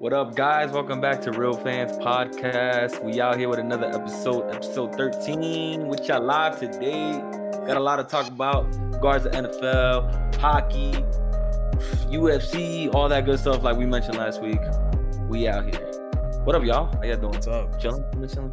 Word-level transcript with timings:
What 0.00 0.14
up, 0.14 0.34
guys? 0.34 0.70
Welcome 0.70 1.02
back 1.02 1.20
to 1.20 1.30
Real 1.30 1.52
Fans 1.52 1.92
Podcast. 1.98 3.04
We 3.04 3.20
out 3.20 3.36
here 3.36 3.50
with 3.50 3.58
another 3.58 3.84
episode, 3.84 4.50
episode 4.50 4.96
13, 4.96 5.88
with 5.88 6.08
y'all 6.08 6.24
live 6.24 6.58
today. 6.58 7.20
Got 7.66 7.76
a 7.76 7.80
lot 7.80 7.96
to 7.96 8.04
talk 8.04 8.26
about. 8.26 8.64
Regards 8.94 9.24
to 9.24 9.30
NFL, 9.30 10.36
hockey, 10.36 10.92
UFC, 12.08 12.90
all 12.94 13.10
that 13.10 13.26
good 13.26 13.38
stuff, 13.40 13.62
like 13.62 13.76
we 13.76 13.84
mentioned 13.84 14.16
last 14.16 14.40
week. 14.40 14.58
We 15.28 15.46
out 15.46 15.66
here. 15.66 15.92
What 16.44 16.56
up, 16.56 16.64
y'all? 16.64 16.86
How 16.96 17.02
y'all 17.02 17.18
doing? 17.18 17.32
What's 17.32 17.46
up? 17.46 17.78
Chilling? 17.78 18.02
Chilling? 18.26 18.52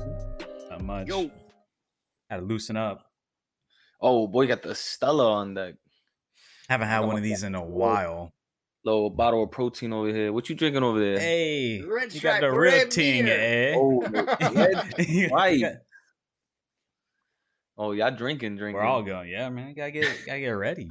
Not 0.69 0.83
much. 0.83 1.07
Yo. 1.07 1.31
Had 2.29 2.41
to 2.41 2.41
loosen 2.41 2.75
up. 2.75 3.05
Oh 4.01 4.27
boy, 4.27 4.47
got 4.47 4.63
the 4.63 4.75
Stella 4.75 5.31
on 5.31 5.53
deck. 5.53 5.75
Haven't 6.67 6.89
had 6.89 7.05
one 7.05 7.15
of 7.15 7.23
these 7.23 7.43
in 7.43 7.55
a 7.55 7.59
phone. 7.59 7.71
while. 7.71 8.33
Little 8.85 9.09
bottle 9.09 9.43
of 9.43 9.51
protein 9.51 9.91
over 9.91 10.07
here. 10.13 10.31
What 10.31 10.49
you 10.49 10.55
drinking 10.55 10.83
over 10.83 10.99
there? 10.99 11.19
Hey, 11.19 11.81
Red 11.81 12.13
you 12.13 12.21
got 12.21 12.37
Stripe 12.37 12.41
the 12.41 12.51
real 12.51 12.71
Red 12.71 12.91
ting, 12.91 13.25
beer. 13.25 13.73
eh? 13.73 13.75
Oh, 13.75 14.01
red- 14.09 15.07
You 15.09 15.27
right. 15.29 15.59
got- 15.59 15.73
oh, 17.77 17.91
y'all 17.91 18.11
drinking, 18.15 18.55
drinking. 18.55 18.79
We're 18.81 18.87
all 18.87 19.03
going. 19.03 19.29
Yeah, 19.29 19.49
man. 19.49 19.73
Gotta 19.73 19.91
get, 19.91 20.07
gotta 20.25 20.39
get 20.39 20.49
ready. 20.51 20.87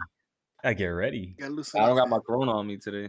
Gotta 0.63 0.75
get 0.75 0.87
ready. 0.89 1.37
Gotta 1.39 1.53
I 1.79 1.87
don't 1.87 1.97
got 1.97 2.09
my 2.09 2.17
man. 2.17 2.21
Corona 2.27 2.53
on 2.53 2.67
me 2.67 2.77
today. 2.77 3.09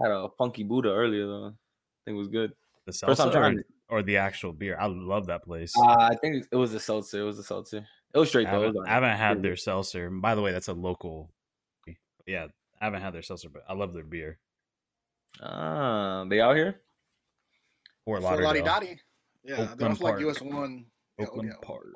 Had 0.00 0.10
a 0.10 0.28
funky 0.38 0.62
Buddha 0.62 0.88
earlier 0.90 1.26
though. 1.26 1.46
I 1.48 1.50
think 2.06 2.14
it 2.14 2.18
was 2.18 2.28
good. 2.28 2.52
The 2.86 2.92
First 2.92 3.00
time 3.02 3.14
seltzer 3.16 3.38
or, 3.38 3.40
trying 3.42 3.58
it. 3.58 3.66
or 3.90 4.02
the 4.02 4.16
actual 4.16 4.52
beer. 4.52 4.76
I 4.80 4.86
love 4.86 5.26
that 5.26 5.44
place. 5.44 5.74
Uh, 5.76 5.96
I 5.98 6.14
think 6.16 6.46
it 6.50 6.56
was 6.56 6.72
a 6.72 6.80
seltzer. 6.80 7.20
It 7.20 7.24
was 7.24 7.38
a 7.38 7.44
seltzer. 7.44 7.86
It 8.14 8.18
was 8.18 8.28
straight 8.28 8.46
I 8.48 8.52
though. 8.52 8.60
Haven't, 8.62 8.74
was 8.76 8.86
I 8.88 8.92
haven't 8.92 9.16
had 9.18 9.42
their 9.42 9.56
seltzer. 9.56 10.08
By 10.10 10.34
the 10.34 10.40
way, 10.40 10.50
that's 10.52 10.68
a 10.68 10.72
local. 10.72 11.30
Yeah, 12.26 12.46
I 12.82 12.86
haven't 12.86 13.02
had 13.02 13.14
their 13.14 13.22
seltzer, 13.22 13.48
but 13.48 13.62
I 13.68 13.74
love 13.74 13.94
their 13.94 14.02
beer. 14.02 14.40
good. 15.38 15.46
Ah, 15.46 16.24
they 16.28 16.40
out 16.40 16.56
here. 16.56 16.80
Fort 18.04 18.22
Fort 18.22 18.42
Lauderdale. 18.42 18.64
Lauderdale. 18.64 18.96
Yeah, 19.44 19.56
they're 19.56 19.64
Oakland 19.64 19.92
off 19.92 20.00
like 20.00 20.20
US 20.20 20.40
one. 20.42 20.86
Yeah, 21.16 21.26
Oakland 21.26 21.52
yeah, 21.52 21.66
Park. 21.66 21.86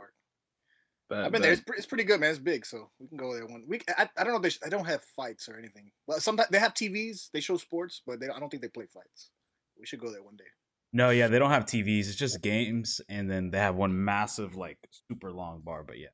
Bet, 1.10 1.24
I've 1.24 1.32
been 1.32 1.42
there. 1.42 1.52
It's, 1.52 1.62
it's 1.76 1.86
pretty 1.86 2.04
good, 2.04 2.20
man. 2.20 2.30
It's 2.30 2.38
big, 2.38 2.64
so 2.64 2.90
we 3.00 3.08
can 3.08 3.16
go 3.16 3.34
there 3.34 3.46
one 3.46 3.64
week. 3.66 3.84
I, 3.98 4.08
I 4.16 4.22
don't 4.22 4.32
know 4.32 4.36
if 4.36 4.42
they, 4.42 4.50
sh- 4.50 4.58
they 4.62 4.70
don't 4.70 4.86
have 4.86 5.02
fights 5.16 5.48
or 5.48 5.58
anything. 5.58 5.90
Well, 6.06 6.20
sometimes 6.20 6.50
they 6.50 6.58
have 6.60 6.74
TVs. 6.74 7.30
They 7.32 7.40
show 7.40 7.56
sports, 7.56 8.02
but 8.06 8.20
they 8.20 8.28
I 8.28 8.38
don't 8.38 8.48
think 8.48 8.62
they 8.62 8.68
play 8.68 8.86
fights. 8.86 9.30
We 9.78 9.86
should 9.86 10.00
go 10.00 10.10
there 10.10 10.22
one 10.22 10.36
day. 10.36 10.44
No, 10.92 11.10
yeah, 11.10 11.26
they 11.26 11.40
don't 11.40 11.50
have 11.50 11.66
TVs. 11.66 12.06
It's 12.06 12.14
just 12.14 12.42
games, 12.42 13.00
and 13.08 13.28
then 13.28 13.50
they 13.50 13.58
have 13.58 13.74
one 13.74 14.04
massive, 14.04 14.54
like, 14.54 14.78
super 15.10 15.32
long 15.32 15.62
bar. 15.64 15.82
But 15.82 15.98
yeah. 15.98 16.08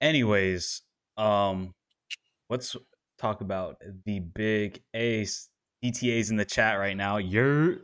Anyways, 0.00 0.82
um, 1.16 1.74
let's 2.50 2.76
talk 3.18 3.40
about 3.40 3.76
the 4.04 4.20
big 4.20 4.80
ace 4.94 5.48
DTA's 5.84 6.30
in 6.30 6.36
the 6.36 6.44
chat 6.44 6.78
right 6.78 6.96
now. 6.96 7.18
You're 7.18 7.78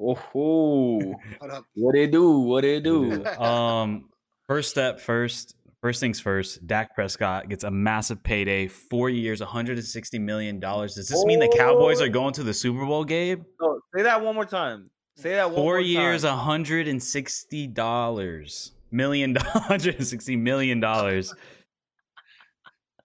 Oh, 0.00 0.14
ho. 0.14 1.00
Hold 1.40 1.50
up. 1.50 1.64
what 1.74 1.94
they 1.94 2.06
do? 2.06 2.38
What 2.38 2.62
they 2.62 2.80
do? 2.80 3.24
um 3.40 4.08
first 4.46 4.70
step 4.70 5.00
first. 5.00 5.54
First 5.80 6.00
things 6.00 6.18
first, 6.18 6.66
Dak 6.66 6.92
Prescott 6.92 7.48
gets 7.48 7.62
a 7.62 7.70
massive 7.70 8.20
payday, 8.24 8.66
four 8.66 9.10
years, 9.10 9.38
160 9.38 10.18
million 10.18 10.58
dollars. 10.58 10.96
Does 10.96 11.06
this 11.06 11.24
mean 11.24 11.38
the 11.38 11.52
Cowboys 11.56 12.00
are 12.00 12.08
going 12.08 12.32
to 12.34 12.42
the 12.42 12.52
Super 12.52 12.84
Bowl, 12.84 13.04
Gabe? 13.04 13.44
Oh, 13.62 13.78
say 13.94 14.02
that 14.02 14.20
one 14.20 14.34
more 14.34 14.44
time. 14.44 14.90
Say 15.16 15.34
that 15.34 15.46
one 15.46 15.54
Four 15.54 15.74
more 15.74 15.80
years, 15.80 16.22
time. 16.22 16.36
160 16.36 17.66
dollars, 17.68 18.72
million, 18.90 19.34
160 19.52 20.34
million 20.34 20.80
dollars, 20.80 21.32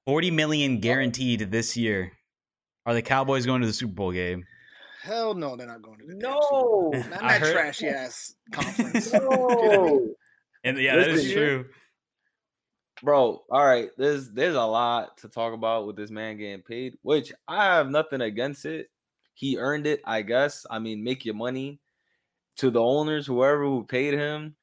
40 0.06 0.32
million 0.32 0.80
guaranteed 0.80 1.52
this 1.52 1.78
year. 1.78 2.12
Are 2.86 2.94
the 2.94 3.02
Cowboys 3.02 3.46
going 3.46 3.62
to 3.62 3.68
the 3.68 3.74
Super 3.74 3.94
Bowl 3.94 4.12
game? 4.12 4.46
Hell 5.02 5.34
no, 5.34 5.56
they're 5.56 5.68
not 5.68 5.82
going 5.82 6.00
to 6.00 6.06
the 6.08 6.16
No. 6.16 6.40
Super 6.42 6.52
Bowl. 6.52 6.92
Not 6.94 7.10
that 7.22 7.42
heard- 7.42 7.54
trashy 7.54 7.88
ass 7.88 8.36
conference. 8.52 9.12
No. 9.14 10.10
And 10.66 10.78
yeah, 10.78 10.96
that 10.96 11.10
is 11.10 11.24
Listen, 11.24 11.34
true. 11.34 11.66
Bro, 13.02 13.44
all 13.52 13.66
right. 13.66 13.90
There's 13.98 14.30
there's 14.32 14.56
a 14.56 14.64
lot 14.64 15.18
to 15.18 15.28
talk 15.28 15.54
about 15.54 15.86
with 15.86 15.98
this 15.98 16.10
man 16.10 16.38
getting 16.38 16.62
paid, 16.62 16.98
which 17.02 17.34
I 17.50 17.66
have 17.66 17.90
nothing 17.90 18.22
against 18.22 18.64
it. 18.66 18.90
He 19.34 19.58
earned 19.58 19.88
it, 19.88 20.00
I 20.06 20.22
guess. 20.22 20.66
I 20.72 20.80
mean, 20.80 21.04
make 21.04 21.26
your 21.26 21.36
money 21.36 21.82
to 22.60 22.72
the 22.72 22.80
owners, 22.82 23.28
whoever 23.28 23.62
who 23.66 23.84
paid 23.84 24.14
him. 24.14 24.56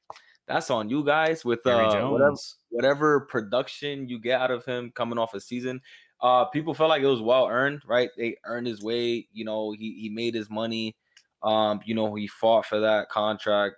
That's 0.51 0.69
on 0.69 0.89
you 0.89 1.03
guys 1.05 1.45
with 1.45 1.65
uh, 1.65 2.03
whatever 2.05 2.35
whatever 2.69 3.21
production 3.21 4.07
you 4.09 4.19
get 4.19 4.41
out 4.41 4.51
of 4.51 4.65
him 4.65 4.91
coming 4.95 5.17
off 5.19 5.33
a 5.33 5.39
season. 5.41 5.81
Uh, 6.21 6.45
people 6.45 6.73
felt 6.73 6.89
like 6.89 7.01
it 7.03 7.07
was 7.07 7.21
well 7.21 7.47
earned, 7.47 7.81
right? 7.87 8.09
They 8.17 8.37
earned 8.45 8.67
his 8.67 8.81
way. 8.81 9.27
You 9.33 9.45
know, 9.45 9.71
he 9.71 9.93
he 10.01 10.09
made 10.09 10.35
his 10.35 10.49
money. 10.49 10.95
Um, 11.43 11.81
you 11.85 11.95
know, 11.95 12.15
he 12.15 12.27
fought 12.27 12.65
for 12.65 12.79
that 12.81 13.09
contract. 13.09 13.75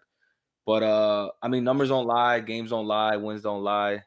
But 0.66 0.84
uh, 0.84 1.32
I 1.42 1.48
mean, 1.50 1.64
numbers 1.64 1.90
don't 1.90 2.08
lie, 2.08 2.40
games 2.42 2.70
don't 2.72 2.88
lie, 2.88 3.18
wins 3.18 3.44
don't 3.44 3.64
lie. 3.64 4.04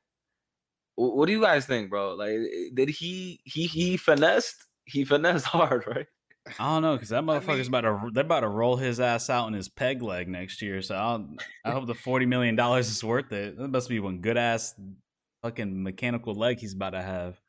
Wh- 0.95 1.15
What 1.17 1.27
do 1.27 1.33
you 1.33 1.41
guys 1.41 1.67
think, 1.67 1.91
bro? 1.91 2.15
Like, 2.15 2.31
eh, 2.33 2.71
did 2.75 2.91
he 2.91 3.41
he 3.45 3.67
he 3.67 3.97
finessed? 3.97 4.67
He 4.85 5.05
finessed 5.05 5.47
hard, 5.57 5.87
right? 5.87 6.07
I 6.59 6.75
don't 6.75 6.83
know 6.83 6.95
because 6.95 7.09
that 7.11 7.23
motherfucker's 7.25 7.69
mean- 7.71 7.81
about 7.81 8.03
to 8.05 8.11
they're 8.13 8.25
about 8.25 8.41
to 8.41 8.49
roll 8.49 8.77
his 8.77 9.01
ass 9.01 9.29
out 9.31 9.49
in 9.49 9.55
his 9.55 9.69
peg 9.69 10.03
leg 10.03 10.29
next 10.29 10.63
year. 10.63 10.81
So 10.83 10.95
I'll, 10.95 11.29
I 11.65 11.73
hope 11.73 11.87
the 11.87 11.95
forty 11.95 12.27
million 12.27 12.55
dollars 12.57 12.89
is 12.89 13.03
worth 13.03 13.33
it. 13.33 13.59
That 13.59 13.69
must 13.69 13.89
be 13.89 13.99
one 14.01 14.19
good 14.21 14.37
ass 14.37 14.75
fucking 15.43 15.83
mechanical 15.83 16.35
leg 16.35 16.59
he's 16.59 16.73
about 16.75 16.91
to 16.91 17.03
have. 17.03 17.41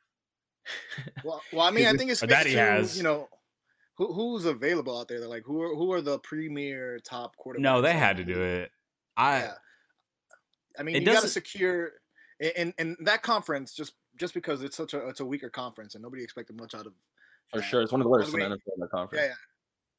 Well, 1.24 1.42
well, 1.54 1.66
I 1.66 1.72
mean, 1.72 1.86
I 1.86 1.92
think 1.94 2.10
it 2.10 2.14
Or 2.14 2.16
speaks 2.16 2.34
that 2.34 2.46
he 2.46 2.54
to 2.54 2.60
has. 2.60 2.98
you 2.98 3.04
know 3.04 3.30
who 3.96 4.12
who's 4.14 4.46
available 4.46 5.00
out 5.00 5.08
there. 5.08 5.20
They're 5.20 5.30
like 5.30 5.44
who 5.46 5.62
are 5.62 5.76
who 5.76 5.92
are 5.94 6.02
the 6.02 6.20
premier 6.20 7.00
top 7.00 7.36
quarterbacks? 7.38 7.60
No, 7.60 7.82
they 7.82 7.94
had 7.94 8.18
to 8.18 8.24
do 8.24 8.42
it. 8.42 8.72
I 9.16 9.40
Yeah. 9.40 9.54
I 10.80 10.84
mean, 10.84 10.96
you 10.96 11.06
got 11.06 11.22
to 11.22 11.28
secure 11.28 11.92
in, 12.40 12.52
in 12.58 12.74
in 12.78 12.98
that 13.06 13.22
conference 13.24 13.74
just 13.74 13.94
just 14.16 14.34
because 14.34 14.62
it's 14.64 14.76
such 14.78 14.94
a 14.94 15.08
it's 15.08 15.20
a 15.22 15.26
weaker 15.26 15.50
conference 15.50 15.96
and 15.96 16.04
nobody 16.04 16.24
expected 16.24 16.60
much 16.60 16.76
out 16.76 16.86
of. 16.86 16.94
For 17.54 17.62
sure, 17.62 17.82
it's 17.82 17.92
one 17.92 18.02
of 18.02 18.06
the 18.06 18.10
worst 18.10 18.32
the 18.32 18.38
in 18.38 18.44
the 18.44 18.50
way- 18.50 18.56
NFL 18.56 18.74
in 18.76 18.80
the 18.80 18.86
Yeah, 18.86 18.90
conference. 19.00 19.26
yeah. 19.28 19.34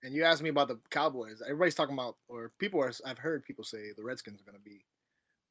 And 0.06 0.14
you 0.14 0.24
asked 0.24 0.42
me 0.42 0.48
about 0.50 0.68
the 0.68 0.78
Cowboys. 0.90 1.42
Everybody's 1.44 1.74
talking 1.74 1.94
about, 1.94 2.16
or 2.28 2.52
people 2.58 2.80
are. 2.80 2.92
I've 3.04 3.18
heard 3.18 3.42
people 3.44 3.64
say 3.64 3.92
the 3.96 4.04
Redskins 4.04 4.40
are 4.40 4.44
going 4.44 4.54
to 4.56 4.62
be, 4.62 4.84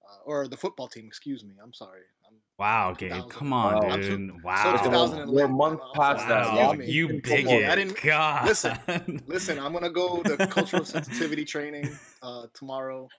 uh, 0.09 0.17
or 0.25 0.47
the 0.47 0.55
football 0.55 0.87
team. 0.87 1.05
Excuse 1.05 1.43
me. 1.43 1.55
I'm 1.61 1.73
sorry. 1.73 2.03
I'm, 2.25 2.35
wow, 2.57 2.93
Gabe, 2.97 3.29
come 3.29 3.51
on, 3.51 3.75
Wow. 3.75 3.81
I'm 3.89 4.03
so- 4.03 4.09
dude. 4.09 4.29
so 4.29 4.37
wow, 4.43 4.71
Listen, 4.71 4.85
2011. 4.91 5.33
we're 5.33 5.45
a 5.45 5.49
month 5.49 5.81
I'm 5.83 5.93
past 5.99 6.19
sorry. 6.27 6.29
that. 6.29 6.53
wow, 6.53 6.71
Excuse 6.71 6.71
Y'all 6.71 6.73
me. 6.75 6.85
you 6.93 7.07
keep 7.07 7.23
Come 7.23 7.33
on, 7.39 7.43
bigot. 7.45 7.69
I 7.69 7.75
didn't- 7.75 8.01
God. 8.03 8.45
listen, 8.47 9.23
Listen, 9.27 9.59
I'm 9.59 9.73
gonna 9.73 9.89
go 9.89 10.23
the 10.23 10.47
cultural 10.47 10.85
sensitivity 10.85 11.43
training 11.43 11.89
uh, 12.21 12.45
tomorrow. 12.53 13.09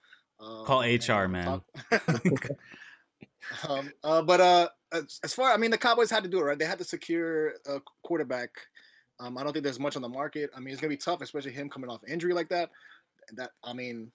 Uh, 0.40 0.62
Call 0.64 0.80
HR, 0.82 1.26
man. 1.28 1.60
um, 3.68 3.92
uh, 4.04 4.22
but 4.22 4.40
uh, 4.40 4.68
as, 4.92 5.20
as 5.22 5.34
far, 5.34 5.52
I 5.52 5.56
mean, 5.56 5.70
the 5.70 5.78
Cowboys 5.78 6.10
had 6.10 6.22
to 6.22 6.28
do 6.28 6.38
it 6.38 6.42
right. 6.42 6.58
They 6.58 6.64
had 6.64 6.78
to 6.78 6.84
secure 6.84 7.54
a 7.66 7.80
quarterback. 8.02 8.50
Um, 9.20 9.36
I 9.36 9.42
don't 9.42 9.52
think 9.52 9.64
there's 9.64 9.80
much 9.80 9.96
on 9.96 10.02
the 10.02 10.08
market. 10.08 10.50
I 10.56 10.60
mean, 10.60 10.72
it's 10.72 10.80
gonna 10.80 10.90
be 10.90 10.96
tough, 10.96 11.20
especially 11.22 11.52
him 11.52 11.68
coming 11.68 11.90
off 11.90 12.00
injury 12.06 12.32
like 12.32 12.48
that. 12.50 12.70
That 13.34 13.50
I 13.64 13.72
mean, 13.72 14.12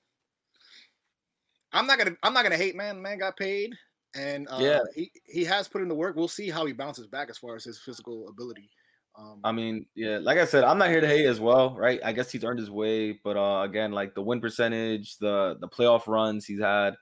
I'm 1.74 1.88
not 1.88 1.98
gonna 1.98 2.16
I'm 2.24 2.34
not 2.34 2.44
gonna 2.44 2.58
hate 2.58 2.76
man. 2.76 3.02
Man 3.02 3.18
got 3.18 3.36
paid, 3.38 3.74
and 4.16 4.48
uh, 4.50 4.60
Yeah. 4.62 4.80
he 4.96 5.12
he 5.26 5.44
has 5.44 5.68
put 5.68 5.82
in 5.82 5.88
the 5.90 5.96
work. 5.96 6.16
We'll 6.16 6.28
see 6.28 6.50
how 6.50 6.66
he 6.66 6.74
bounces 6.74 7.08
back 7.08 7.30
as 7.30 7.38
far 7.38 7.56
as 7.56 7.64
his 7.64 7.80
physical 7.80 8.30
ability. 8.30 8.70
Um, 9.16 9.42
I 9.44 9.52
mean, 9.52 9.86
yeah, 9.94 10.18
like 10.20 10.40
I 10.40 10.46
said, 10.46 10.64
I'm 10.64 10.78
not 10.80 10.90
here 10.90 11.02
to 11.02 11.08
hate 11.08 11.26
as 11.26 11.40
well, 11.40 11.76
right? 11.76 12.00
I 12.04 12.14
guess 12.14 12.32
he's 12.32 12.44
earned 12.44 12.60
his 12.60 12.72
way, 12.72 13.20
but 13.24 13.38
uh 13.38 13.62
again, 13.64 13.92
like 13.92 14.16
the 14.16 14.22
win 14.22 14.42
percentage, 14.42 15.18
the 15.18 15.58
the 15.60 15.68
playoff 15.68 16.08
runs 16.08 16.46
he's 16.46 16.62
had, 16.62 16.96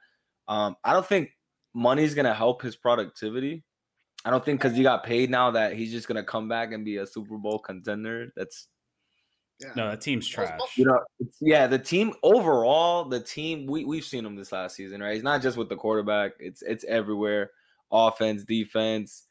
um, 0.47 0.75
I 0.83 0.91
don't 0.93 1.05
think 1.05 1.29
money's 1.73 2.13
gonna 2.13 2.33
help 2.33 2.61
his 2.61 2.75
productivity. 2.75 3.63
I 4.23 4.29
don't 4.29 4.43
think 4.43 4.61
because 4.61 4.77
he 4.77 4.83
got 4.83 5.03
paid 5.03 5.29
now 5.29 5.51
that 5.51 5.73
he's 5.73 5.91
just 5.91 6.07
gonna 6.07 6.23
come 6.23 6.47
back 6.47 6.71
and 6.71 6.85
be 6.85 6.97
a 6.97 7.07
Super 7.07 7.37
Bowl 7.37 7.59
contender. 7.59 8.31
That's 8.35 8.67
yeah. 9.59 9.71
no, 9.75 9.89
that 9.89 10.01
team's 10.01 10.27
trash. 10.27 10.59
you 10.75 10.85
know, 10.85 10.99
it's, 11.19 11.37
yeah, 11.41 11.67
the 11.67 11.79
team 11.79 12.13
overall, 12.23 13.05
the 13.05 13.19
team 13.19 13.65
we 13.67 13.85
we've 13.85 14.03
seen 14.03 14.25
him 14.25 14.35
this 14.35 14.51
last 14.51 14.75
season, 14.75 15.01
right? 15.01 15.15
It's 15.15 15.23
not 15.23 15.41
just 15.41 15.57
with 15.57 15.69
the 15.69 15.75
quarterback; 15.75 16.33
it's 16.39 16.61
it's 16.61 16.83
everywhere, 16.85 17.51
offense, 17.91 18.43
defense. 18.43 19.23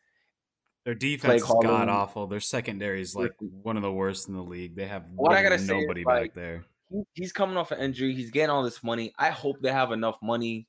Their 0.85 0.95
defense 0.95 1.43
is 1.43 1.55
god 1.63 1.89
awful. 1.89 2.27
Their 2.27 2.41
secondary 2.41 3.03
is 3.03 3.15
like 3.15 3.33
one 3.39 3.77
of 3.77 3.83
the 3.83 3.93
worst 3.93 4.29
in 4.29 4.35
the 4.35 4.43
league. 4.43 4.75
They 4.75 4.87
have 4.87 5.05
What 5.15 5.33
I 5.33 5.43
gotta 5.43 5.59
say 5.59 5.65
is, 5.65 5.69
nobody 5.83 6.05
like, 6.05 6.35
back 6.35 6.35
there. 6.35 6.65
he's 7.13 7.33
coming 7.33 7.57
off 7.57 7.71
an 7.71 7.81
injury. 7.81 8.15
He's 8.15 8.31
getting 8.31 8.51
all 8.51 8.63
this 8.63 8.83
money. 8.83 9.13
I 9.19 9.31
hope 9.31 9.61
they 9.61 9.73
have 9.73 9.93
enough 9.93 10.17
money 10.23 10.67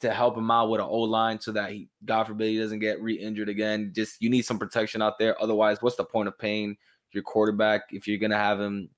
to 0.00 0.12
help 0.12 0.36
him 0.36 0.50
out 0.50 0.70
with 0.70 0.80
an 0.80 0.86
O 0.88 1.00
line 1.00 1.40
so 1.40 1.52
that 1.52 1.70
he, 1.70 1.88
God 2.04 2.24
forbid, 2.24 2.48
he 2.48 2.58
doesn't 2.58 2.78
get 2.78 3.00
re-injured 3.02 3.48
again. 3.48 3.92
Just 3.94 4.20
you 4.20 4.30
need 4.30 4.42
some 4.42 4.58
protection 4.58 5.02
out 5.02 5.18
there. 5.18 5.40
Otherwise, 5.40 5.78
what's 5.80 5.96
the 5.96 6.04
point 6.04 6.28
of 6.28 6.38
paying 6.38 6.76
your 7.12 7.22
quarterback 7.22 7.82
if 7.90 8.06
you're 8.08 8.18
gonna 8.18 8.36
have 8.36 8.60
him, 8.60 8.90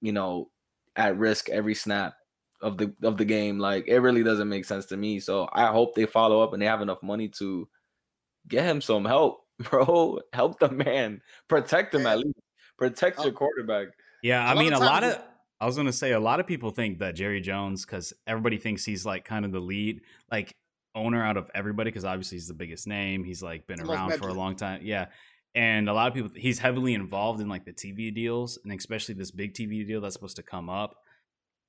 you 0.00 0.12
know, 0.12 0.50
at 0.96 1.18
risk 1.18 1.48
every 1.48 1.74
snap 1.74 2.14
of 2.60 2.78
the 2.78 2.94
of 3.02 3.16
the 3.16 3.24
game? 3.24 3.58
Like 3.58 3.88
it 3.88 3.98
really 3.98 4.22
doesn't 4.22 4.48
make 4.48 4.64
sense 4.64 4.86
to 4.86 4.96
me. 4.96 5.20
So 5.20 5.48
I 5.52 5.66
hope 5.66 5.94
they 5.94 6.06
follow 6.06 6.40
up 6.40 6.52
and 6.52 6.62
they 6.62 6.66
have 6.66 6.82
enough 6.82 7.02
money 7.02 7.28
to 7.38 7.68
get 8.46 8.64
him 8.64 8.80
some 8.80 9.04
help, 9.04 9.40
bro. 9.58 10.20
Help 10.32 10.60
the 10.60 10.70
man. 10.70 11.22
Protect 11.48 11.94
him 11.94 12.06
at 12.06 12.18
least. 12.18 12.38
Protect 12.78 13.22
your 13.22 13.32
quarterback. 13.32 13.88
Yeah, 14.22 14.44
I 14.48 14.54
mean, 14.54 14.72
a 14.72 14.78
lot 14.78 15.04
of 15.04 15.20
I 15.64 15.66
was 15.66 15.76
gonna 15.76 15.94
say 15.94 16.12
a 16.12 16.20
lot 16.20 16.40
of 16.40 16.46
people 16.46 16.72
think 16.72 16.98
that 16.98 17.14
Jerry 17.14 17.40
Jones, 17.40 17.86
because 17.86 18.12
everybody 18.26 18.58
thinks 18.58 18.84
he's 18.84 19.06
like 19.06 19.24
kind 19.24 19.46
of 19.46 19.52
the 19.52 19.60
lead, 19.60 20.02
like 20.30 20.54
owner 20.94 21.24
out 21.24 21.38
of 21.38 21.50
everybody, 21.54 21.90
because 21.90 22.04
obviously 22.04 22.36
he's 22.36 22.48
the 22.48 22.52
biggest 22.52 22.86
name. 22.86 23.24
He's 23.24 23.42
like 23.42 23.66
been 23.66 23.80
around 23.80 24.12
for 24.12 24.28
a 24.28 24.34
long 24.34 24.56
time. 24.56 24.82
Yeah. 24.84 25.06
And 25.54 25.88
a 25.88 25.94
lot 25.94 26.08
of 26.08 26.12
people 26.12 26.30
he's 26.36 26.58
heavily 26.58 26.92
involved 26.92 27.40
in 27.40 27.48
like 27.48 27.64
the 27.64 27.72
TV 27.72 28.14
deals 28.14 28.58
and 28.62 28.74
especially 28.78 29.14
this 29.14 29.30
big 29.30 29.54
TV 29.54 29.86
deal 29.86 30.02
that's 30.02 30.12
supposed 30.12 30.36
to 30.36 30.42
come 30.42 30.68
up. 30.68 30.96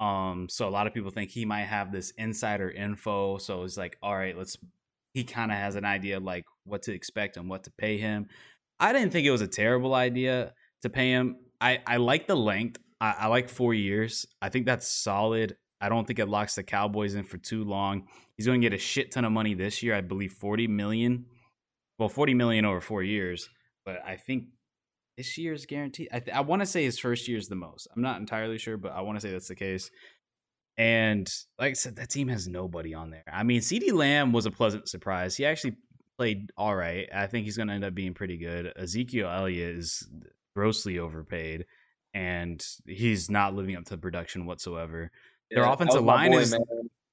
Um, 0.02 0.50
so 0.50 0.68
a 0.68 0.72
lot 0.72 0.88
of 0.88 0.94
people 0.94 1.10
think 1.10 1.30
he 1.30 1.46
might 1.46 1.64
have 1.64 1.94
this 1.94 2.12
insider 2.18 2.70
info. 2.70 3.38
So 3.38 3.64
it's 3.64 3.78
like, 3.78 3.98
all 4.04 4.18
right, 4.18 4.38
let's 4.38 4.58
he 5.14 5.24
kind 5.24 5.54
of 5.54 5.58
has 5.58 5.76
an 5.76 5.86
idea 5.86 6.20
like 6.20 6.44
what 6.66 6.82
to 6.82 6.94
expect 6.94 7.38
and 7.38 7.48
what 7.50 7.64
to 7.64 7.72
pay 7.72 7.98
him. 7.98 8.28
I 8.78 8.92
didn't 8.92 9.14
think 9.14 9.26
it 9.26 9.32
was 9.32 9.40
a 9.40 9.48
terrible 9.48 9.96
idea 9.96 10.52
to 10.82 10.90
pay 10.90 11.12
him. 11.12 11.38
I, 11.62 11.80
I 11.88 11.96
like 11.96 12.28
the 12.28 12.36
length. 12.36 12.82
I, 13.06 13.16
I 13.20 13.28
like 13.28 13.50
four 13.50 13.74
years. 13.74 14.26
I 14.42 14.50
think 14.50 14.66
that's 14.66 14.88
solid. 14.88 15.58
I 15.80 15.90
don't 15.90 16.08
think 16.08 16.18
it 16.18 16.28
locks 16.28 16.56
the 16.56 16.64
Cowboys 16.64 17.14
in 17.14 17.24
for 17.24 17.38
too 17.38 17.64
long. 17.64 18.08
He's 18.36 18.48
going 18.48 18.60
to 18.60 18.66
get 18.66 18.76
a 18.76 18.82
shit 18.82 19.12
ton 19.12 19.26
of 19.26 19.32
money 19.32 19.54
this 19.54 19.84
year. 19.84 19.94
I 19.94 20.02
believe 20.02 20.34
40 20.34 20.68
million. 20.68 21.26
Well, 22.00 22.10
40 22.10 22.34
million 22.34 22.66
over 22.66 22.82
four 22.82 23.04
years. 23.04 23.50
But 23.86 24.00
I 24.06 24.16
think 24.16 24.46
this 25.18 25.38
year 25.38 25.54
is 25.54 25.68
guaranteed. 25.68 26.10
I, 26.12 26.20
th- 26.20 26.36
I 26.36 26.42
want 26.42 26.62
to 26.62 26.66
say 26.66 26.84
his 26.84 26.98
first 26.98 27.28
year 27.28 27.38
is 27.38 27.48
the 27.48 27.56
most. 27.56 27.88
I'm 27.96 28.02
not 28.02 28.20
entirely 28.20 28.58
sure, 28.58 28.78
but 28.78 28.94
I 28.94 29.02
want 29.02 29.20
to 29.20 29.22
say 29.22 29.32
that's 29.32 29.48
the 29.48 29.56
case. 29.56 29.92
And 30.78 31.32
like 31.60 31.72
I 31.72 31.74
said, 31.74 31.98
that 31.98 32.10
team 32.10 32.28
has 32.30 32.48
nobody 32.48 32.96
on 32.96 33.12
there. 33.12 33.24
I 33.32 33.44
mean, 33.44 33.62
CeeDee 33.62 33.94
Lamb 33.94 34.34
was 34.34 34.48
a 34.48 34.52
pleasant 34.52 34.90
surprise. 34.90 35.36
He 35.36 35.46
actually 35.46 35.78
played 36.18 36.52
all 36.58 36.76
right. 36.76 37.08
I 37.14 37.28
think 37.28 37.46
he's 37.46 37.56
going 37.56 37.68
to 37.68 37.76
end 37.76 37.86
up 37.86 37.94
being 37.94 38.16
pretty 38.16 38.38
good. 38.38 38.74
Ezekiel 38.76 39.30
Elliott 39.30 39.78
is 39.78 40.08
grossly 40.56 40.98
overpaid, 41.00 41.66
and 42.16 42.66
he's 42.88 43.30
not 43.30 43.54
living 43.54 43.76
up 43.76 43.84
to 43.86 43.98
production 43.98 44.46
whatsoever. 44.46 45.12
Their 45.52 45.66
offensive 45.66 46.04
line 46.04 46.32
boy, 46.32 46.40
is- 46.40 46.52
man. 46.52 46.62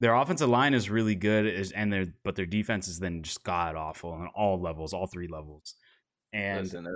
Their 0.00 0.14
offensive 0.14 0.48
line 0.48 0.74
is 0.74 0.90
really 0.90 1.14
good, 1.14 1.46
is 1.46 1.70
and 1.72 1.92
their 1.92 2.06
but 2.24 2.34
their 2.34 2.46
defense 2.46 2.88
is 2.88 2.98
then 2.98 3.22
just 3.22 3.44
god 3.44 3.76
awful 3.76 4.10
on 4.12 4.28
all 4.34 4.60
levels, 4.60 4.92
all 4.92 5.06
three 5.06 5.28
levels. 5.28 5.74
And 6.32 6.64
Listen, 6.64 6.88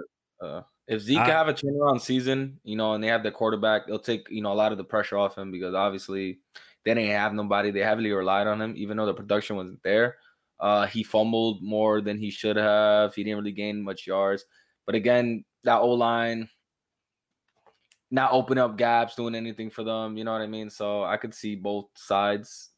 uh, 0.42 0.44
uh, 0.44 0.62
if 0.88 1.02
Zeke 1.02 1.18
I- 1.18 1.26
have 1.26 1.46
a 1.48 1.54
turnaround 1.54 2.00
season, 2.00 2.58
you 2.64 2.76
know, 2.76 2.94
and 2.94 3.04
they 3.04 3.08
have 3.08 3.22
their 3.22 3.32
quarterback, 3.32 3.86
they'll 3.86 3.98
take 3.98 4.26
you 4.30 4.42
know 4.42 4.52
a 4.52 4.54
lot 4.54 4.72
of 4.72 4.78
the 4.78 4.84
pressure 4.84 5.18
off 5.18 5.38
him 5.38 5.52
because 5.52 5.74
obviously 5.74 6.40
they 6.84 6.94
didn't 6.94 7.10
have 7.10 7.32
nobody. 7.32 7.70
They 7.70 7.80
heavily 7.80 8.10
relied 8.10 8.46
on 8.48 8.60
him, 8.60 8.74
even 8.76 8.96
though 8.96 9.06
the 9.06 9.14
production 9.14 9.56
wasn't 9.56 9.82
there. 9.84 10.16
Uh, 10.58 10.86
he 10.86 11.04
fumbled 11.04 11.62
more 11.62 12.00
than 12.00 12.18
he 12.18 12.30
should 12.30 12.56
have. 12.56 13.14
He 13.14 13.22
didn't 13.22 13.38
really 13.38 13.52
gain 13.52 13.82
much 13.82 14.06
yards. 14.06 14.44
But 14.84 14.94
again, 14.94 15.44
that 15.64 15.78
O 15.80 15.90
line 15.90 16.48
not 18.10 18.32
opening 18.32 18.62
up 18.62 18.76
gaps, 18.78 19.14
doing 19.14 19.34
anything 19.34 19.70
for 19.70 19.84
them. 19.84 20.16
You 20.16 20.24
know 20.24 20.32
what 20.32 20.42
I 20.42 20.46
mean? 20.46 20.70
So 20.70 21.04
I 21.04 21.16
could 21.16 21.34
see 21.34 21.56
both 21.56 21.86
sides. 21.94 22.70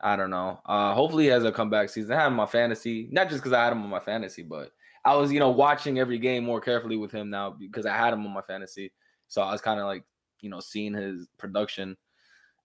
I 0.00 0.16
don't 0.16 0.30
know. 0.30 0.60
Uh, 0.64 0.94
hopefully 0.94 1.24
he 1.24 1.30
has 1.30 1.44
a 1.44 1.52
comeback 1.52 1.90
season. 1.90 2.12
I 2.12 2.20
had 2.20 2.26
him 2.28 2.34
on 2.34 2.36
my 2.38 2.46
fantasy, 2.46 3.08
not 3.10 3.28
just 3.28 3.40
because 3.40 3.52
I 3.52 3.64
had 3.64 3.72
him 3.72 3.82
on 3.82 3.90
my 3.90 4.00
fantasy, 4.00 4.42
but 4.42 4.70
I 5.04 5.16
was, 5.16 5.32
you 5.32 5.40
know, 5.40 5.50
watching 5.50 5.98
every 5.98 6.18
game 6.18 6.44
more 6.44 6.60
carefully 6.60 6.96
with 6.96 7.10
him 7.10 7.30
now 7.30 7.50
because 7.50 7.86
I 7.86 7.96
had 7.96 8.12
him 8.12 8.24
on 8.24 8.32
my 8.32 8.42
fantasy. 8.42 8.92
So 9.26 9.42
I 9.42 9.50
was 9.52 9.60
kind 9.60 9.80
of 9.80 9.86
like, 9.86 10.04
you 10.40 10.50
know, 10.50 10.60
seeing 10.60 10.94
his 10.94 11.28
production. 11.38 11.96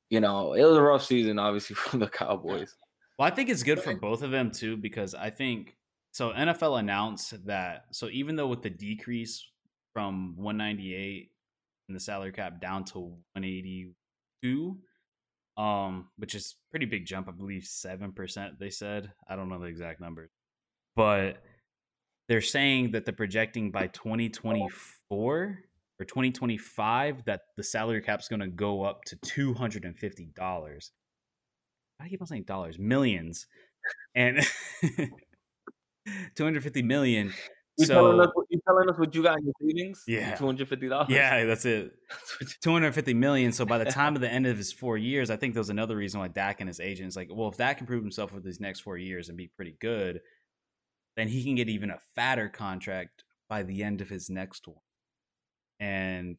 You 0.09 0.19
know, 0.19 0.53
it 0.53 0.63
was 0.63 0.77
a 0.77 0.81
rough 0.81 1.03
season, 1.03 1.39
obviously, 1.39 1.75
for 1.77 1.97
the 1.97 2.07
Cowboys. 2.07 2.75
Well, 3.17 3.27
I 3.27 3.31
think 3.31 3.49
it's 3.49 3.63
good 3.63 3.79
for 3.79 3.95
both 3.95 4.23
of 4.23 4.31
them 4.31 4.51
too 4.51 4.77
because 4.77 5.13
I 5.13 5.29
think 5.29 5.75
so. 6.11 6.31
NFL 6.31 6.79
announced 6.79 7.45
that 7.45 7.85
so 7.91 8.09
even 8.09 8.35
though 8.35 8.47
with 8.47 8.63
the 8.63 8.69
decrease 8.69 9.47
from 9.93 10.35
198 10.35 11.29
in 11.29 11.32
the 11.89 11.99
salary 11.99 12.31
cap 12.31 12.61
down 12.61 12.83
to 12.85 12.99
182, 13.33 14.77
um, 15.57 16.07
which 16.17 16.35
is 16.35 16.55
pretty 16.71 16.85
big 16.85 17.05
jump. 17.05 17.27
I 17.27 17.31
believe 17.31 17.65
seven 17.65 18.11
percent. 18.11 18.59
They 18.59 18.69
said 18.69 19.11
I 19.27 19.35
don't 19.35 19.49
know 19.49 19.59
the 19.59 19.65
exact 19.65 19.99
numbers, 19.99 20.29
but 20.95 21.43
they're 22.29 22.41
saying 22.41 22.91
that 22.91 23.05
they're 23.05 23.13
projecting 23.13 23.71
by 23.71 23.87
2024 23.87 25.59
or 25.99 26.05
2025 26.05 27.25
that 27.25 27.41
the 27.57 27.63
salary 27.63 28.01
cap's 28.01 28.27
going 28.27 28.39
to 28.39 28.47
go 28.47 28.83
up 28.83 29.03
to 29.05 29.15
250 29.17 30.31
dollars. 30.35 30.91
I 31.99 32.07
keep 32.07 32.21
on 32.21 32.27
saying 32.27 32.43
dollars, 32.43 32.79
millions, 32.79 33.45
and 34.15 34.39
250 36.35 36.81
million. 36.83 37.33
You 37.77 37.87
telling 37.87 38.17
So 38.17 38.21
us 38.23 38.29
what 38.33 38.45
you 38.49 38.59
telling 38.67 38.89
us 38.89 38.97
what 38.99 39.15
you 39.15 39.23
got 39.23 39.39
in 39.39 39.45
your 39.45 39.53
savings? 39.61 40.03
Yeah. 40.07 40.35
two 40.35 40.45
hundred 40.45 40.69
fifty 40.69 40.87
dollars. 40.89 41.07
yeah, 41.09 41.45
that's 41.45 41.65
it. 41.65 41.93
250 42.61 43.13
million. 43.15 43.51
So 43.51 43.65
by 43.65 43.77
the 43.79 43.85
time 43.91 44.15
of 44.15 44.21
the 44.21 44.29
end 44.31 44.45
of 44.45 44.57
his 44.57 44.71
four 44.71 44.97
years, 44.97 45.29
I 45.29 45.35
think 45.37 45.53
there 45.53 45.61
was 45.61 45.69
another 45.69 45.95
reason 45.95 46.19
why 46.19 46.27
Dak 46.27 46.59
and 46.61 46.67
his 46.67 46.79
agent 46.79 47.07
is 47.07 47.15
like, 47.15 47.29
well, 47.31 47.49
if 47.49 47.57
Dak 47.57 47.77
can 47.79 47.87
prove 47.87 48.03
himself 48.03 48.31
with 48.31 48.45
his 48.45 48.59
next 48.59 48.81
four 48.81 48.97
years 48.97 49.29
and 49.29 49.37
be 49.37 49.47
pretty 49.55 49.75
good, 49.79 50.21
then 51.17 51.27
he 51.27 51.43
can 51.43 51.55
get 51.55 51.69
even 51.69 51.89
a 51.89 51.99
fatter 52.15 52.47
contract 52.49 53.23
by 53.49 53.63
the 53.63 53.83
end 53.83 54.01
of 54.01 54.09
his 54.09 54.29
next 54.29 54.67
one. 54.67 54.77
And 55.79 56.37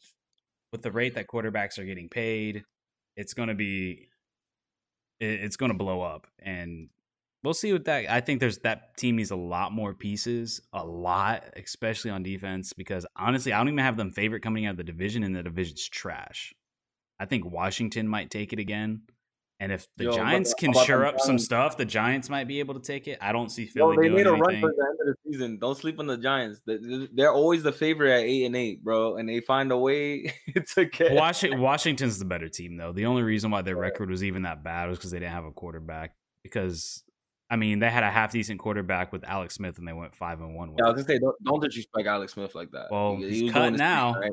with 0.72 0.82
the 0.82 0.92
rate 0.92 1.14
that 1.16 1.26
quarterbacks 1.26 1.78
are 1.78 1.84
getting 1.84 2.08
paid, 2.08 2.64
it's 3.16 3.34
going 3.34 3.48
to 3.48 3.54
be, 3.54 4.08
it's 5.20 5.56
going 5.56 5.70
to 5.72 5.78
blow 5.78 6.00
up. 6.00 6.26
And 6.38 6.88
we'll 7.44 7.54
see 7.54 7.72
what 7.72 7.84
that. 7.84 8.10
I 8.10 8.20
think 8.20 8.40
there's 8.40 8.58
that 8.58 8.96
team 8.96 9.16
needs 9.16 9.30
a 9.30 9.36
lot 9.36 9.70
more 9.72 9.94
pieces, 9.94 10.60
a 10.72 10.84
lot, 10.84 11.44
especially 11.56 12.10
on 12.10 12.22
defense. 12.22 12.72
Because 12.72 13.06
honestly, 13.16 13.52
I 13.52 13.58
don't 13.58 13.68
even 13.68 13.78
have 13.78 13.96
them 13.96 14.10
favorite 14.10 14.40
coming 14.40 14.66
out 14.66 14.72
of 14.72 14.76
the 14.78 14.84
division, 14.84 15.22
and 15.22 15.36
the 15.36 15.42
division's 15.42 15.86
trash. 15.88 16.54
I 17.20 17.26
think 17.26 17.44
Washington 17.44 18.08
might 18.08 18.30
take 18.30 18.52
it 18.52 18.58
again, 18.58 19.02
and 19.60 19.70
if 19.70 19.86
the 19.96 20.04
Yo, 20.04 20.12
Giants 20.16 20.50
the- 20.50 20.56
can 20.72 20.84
shore 20.84 21.04
up 21.06 21.20
some 21.20 21.38
stuff, 21.38 21.76
the 21.76 21.84
Giants 21.84 22.28
might 22.28 22.48
be 22.48 22.58
able 22.58 22.74
to 22.74 22.80
take 22.80 23.06
it. 23.06 23.18
I 23.20 23.30
don't 23.30 23.50
see 23.50 23.66
Philly. 23.66 23.94
Yo, 23.94 24.02
they 24.02 24.08
doing 24.08 24.16
made 24.16 24.26
a 24.26 24.32
run 24.32 24.60
for 24.60 24.72
the 24.76 24.84
end 24.88 24.98
of 25.00 25.06
the 25.06 25.14
season. 25.32 25.58
Don't 25.60 25.76
sleep 25.78 26.00
on 26.00 26.08
the 26.08 26.16
Giants. 26.16 26.60
They- 26.66 27.08
They're 27.12 27.32
always 27.32 27.62
the 27.62 27.70
favorite 27.70 28.10
at 28.12 28.24
eight 28.24 28.46
and 28.46 28.56
eight, 28.56 28.82
bro, 28.82 29.16
and 29.16 29.28
they 29.28 29.38
find 29.40 29.70
a 29.70 29.78
way 29.78 30.34
to 30.74 30.86
get. 30.86 31.12
Washington, 31.12 31.60
Washington's 31.60 32.18
the 32.18 32.24
better 32.24 32.48
team, 32.48 32.76
though. 32.76 32.90
The 32.92 33.06
only 33.06 33.22
reason 33.22 33.52
why 33.52 33.62
their 33.62 33.76
record 33.76 34.10
was 34.10 34.24
even 34.24 34.42
that 34.42 34.64
bad 34.64 34.88
was 34.88 34.98
because 34.98 35.12
they 35.12 35.20
didn't 35.20 35.32
have 35.32 35.44
a 35.44 35.52
quarterback. 35.52 36.16
Because 36.42 37.04
I 37.54 37.56
mean, 37.56 37.78
they 37.78 37.88
had 37.88 38.02
a 38.02 38.10
half 38.10 38.32
decent 38.32 38.58
quarterback 38.58 39.12
with 39.12 39.22
Alex 39.22 39.54
Smith, 39.54 39.78
and 39.78 39.86
they 39.86 39.92
went 39.92 40.12
five 40.12 40.40
and 40.40 40.56
one. 40.56 40.70
With 40.72 40.80
Yeah, 40.80 40.86
I 40.86 40.88
was 40.92 41.04
gonna 41.04 41.14
say, 41.14 41.20
don't, 41.20 41.36
don't 41.44 41.62
disrespect 41.62 42.08
Alex 42.08 42.32
Smith 42.32 42.52
like 42.56 42.72
that. 42.72 42.88
Well, 42.90 43.14
He- 43.18 43.28
he's 43.28 43.40
he 43.42 43.48
cut 43.48 43.60
doing 43.60 43.72
his 43.74 43.80
thing, 43.80 43.86
now. 43.86 44.18
right? 44.18 44.32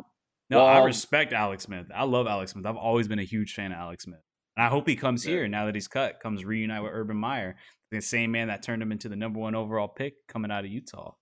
No, 0.50 0.66
I 0.66 0.84
respect 0.84 1.32
Alex 1.32 1.66
Smith. 1.66 1.86
I 1.94 2.04
love 2.04 2.26
Alex 2.26 2.54
Smith. 2.54 2.66
I've 2.66 2.78
always 2.78 3.08
been 3.08 3.20
a 3.20 3.24
huge 3.24 3.54
fan 3.54 3.72
of 3.72 3.78
Alex 3.78 4.06
Smith. 4.06 4.24
And 4.58 4.66
I 4.66 4.70
hope 4.70 4.88
he 4.88 4.96
comes 4.96 5.24
Yeah. 5.24 5.34
here 5.36 5.48
now 5.48 5.68
that 5.68 5.76
he's 5.76 5.88
cut, 5.88 6.20
comes 6.20 6.44
reunite 6.44 6.82
with 6.82 6.92
Urban 6.94 7.16
Meyer, 7.16 7.58
the 7.92 8.02
same 8.02 8.32
man 8.32 8.48
that 8.48 8.64
turned 8.64 8.82
him 8.82 8.92
into 8.92 9.08
the 9.08 9.16
number 9.16 9.40
one 9.40 9.54
overall 9.54 9.88
pick 9.88 10.16
coming 10.28 10.50
out 10.50 10.66
of 10.66 10.72
Utah. 10.72 11.14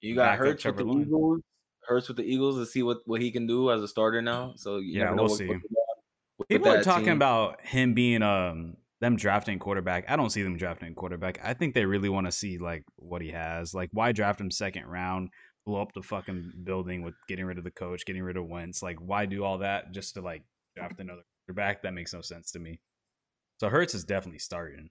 You 0.00 0.14
got 0.14 0.38
Hurts 0.38 0.64
with 0.64 0.76
the 0.76 0.86
Eagles. 0.86 1.40
Hurts 1.82 2.06
with 2.06 2.18
the 2.18 2.22
Eagles 2.24 2.56
to 2.58 2.66
see 2.66 2.84
what, 2.84 2.98
what 3.04 3.20
he 3.20 3.32
can 3.32 3.48
do 3.48 3.72
as 3.72 3.82
a 3.82 3.88
starter 3.88 4.22
now. 4.22 4.52
So 4.54 4.76
you 4.78 5.00
Yeah, 5.00 5.10
know 5.10 5.16
we'll 5.16 5.24
what, 5.24 5.38
see. 5.38 5.48
what 6.36 6.48
People 6.48 6.68
are 6.68 6.84
talking 6.84 7.06
team. 7.06 7.16
about 7.16 7.60
him 7.62 7.94
being 7.94 8.22
um 8.22 8.76
them 9.02 9.16
drafting 9.16 9.58
quarterback. 9.58 10.04
I 10.08 10.14
don't 10.14 10.30
see 10.30 10.42
them 10.44 10.56
drafting 10.56 10.94
quarterback. 10.94 11.40
I 11.42 11.54
think 11.54 11.74
they 11.74 11.84
really 11.84 12.08
want 12.08 12.28
to 12.28 12.32
see 12.32 12.56
like 12.56 12.84
what 12.94 13.20
he 13.20 13.30
has. 13.32 13.74
Like, 13.74 13.90
why 13.92 14.12
draft 14.12 14.40
him 14.40 14.48
second 14.50 14.86
round, 14.86 15.28
blow 15.66 15.82
up 15.82 15.92
the 15.92 16.02
fucking 16.02 16.52
building 16.62 17.02
with 17.02 17.14
getting 17.28 17.44
rid 17.44 17.58
of 17.58 17.64
the 17.64 17.72
coach, 17.72 18.06
getting 18.06 18.22
rid 18.22 18.36
of 18.36 18.46
Wentz? 18.46 18.80
Like, 18.80 18.98
why 19.00 19.26
do 19.26 19.42
all 19.42 19.58
that 19.58 19.90
just 19.90 20.14
to 20.14 20.20
like 20.20 20.44
draft 20.76 21.00
another 21.00 21.22
quarterback? 21.44 21.82
That 21.82 21.94
makes 21.94 22.14
no 22.14 22.20
sense 22.20 22.52
to 22.52 22.60
me. 22.60 22.78
So 23.58 23.68
Hurts 23.68 23.92
is 23.94 24.04
definitely 24.04 24.38
starting, 24.38 24.88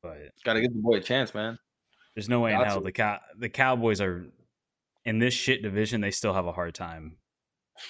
but 0.00 0.30
Gotta 0.44 0.60
give 0.60 0.72
the 0.72 0.80
boy 0.80 0.98
a 0.98 1.00
chance, 1.00 1.34
man. 1.34 1.58
there's 2.14 2.28
no 2.28 2.38
way 2.40 2.54
in 2.54 2.60
hell 2.60 2.78
to. 2.78 2.84
the 2.84 2.92
cow 2.92 3.18
the 3.36 3.48
Cowboys 3.48 4.00
are 4.00 4.26
in 5.04 5.18
this 5.18 5.34
shit 5.34 5.60
division. 5.60 6.00
They 6.00 6.12
still 6.12 6.34
have 6.34 6.46
a 6.46 6.52
hard 6.52 6.74
time 6.76 7.16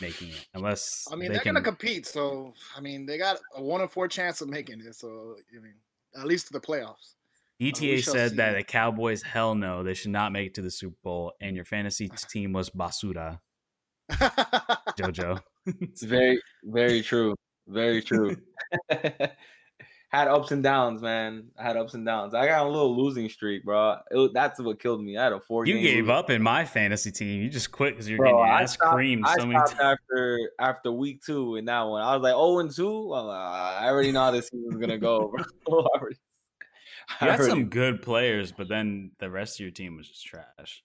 making 0.00 0.28
it 0.28 0.46
unless 0.54 1.06
I 1.12 1.16
mean, 1.16 1.28
they 1.28 1.34
they're 1.34 1.42
can. 1.42 1.54
gonna 1.54 1.64
compete, 1.64 2.06
so 2.06 2.54
I 2.76 2.80
mean, 2.80 3.06
they 3.06 3.18
got 3.18 3.38
a 3.56 3.62
one 3.62 3.80
in 3.80 3.88
four 3.88 4.08
chance 4.08 4.40
of 4.40 4.48
making 4.48 4.80
it. 4.80 4.94
So 4.94 5.36
I 5.56 5.60
mean, 5.62 5.74
at 6.18 6.26
least 6.26 6.48
to 6.48 6.52
the 6.52 6.60
playoffs. 6.60 7.14
Uh, 7.62 7.70
we 7.82 7.96
ETA 7.96 8.02
shall 8.02 8.14
said 8.14 8.36
that 8.36 8.52
see. 8.52 8.58
the 8.58 8.64
Cowboys, 8.64 9.22
hell 9.22 9.54
no, 9.54 9.82
they 9.82 9.94
should 9.94 10.10
not 10.10 10.32
make 10.32 10.48
it 10.48 10.54
to 10.54 10.62
the 10.62 10.70
Super 10.70 10.96
Bowl, 11.02 11.32
and 11.40 11.54
your 11.54 11.64
fantasy 11.64 12.08
team 12.30 12.52
was 12.52 12.70
basura, 12.70 13.40
JoJo. 14.12 15.40
It's 15.80 16.02
very, 16.02 16.38
very 16.62 17.00
true. 17.00 17.34
Very 17.66 18.02
true. 18.02 18.36
Had 20.14 20.28
ups 20.28 20.50
and 20.50 20.62
downs, 20.62 21.02
man. 21.02 21.48
I 21.58 21.62
had 21.62 21.76
ups 21.76 21.94
and 21.94 22.04
downs. 22.04 22.34
I 22.34 22.46
got 22.46 22.66
a 22.66 22.68
little 22.68 22.96
losing 22.96 23.28
streak, 23.28 23.64
bro. 23.64 23.96
It, 24.10 24.32
that's 24.34 24.60
what 24.60 24.78
killed 24.80 25.02
me. 25.02 25.16
I 25.16 25.24
had 25.24 25.32
a 25.32 25.40
four. 25.40 25.66
you 25.66 25.74
gave 25.80 25.96
losing 25.96 26.10
up 26.10 26.30
in 26.30 26.42
my 26.42 26.64
fantasy 26.64 27.10
team. 27.10 27.42
You 27.42 27.48
just 27.48 27.70
quit 27.72 27.94
because 27.94 28.08
you're 28.08 28.18
Bro, 28.18 28.28
getting 28.28 28.38
your 28.38 28.46
ass 28.46 28.74
stopped, 28.74 28.94
creamed 28.94 29.24
I 29.26 29.36
so 29.36 29.46
many 29.46 29.58
times. 29.58 29.74
after 29.80 30.50
after 30.58 30.92
week 30.92 31.22
two 31.24 31.56
in 31.56 31.64
that 31.66 31.82
one. 31.82 32.02
I 32.02 32.14
was 32.14 32.22
like, 32.22 32.34
oh 32.36 32.58
and 32.58 32.70
two. 32.70 33.08
Like, 33.08 33.24
"Ah, 33.26 33.80
I 33.80 33.88
already 33.88 34.12
know 34.12 34.20
how 34.20 34.30
this 34.30 34.48
season's 34.48 34.76
gonna 34.76 34.98
go. 34.98 35.28
Bro. 35.28 35.44
I 35.68 35.98
already- 35.98 36.16
You 37.20 37.28
had 37.28 37.42
some 37.42 37.66
good 37.66 38.00
players, 38.00 38.50
but 38.52 38.68
then 38.68 39.10
the 39.18 39.28
rest 39.30 39.56
of 39.56 39.60
your 39.64 39.70
team 39.70 39.96
was 39.96 40.08
just 40.08 40.24
trash. 40.24 40.82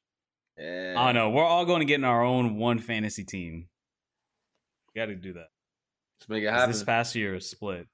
Yeah. 0.57 0.95
I 0.97 1.05
don't 1.05 1.15
know. 1.15 1.29
We're 1.29 1.45
all 1.45 1.65
going 1.65 1.79
to 1.79 1.85
get 1.85 1.95
in 1.95 2.03
our 2.03 2.23
own 2.23 2.57
one 2.57 2.79
fantasy 2.79 3.23
team. 3.23 3.69
We 4.93 4.99
got 4.99 5.05
to 5.05 5.15
do 5.15 5.33
that. 5.33 5.47
Let's 6.19 6.29
make 6.29 6.43
it 6.43 6.49
happen. 6.51 6.71
This 6.71 6.83
past 6.83 7.15
year 7.15 7.35
is 7.35 7.49
split. 7.49 7.87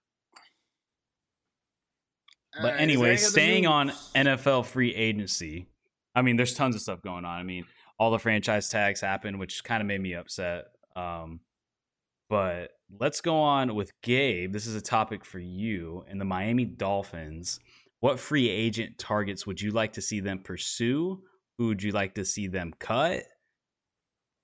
But 2.61 2.71
there 2.71 2.77
anyway, 2.77 3.17
staying 3.17 3.67
on? 3.67 3.91
NFL 4.15 4.65
free 4.65 4.93
agency. 4.93 5.67
I 6.15 6.21
mean, 6.21 6.37
there's 6.37 6.53
tons 6.53 6.75
of 6.75 6.81
stuff 6.81 7.01
going 7.01 7.25
on. 7.25 7.39
I 7.39 7.43
mean, 7.43 7.65
all 7.99 8.11
the 8.11 8.19
franchise 8.19 8.69
tags 8.69 9.01
happened, 9.01 9.39
which 9.39 9.63
kind 9.63 9.81
of 9.81 9.87
made 9.87 10.01
me 10.01 10.13
upset. 10.13 10.65
Um, 10.95 11.41
but 12.29 12.71
let's 12.99 13.21
go 13.21 13.35
on 13.35 13.75
with 13.75 13.91
Gabe. 14.01 14.53
This 14.53 14.65
is 14.65 14.75
a 14.75 14.81
topic 14.81 15.25
for 15.25 15.39
you 15.39 16.05
and 16.09 16.19
the 16.19 16.25
Miami 16.25 16.65
Dolphins. 16.65 17.59
What 17.99 18.19
free 18.19 18.49
agent 18.49 18.97
targets 18.97 19.45
would 19.45 19.61
you 19.61 19.71
like 19.71 19.93
to 19.93 20.01
see 20.01 20.19
them 20.19 20.39
pursue? 20.39 21.21
Who 21.57 21.67
would 21.67 21.83
you 21.83 21.91
like 21.91 22.15
to 22.15 22.25
see 22.25 22.47
them 22.47 22.73
cut? 22.79 23.23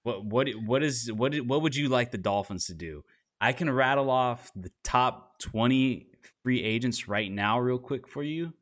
What 0.04 0.26
what 0.26 0.48
what 0.66 0.84
is 0.84 1.12
what 1.12 1.36
what 1.42 1.62
would 1.62 1.76
you 1.76 1.90
like 1.90 2.12
the 2.12 2.18
Dolphins 2.18 2.66
to 2.68 2.74
do? 2.74 3.04
I 3.42 3.52
can 3.54 3.70
rattle 3.70 4.10
off 4.10 4.52
the 4.56 4.72
top 4.84 5.40
20 5.40 6.08
free 6.44 6.64
agents 6.64 7.08
right 7.08 7.30
now 7.32 7.60
real 7.60 7.80
quick 7.80 8.08
for 8.08 8.24
you 8.24 8.54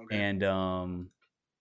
Okay. 0.00 0.16
and 0.16 0.42
um 0.42 1.10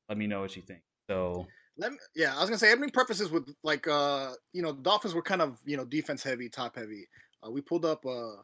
let 0.10 0.18
me 0.18 0.28
know 0.28 0.40
what 0.42 0.56
you 0.56 0.62
think. 0.62 0.82
So 1.10 1.46
Let 1.78 1.92
me, 1.92 1.98
yeah, 2.16 2.36
I 2.36 2.40
was 2.40 2.50
gonna 2.50 2.58
say. 2.58 2.70
Let 2.70 2.80
me 2.80 2.90
preface 2.90 3.20
with 3.30 3.54
like, 3.64 3.88
uh, 3.88 4.34
you 4.54 4.62
know, 4.62 4.74
Dolphins 4.74 5.14
were 5.14 5.22
kind 5.22 5.42
of 5.42 5.60
you 5.66 5.76
know 5.78 5.86
defense 5.86 6.24
heavy, 6.24 6.50
top 6.50 6.76
heavy. 6.76 7.08
Uh, 7.46 7.52
we 7.52 7.62
pulled 7.62 7.84
up 7.86 8.06
uh, 8.06 8.38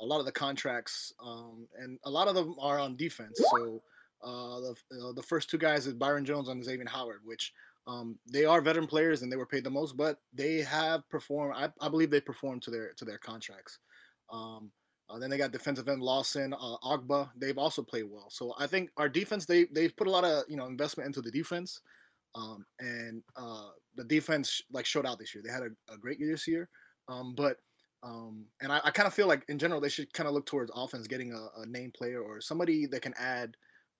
a 0.00 0.04
lot 0.04 0.20
of 0.20 0.26
the 0.26 0.32
contracts, 0.32 1.12
um, 1.24 1.66
and 1.80 1.98
a 2.04 2.10
lot 2.10 2.28
of 2.28 2.34
them 2.34 2.54
are 2.60 2.78
on 2.78 2.96
defense. 2.96 3.40
So 3.50 3.82
uh, 4.22 4.60
the 4.60 4.74
uh, 5.02 5.12
the 5.12 5.22
first 5.22 5.50
two 5.50 5.58
guys 5.58 5.86
is 5.86 5.94
Byron 5.94 6.24
Jones 6.24 6.48
and 6.48 6.64
Xavier 6.64 6.86
Howard, 6.88 7.20
which 7.24 7.52
um, 7.88 8.18
they 8.30 8.44
are 8.44 8.60
veteran 8.60 8.86
players 8.86 9.22
and 9.22 9.32
they 9.32 9.36
were 9.36 9.46
paid 9.46 9.64
the 9.64 9.70
most, 9.70 9.96
but 9.96 10.18
they 10.32 10.60
have 10.60 11.08
performed. 11.08 11.54
I, 11.56 11.70
I 11.80 11.88
believe 11.88 12.10
they 12.10 12.20
performed 12.20 12.62
to 12.62 12.70
their 12.70 12.92
to 12.98 13.04
their 13.04 13.18
contracts. 13.18 13.78
Um, 14.30 14.70
uh, 15.10 15.18
then 15.18 15.30
they 15.30 15.38
got 15.38 15.52
defensive 15.52 15.88
end 15.88 16.02
Lawson, 16.02 16.52
uh, 16.52 16.76
Ogbah. 16.84 17.30
They've 17.34 17.56
also 17.56 17.82
played 17.82 18.04
well. 18.10 18.28
So 18.28 18.52
I 18.58 18.66
think 18.66 18.90
our 18.98 19.08
defense 19.08 19.46
they 19.46 19.66
they've 19.72 19.96
put 19.96 20.06
a 20.06 20.10
lot 20.10 20.24
of 20.24 20.44
you 20.48 20.56
know 20.56 20.66
investment 20.66 21.06
into 21.06 21.22
the 21.22 21.30
defense 21.30 21.80
um, 22.34 22.66
and 22.78 23.22
uh, 23.36 23.68
the 23.96 24.04
defense 24.04 24.60
like 24.70 24.84
showed 24.86 25.06
out 25.06 25.18
this 25.18 25.34
year. 25.34 25.42
They 25.44 25.52
had 25.52 25.62
a, 25.62 25.94
a 25.94 25.98
great 25.98 26.20
year 26.20 26.30
this 26.30 26.46
year, 26.46 26.68
um, 27.08 27.34
but 27.34 27.56
um, 28.02 28.44
and 28.60 28.70
I, 28.70 28.80
I 28.84 28.90
kind 28.90 29.06
of 29.06 29.14
feel 29.14 29.26
like 29.28 29.44
in 29.48 29.58
general 29.58 29.80
they 29.80 29.88
should 29.88 30.12
kind 30.12 30.28
of 30.28 30.34
look 30.34 30.46
towards 30.46 30.70
offense, 30.74 31.06
getting 31.06 31.32
a, 31.32 31.62
a 31.62 31.66
name 31.66 31.90
player 31.96 32.20
or 32.20 32.40
somebody 32.40 32.86
that 32.86 33.02
can 33.02 33.14
add, 33.18 33.56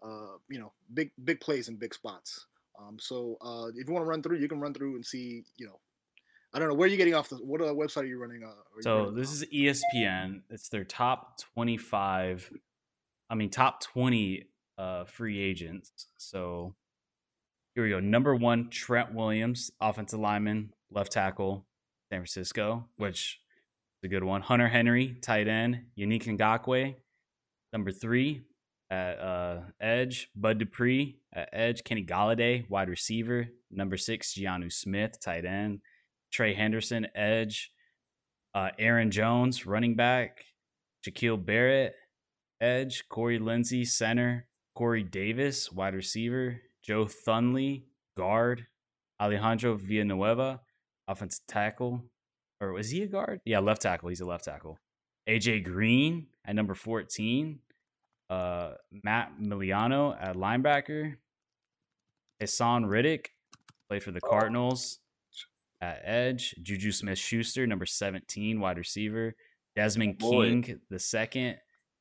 uh, 0.07 0.37
you 0.50 0.59
know, 0.61 0.73
big 0.92 1.11
big 1.25 1.40
plays 1.40 1.68
in 1.68 1.76
big 1.76 1.95
spots. 1.95 2.47
Um, 2.78 2.97
so 2.99 3.37
uh, 3.40 3.66
if 3.75 3.88
you 3.88 3.92
want 3.92 4.04
to 4.04 4.08
run 4.08 4.23
through, 4.23 4.38
you 4.38 4.49
can 4.49 4.61
run 4.61 4.73
through 4.73 4.94
and 4.94 5.04
see, 5.04 5.44
you 5.56 5.66
know, 5.66 5.80
I 6.54 6.58
don't 6.58 6.68
know 6.68 6.75
where 6.75 6.88
you're 6.88 6.97
getting 6.97 7.14
off 7.14 7.28
the 7.28 7.37
what 7.37 7.61
uh, 7.61 7.66
website 7.66 8.02
are 8.02 8.06
you 8.06 8.18
running? 8.18 8.42
Uh, 8.42 8.49
are 8.49 8.82
so 8.82 8.99
running 8.99 9.14
this 9.16 9.28
off? 9.28 9.49
is 9.52 9.82
ESPN. 9.94 10.42
It's 10.50 10.68
their 10.68 10.85
top 10.85 11.38
25 11.54 12.50
I 13.30 13.35
mean 13.35 13.50
top 13.50 13.82
20 13.82 14.47
uh 14.78 15.04
free 15.04 15.40
agents. 15.40 15.90
So 16.18 16.75
here 17.75 17.85
we 17.85 17.90
go. 17.90 18.00
Number 18.00 18.35
1 18.35 18.70
Trent 18.70 19.14
Williams, 19.14 19.70
offensive 19.80 20.20
lineman, 20.20 20.73
left 20.90 21.12
tackle, 21.12 21.66
San 22.11 22.20
Francisco, 22.20 22.87
which 22.97 23.40
is 24.02 24.06
a 24.06 24.08
good 24.08 24.25
one. 24.25 24.40
Hunter 24.40 24.68
Henry, 24.68 25.16
tight 25.20 25.49
end, 25.49 25.82
Yannick 25.99 26.25
Ngakoue. 26.25 26.94
Number 27.73 27.92
3 27.92 28.42
at 28.90 29.18
uh, 29.18 29.61
edge, 29.80 30.30
Bud 30.35 30.59
Dupree 30.59 31.18
at 31.33 31.49
edge, 31.52 31.85
Kenny 31.85 32.04
Golladay, 32.04 32.68
wide 32.71 32.88
receiver. 32.88 33.49
Number 33.71 33.97
6 33.97 34.35
Jonnu 34.35 34.73
Smith, 34.73 35.21
tight 35.21 35.45
end. 35.45 35.80
Trey 36.33 36.54
Hendrickson, 36.54 37.07
edge. 37.14 37.71
Uh, 38.54 38.71
Aaron 38.78 39.11
Jones, 39.11 39.66
running 39.66 39.95
back. 39.95 40.45
Shaquil 41.07 41.45
Barrett, 41.45 41.95
edge. 42.61 43.04
Corey 43.09 43.38
Linsley, 43.38 43.87
center. 43.87 44.47
Corey 44.75 45.02
Davis, 45.02 45.71
wide 45.71 45.95
receiver. 45.95 46.61
Joe 46.83 47.04
Thuney, 47.04 47.85
guard. 48.16 48.66
Alejandro 49.21 49.76
Villanueva, 49.76 50.61
offensive 51.09 51.47
tackle. 51.49 52.02
Or 52.61 52.73
was 52.73 52.90
he 52.90 53.02
a 53.02 53.07
guard? 53.07 53.40
Yeah, 53.45 53.61
left 53.61 53.83
tackle. 53.83 54.09
He's 54.09 54.21
a 54.21 54.26
left 54.26 54.45
tackle. 54.45 54.78
AJ 55.28 55.64
Green 55.64 56.26
at 56.45 56.54
number 56.54 56.75
14. 56.75 57.59
Uh, 58.30 58.73
Matt 59.04 59.40
Milano 59.40 60.12
at 60.12 60.37
linebacker. 60.37 61.14
Haason 62.42 62.88
Reddick 62.88 63.32
played 63.88 64.02
for 64.02 64.11
the 64.12 64.20
Cardinals 64.20 64.99
at 65.80 66.00
edge. 66.04 66.54
Juju 66.62 66.92
Smith 66.92 67.18
Schuster, 67.18 67.66
number 67.66 67.87
17, 67.87 68.61
wide 68.61 68.78
receiver. 68.78 69.35
Desmond 69.76 70.20
Oh. 70.23 70.30
King, 70.42 70.80
the 70.90 70.99
second 70.99 71.56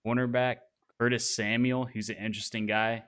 cornerback. 0.05 0.57
Curtis 0.99 1.35
Samuel, 1.35 1.85
who's 1.85 2.09
an 2.09 2.17
interesting 2.17 2.65
guy. 2.65 3.03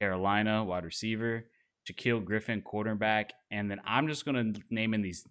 Carolina, 0.00 0.64
wide 0.64 0.84
receiver. 0.84 1.44
Shaquill 1.88 2.24
Griffin, 2.24 2.62
quarterback. 2.62 3.32
And 3.50 3.70
then 3.70 3.80
I'm 3.86 4.08
just 4.08 4.24
going 4.24 4.54
to 4.54 4.60
name 4.70 4.94
in 4.94 5.02
these 5.02 5.26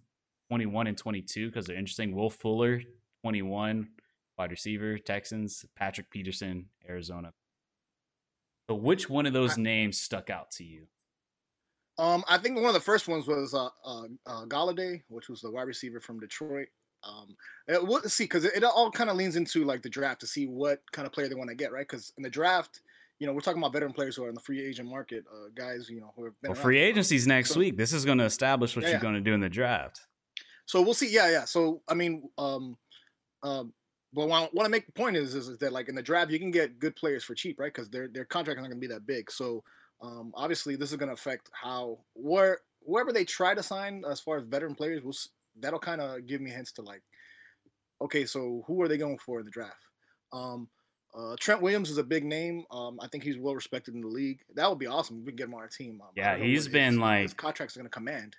21 0.50 0.86
and 0.86 0.96
22 0.96 1.46
because 1.48 1.66
they're 1.66 1.76
interesting. 1.76 2.14
Will 2.14 2.30
Fuller, 2.30 2.82
21, 3.22 3.88
wide 4.38 4.50
receiver, 4.50 4.98
Texans. 4.98 5.64
Patrick 5.76 6.10
Peterson, 6.10 6.66
Arizona. 6.88 7.32
So 8.68 8.76
which 8.76 9.08
one 9.08 9.26
of 9.26 9.32
those 9.32 9.56
names 9.56 10.00
stuck 10.00 10.30
out 10.30 10.50
to 10.52 10.64
you? 10.64 10.86
Um, 11.98 12.22
I 12.28 12.38
think 12.38 12.56
one 12.56 12.66
of 12.66 12.74
the 12.74 12.80
first 12.80 13.08
ones 13.08 13.26
was 13.26 13.54
uh, 13.54 13.68
uh, 13.84 14.04
uh 14.26 14.44
Golladay, 14.44 15.02
which 15.08 15.28
was 15.28 15.40
the 15.40 15.50
wide 15.50 15.62
receiver 15.62 16.00
from 16.00 16.20
Detroit. 16.20 16.68
Um, 17.02 17.36
it, 17.66 17.84
we'll 17.84 18.02
see 18.02 18.24
because 18.24 18.44
it, 18.44 18.54
it 18.56 18.64
all 18.64 18.90
kind 18.90 19.10
of 19.10 19.16
leans 19.16 19.36
into 19.36 19.64
like 19.64 19.82
the 19.82 19.88
draft 19.88 20.20
to 20.20 20.26
see 20.26 20.46
what 20.46 20.80
kind 20.92 21.06
of 21.06 21.12
player 21.12 21.28
they 21.28 21.34
want 21.34 21.50
to 21.50 21.56
get, 21.56 21.72
right? 21.72 21.86
Because 21.88 22.12
in 22.16 22.22
the 22.22 22.30
draft, 22.30 22.80
you 23.18 23.26
know, 23.26 23.32
we're 23.32 23.40
talking 23.40 23.60
about 23.60 23.72
veteran 23.72 23.92
players 23.92 24.16
who 24.16 24.24
are 24.24 24.28
in 24.28 24.34
the 24.34 24.40
free 24.40 24.64
agent 24.64 24.88
market, 24.88 25.24
uh, 25.32 25.48
guys, 25.54 25.88
you 25.88 26.00
know, 26.00 26.12
who 26.14 26.24
have 26.24 26.40
been 26.40 26.52
Well, 26.52 26.60
free 26.60 26.78
agency's 26.78 27.26
next 27.26 27.50
So- 27.50 27.60
week. 27.60 27.76
This 27.76 27.92
is 27.92 28.04
going 28.04 28.18
to 28.18 28.24
establish 28.24 28.76
what 28.76 28.82
Yeah, 28.82 28.90
you're 28.90 28.98
yeah. 28.98 29.02
going 29.02 29.14
to 29.14 29.20
do 29.20 29.34
in 29.34 29.40
the 29.40 29.48
draft. 29.48 30.00
So 30.66 30.82
we'll 30.82 30.94
see. 30.94 31.12
Yeah, 31.12 31.30
yeah. 31.30 31.44
So 31.46 31.82
I 31.88 31.94
mean, 31.94 32.28
um, 32.36 32.76
um, 33.42 33.72
but 34.12 34.28
what 34.28 34.36
I 34.36 34.48
want 34.52 34.66
to 34.66 34.70
make 34.70 34.86
the 34.86 34.92
point 34.92 35.16
is, 35.16 35.34
is, 35.34 35.48
is 35.48 35.58
that 35.58 35.72
like 35.72 35.88
in 35.88 35.94
the 35.94 36.02
draft, 36.02 36.30
you 36.30 36.38
can 36.38 36.50
get 36.50 36.78
good 36.78 36.96
players 36.96 37.24
for 37.24 37.34
cheap, 37.34 37.58
right? 37.60 37.72
Because 37.72 37.88
their 37.90 38.08
their 38.08 38.24
contract 38.24 38.58
is 38.58 38.62
not 38.62 38.68
going 38.70 38.80
to 38.80 38.88
be 38.88 38.92
that 38.94 39.06
big. 39.06 39.30
So 39.30 39.62
um, 40.00 40.32
obviously, 40.34 40.76
this 40.76 40.90
is 40.90 40.96
going 40.96 41.08
to 41.08 41.14
affect 41.14 41.50
how 41.52 41.98
where 42.14 42.60
wherever 42.80 43.12
they 43.12 43.24
try 43.24 43.54
to 43.54 43.62
sign 43.62 44.04
as 44.10 44.20
far 44.20 44.38
as 44.38 44.44
veteran 44.44 44.74
players, 44.74 45.02
will 45.02 45.14
that'll 45.60 45.78
kind 45.78 46.00
of 46.00 46.26
give 46.26 46.40
me 46.40 46.50
hints 46.50 46.72
to 46.72 46.82
like, 46.82 47.02
okay, 48.00 48.24
so 48.24 48.62
who 48.66 48.80
are 48.82 48.88
they 48.88 48.96
going 48.96 49.18
for 49.18 49.40
in 49.40 49.44
the 49.44 49.50
draft? 49.50 49.82
Um, 50.32 50.68
uh, 51.18 51.34
Trent 51.40 51.60
Williams 51.62 51.90
is 51.90 51.98
a 51.98 52.04
big 52.04 52.24
name. 52.24 52.64
Um, 52.70 52.98
I 53.02 53.08
think 53.08 53.24
he's 53.24 53.38
well 53.38 53.54
respected 53.54 53.94
in 53.94 54.02
the 54.02 54.08
league. 54.08 54.40
That 54.54 54.68
would 54.68 54.78
be 54.78 54.86
awesome 54.86 55.20
if 55.20 55.24
we 55.24 55.32
can 55.32 55.36
get 55.36 55.44
him 55.48 55.54
on 55.54 55.60
our 55.60 55.68
team. 55.68 56.00
Um, 56.02 56.08
Yeah, 56.14 56.36
he's 56.36 56.68
been, 56.68 56.92
his, 56.92 56.98
like- 56.98 57.22
his 57.22 57.34
contract's 57.34 57.76
are 57.76 57.80
going 57.80 57.86
to 57.86 57.90
command. 57.90 58.36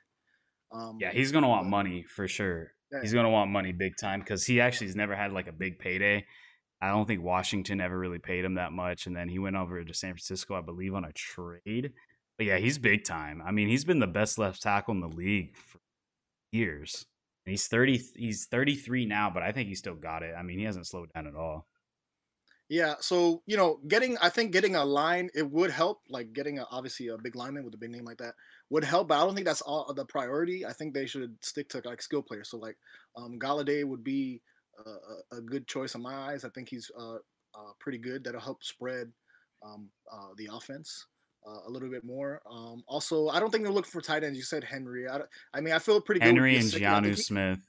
Um, 0.71 0.97
Yeah, 1.01 1.11
he's 1.11 1.31
going 1.31 1.41
to 1.41 1.47
want 1.47 1.67
money 1.67 2.03
for 2.03 2.27
sure. 2.27 2.73
He's 3.01 3.13
going 3.13 3.25
to 3.25 3.29
want 3.29 3.51
money 3.51 3.71
big 3.71 3.97
time 3.97 4.19
because 4.19 4.45
he 4.45 4.61
actually 4.61 4.87
has 4.87 4.95
never 4.95 5.15
had 5.15 5.31
like 5.31 5.47
a 5.47 5.51
big 5.51 5.79
payday. 5.79 6.25
I 6.81 6.89
don't 6.89 7.05
think 7.05 7.21
Washington 7.21 7.81
ever 7.81 7.97
really 7.97 8.19
paid 8.19 8.45
him 8.45 8.55
that 8.55 8.71
much. 8.71 9.05
And 9.05 9.15
then 9.15 9.29
he 9.29 9.37
went 9.37 9.55
over 9.55 9.83
to 9.83 9.93
San 9.93 10.13
Francisco, 10.13 10.55
I 10.55 10.61
believe, 10.61 10.93
on 10.93 11.03
a 11.03 11.11
trade. 11.11 11.91
But 12.37 12.47
yeah, 12.47 12.57
he's 12.57 12.77
big 12.77 13.03
time. 13.03 13.43
I 13.45 13.51
mean, 13.51 13.67
he's 13.67 13.83
been 13.83 13.99
the 13.99 14.07
best 14.07 14.37
left 14.37 14.61
tackle 14.61 14.93
in 14.93 15.01
the 15.01 15.09
league 15.09 15.55
for 15.57 15.79
years. 16.51 17.05
And 17.45 17.51
he's 17.51 17.67
30 17.67 18.01
he's 18.15 18.45
33 18.45 19.05
now, 19.05 19.29
but 19.29 19.43
I 19.43 19.51
think 19.51 19.67
he 19.67 19.75
still 19.75 19.95
got 19.95 20.23
it. 20.23 20.33
I 20.37 20.41
mean, 20.41 20.57
he 20.57 20.65
hasn't 20.65 20.87
slowed 20.87 21.11
down 21.13 21.27
at 21.27 21.35
all. 21.35 21.67
Yeah, 22.69 22.95
so 22.99 23.41
you 23.47 23.57
know, 23.57 23.79
getting 23.87 24.17
I 24.19 24.29
think 24.29 24.51
getting 24.51 24.75
a 24.75 24.85
line 24.85 25.29
it 25.33 25.49
would 25.49 25.71
help. 25.71 26.01
Like 26.07 26.33
getting 26.33 26.59
a, 26.59 26.65
obviously 26.69 27.07
a 27.07 27.17
big 27.17 27.35
lineman 27.35 27.65
with 27.65 27.73
a 27.73 27.77
big 27.77 27.89
name 27.89 28.05
like 28.05 28.19
that 28.19 28.35
would 28.69 28.83
help, 28.83 29.07
but 29.07 29.19
I 29.19 29.25
don't 29.25 29.33
think 29.33 29.47
that's 29.47 29.61
all 29.61 29.91
the 29.93 30.05
priority. 30.05 30.65
I 30.65 30.73
think 30.73 30.93
they 30.93 31.07
should 31.07 31.35
stick 31.41 31.69
to 31.69 31.81
like 31.83 32.01
skill 32.01 32.21
players. 32.21 32.49
So 32.49 32.57
like 32.57 32.77
um, 33.17 33.39
Golladay 33.39 33.83
would 33.83 34.03
be 34.03 34.41
a, 34.85 35.37
a, 35.37 35.41
good 35.41 35.67
choice 35.67 35.95
in 35.95 36.01
my 36.01 36.13
eyes. 36.13 36.45
I 36.45 36.49
think 36.49 36.69
he's 36.69 36.89
uh, 36.97 37.15
uh, 37.15 37.71
pretty 37.79 37.97
good. 37.97 38.23
That'll 38.23 38.39
help 38.39 38.63
spread 38.63 39.11
um, 39.65 39.89
uh, 40.11 40.29
the 40.37 40.49
offense 40.51 41.07
uh, 41.47 41.67
a 41.67 41.69
little 41.69 41.89
bit 41.89 42.03
more. 42.03 42.41
Um, 42.49 42.83
also, 42.87 43.29
I 43.29 43.39
don't 43.39 43.49
think 43.49 43.63
they're 43.63 43.73
looking 43.73 43.91
for 43.91 44.01
tight 44.01 44.23
ends. 44.23 44.37
You 44.37 44.43
said 44.43 44.63
Henry. 44.63 45.07
I, 45.07 45.21
I 45.53 45.61
mean, 45.61 45.73
I 45.73 45.79
feel 45.79 45.99
pretty 46.01 46.19
good. 46.19 46.27
Henry 46.27 46.55
and. 46.55 46.65
Jonnu 46.65 47.17
Smith. 47.17 47.59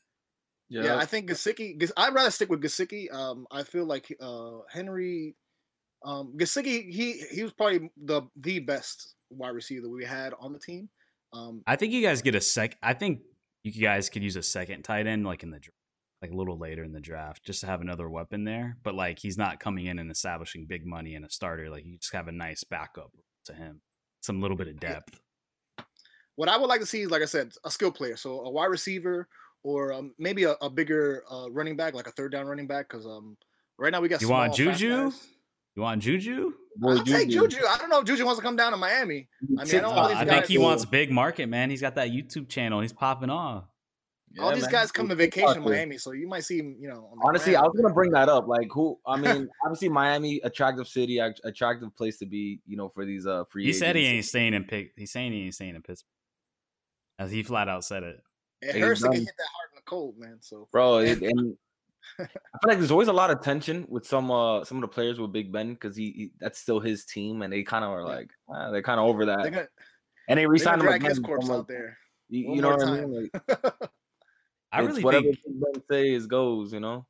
Yeah, 0.71 0.97
I 0.97 1.05
think 1.05 1.29
Gesicki. 1.29 1.91
I'd 1.97 2.15
rather 2.15 2.31
stick 2.31 2.49
with 2.49 2.62
Gesicki. 2.62 3.12
Um, 3.12 3.47
I 3.50 3.65
feel 3.65 3.85
like 3.85 4.15
uh, 4.21 4.59
Henry, 4.71 5.35
um, 6.05 6.35
Gesicki. 6.37 6.89
He 6.91 7.23
he 7.33 7.43
was 7.43 7.53
probably 7.53 7.91
the 8.05 8.23
the 8.37 8.61
best 8.61 9.15
wide 9.31 9.50
receiver 9.55 9.83
that 9.83 9.91
we 9.91 10.05
had 10.05 10.33
on 10.39 10.53
the 10.53 10.59
team. 10.61 10.89
Um, 11.33 11.62
I 11.67 11.77
think 11.77 11.93
you 11.93 12.03
guys 12.03 12.23
get 12.23 12.35
a 12.37 12.41
sec. 12.41 12.77
I 12.83 12.95
think 12.95 13.21
you 13.65 13.73
guys 13.83 14.09
could 14.09 14.23
use 14.23 14.37
a 14.37 14.43
second 14.43 14.83
tight 14.83 15.07
end, 15.07 15.25
like 15.27 15.43
in 15.43 15.50
the 15.50 15.59
dra- 15.59 15.73
like 16.23 16.31
a 16.31 16.37
little 16.37 16.59
later 16.59 16.85
in 16.85 16.93
the 16.93 17.00
draft, 17.00 17.45
just 17.45 17.61
to 17.62 17.67
have 17.67 17.81
another 17.81 18.09
weapon 18.09 18.45
there. 18.45 18.77
But 18.85 18.95
like 18.95 19.19
he's 19.19 19.37
not 19.39 19.59
coming 19.59 19.87
in 19.87 19.99
and 19.99 20.11
establishing 20.11 20.67
big 20.69 20.87
money 20.87 21.15
and 21.17 21.25
a 21.25 21.31
starter. 21.31 21.69
Like 21.69 21.85
you 21.85 21.99
just 21.99 22.12
have 22.12 22.29
a 22.29 22.33
nice 22.33 22.62
backup 22.65 23.11
to 23.47 23.55
him, 23.55 23.81
some 24.23 24.41
little 24.41 24.57
bit 24.57 24.69
of 24.69 24.75
Yeah. 24.83 24.95
depth. 24.95 25.21
what 26.37 26.49
I 26.49 26.57
would 26.57 26.69
like 26.69 26.81
to 26.81 26.87
see 26.87 27.03
is, 27.03 27.11
like 27.11 27.23
I 27.23 27.27
said, 27.27 27.53
a 27.65 27.71
skill 27.71 27.91
player. 27.91 28.17
So 28.17 28.41
a 28.41 28.50
wide 28.50 28.67
receiver 28.67 29.29
or 29.62 29.93
um, 29.93 30.14
maybe 30.19 30.45
a, 30.45 30.52
a 30.61 30.71
bigger 30.71 31.25
uh, 31.31 31.50
running 31.50 31.76
back, 31.76 31.95
like 31.95 32.07
a 32.07 32.12
third 32.12 32.33
down 32.33 32.47
running 32.47 32.67
back, 32.67 32.88
because 32.88 33.07
um, 33.07 33.37
right 33.79 33.93
now 33.93 34.00
we 34.00 34.09
got 34.09 34.21
You 34.21 34.29
small, 34.29 34.40
want 34.40 34.55
Juju? 34.55 35.12
You 35.76 35.83
want 35.83 36.02
Juju? 36.02 36.52
Boy, 36.76 36.90
I'll 36.90 37.05
take 37.05 37.29
Juju. 37.29 37.59
I 37.69 37.76
don't 37.79 37.90
know 37.90 38.00
if 38.00 38.07
Juju 38.07 38.25
wants 38.25 38.38
to 38.38 38.45
come 38.45 38.57
down 38.57 38.73
to 38.73 38.79
Miami. 38.79 39.29
I 39.59 39.64
mean, 39.64 39.76
I 39.76 39.81
know 39.81 39.90
all 39.90 40.07
Uh, 40.07 40.14
I 40.14 40.25
think 40.25 40.47
he 40.47 40.59
wants 40.59 40.85
big 40.85 41.11
market, 41.11 41.49
man. 41.49 41.71
He's 41.71 41.81
got 41.81 41.95
that 41.97 42.11
YouTube 42.11 42.49
channel. 42.49 42.81
He's 42.81 42.93
popping 42.93 43.31
off. 43.31 43.64
all 44.40 44.52
these 44.52 44.62
man. 44.62 44.73
guys 44.73 44.93
come 44.93 45.09
to 45.09 45.14
vacation 45.14 45.59
in. 45.59 45.64
Miami, 45.64 45.99
so 45.99 46.12
you 46.12 46.29
might 46.29 46.45
see 46.45 46.59
him. 46.59 46.76
You 46.81 46.88
know, 46.88 47.09
on 47.12 47.19
the 47.19 47.26
Honestly, 47.26 47.57
I 47.57 47.62
was 47.62 47.73
gonna 47.76 47.95
bring 47.95 48.11
that 48.12 48.29
up. 48.29 48.47
Like, 48.49 48.69
who? 48.73 48.99
I 49.07 49.17
mean, 49.21 49.49
obviously, 49.64 49.88
Miami, 49.88 50.40
attractive 50.45 50.87
city, 50.88 51.19
attractive 51.19 51.95
place 51.97 52.19
to 52.19 52.26
be. 52.26 52.61
You 52.67 52.76
know, 52.76 52.88
for 52.88 53.05
these 53.05 53.26
uh 53.26 53.45
free. 53.45 53.64
He 53.64 53.73
said 53.73 53.97
he 53.97 54.07
ain't 54.07 54.25
staying 54.25 54.55
in 54.55 54.64
pick. 54.64 54.93
He's 54.97 55.12
saying 55.12 55.33
he 55.33 55.45
ain't 55.45 55.55
staying 55.55 55.75
in 55.75 55.83
Pittsburgh. 55.83 56.09
As 57.19 57.31
he 57.31 57.43
flat 57.43 57.69
out 57.69 57.85
said 57.85 58.02
it. 58.02 58.23
It 58.62 58.75
He's 58.75 58.85
hurts 58.85 59.02
to 59.02 59.09
get 59.09 59.19
hit 59.19 59.26
that 59.26 59.49
hard 59.55 59.71
in 59.73 59.76
the 59.76 59.83
cold, 59.83 60.19
man. 60.19 60.38
So 60.40 60.69
bro. 60.71 60.99
It, 60.99 61.23
and 61.23 61.57
I 62.19 62.25
feel 62.25 62.69
like 62.69 62.79
there's 62.79 62.90
always 62.90 63.09
a 63.09 63.12
lot 63.12 63.31
of 63.31 63.43
tension 63.43 63.87
with 63.88 64.07
some 64.07 64.31
uh 64.31 64.64
some 64.64 64.79
of 64.79 64.83
the 64.83 64.88
players 64.88 65.19
with 65.19 65.33
Big 65.33 65.52
Ben 65.52 65.75
because 65.75 65.97
he, 65.97 66.05
he 66.11 66.31
that's 66.38 66.59
still 66.59 66.81
his 66.81 67.05
team, 67.05 67.43
and 67.43 67.52
they 67.52 67.62
kind 67.62 67.85
of 67.85 67.90
are 67.90 68.05
like 68.05 68.31
ah, 68.49 68.71
they're 68.71 68.83
kind 68.83 69.00
of 69.00 69.07
over 69.07 69.26
that, 69.26 69.45
gonna, 69.45 69.69
and 70.29 70.38
they 70.38 70.43
they're 70.43 70.49
re-signed 70.49 70.81
gonna 70.81 70.95
him 70.95 71.00
drag 71.00 71.09
his 71.09 71.19
again. 71.19 71.26
corpse 71.26 71.49
like, 71.49 71.59
out 71.59 71.69
there. 71.69 71.99
You, 72.29 72.55
you 72.55 72.62
know 72.62 72.71
more 72.71 72.79
what 72.79 72.88
I 72.88 73.00
mean? 73.00 73.31
Like, 73.33 73.73
I 74.73 74.81
really 74.81 75.02
whatever 75.02 75.25
think. 75.25 75.38
Big 75.45 75.61
Ben 75.61 75.83
says 75.90 76.26
goes. 76.26 76.73
You 76.73 76.81
know. 76.81 77.07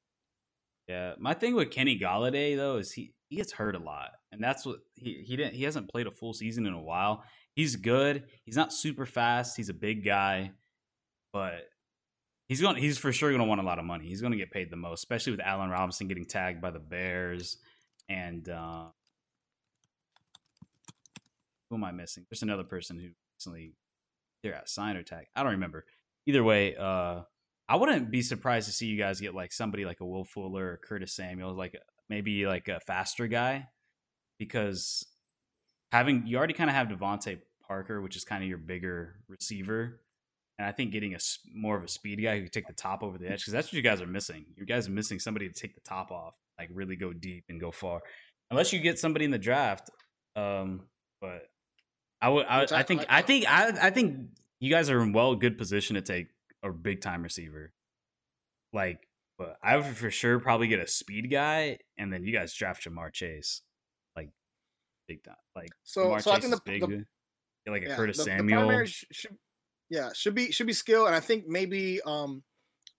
Yeah, 0.89 1.15
my 1.19 1.35
thing 1.35 1.55
with 1.55 1.71
Kenny 1.71 1.99
Golladay 1.99 2.57
though 2.57 2.77
is 2.79 2.93
he 2.93 3.13
he 3.29 3.37
gets 3.37 3.53
hurt 3.53 3.77
a 3.77 3.79
lot, 3.79 4.11
and 4.33 4.43
that's 4.43 4.67
what 4.67 4.79
he 4.95 5.23
he 5.27 5.37
didn't 5.37 5.55
he 5.55 5.65
hasn't 5.65 5.91
played 5.91 6.07
a 6.07 6.11
full 6.11 6.35
season 6.35 6.67
in 6.67 6.73
a 6.73 6.83
while. 6.83 7.23
He's 7.55 7.77
good. 7.77 8.25
He's 8.45 8.57
not 8.57 8.73
super 8.73 9.07
fast. 9.07 9.57
He's 9.57 9.69
a 9.69 9.75
big 9.75 10.05
guy, 10.05 10.53
but 11.33 11.69
he's 12.49 12.61
going 12.61 12.77
he's 12.77 12.99
for 12.99 13.13
sure 13.13 13.31
going 13.31 13.41
to 13.41 13.47
want 13.47 13.61
a 13.61 13.65
lot 13.65 13.79
of 13.79 13.85
money. 13.85 14.07
He's 14.07 14.21
going 14.21 14.33
to 14.33 14.39
get 14.39 14.51
paid 14.51 14.71
the 14.71 14.77
most, 14.77 15.01
especially 15.01 15.33
with 15.33 15.41
Allen 15.41 15.71
Robinson 15.71 16.09
getting 16.09 16.27
tagged 16.27 16.61
by 16.61 16.71
the 16.71 16.79
Bears 16.79 17.59
and 18.09 18.49
uh, 18.49 18.87
who 21.69 21.77
am 21.77 21.85
I 21.85 21.93
missing? 21.93 22.27
There's 22.29 22.43
another 22.43 22.65
person 22.65 22.99
who 22.99 23.09
recently 23.37 23.75
they're 24.43 24.55
at 24.55 24.69
sign 24.69 24.97
or 24.97 25.03
tag. 25.03 25.27
I 25.35 25.43
don't 25.43 25.53
remember. 25.53 25.85
Either 26.27 26.43
way, 26.43 26.75
uh, 26.77 27.23
I 27.69 27.77
wouldn't 27.77 28.11
be 28.11 28.23
surprised 28.23 28.67
to 28.67 28.73
see 28.73 28.87
you 28.87 28.99
guys 28.99 29.21
get 29.21 29.35
like 29.35 29.53
somebody 29.53 29.85
like 29.85 30.01
a 30.01 30.07
Will 30.07 30.25
Fuller 30.25 30.73
or 30.73 30.81
Curtis 30.83 31.15
Samuel, 31.15 31.55
like 31.55 31.77
maybe 32.09 32.47
like 32.47 32.67
a 32.67 32.81
faster 32.81 33.29
guy, 33.29 33.69
because 34.39 35.07
having 35.93 36.27
you 36.27 36.37
already 36.37 36.55
kind 36.55 36.69
of 36.69 36.75
have 36.75 36.89
DeVante 36.89 37.39
Parker, 37.67 38.03
which 38.03 38.17
is 38.17 38.25
kind 38.25 38.43
of 38.43 38.49
your 38.49 38.59
bigger 38.59 39.21
receiver, 39.29 40.01
and 40.61 40.69
I 40.69 40.73
think 40.73 40.93
getting 40.93 41.15
a 41.15 41.19
more 41.55 41.75
of 41.79 41.83
a 41.83 41.89
speed 41.89 42.23
guy 42.23 42.37
who 42.37 42.43
can 42.43 42.51
take 42.51 42.67
the 42.67 42.75
top 42.75 43.03
over 43.03 43.17
the 43.17 43.27
edge, 43.31 43.41
because 43.41 43.55
that's 43.55 43.69
what 43.69 43.73
you 43.73 43.81
guys 43.81 44.03
are 44.03 44.07
missing. 44.07 44.45
You 44.59 44.67
guys 44.67 44.87
are 44.89 44.91
missing 44.91 45.19
somebody 45.19 45.49
to 45.49 45.55
take 45.55 45.75
the 45.75 45.81
top 45.81 46.11
off, 46.11 46.35
like 46.59 46.69
really 46.71 46.97
go 46.97 47.15
deep 47.15 47.45
and 47.49 47.59
go 47.59 47.71
far, 47.71 48.03
unless 48.51 48.71
you 48.71 48.79
get 48.81 48.99
somebody 48.99 49.25
in 49.25 49.31
the 49.31 49.39
draft. 49.39 49.89
Um, 50.37 50.83
but 51.23 51.45
I 52.21 52.29
would, 52.29 52.45
I, 52.45 52.67
I 52.73 52.83
think, 52.83 53.07
I- 53.09 53.23
think, 53.23 53.47
I, 53.51 53.87
I 53.87 53.91
think 53.91 54.19
you 54.61 54.71
guys 54.71 54.91
are 54.91 55.01
in 55.01 55.15
well 55.15 55.35
good 55.35 55.57
position 55.57 55.95
to 55.95 56.03
take 56.03 56.27
a 56.63 56.71
big 56.71 57.01
time 57.01 57.23
receiver. 57.23 57.73
Like, 58.75 58.99
but 59.39 59.57
I 59.63 59.77
would 59.79 59.87
for 59.87 60.11
sure 60.11 60.41
probably 60.41 60.69
get 60.69 60.79
a 60.81 60.87
speed 60.87 61.31
guy, 61.31 61.79
and 61.97 62.13
then 62.13 62.23
you 62.23 62.35
guys 62.35 62.53
draft 62.53 62.85
Ja'Marr 62.87 63.15
Chase, 63.15 63.63
like 64.15 64.29
big 65.09 65.25
time. 65.25 65.37
Like 65.57 65.71
So, 65.85 66.09
Ja'Marr 66.09 66.23
so 66.23 66.33
I 66.33 66.41
think 66.41 66.55
the, 66.55 66.61
big, 66.67 66.83
the 66.83 67.71
like 67.73 67.83
a 67.85 67.89
yeah, 67.89 67.97
Curtis 67.97 68.19
the, 68.19 68.25
the 68.25 68.31
Samuel. 68.31 68.59
primary 68.67 68.87
sh- 68.89 69.07
should, 69.11 69.39
yeah, 69.91 70.11
should 70.15 70.35
be 70.35 70.51
should 70.53 70.67
be 70.67 70.73
skill, 70.73 71.07
and 71.07 71.15
I 71.15 71.21
think 71.21 71.47
maybe 71.47 72.01
um, 72.07 72.43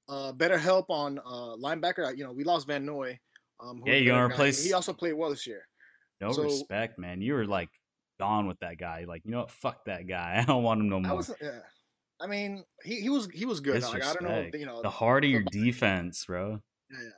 uh, 0.10 0.32
better 0.34 0.58
help 0.58 0.90
on 0.90 1.18
uh 1.20 1.56
linebacker. 1.58 2.08
Uh, 2.08 2.12
You 2.12 2.24
know, 2.26 2.34
we 2.34 2.44
lost 2.44 2.68
Van 2.68 2.86
Noy. 2.86 3.18
Um, 3.60 3.82
who 3.82 3.90
Yeah, 3.92 3.98
you're 3.98 4.16
gonna 4.16 4.34
replace- 4.34 4.64
He 4.64 4.74
also 4.74 4.92
played 4.94 5.14
well 5.14 5.30
this 5.30 5.46
year. 5.48 5.68
no 6.20 6.32
so- 6.32 6.44
respect, 6.44 7.00
man. 7.00 7.22
You 7.22 7.34
were 7.34 7.46
like 7.46 7.70
gone 8.20 8.48
with 8.48 8.60
that 8.60 8.78
guy. 8.78 9.06
Like, 9.08 9.22
you 9.26 9.32
know 9.32 9.40
what? 9.42 9.52
Fuck 9.52 9.86
that 9.86 10.08
guy. 10.08 10.38
I 10.42 10.46
don't 10.46 10.64
want 10.64 10.80
him 10.82 10.90
no 10.90 10.98
I 10.98 11.00
more. 11.02 11.18
was, 11.18 11.32
yeah. 11.42 11.60
I 12.20 12.28
mean, 12.28 12.64
he, 12.84 13.02
he 13.02 13.10
was 13.10 13.28
he 13.34 13.46
was 13.46 13.60
good. 13.62 13.82
Like, 13.82 14.04
I 14.04 14.14
don't 14.14 14.24
know, 14.24 14.50
you 14.54 14.66
know, 14.66 14.82
the 14.84 14.90
heart 14.90 15.24
of 15.24 15.30
your 15.32 15.42
defense, 15.52 16.26
bro. 16.26 16.62
Yeah, 16.92 16.98
yeah. 17.02 17.10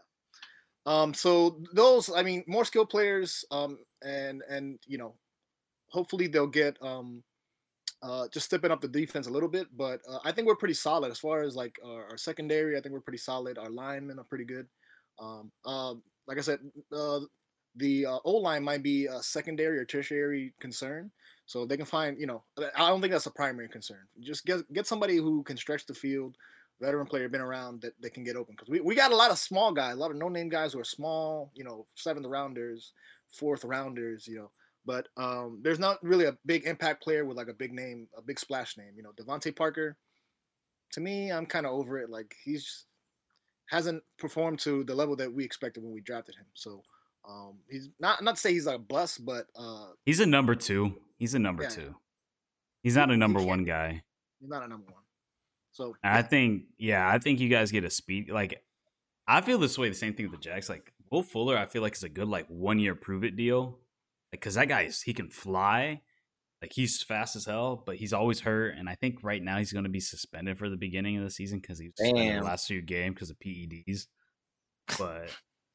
Um, 0.85 1.13
so 1.13 1.61
those, 1.73 2.09
I 2.13 2.23
mean, 2.23 2.43
more 2.47 2.65
skilled 2.65 2.89
players, 2.89 3.43
um, 3.51 3.79
and 4.03 4.43
and 4.49 4.79
you 4.85 4.97
know, 4.97 5.15
hopefully 5.89 6.27
they'll 6.27 6.47
get 6.47 6.77
um, 6.81 7.23
uh, 8.03 8.27
just 8.27 8.45
stepping 8.45 8.69
up 8.69 8.81
the 8.81 8.87
defense 8.87 9.27
a 9.27 9.31
little 9.31 9.49
bit. 9.49 9.67
But 9.75 10.01
uh, 10.09 10.19
I 10.25 10.31
think 10.31 10.47
we're 10.47 10.55
pretty 10.55 10.73
solid 10.75 11.09
as 11.11 11.19
far 11.19 11.41
as 11.41 11.55
like 11.55 11.79
our, 11.83 12.05
our 12.11 12.17
secondary. 12.17 12.77
I 12.77 12.81
think 12.81 12.93
we're 12.93 12.99
pretty 12.99 13.17
solid. 13.17 13.57
Our 13.57 13.69
linemen 13.69 14.19
are 14.19 14.25
pretty 14.25 14.45
good. 14.45 14.67
Um, 15.19 15.51
um, 15.65 16.03
like 16.27 16.37
I 16.37 16.41
said, 16.41 16.59
uh, 16.95 17.21
the 17.75 18.05
uh, 18.05 18.19
O 18.25 18.33
line 18.33 18.63
might 18.63 18.83
be 18.83 19.07
a 19.07 19.23
secondary 19.23 19.79
or 19.79 19.85
tertiary 19.85 20.53
concern. 20.59 21.11
So 21.45 21.65
they 21.65 21.77
can 21.77 21.85
find, 21.85 22.19
you 22.19 22.27
know, 22.27 22.43
I 22.57 22.87
don't 22.87 23.01
think 23.01 23.11
that's 23.11 23.25
a 23.25 23.31
primary 23.31 23.67
concern. 23.67 23.99
Just 24.21 24.45
get 24.45 24.71
get 24.73 24.87
somebody 24.87 25.17
who 25.17 25.43
can 25.43 25.57
stretch 25.57 25.85
the 25.85 25.93
field, 25.93 26.37
veteran 26.79 27.05
player, 27.05 27.27
been 27.27 27.41
around 27.41 27.81
that, 27.81 27.93
that 28.01 28.13
can 28.13 28.23
get 28.23 28.37
open. 28.37 28.55
Because 28.55 28.69
we, 28.69 28.79
we 28.79 28.95
got 28.95 29.11
a 29.11 29.15
lot 29.15 29.31
of 29.31 29.37
small 29.37 29.73
guys, 29.73 29.95
a 29.95 29.97
lot 29.97 30.11
of 30.11 30.17
no 30.17 30.29
name 30.29 30.49
guys 30.49 30.71
who 30.71 30.79
are 30.79 30.85
small, 30.85 31.51
you 31.53 31.65
know, 31.65 31.85
seventh 31.95 32.27
rounders, 32.27 32.93
fourth 33.27 33.65
rounders, 33.65 34.27
you 34.27 34.37
know. 34.37 34.51
But 34.85 35.07
um, 35.17 35.59
there's 35.63 35.79
not 35.79 36.03
really 36.03 36.25
a 36.25 36.37
big 36.45 36.65
impact 36.65 37.03
player 37.03 37.23
with 37.25 37.37
like 37.37 37.47
a 37.47 37.53
big 37.53 37.71
name, 37.73 38.07
a 38.17 38.21
big 38.21 38.39
splash 38.39 38.77
name. 38.77 38.91
You 38.95 39.03
know, 39.03 39.11
DeVante 39.11 39.55
Parker. 39.55 39.97
To 40.91 41.01
me, 41.01 41.31
I'm 41.31 41.45
kind 41.45 41.65
of 41.65 41.71
over 41.71 41.97
it. 41.99 42.09
Like 42.09 42.35
he's 42.43 42.85
hasn't 43.67 44.03
performed 44.17 44.59
to 44.59 44.83
the 44.83 44.93
level 44.93 45.15
that 45.15 45.33
we 45.33 45.43
expected 45.43 45.83
when 45.83 45.93
we 45.93 46.01
drafted 46.01 46.35
him. 46.35 46.45
So 46.53 46.83
um, 47.27 47.55
he's 47.69 47.89
not 47.99 48.23
not 48.23 48.35
to 48.35 48.41
say 48.41 48.51
he's 48.51 48.65
like 48.65 48.75
a 48.75 48.79
bust, 48.79 49.25
but 49.25 49.47
uh, 49.55 49.87
He's 50.05 50.19
a 50.19 50.25
number 50.25 50.53
two. 50.55 50.95
He's 51.17 51.33
a 51.33 51.39
number 51.39 51.63
Yeah. 51.63 51.69
two. 51.69 51.95
He's 52.83 52.95
not 52.95 53.09
a 53.09 53.17
number 53.17 53.41
one 53.41 53.63
guy. 53.63 54.03
he's 54.39 54.49
not 54.49 54.63
a 54.63 54.67
number 54.67 54.85
one. 54.91 55.01
So 55.71 55.95
And 56.03 56.13
I 56.17 56.21
think, 56.21 56.65
yeah, 56.77 57.07
I 57.09 57.17
think 57.17 57.39
you 57.39 57.49
guys 57.49 57.71
get 57.71 57.83
a 57.83 57.89
speed. 57.89 58.29
Like, 58.29 58.61
I 59.27 59.41
feel 59.41 59.57
this 59.57 59.77
way. 59.77 59.89
The 59.89 59.95
same 59.95 60.13
thing 60.13 60.29
with 60.29 60.39
the 60.39 60.43
Jacks. 60.43 60.69
Like 60.69 60.91
Will 61.09 61.23
Fuller, 61.23 61.57
I 61.57 61.65
feel 61.65 61.81
like 61.81 61.95
is 61.95 62.03
a 62.03 62.09
good 62.09 62.27
like 62.27 62.45
one 62.47 62.77
year 62.77 62.93
prove 62.93 63.23
it 63.23 63.35
deal. 63.35 63.79
Like, 64.33 64.41
cause 64.41 64.55
that 64.55 64.67
guy 64.67 64.81
is 64.81 65.01
he 65.03 65.13
can 65.13 65.29
fly. 65.29 66.01
Like 66.59 66.71
he's 66.73 67.03
fast 67.03 67.35
as 67.35 67.45
hell, 67.45 67.83
but 67.85 67.97
he's 67.97 68.13
always 68.13 68.39
hurt. 68.39 68.75
And 68.77 68.89
I 68.89 68.95
think 68.95 69.19
right 69.21 69.43
now 69.43 69.57
he's 69.57 69.71
going 69.71 69.83
to 69.83 69.91
be 69.91 69.99
suspended 69.99 70.57
for 70.57 70.69
the 70.69 70.77
beginning 70.77 71.17
of 71.17 71.23
the 71.23 71.29
season 71.29 71.59
because 71.59 71.77
he 71.77 71.89
was 71.89 71.97
suspended 71.97 72.41
the 72.41 72.45
last 72.45 72.67
few 72.67 72.81
games 72.81 73.13
because 73.13 73.29
of 73.29 73.37
PEDs. 73.37 74.07
But 74.97 75.29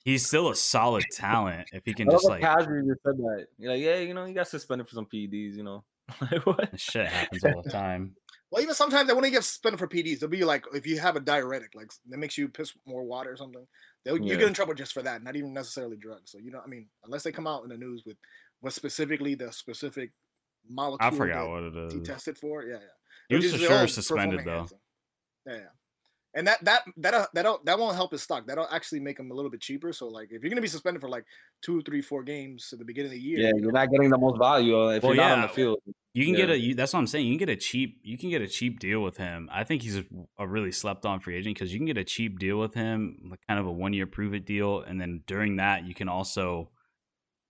he's 0.05 0.27
still 0.27 0.49
a 0.49 0.57
solid 0.57 1.05
talent 1.13 1.69
if 1.73 1.85
he 1.85 1.93
can 1.95 2.09
I 2.09 2.13
just 2.13 2.25
like 2.25 2.41
casually 2.41 2.87
you 2.87 2.97
said 3.07 3.17
that. 3.17 3.47
You're 3.59 3.73
like, 3.73 3.83
yeah, 3.83 3.99
you 3.99 4.15
know, 4.15 4.25
he 4.25 4.33
got 4.33 4.49
suspended 4.49 4.89
for 4.89 4.95
some 4.95 5.07
PEDs. 5.07 5.55
You 5.55 5.63
know, 5.63 5.85
like 6.21 6.45
what? 6.47 6.81
shit 6.81 7.07
happens 7.07 7.45
all 7.45 7.63
the 7.63 7.71
time. 7.71 8.15
Well, 8.51 8.63
even 8.63 8.75
sometimes 8.75 9.07
they 9.07 9.13
want 9.13 9.27
to 9.27 9.31
get 9.31 9.45
suspended 9.45 9.79
for 9.79 9.87
PDs. 9.87 10.21
They'll 10.21 10.31
be 10.31 10.43
like, 10.43 10.65
if 10.73 10.87
you 10.87 10.99
have 11.01 11.17
a 11.17 11.21
diuretic, 11.21 11.75
like 11.75 11.91
that 12.09 12.17
makes 12.17 12.39
you 12.39 12.49
piss 12.49 12.73
more 12.87 13.05
water 13.05 13.31
or 13.31 13.37
something, 13.37 13.67
they'll 14.07 14.17
you 14.17 14.39
get 14.39 14.49
in 14.49 14.55
trouble 14.55 14.73
just 14.73 14.95
for 14.95 15.03
that, 15.03 15.23
not 15.23 15.37
even 15.37 15.53
necessarily 15.53 15.99
drugs. 15.99 16.33
So 16.33 16.39
you 16.39 16.51
know, 16.51 16.63
I 16.65 16.67
mean, 16.67 16.87
unless 17.05 17.25
they 17.25 17.31
come 17.31 17.47
out 17.47 17.65
in 17.65 17.69
the 17.69 17.77
news 17.77 18.05
with 18.07 18.17
what 18.61 18.73
specifically 18.73 19.35
the 19.35 19.53
specific 19.53 20.13
molecule 20.69 21.07
I 21.07 21.17
forgot 21.17 21.45
that 21.45 21.51
what 21.51 21.63
it 21.63 21.93
he 21.93 22.01
tested 22.01 22.39
for. 22.39 22.63
Yeah, 22.63 22.75
yeah. 22.75 22.79
He 23.29 23.37
They're 23.37 23.43
was 23.43 23.53
for 23.53 23.59
sure 23.59 23.89
suspended 23.89 24.41
though. 24.41 24.63
performance. 24.63 24.73
Yeah, 25.47 25.55
yeah. 25.55 25.61
And 26.35 26.47
that 26.47 26.63
that 26.65 26.83
that 26.99 27.29
that 27.35 27.47
that 27.65 27.79
won't 27.79 27.97
help 27.97 28.13
his 28.13 28.23
stock. 28.23 28.47
That'll 28.47 28.69
actually 28.71 29.01
make 29.01 29.19
him 29.19 29.31
a 29.31 29.35
little 29.35 29.51
bit 29.51 29.61
cheaper. 29.61 29.93
So 29.93 30.09
like, 30.09 30.29
if 30.31 30.43
you're 30.43 30.51
gonna 30.51 30.61
be 30.61 30.69
suspended 30.69 31.01
for 31.01 31.09
like 31.09 31.25
two, 31.63 31.83
three, 31.83 32.03
four 32.03 32.23
games 32.23 32.69
at 32.73 32.79
the 32.79 32.85
beginning 32.85 33.13
of 33.13 33.15
the 33.15 33.21
year, 33.21 33.39
Yeah, 33.41 33.53
you 33.57 33.63
you're 33.63 33.73
not 33.73 33.91
getting 33.91 34.11
the 34.11 34.19
most 34.19 34.39
value 34.39 34.79
uh, 34.79 34.89
if 34.91 35.03
Well, 35.03 35.15
you're 35.15 35.25
not 35.25 35.33
on 35.33 35.39
yeah. 35.41 35.47
the 35.47 35.53
field. 35.53 35.79
You 36.13 36.25
can 36.25 36.35
get 36.35 36.51
a. 36.51 36.59
You, 36.59 36.75
that's 36.75 36.93
what 36.93 36.99
I'm 36.99 37.07
saying. 37.07 37.27
You 37.27 37.33
can 37.33 37.47
get 37.47 37.49
a 37.49 37.57
cheap. 37.57 38.01
You 38.03 38.19
can 38.19 38.29
get 38.29 38.43
a 38.43 38.49
cheap 38.49 38.79
deal 38.79 39.03
with 39.03 39.17
him. 39.17 39.49
I 39.53 39.65
think 39.65 39.83
he's 39.83 39.97
a, 39.99 40.05
a 40.39 40.47
really 40.47 40.73
slept 40.73 41.07
on 41.07 41.21
free 41.21 41.37
agent 41.37 41.55
because 41.55 41.73
you 41.73 41.79
can 41.79 41.87
get 41.87 41.97
a 41.97 42.05
cheap 42.05 42.39
deal 42.39 42.59
with 42.59 42.75
him, 42.75 43.29
like 43.31 43.41
kind 43.49 43.59
of 43.59 43.67
a 43.67 43.73
one 43.73 43.93
year 43.93 44.07
prove 44.07 44.35
it 44.35 44.45
deal, 44.45 44.81
and 44.81 45.01
then 45.01 45.23
during 45.27 45.57
that 45.57 45.85
you 45.85 45.95
can 45.95 46.09
also 46.09 46.71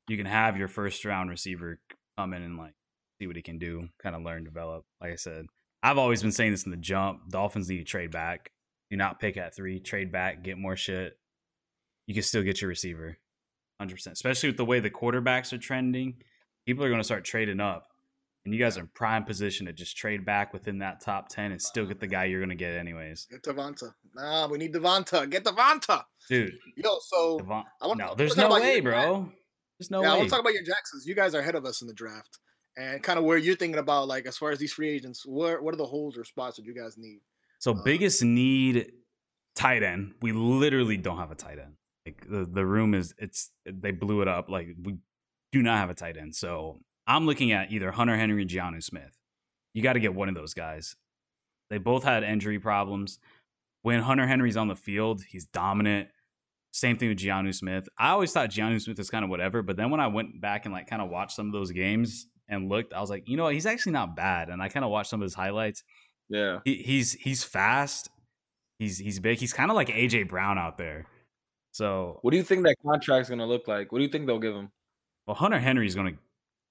you 0.09 0.17
can 0.17 0.27
have 0.27 0.57
your 0.57 0.69
first 0.69 1.05
round 1.05 1.31
receiver 1.31 1.81
come 2.17 2.33
in 2.35 2.43
and 2.43 2.57
like 2.59 2.75
see 3.21 3.27
what 3.27 3.37
he 3.37 3.43
can 3.43 3.59
do, 3.59 3.89
kind 4.03 4.17
of 4.17 4.23
learn, 4.23 4.45
develop. 4.45 4.85
Like 5.01 5.13
I 5.13 5.17
said, 5.17 5.47
I've 5.83 5.99
always 5.99 6.23
been 6.23 6.33
saying 6.33 6.51
this 6.53 6.65
in 6.65 6.71
the 6.71 6.77
jump. 6.77 7.29
Dolphins 7.31 7.69
need 7.69 7.79
to 7.79 7.85
trade 7.85 8.11
back. 8.11 8.51
Do 8.91 8.97
not 8.97 9.21
pick 9.21 9.37
at 9.37 9.55
three. 9.55 9.81
Trade 9.81 10.11
back. 10.11 10.43
Get 10.43 10.59
more 10.59 10.77
shit. 10.77 11.19
You 12.07 12.15
can 12.15 12.23
still 12.23 12.43
get 12.43 12.61
your 12.61 12.69
receiver, 12.69 13.19
hundred 13.79 13.97
percent. 13.97 14.15
Especially 14.15 14.49
with 14.49 14.57
the 14.57 14.65
way 14.65 14.81
the 14.81 14.91
quarterbacks 14.91 15.53
are 15.53 15.59
trending, 15.59 16.15
people 16.67 16.85
are 16.85 16.89
going 16.89 17.01
to 17.01 17.05
start 17.05 17.25
trading 17.25 17.61
up 17.61 17.89
and 18.49 18.55
you 18.55 18.61
guys 18.65 18.79
are 18.79 18.81
in 18.81 18.89
prime 18.95 19.25
position 19.25 19.67
to 19.67 19.75
just 19.75 19.95
trade 19.95 20.25
back 20.25 20.55
within 20.55 20.79
that 20.79 21.03
top 21.03 21.29
10 21.29 21.53
and 21.53 21.61
still 21.61 21.85
get 21.85 22.01
the 22.01 22.07
guy 22.07 22.25
you're 22.25 22.41
going 22.41 22.49
to 22.49 22.55
get 22.55 22.77
anyways. 22.77 23.27
get 23.31 23.43
Devonta. 23.43 23.93
Nah, 24.15 24.47
we 24.47 24.57
need 24.57 24.73
Devonta. 24.73 25.29
Get 25.29 25.45
Devonta. 25.45 26.03
Dude, 26.31 26.55
Yo, 26.77 26.99
so 27.03 27.39
Devon- 27.41 27.65
I 27.83 27.87
want 27.87 27.99
no, 27.99 28.15
there's 28.17 28.39
no 28.39 28.49
way, 28.49 28.81
bro. 28.81 29.31
Bro. 29.79 29.85
There's 29.85 29.91
no 29.91 30.03
yeah, 30.03 30.09
I 30.09 30.13
way. 30.13 30.19
want 30.19 30.29
to 30.29 30.35
talk 30.35 30.41
about 30.41 30.55
your 30.55 30.65
Jacksons. 30.65 31.07
You 31.07 31.15
guys 31.15 31.35
are 31.35 31.41
ahead 31.41 31.55
of 31.55 31.65
us 31.65 31.81
in 31.83 31.89
the 31.89 31.95
draft, 31.95 32.39
and 32.77 33.03
kind 33.03 33.19
of 33.19 33.25
where 33.25 33.39
you're 33.39 33.57
thinking 33.57 33.79
about, 33.79 34.09
like 34.09 34.27
as 34.27 34.37
far 34.37 34.51
as 34.51 34.59
these 34.59 34.73
free 34.73 34.91
agents, 34.91 35.25
where 35.27 35.63
what 35.63 35.75
are 35.75 35.79
the 35.79 35.87
holes 35.87 36.19
or 36.19 36.25
spots 36.25 36.57
that 36.57 36.65
you 36.65 36.75
guys 36.75 36.97
need? 36.99 37.21
so 37.59 37.73
uh, 37.73 37.83
biggest 37.85 38.23
need 38.23 38.93
tight 39.55 39.83
end. 39.83 40.15
We 40.23 40.33
literally 40.33 40.97
don't 40.97 41.19
have 41.19 41.31
a 41.31 41.35
tight 41.35 41.59
end. 41.59 41.75
Like 42.07 42.27
the, 42.29 42.49
the 42.51 42.65
room 42.65 42.95
is 42.95 43.15
it's 43.19 43.51
they 43.67 43.91
blew 43.91 44.23
it 44.23 44.29
up. 44.29 44.49
Like 44.49 44.69
we 44.83 44.97
do 45.53 45.63
not 45.63 45.79
have 45.79 45.91
a 45.91 45.95
tight 45.95 46.17
end. 46.17 46.35
So 46.35 46.79
I'm 47.07 47.27
looking 47.27 47.53
at 47.53 47.73
either 47.73 47.91
Hunter 47.91 48.17
Henry 48.17 48.43
and 48.43 48.51
Jonnu 48.51 48.83
Smith. 48.83 49.17
You 49.75 49.83
got 49.83 49.95
to 49.95 50.01
get 50.01 50.15
one 50.15 50.29
of 50.29 50.35
those 50.35 50.55
guys. 50.55 50.97
They 51.71 51.79
both 51.79 52.05
had 52.05 52.23
injury 52.23 52.59
problems. 52.59 53.19
When 53.83 54.01
Hunter 54.01 54.27
Henry's 54.27 54.57
on 54.57 54.69
the 54.69 54.77
field, 54.77 55.23
he's 55.23 55.47
dominant. 55.47 56.09
Same 56.79 56.97
thing 56.97 57.09
with 57.09 57.19
Jonnu 57.19 57.53
Smith. 57.53 57.89
I 57.99 58.11
always 58.11 58.33
thought 58.33 58.51
Jonnu 58.51 58.81
Smith 58.81 58.99
was 58.99 59.11
kind 59.11 59.25
of 59.25 59.31
whatever, 59.31 59.63
but 59.63 59.77
then 59.77 59.91
when 59.91 59.99
I 59.99 60.07
went 60.07 60.41
back 60.41 60.65
and 60.65 60.73
like 60.73 60.89
kind 60.89 61.03
of 61.03 61.11
watched 61.11 61.33
some 61.33 61.49
of 61.49 61.53
those 61.53 61.73
games 61.73 62.29
and 62.49 62.69
looked, 62.69 62.93
I 62.93 63.01
was 63.01 63.11
like, 63.11 63.29
you 63.29 63.37
know 63.37 63.43
what, 63.43 63.55
he's 63.55 63.67
actually 63.67 63.93
not 63.93 64.15
bad. 64.15 64.49
And 64.49 64.63
I 64.63 64.69
kind 64.69 64.85
of 64.85 64.91
watched 64.93 65.11
some 65.11 65.21
of 65.21 65.25
his 65.25 65.35
highlights. 65.35 65.83
Yeah, 66.29 66.61
he, 66.65 66.77
he's 66.77 67.15
he's 67.15 67.43
fast. 67.43 68.11
He's 68.79 68.97
he's 68.97 69.19
big. 69.19 69.39
He's 69.39 69.53
kind 69.53 69.73
of 69.73 69.75
like 69.75 69.89
AJ 69.89 70.29
Brown 70.29 70.57
out 70.57 70.79
there. 70.79 71.07
So, 71.73 72.21
what 72.23 72.31
do 72.31 72.37
you 72.37 72.45
think 72.45 72.63
that 72.63 72.77
contract's 72.87 73.29
gonna 73.29 73.47
look 73.47 73.67
like? 73.67 73.91
What 73.91 73.99
do 73.99 74.05
you 74.05 74.11
think 74.11 74.29
they'll 74.29 74.39
give 74.39 74.55
him? 74.55 74.71
Well, 75.27 75.35
Hunter 75.35 75.59
Henry's 75.59 75.97
gonna 75.97 76.15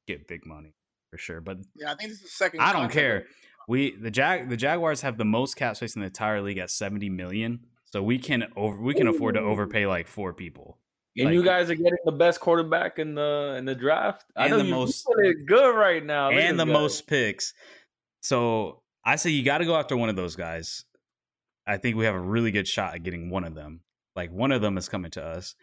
get 0.07 0.25
big 0.25 0.45
money 0.45 0.73
for 1.11 1.17
sure, 1.17 1.41
but 1.41 1.57
yeah, 1.75 1.91
I 1.91 1.95
think 1.95 2.11
this 2.11 2.19
is 2.19 2.23
the 2.23 2.29
second. 2.29 2.61
I 2.61 2.71
don't 2.71 2.89
care. 2.89 3.25
We 3.67 3.97
the 3.97 4.11
Jag 4.11 4.47
the 4.47 4.55
Jaguars 4.55 5.01
have 5.01 5.17
the 5.17 5.25
most 5.25 5.55
cap 5.55 5.75
space 5.75 5.97
in 5.97 5.99
the 5.99 6.07
entire 6.07 6.41
league 6.41 6.59
at 6.59 6.69
seventy 6.69 7.09
million, 7.09 7.65
so 7.91 8.03
we 8.03 8.19
can 8.19 8.45
over 8.55 8.79
we 8.81 8.93
can 8.93 9.07
afford 9.07 9.35
to 9.35 9.41
overpay 9.41 9.85
like 9.85 10.07
four 10.07 10.33
people. 10.33 10.77
And 11.15 11.27
like, 11.27 11.33
you 11.33 11.43
guys 11.43 11.69
are 11.69 11.75
getting 11.75 11.97
the 12.05 12.11
best 12.11 12.39
quarterback 12.39 12.99
in 12.99 13.15
the 13.15 13.55
in 13.57 13.65
the 13.65 13.75
draft. 13.75 14.25
I 14.35 14.47
know 14.49 14.57
the 14.57 14.63
most 14.65 15.07
good 15.47 15.75
right 15.75 16.05
now, 16.05 16.29
Look 16.29 16.39
and 16.39 16.59
the 16.59 16.65
guys. 16.65 16.73
most 16.73 17.07
picks. 17.07 17.53
So 18.21 18.81
I 19.03 19.15
say 19.15 19.31
you 19.31 19.43
got 19.43 19.59
to 19.59 19.65
go 19.65 19.75
after 19.75 19.97
one 19.97 20.09
of 20.09 20.15
those 20.15 20.35
guys. 20.35 20.85
I 21.65 21.77
think 21.77 21.95
we 21.95 22.05
have 22.05 22.15
a 22.15 22.19
really 22.19 22.51
good 22.51 22.67
shot 22.67 22.93
at 22.93 23.03
getting 23.03 23.29
one 23.29 23.43
of 23.43 23.55
them. 23.55 23.81
Like 24.15 24.31
one 24.31 24.51
of 24.51 24.61
them 24.61 24.77
is 24.77 24.89
coming 24.89 25.11
to 25.11 25.23
us. 25.23 25.55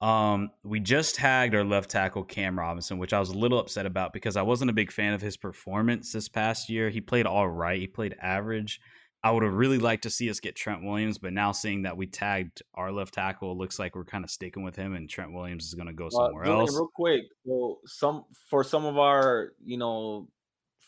Um, 0.00 0.50
we 0.64 0.80
just 0.80 1.14
tagged 1.14 1.54
our 1.54 1.64
left 1.64 1.88
tackle 1.90 2.24
Cam 2.24 2.58
Robinson, 2.58 2.98
which 2.98 3.12
I 3.12 3.20
was 3.20 3.30
a 3.30 3.38
little 3.38 3.60
upset 3.60 3.86
about 3.86 4.12
because 4.12 4.36
I 4.36 4.42
wasn't 4.42 4.70
a 4.70 4.74
big 4.74 4.90
fan 4.90 5.12
of 5.12 5.22
his 5.22 5.36
performance 5.36 6.12
this 6.12 6.28
past 6.28 6.68
year. 6.68 6.90
He 6.90 7.00
played 7.00 7.26
all 7.26 7.48
right, 7.48 7.80
he 7.80 7.86
played 7.86 8.16
average. 8.20 8.80
I 9.24 9.30
would 9.30 9.44
have 9.44 9.54
really 9.54 9.78
liked 9.78 10.02
to 10.02 10.10
see 10.10 10.28
us 10.30 10.40
get 10.40 10.56
Trent 10.56 10.82
Williams, 10.82 11.18
but 11.18 11.32
now 11.32 11.52
seeing 11.52 11.82
that 11.82 11.96
we 11.96 12.06
tagged 12.06 12.62
our 12.74 12.90
left 12.90 13.14
tackle, 13.14 13.56
looks 13.56 13.78
like 13.78 13.94
we're 13.94 14.04
kind 14.04 14.24
of 14.24 14.30
sticking 14.30 14.64
with 14.64 14.74
him, 14.74 14.94
and 14.94 15.08
Trent 15.08 15.32
Williams 15.32 15.66
is 15.66 15.74
going 15.74 15.86
to 15.86 15.92
go 15.92 16.08
somewhere 16.08 16.46
uh, 16.46 16.58
else. 16.60 16.74
Real 16.74 16.90
quick, 16.92 17.22
so 17.46 17.78
some 17.86 18.24
for 18.50 18.64
some 18.64 18.84
of 18.84 18.98
our 18.98 19.52
you 19.64 19.76
know 19.76 20.28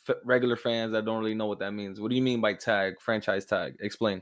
f- 0.09 0.17
regular 0.25 0.57
fans 0.57 0.93
that 0.93 1.05
don't 1.05 1.21
really 1.21 1.35
know 1.35 1.47
what 1.47 1.61
that 1.61 1.73
means. 1.73 2.01
What 2.01 2.11
do 2.11 2.17
you 2.17 2.23
mean 2.23 2.41
by 2.41 2.55
tag? 2.55 2.95
Franchise 3.01 3.45
tag? 3.45 3.77
Explain. 3.81 4.21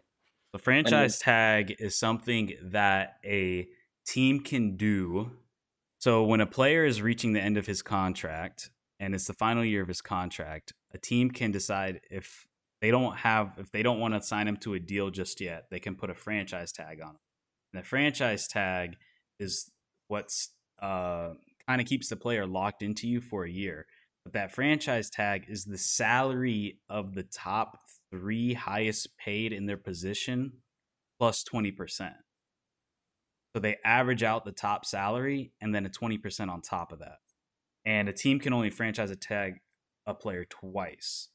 The 0.52 0.58
franchise 0.58 1.18
tag 1.18 1.76
is 1.78 1.96
something 1.96 2.52
that 2.62 3.16
a 3.24 3.66
team 4.06 4.40
can 4.40 4.76
do. 4.76 5.30
So 5.98 6.24
when 6.24 6.42
a 6.42 6.46
player 6.46 6.84
is 6.84 7.00
reaching 7.00 7.32
the 7.32 7.40
end 7.40 7.56
of 7.56 7.66
his 7.66 7.80
contract 7.80 8.70
and 9.00 9.14
it's 9.14 9.26
the 9.26 9.32
final 9.32 9.64
year 9.64 9.80
of 9.80 9.88
his 9.88 10.02
contract, 10.02 10.74
a 10.92 10.98
team 10.98 11.30
can 11.30 11.52
decide 11.52 12.00
if 12.10 12.46
they 12.82 12.90
don't 12.90 13.16
have 13.16 13.52
if 13.58 13.70
they 13.70 13.82
don't 13.82 14.00
want 14.00 14.12
to 14.12 14.20
sign 14.20 14.46
him 14.46 14.56
to 14.58 14.74
a 14.74 14.80
deal 14.80 15.08
just 15.08 15.40
yet, 15.40 15.66
they 15.70 15.78
can 15.78 15.94
put 15.94 16.10
a 16.10 16.14
franchise 16.14 16.72
tag 16.72 17.00
on 17.00 17.10
him. 17.10 17.20
And 17.72 17.82
the 17.82 17.86
franchise 17.86 18.48
tag 18.48 18.96
is 19.38 19.70
what's 20.08 20.50
uh, 20.82 21.30
kind 21.66 21.80
of 21.80 21.86
keeps 21.86 22.08
the 22.08 22.16
player 22.16 22.44
locked 22.44 22.82
into 22.82 23.06
you 23.06 23.20
for 23.20 23.44
a 23.44 23.50
year. 23.50 23.86
But 24.24 24.34
that 24.34 24.52
franchise 24.52 25.10
tag 25.10 25.44
is 25.48 25.64
the 25.64 25.78
salary 25.78 26.80
of 26.90 27.14
the 27.14 27.22
top 27.22 27.78
three 28.10 28.54
highest 28.54 29.16
paid 29.16 29.52
in 29.52 29.66
their 29.66 29.76
position 29.76 30.54
plus 31.20 31.44
20%. 31.44 32.12
So 33.54 33.60
they 33.60 33.76
average 33.84 34.24
out 34.24 34.44
the 34.44 34.52
top 34.52 34.84
salary 34.84 35.52
and 35.60 35.72
then 35.72 35.86
a 35.86 35.90
20% 35.90 36.48
on 36.48 36.60
top 36.60 36.90
of 36.90 36.98
that. 36.98 37.18
And 37.84 38.08
a 38.08 38.12
team 38.12 38.40
can 38.40 38.52
only 38.52 38.70
franchise 38.70 39.10
a 39.10 39.16
tag 39.16 39.60
a 40.04 40.14
player 40.14 40.44
twice 40.44 41.28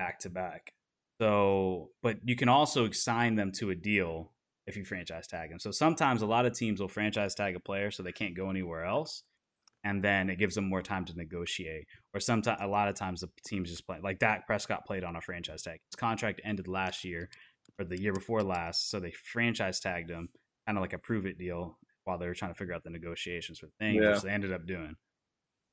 back 0.00 0.18
to 0.20 0.30
back. 0.30 0.72
So, 1.20 1.90
but 2.02 2.16
you 2.24 2.34
can 2.34 2.48
also 2.48 2.90
sign 2.90 3.34
them 3.34 3.52
to 3.58 3.68
a 3.68 3.74
deal 3.74 4.32
if 4.66 4.78
you 4.78 4.84
franchise 4.84 5.26
tag 5.26 5.50
them. 5.50 5.58
So 5.58 5.70
sometimes 5.70 6.22
a 6.22 6.26
lot 6.26 6.46
of 6.46 6.54
teams 6.54 6.80
will 6.80 6.88
franchise 6.88 7.34
tag 7.34 7.54
a 7.54 7.60
player 7.60 7.90
so 7.90 8.02
they 8.02 8.12
can't 8.12 8.34
go 8.34 8.48
anywhere 8.48 8.86
else. 8.86 9.24
And 9.84 10.02
then 10.02 10.30
it 10.30 10.38
gives 10.38 10.54
them 10.54 10.68
more 10.68 10.80
time 10.80 11.04
to 11.06 11.16
negotiate. 11.16 11.84
Or 12.14 12.20
sometimes, 12.20 12.60
a 12.62 12.66
lot 12.66 12.88
of 12.88 12.94
times, 12.94 13.20
the 13.20 13.30
teams 13.46 13.70
just 13.70 13.86
play 13.86 13.98
like 14.02 14.18
Dak 14.18 14.46
Prescott 14.46 14.86
played 14.86 15.04
on 15.04 15.16
a 15.16 15.20
franchise 15.20 15.62
tag. 15.62 15.80
His 15.90 15.96
contract 15.96 16.40
ended 16.44 16.68
last 16.68 17.04
year 17.04 17.28
or 17.78 17.84
the 17.84 18.00
year 18.00 18.12
before 18.12 18.42
last, 18.42 18.90
so 18.90 19.00
they 19.00 19.10
franchise 19.10 19.80
tagged 19.80 20.10
him 20.10 20.28
kind 20.66 20.76
of 20.76 20.82
like 20.82 20.92
a 20.92 20.98
prove 20.98 21.24
it 21.24 21.38
deal 21.38 21.78
while 22.04 22.18
they 22.18 22.26
were 22.26 22.34
trying 22.34 22.52
to 22.52 22.58
figure 22.58 22.74
out 22.74 22.84
the 22.84 22.90
negotiations 22.90 23.58
for 23.58 23.68
things, 23.78 24.02
yeah. 24.02 24.12
which 24.12 24.22
they 24.22 24.30
ended 24.30 24.52
up 24.52 24.66
doing. 24.66 24.96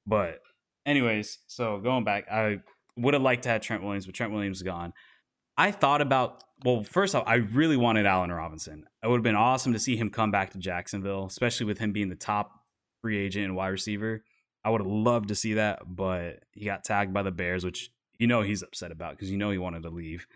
But 0.05 0.39
anyways, 0.85 1.39
so 1.47 1.79
going 1.79 2.05
back, 2.05 2.31
I 2.31 2.59
would 2.97 3.13
have 3.13 3.23
liked 3.23 3.43
to 3.43 3.49
have 3.49 3.61
Trent 3.61 3.83
Williams, 3.83 4.05
but 4.05 4.15
Trent 4.15 4.33
Williams 4.33 4.57
is 4.57 4.63
gone. 4.63 4.93
I 5.57 5.71
thought 5.71 6.01
about 6.01 6.43
well, 6.63 6.83
first 6.83 7.13
off, 7.13 7.23
I 7.27 7.35
really 7.35 7.77
wanted 7.77 8.07
Allen 8.07 8.31
Robinson. 8.31 8.85
It 9.03 9.07
would 9.07 9.17
have 9.17 9.23
been 9.23 9.35
awesome 9.35 9.73
to 9.73 9.79
see 9.79 9.95
him 9.95 10.09
come 10.09 10.31
back 10.31 10.51
to 10.51 10.57
Jacksonville, 10.57 11.25
especially 11.27 11.67
with 11.67 11.77
him 11.77 11.91
being 11.91 12.09
the 12.09 12.15
top 12.15 12.51
free 13.01 13.17
agent 13.17 13.45
and 13.45 13.55
wide 13.55 13.67
receiver. 13.67 14.23
I 14.63 14.71
would 14.71 14.81
have 14.81 14.91
loved 14.91 15.27
to 15.27 15.35
see 15.35 15.53
that, 15.53 15.83
but 15.87 16.43
he 16.51 16.65
got 16.65 16.83
tagged 16.83 17.13
by 17.13 17.21
the 17.21 17.31
Bears, 17.31 17.63
which 17.63 17.91
you 18.17 18.27
know 18.27 18.41
he's 18.41 18.63
upset 18.63 18.91
about 18.91 19.11
because 19.11 19.29
you 19.29 19.37
know 19.37 19.51
he 19.51 19.57
wanted 19.57 19.83
to 19.83 19.89
leave. 19.89 20.27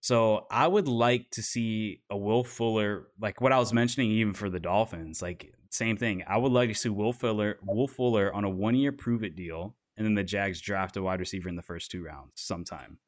So 0.00 0.46
I 0.50 0.66
would 0.66 0.88
like 0.88 1.30
to 1.32 1.42
see 1.42 2.00
a 2.10 2.16
Will 2.16 2.42
Fuller, 2.42 3.06
like 3.20 3.40
what 3.40 3.52
I 3.52 3.58
was 3.58 3.72
mentioning, 3.72 4.10
even 4.10 4.34
for 4.34 4.50
the 4.50 4.58
Dolphins. 4.58 5.22
Like 5.22 5.54
same 5.70 5.96
thing. 5.96 6.24
I 6.26 6.38
would 6.38 6.50
like 6.50 6.70
to 6.70 6.74
see 6.74 6.88
Will 6.88 7.12
Fuller, 7.12 7.58
Will 7.62 7.86
Fuller 7.86 8.32
on 8.34 8.44
a 8.44 8.50
one-year 8.50 8.92
prove-it 8.92 9.36
deal, 9.36 9.76
and 9.96 10.06
then 10.06 10.14
the 10.14 10.24
Jags 10.24 10.60
draft 10.60 10.96
a 10.96 11.02
wide 11.02 11.20
receiver 11.20 11.48
in 11.48 11.56
the 11.56 11.62
first 11.62 11.90
two 11.90 12.02
rounds 12.02 12.32
sometime, 12.36 12.98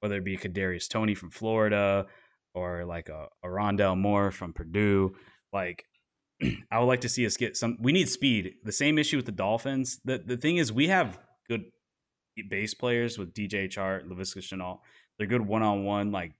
whether 0.00 0.16
it 0.16 0.24
be 0.24 0.36
Kadarius 0.36 0.88
Toney 0.88 1.14
from 1.14 1.30
Florida 1.30 2.06
or 2.54 2.84
like 2.84 3.08
a, 3.08 3.28
a 3.42 3.48
Rondale 3.48 3.98
Moore 3.98 4.30
from 4.30 4.52
Purdue. 4.52 5.14
Like 5.52 5.84
I 6.70 6.78
would 6.78 6.86
like 6.86 7.02
to 7.02 7.08
see 7.08 7.26
us 7.26 7.36
get 7.36 7.56
some. 7.56 7.78
We 7.80 7.92
need 7.92 8.08
speed. 8.08 8.54
The 8.64 8.72
same 8.72 8.98
issue 8.98 9.16
with 9.16 9.26
the 9.26 9.32
Dolphins. 9.32 10.00
The 10.04 10.18
the 10.18 10.36
thing 10.36 10.56
is, 10.56 10.72
we 10.72 10.88
have 10.88 11.18
good 11.48 11.64
base 12.48 12.74
players 12.74 13.18
with 13.18 13.32
DJ 13.32 13.68
Chark, 13.68 14.08
Laviska 14.08 14.38
Shenault 14.38 14.80
they're 15.18 15.26
good 15.26 15.46
one 15.46 15.62
on 15.62 15.84
one 15.84 16.12
like 16.12 16.32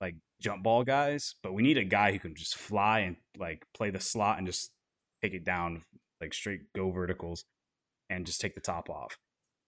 like 0.00 0.16
jump 0.40 0.62
ball 0.62 0.84
guys, 0.84 1.34
but 1.42 1.54
we 1.54 1.62
need 1.62 1.78
a 1.78 1.84
guy 1.84 2.12
who 2.12 2.18
can 2.18 2.34
just 2.34 2.56
fly 2.56 3.00
and 3.00 3.16
like 3.38 3.64
play 3.74 3.90
the 3.90 4.00
slot 4.00 4.38
and 4.38 4.46
just 4.46 4.70
take 5.22 5.34
it 5.34 5.44
down 5.44 5.82
like 6.20 6.34
straight 6.34 6.72
go 6.74 6.90
verticals 6.90 7.44
and 8.10 8.26
just 8.26 8.40
take 8.40 8.54
the 8.54 8.60
top 8.60 8.90
off. 8.90 9.16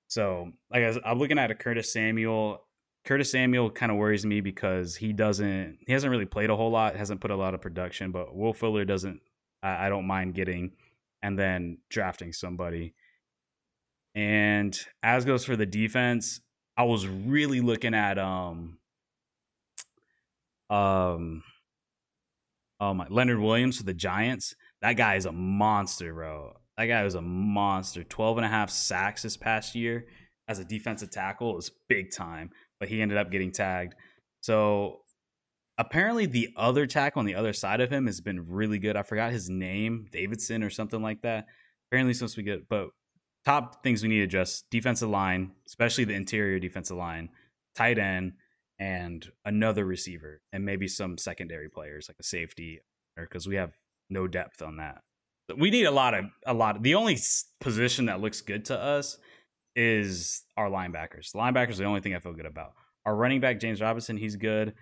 So 0.08 0.50
like 0.72 0.82
I 0.82 0.94
I'm 1.04 1.18
looking 1.18 1.38
at 1.38 1.50
a 1.50 1.54
Curtis 1.54 1.92
Samuel. 1.92 2.64
Curtis 3.04 3.30
Samuel 3.30 3.70
kind 3.70 3.92
of 3.92 3.96
worries 3.96 4.26
me 4.26 4.40
because 4.40 4.96
he 4.96 5.12
doesn't 5.12 5.78
he 5.86 5.92
hasn't 5.92 6.10
really 6.10 6.26
played 6.26 6.50
a 6.50 6.56
whole 6.56 6.70
lot, 6.70 6.96
hasn't 6.96 7.20
put 7.20 7.30
a 7.30 7.36
lot 7.36 7.54
of 7.54 7.60
production, 7.60 8.10
but 8.10 8.34
Will 8.34 8.52
Fuller 8.52 8.84
doesn't 8.84 9.20
I, 9.62 9.86
I 9.86 9.88
don't 9.88 10.06
mind 10.06 10.34
getting 10.34 10.72
and 11.22 11.38
then 11.38 11.78
drafting 11.90 12.32
somebody. 12.32 12.94
And 14.14 14.78
as 15.02 15.24
goes 15.24 15.44
for 15.44 15.56
the 15.56 15.66
defense, 15.66 16.40
I 16.76 16.84
was 16.84 17.06
really 17.06 17.60
looking 17.60 17.94
at 17.94 18.18
um 18.18 18.78
um 20.70 21.42
oh 22.80 22.94
my 22.94 23.06
Leonard 23.08 23.40
Williams 23.40 23.78
for 23.78 23.84
the 23.84 23.94
Giants. 23.94 24.54
That 24.80 24.94
guy 24.94 25.16
is 25.16 25.26
a 25.26 25.32
monster, 25.32 26.14
bro. 26.14 26.56
That 26.78 26.86
guy 26.86 27.02
was 27.02 27.16
a 27.16 27.20
monster. 27.20 28.04
12 28.04 28.38
and 28.38 28.46
a 28.46 28.48
half 28.48 28.70
sacks 28.70 29.22
this 29.22 29.36
past 29.36 29.74
year 29.74 30.06
as 30.46 30.60
a 30.60 30.64
defensive 30.64 31.10
tackle 31.10 31.58
is 31.58 31.72
big 31.88 32.12
time, 32.12 32.50
but 32.78 32.88
he 32.88 33.02
ended 33.02 33.18
up 33.18 33.32
getting 33.32 33.50
tagged. 33.50 33.96
So 34.42 35.00
apparently 35.76 36.26
the 36.26 36.50
other 36.56 36.86
tackle 36.86 37.18
on 37.18 37.26
the 37.26 37.34
other 37.34 37.52
side 37.52 37.80
of 37.80 37.90
him 37.90 38.06
has 38.06 38.20
been 38.20 38.48
really 38.48 38.78
good. 38.78 38.96
I 38.96 39.02
forgot 39.02 39.32
his 39.32 39.50
name, 39.50 40.06
Davidson 40.12 40.62
or 40.62 40.70
something 40.70 41.02
like 41.02 41.22
that. 41.22 41.46
Apparently 41.90 42.14
supposed 42.14 42.36
to 42.36 42.42
be 42.42 42.50
good, 42.50 42.66
but 42.68 42.90
top 43.44 43.82
things 43.82 44.02
we 44.02 44.08
need 44.08 44.18
to 44.18 44.24
address 44.24 44.62
defensive 44.70 45.08
line, 45.08 45.50
especially 45.66 46.04
the 46.04 46.14
interior 46.14 46.60
defensive 46.60 46.96
line, 46.96 47.30
tight 47.74 47.98
end, 47.98 48.34
and 48.78 49.26
another 49.44 49.84
receiver, 49.84 50.42
and 50.52 50.64
maybe 50.64 50.86
some 50.86 51.18
secondary 51.18 51.68
players 51.68 52.08
like 52.08 52.18
a 52.20 52.22
safety, 52.22 52.78
because 53.16 53.48
we 53.48 53.56
have 53.56 53.72
no 54.10 54.28
depth 54.28 54.62
on 54.62 54.76
that. 54.76 55.00
We 55.56 55.70
need 55.70 55.84
a 55.84 55.90
lot 55.90 56.14
of 56.14 56.26
a 56.46 56.54
lot. 56.54 56.76
Of, 56.76 56.82
the 56.82 56.94
only 56.94 57.18
position 57.60 58.06
that 58.06 58.20
looks 58.20 58.40
good 58.40 58.66
to 58.66 58.78
us 58.78 59.18
is 59.74 60.42
our 60.56 60.68
linebackers. 60.68 61.34
Linebackers 61.34 61.76
the 61.76 61.84
only 61.84 62.00
thing 62.00 62.14
I 62.14 62.18
feel 62.18 62.34
good 62.34 62.46
about. 62.46 62.72
Our 63.06 63.14
running 63.16 63.40
back 63.40 63.60
James 63.60 63.80
Robinson, 63.80 64.16
he's 64.16 64.36
good, 64.36 64.74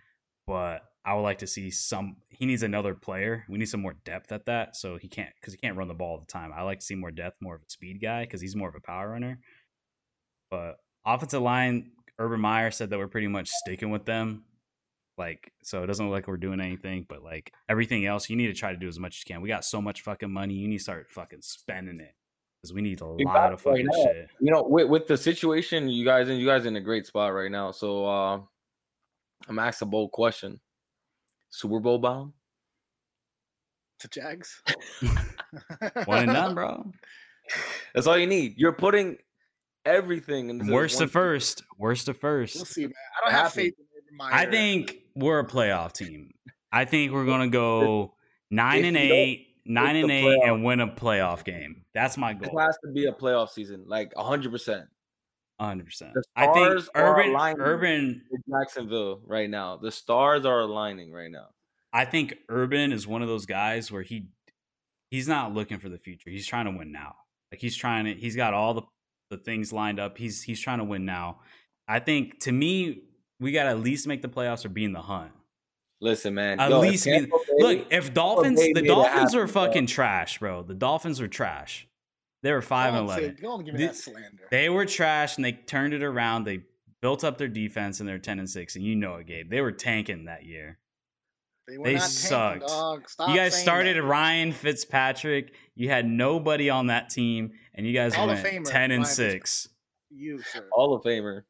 but 0.47 0.83
I 1.05 1.15
would 1.15 1.23
like 1.23 1.39
to 1.39 1.47
see 1.47 1.71
some. 1.71 2.17
He 2.31 2.47
needs 2.47 2.65
another 2.65 2.95
player. 2.95 3.45
We 3.49 3.59
need 3.59 3.67
some 3.67 3.81
more 3.83 3.95
depth 4.05 4.33
at 4.33 4.47
that. 4.47 4.75
So 4.75 4.97
he 4.97 5.09
can't 5.09 5.31
because 5.41 5.55
he 5.55 5.59
can't 5.59 5.77
run 5.77 5.89
the 5.89 5.95
ball 5.95 6.13
all 6.13 6.21
the 6.21 6.27
time. 6.27 6.51
I 6.55 6.63
like 6.63 6.81
to 6.81 6.85
see 6.85 6.97
more 6.97 7.13
depth, 7.13 7.37
more 7.41 7.55
of 7.55 7.63
a 7.63 7.71
speed 7.71 8.01
guy 8.01 8.25
because 8.25 8.41
he's 8.41 8.57
more 8.57 8.69
of 8.69 8.75
a 8.75 8.81
power 8.81 9.11
runner. 9.11 9.39
But 10.51 10.77
offensive 11.05 11.43
line, 11.43 11.93
Urban 12.19 12.41
Meyer 12.41 12.71
said 12.71 12.91
that 12.91 12.99
we're 12.99 13.09
pretty 13.09 13.29
much 13.29 13.49
sticking 13.49 13.91
with 13.91 14.05
them. 14.05 14.45
Like, 15.19 15.53
so 15.63 15.83
it 15.83 15.87
doesn't 15.87 16.05
look 16.07 16.13
like 16.13 16.29
we're 16.29 16.37
doing 16.37 16.61
anything, 16.61 17.07
but 17.09 17.23
like 17.23 17.53
everything 17.69 18.05
else, 18.07 18.29
you 18.29 18.37
need 18.37 18.49
to 18.49 18.53
try 18.55 18.73
to 18.73 18.77
do 18.77 18.89
as 18.89 18.99
much 18.99 19.17
as 19.17 19.25
you 19.27 19.35
can. 19.35 19.43
We 19.43 19.49
got 19.49 19.65
so 19.65 19.81
much 19.81 20.03
fucking 20.03 20.31
money. 20.31 20.55
You 20.55 20.69
need 20.69 20.79
to 20.79 20.83
start 20.83 21.11
fucking 21.11 21.41
spending 21.43 22.01
it 22.01 22.15
because 22.61 22.75
we 22.75 22.83
need 22.83 23.01
a 23.01 23.07
We 23.07 23.25
lot 23.25 23.53
of 23.53 23.61
it 23.61 23.69
right 23.69 23.87
fucking 23.87 24.05
shit. 24.05 24.29
You 24.41 24.53
know, 24.53 24.63
with, 24.63 24.89
with 24.89 25.07
the 25.07 25.17
situation 25.17 25.89
you 25.89 26.05
guys 26.05 26.29
in, 26.29 26.37
you 26.39 26.47
guys 26.47 26.67
in 26.67 26.77
a 26.77 26.81
great 26.81 27.07
spot 27.07 27.33
right 27.33 27.51
now. 27.51 27.71
So 27.71 28.05
uh 28.07 28.41
I'm 29.49 29.59
asking 29.59 29.89
a 29.89 29.91
bold 29.91 30.13
question. 30.13 30.61
Super 31.51 31.81
Bowl 31.81 31.99
bound? 31.99 32.33
to 34.01 34.09
Jags. 34.09 34.63
One 36.05 36.25
and 36.25 36.33
done, 36.33 36.55
bro. 36.55 36.93
That's 37.95 38.07
all 38.07 38.19
you 38.19 38.27
need. 38.27 38.55
You're 38.59 38.73
putting 38.73 39.17
everything 39.85 40.51
in 40.51 40.67
Worst 40.67 40.99
to 40.99 41.09
first. 41.09 41.63
Worst 41.79 42.07
to 42.07 42.13
We'll 42.13 42.19
first. 42.19 42.67
see, 42.67 42.83
man. 42.83 42.93
I 43.17 43.25
don't 43.25 43.33
have 43.33 43.47
Happy. 43.53 43.63
faith 43.63 43.75
in 43.79 43.87
Urban 43.97 44.17
Meyer. 44.17 44.35
I 44.35 44.47
think 44.51 44.99
we're 45.17 45.41
a 45.41 45.47
playoff 45.47 45.93
team. 45.93 46.33
I 46.73 46.85
think 46.85 47.13
we're 47.13 47.27
gonna 47.27 47.49
go 47.49 48.15
nine 48.51 48.81
If 48.81 48.85
and 48.87 48.97
eight, 48.97 49.47
nine 49.65 49.97
and 49.97 50.11
eight, 50.11 50.25
playoff- 50.25 50.45
and 50.49 50.65
win 50.65 50.81
a 50.81 50.89
playoff 50.89 51.45
game. 51.45 51.85
That's 51.95 52.17
my 52.17 52.35
This 52.35 52.49
goal. 52.51 52.59
has 52.61 52.77
to 52.85 52.93
be 52.93 53.07
a 53.07 53.13
playoff 53.13 53.49
season, 53.51 53.85
like 53.87 54.13
hundred 54.17 54.53
percent. 54.53 54.87
hundred 55.59 55.87
percent. 55.87 56.13
I 56.37 56.53
think 56.53 56.87
Urban. 56.95 57.35
Urban 57.59 58.23
Jacksonville 58.49 59.21
right 59.25 59.49
now. 59.49 59.77
The 59.77 59.91
stars 59.91 60.45
are 60.45 60.61
aligning 60.61 61.11
right 61.13 61.31
now. 61.31 61.49
I 61.93 62.05
think 62.05 62.35
Urban 62.51 62.93
is 62.93 63.07
one 63.07 63.23
of 63.23 63.29
those 63.29 63.47
guys 63.47 63.91
where 63.91 64.03
he 64.03 64.27
he's 65.11 65.27
not 65.29 65.55
looking 65.55 65.79
for 65.79 65.89
the 65.89 65.99
future. 65.99 66.29
He's 66.31 66.47
trying 66.47 66.67
to 66.67 66.73
win 66.73 66.93
now. 66.93 67.15
Like 67.51 67.61
he's 67.61 67.77
trying 67.77 68.05
to 68.05 68.13
he's 68.15 68.37
got 68.37 68.53
all 68.53 68.75
the 68.75 68.83
the 69.31 69.39
things 69.39 69.73
lined 69.73 69.99
up. 69.99 70.19
He's 70.19 70.43
he's 70.43 70.61
trying 70.61 70.79
to 70.79 70.85
win 70.85 71.05
now. 71.07 71.41
I 71.89 72.01
think 72.01 72.41
to 72.41 72.53
me 72.53 73.05
we 73.41 73.53
got 73.53 73.65
to 73.65 73.71
at 73.71 73.81
least 73.81 74.07
make 74.07 74.23
the 74.23 74.29
playoffs 74.29 74.65
or 74.65 74.69
be 74.69 74.85
in 74.85 74.93
the 74.93 75.01
hunt. 75.03 75.33
Listen, 76.01 76.35
man. 76.35 76.61
At 76.61 76.71
yo, 76.71 76.83
if 76.83 76.91
least 76.91 77.05
be, 77.07 77.11
Tampa 77.13 77.37
Bay- 77.59 77.63
look, 77.79 77.87
if 77.91 78.13
Dolphins 78.13 78.61
the 78.61 78.83
Dolphins 78.83 79.35
were 79.35 79.43
happen, 79.43 79.53
bro. 79.55 79.67
fucking 79.67 79.87
trash, 79.87 80.39
bro. 80.39 80.63
The 80.63 80.75
Dolphins 80.75 81.21
were 81.21 81.29
trash. 81.29 81.87
They 82.43 82.53
were 82.53 82.63
5 82.63 82.95
and 82.95 83.07
Don't 83.09 83.17
say- 83.17 83.25
11. 83.25 83.39
Don't 83.43 83.65
give 83.65 83.75
me 83.75 83.81
The- 83.81 83.87
that 83.87 83.97
slander. 83.97 84.49
They 84.51 84.69
were 84.69 84.85
trash 84.85 85.37
and 85.37 85.45
they 85.45 85.53
turned 85.53 85.95
it 85.95 86.03
around. 86.03 86.45
They 86.45 86.61
built 87.01 87.25
up 87.25 87.39
their 87.39 87.49
defense 87.49 88.01
and 88.01 88.09
they're 88.09 88.19
10 88.19 88.39
and 88.39 88.49
6 88.49 88.77
and 88.77 88.85
you 88.85 88.95
know 88.95 89.17
it, 89.17 89.27
Gabe. 89.27 89.49
They 89.51 89.61
were 89.63 89.73
tanking 89.73 90.27
that 90.27 90.45
year. 90.45 90.79
They, 91.67 91.79
were 91.79 91.85
they 91.85 91.95
not 91.95 92.01
tanking, 92.03 92.17
sucked. 92.17 92.69
dog. 92.69 93.09
Stop 93.09 93.29
you 93.31 93.37
guys 93.37 93.61
started 93.61 93.97
that. 93.97 94.03
Ryan 94.05 94.53
Fitzpatrick. 94.53 95.53
You 95.75 95.89
had 95.89 96.07
nobody 96.07 96.71
on 96.71 96.87
that 96.89 97.09
team, 97.11 97.53
and 97.75 97.85
you 97.87 97.93
guys 97.93 98.15
Hall 98.15 98.31
of 98.31 98.41
went 98.43 98.67
ten 98.67 98.91
and 98.93 99.03
Ryan 99.03 99.15
six. 99.15 99.69
You, 100.11 100.41
sir. 100.43 100.69
Hall 100.71 100.95
of 100.95 101.03
Famer. 101.03 101.43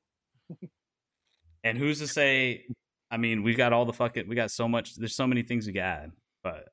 And 1.67 1.77
who's 1.77 1.99
to 1.99 2.07
say? 2.07 2.65
I 3.11 3.17
mean, 3.17 3.43
we've 3.43 3.57
got 3.57 3.73
all 3.73 3.85
the 3.85 3.93
fucking. 3.93 4.29
We 4.29 4.37
got 4.37 4.51
so 4.51 4.69
much. 4.69 4.95
There's 4.95 5.17
so 5.17 5.27
many 5.27 5.43
things 5.43 5.67
we 5.67 5.73
can 5.73 5.83
add, 5.83 6.11
but 6.45 6.69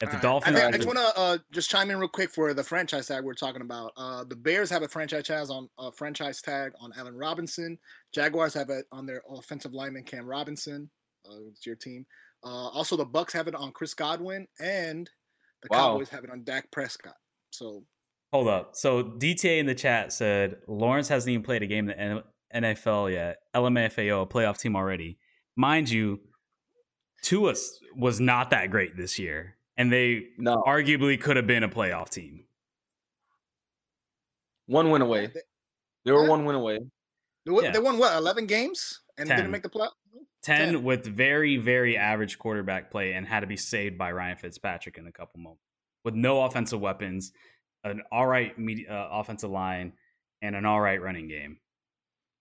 if 0.00 0.06
the 0.06 0.06
All 0.08 0.12
right. 0.14 0.22
Dolphins, 0.22 0.56
I, 0.56 0.60
think- 0.62 0.74
I 0.74 0.78
just 0.78 0.86
want 0.88 0.98
to 0.98 1.20
uh, 1.20 1.38
just 1.52 1.70
chime 1.70 1.90
in 1.90 1.98
real 1.98 2.08
quick 2.08 2.30
for 2.30 2.54
the 2.54 2.64
franchise 2.64 3.06
tag 3.08 3.24
we're 3.24 3.34
talking 3.34 3.60
about. 3.62 3.92
Uh, 3.96 4.24
the 4.24 4.36
Bears 4.36 4.70
have 4.70 4.82
a 4.82 4.88
franchise 4.88 5.24
tag 5.24 5.48
on 5.50 5.68
uh, 5.78 5.90
franchise 5.90 6.40
tag 6.40 6.72
on 6.80 6.92
Allen 6.96 7.14
Robinson. 7.14 7.78
Jaguars 8.14 8.54
have 8.54 8.70
it 8.70 8.86
on 8.90 9.06
their 9.06 9.22
offensive 9.30 9.72
lineman 9.74 10.04
Cam 10.04 10.26
Robinson. 10.26 10.90
Uh, 11.28 11.36
it's 11.50 11.64
your 11.66 11.76
team. 11.76 12.04
Uh, 12.44 12.48
also, 12.70 12.96
the 12.96 13.04
Bucks 13.04 13.32
have 13.34 13.48
it 13.48 13.54
on 13.54 13.70
Chris 13.70 13.94
Godwin, 13.94 14.48
and 14.58 15.08
the 15.62 15.68
Wow. 15.70 15.92
Cowboys 15.92 16.08
have 16.08 16.24
it 16.24 16.30
on 16.30 16.42
Dak 16.42 16.70
Prescott. 16.72 17.14
So 17.50 17.84
hold 18.32 18.48
up. 18.48 18.74
So 18.74 19.04
DTA 19.04 19.58
in 19.60 19.66
the 19.66 19.74
chat 19.74 20.12
said 20.12 20.56
Lawrence 20.66 21.06
hasn't 21.08 21.30
even 21.30 21.44
played 21.44 21.62
a 21.62 21.66
game 21.66 21.88
in 21.90 21.96
the 21.96 22.00
N- 22.00 22.22
NFL 22.54 23.12
yet. 23.12 23.38
LMFAO, 23.54 24.22
a 24.22 24.26
playoff 24.26 24.58
team 24.58 24.76
already. 24.76 25.18
Mind 25.56 25.90
you, 25.90 26.20
Tua 27.22 27.54
was 27.96 28.20
not 28.20 28.50
that 28.50 28.70
great 28.70 28.96
this 28.96 29.18
year, 29.18 29.56
and 29.76 29.92
they 29.92 30.28
No, 30.38 30.62
arguably 30.66 31.20
could 31.20 31.36
have 31.36 31.46
been 31.46 31.62
a 31.62 31.68
playoff 31.68 32.08
team. 32.10 32.44
one 34.66 34.90
win 34.90 35.02
away. 35.02 35.26
they, 35.26 35.40
They 36.04 36.12
were 36.12 36.24
Yeah. 36.24 36.30
one 36.30 36.44
win 36.44 36.56
away. 36.56 36.78
they 37.44 37.50
won- 37.50 37.64
Yeah. 37.64 37.70
they 37.72 37.78
won 37.78 37.98
what 37.98 38.16
eleven 38.16 38.46
games 38.46 39.00
and 39.18 39.28
10. 39.28 39.36
didn't 39.36 39.50
make 39.50 39.62
the 39.62 39.68
play. 39.68 39.88
10, 40.42 40.72
10. 40.74 40.82
with 40.84 41.04
very, 41.06 41.56
very 41.56 41.96
average 41.96 42.38
quarterback 42.38 42.90
play 42.90 43.12
and 43.12 43.26
had 43.26 43.40
to 43.40 43.46
be 43.46 43.56
saved 43.56 43.98
by 43.98 44.10
Ryan 44.12 44.36
Fitzpatrick 44.36 44.98
in 44.98 45.06
a 45.06 45.12
couple 45.12 45.40
moments. 45.40 45.62
With 46.04 46.14
no 46.14 46.42
offensive 46.44 46.80
weapons, 46.80 47.32
an 47.84 48.02
all 48.10 48.26
right 48.26 48.56
medi- 48.58 48.88
uh, 48.88 49.08
offensive 49.10 49.50
line, 49.50 49.92
and 50.40 50.56
an 50.56 50.64
all 50.64 50.80
right 50.80 51.00
running 51.00 51.28
game. 51.28 51.60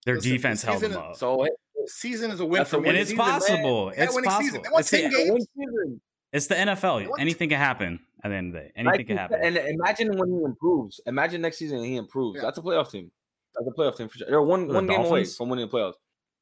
Their 0.06 0.16
Listen, 0.16 0.32
defense 0.32 0.62
this 0.62 0.70
held 0.70 0.82
them 0.82 0.98
up. 0.98 1.16
So 1.16 1.44
hey, 1.44 1.50
Season 1.88 2.32
is 2.32 2.40
a 2.40 2.46
win 2.46 2.60
That's 2.60 2.70
for 2.70 2.82
me. 2.82 2.90
and 2.90 2.98
it's 2.98 3.10
season, 3.12 3.24
possible. 3.26 3.92
Yeah, 3.96 4.04
It's 4.04 4.22
possible. 4.22 4.62
It's 4.78 4.90
the, 4.92 5.06
it's 5.06 5.16
a 5.16 5.18
games. 5.18 5.32
win 5.32 5.42
season. 5.58 6.02
it's 6.32 6.48
the 6.48 6.56
NFL. 6.56 7.08
Anything 7.20 7.50
can 7.50 7.58
happen 7.60 8.00
at 8.24 8.30
the 8.30 8.36
end 8.36 8.48
of 8.48 8.54
the 8.54 8.60
day. 8.68 8.72
Anything 8.76 9.00
you 9.00 9.06
can 9.06 9.18
happen. 9.18 9.40
And 9.44 9.58
imagine 9.58 10.16
when 10.18 10.30
he 10.32 10.44
improves. 10.44 11.00
Imagine 11.06 11.42
next 11.42 11.58
season 11.58 11.84
he 11.84 11.96
improves. 11.98 12.38
Yeah. 12.38 12.44
That's 12.44 12.58
a 12.58 12.62
playoff 12.62 12.92
team. 12.92 13.12
That's 13.56 13.68
a 13.68 13.72
playoff 13.72 13.98
team 13.98 14.10
for 14.10 14.18
sure. 14.20 14.28
They're 14.30 14.42
one 14.42 14.68
The 14.68 14.74
one 14.76 14.88
game 14.88 15.02
away 15.02 15.26
from 15.26 15.50
winning 15.50 15.68
the 15.68 15.76
playoffs. 15.78 15.94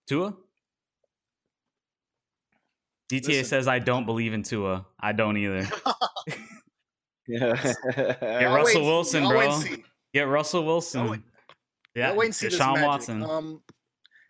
Tua? 0.08 0.34
DTA 3.12 3.28
Listen. 3.28 3.45
says, 3.45 3.67
I 3.67 3.80
don't 3.80 4.06
believe 4.06 4.34
in 4.34 4.43
Tua. 4.43 4.86
I 5.00 5.12
don't 5.13 5.38
either. 5.38 5.67
Yeah. 7.32 7.54
Get 7.54 8.45
Russell 8.45 8.54
wait 8.56 8.58
and 8.58 8.67
see. 8.67 8.82
Wilson, 8.82 9.24
Y'all 9.24 9.36
wait 9.38 9.50
and 9.50 9.63
bro. 9.63 9.76
see. 9.76 9.84
Get 10.15 10.22
Russell 10.28 10.65
Wilson. 10.65 11.24
Wait- 11.95 12.02
yeah, 12.02 12.08
Y'all 12.10 12.17
wait 12.17 12.25
and 12.25 12.36
see 12.36 12.47
this 12.47 12.60
Deshaun 12.60 12.73
magic. 12.75 12.88
Watson. 12.88 13.23
Um, 13.23 13.62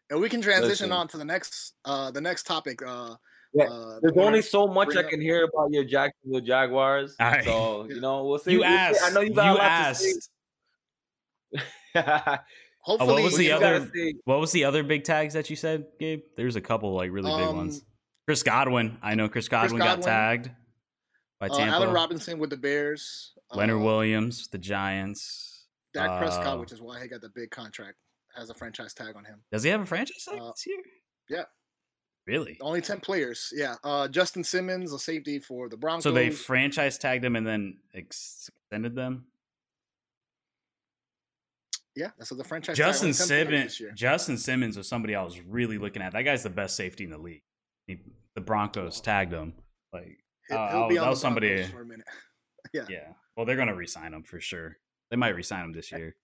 and 0.10 0.20
we 0.20 0.30
can 0.30 0.42
transition 0.42 0.70
Listen. 0.90 0.92
on 0.92 1.08
to 1.10 1.18
the 1.18 1.26
next 1.26 1.74
uh 1.86 2.12
the 2.12 2.22
next 2.22 2.44
topic. 2.48 2.82
Uh, 2.86 3.16
Yeah, 3.54 3.66
uh, 3.66 4.00
There's 4.02 4.18
only 4.18 4.42
so 4.44 4.68
much 4.68 4.88
bring 4.90 4.98
I 5.00 5.02
up- 5.02 5.10
can 5.10 5.22
hear 5.22 5.44
about 5.44 5.72
your 5.72 5.84
Jacksonville 5.84 6.42
Jaguars. 6.42 7.16
All 7.20 7.32
right. 7.32 7.44
So 7.44 7.86
you 7.90 8.00
know, 8.02 8.26
we'll 8.26 8.38
see. 8.40 8.52
you 8.54 8.60
we'll 8.60 8.70
see. 8.70 8.74
asked. 8.76 9.04
I 9.04 9.10
know 9.12 9.22
you 9.22 9.30
you 9.30 9.34
got 9.36 9.50
a 9.50 9.54
lot 9.54 9.62
asked. 9.64 10.04
to 10.04 10.22
say. 11.56 11.60
hopefully 12.82 13.24
was 13.24 13.38
the 13.38 13.52
other- 13.52 13.90
What 14.26 14.40
was 14.40 14.52
the 14.52 14.66
other 14.66 14.84
big 14.84 15.04
tags 15.04 15.34
that 15.34 15.50
you 15.50 15.56
said, 15.56 15.86
Gabe? 16.00 16.22
There's 16.38 16.56
a 16.56 16.62
couple 16.62 16.94
like 16.94 17.12
really 17.12 17.32
big 17.32 17.48
Um, 17.48 17.58
ones. 17.58 17.84
Chris 18.28 18.44
Godwin. 18.44 18.98
I 19.02 19.16
know 19.16 19.28
Chris 19.30 19.48
Godwin, 19.48 19.80
got 19.80 20.02
Godwin. 20.02 20.06
tagged 20.06 20.52
by 21.40 21.48
uh, 21.48 21.60
Allen 21.60 21.92
Robinson 21.92 22.38
with 22.38 22.52
the 22.52 22.58
Bears. 22.58 23.34
Leonard 23.54 23.78
uh, 23.78 23.86
Williams, 23.86 24.48
the 24.50 24.60
Giants. 24.60 25.49
Dak 25.94 26.20
Prescott, 26.20 26.58
uh, 26.58 26.60
which 26.60 26.72
is 26.72 26.82
why 26.82 27.02
he 27.02 27.08
got 27.08 27.22
the 27.22 27.30
big 27.30 27.50
contract, 27.52 27.98
has 28.36 28.50
a 28.50 28.54
franchise 28.54 28.94
tag 28.94 29.16
on 29.16 29.26
him. 29.26 29.42
Does 29.52 29.64
he 29.64 29.70
have 29.70 29.82
a 29.82 29.86
franchise 29.86 30.24
tag 30.24 30.40
Uh, 30.40 30.52
this 30.52 30.66
year? 30.68 30.78
yeah. 31.30 31.44
Really? 32.28 32.58
Only 32.62 32.82
ten 32.82 33.00
players. 33.00 33.52
Yeah. 33.56 33.76
Uh, 33.84 34.08
Justin 34.08 34.44
Simmons, 34.44 34.94
a 34.94 35.00
safety 35.00 35.40
for 35.40 35.68
the 35.68 35.78
Broncos. 35.78 36.04
So 36.04 36.12
they 36.12 36.30
franchise 36.30 36.98
tagged 37.00 37.26
him 37.26 37.36
and 37.36 37.48
then 37.48 37.80
extended 37.94 38.94
them. 38.94 39.26
yeah, 41.96 42.12
that's 42.18 42.30
what 42.32 42.38
the 42.38 42.44
franchise. 42.44 42.78
tag, 42.78 42.86
Justin 42.86 43.08
only 43.08 43.18
10 43.18 43.48
players 43.48 43.78
Simmons. 43.78 44.00
Justin 44.00 44.38
Simmons 44.38 44.78
was 44.78 44.88
somebody 44.88 45.16
I 45.16 45.24
was 45.24 45.40
really 45.42 45.78
looking 45.78 46.02
at. 46.02 46.14
That 46.14 46.22
guy's 46.22 46.44
the 46.44 46.50
best 46.50 46.76
safety 46.76 47.04
in 47.04 47.10
the 47.10 47.18
league. 47.18 47.42
He, 47.88 47.98
the 48.36 48.42
Broncos 48.42 49.02
tagged 49.02 49.34
him. 49.34 49.54
Like, 49.92 50.20
He'll, 50.48 50.58
uh, 50.58 50.88
that 50.90 51.10
was 51.10 51.20
somebody- 51.22 51.64
for 51.64 51.82
a 51.82 51.86
minute. 51.86 52.06
Yeah. 52.74 52.86
yeah. 52.90 53.14
Well, 53.36 53.46
they're 53.48 53.56
gonna 53.56 53.74
resign 53.74 54.14
him 54.14 54.22
for 54.22 54.40
sure. 54.40 54.78
They 55.10 55.18
might 55.18 55.36
resign 55.36 55.66
him 55.66 55.74
this 55.74 55.92
year. 55.92 56.16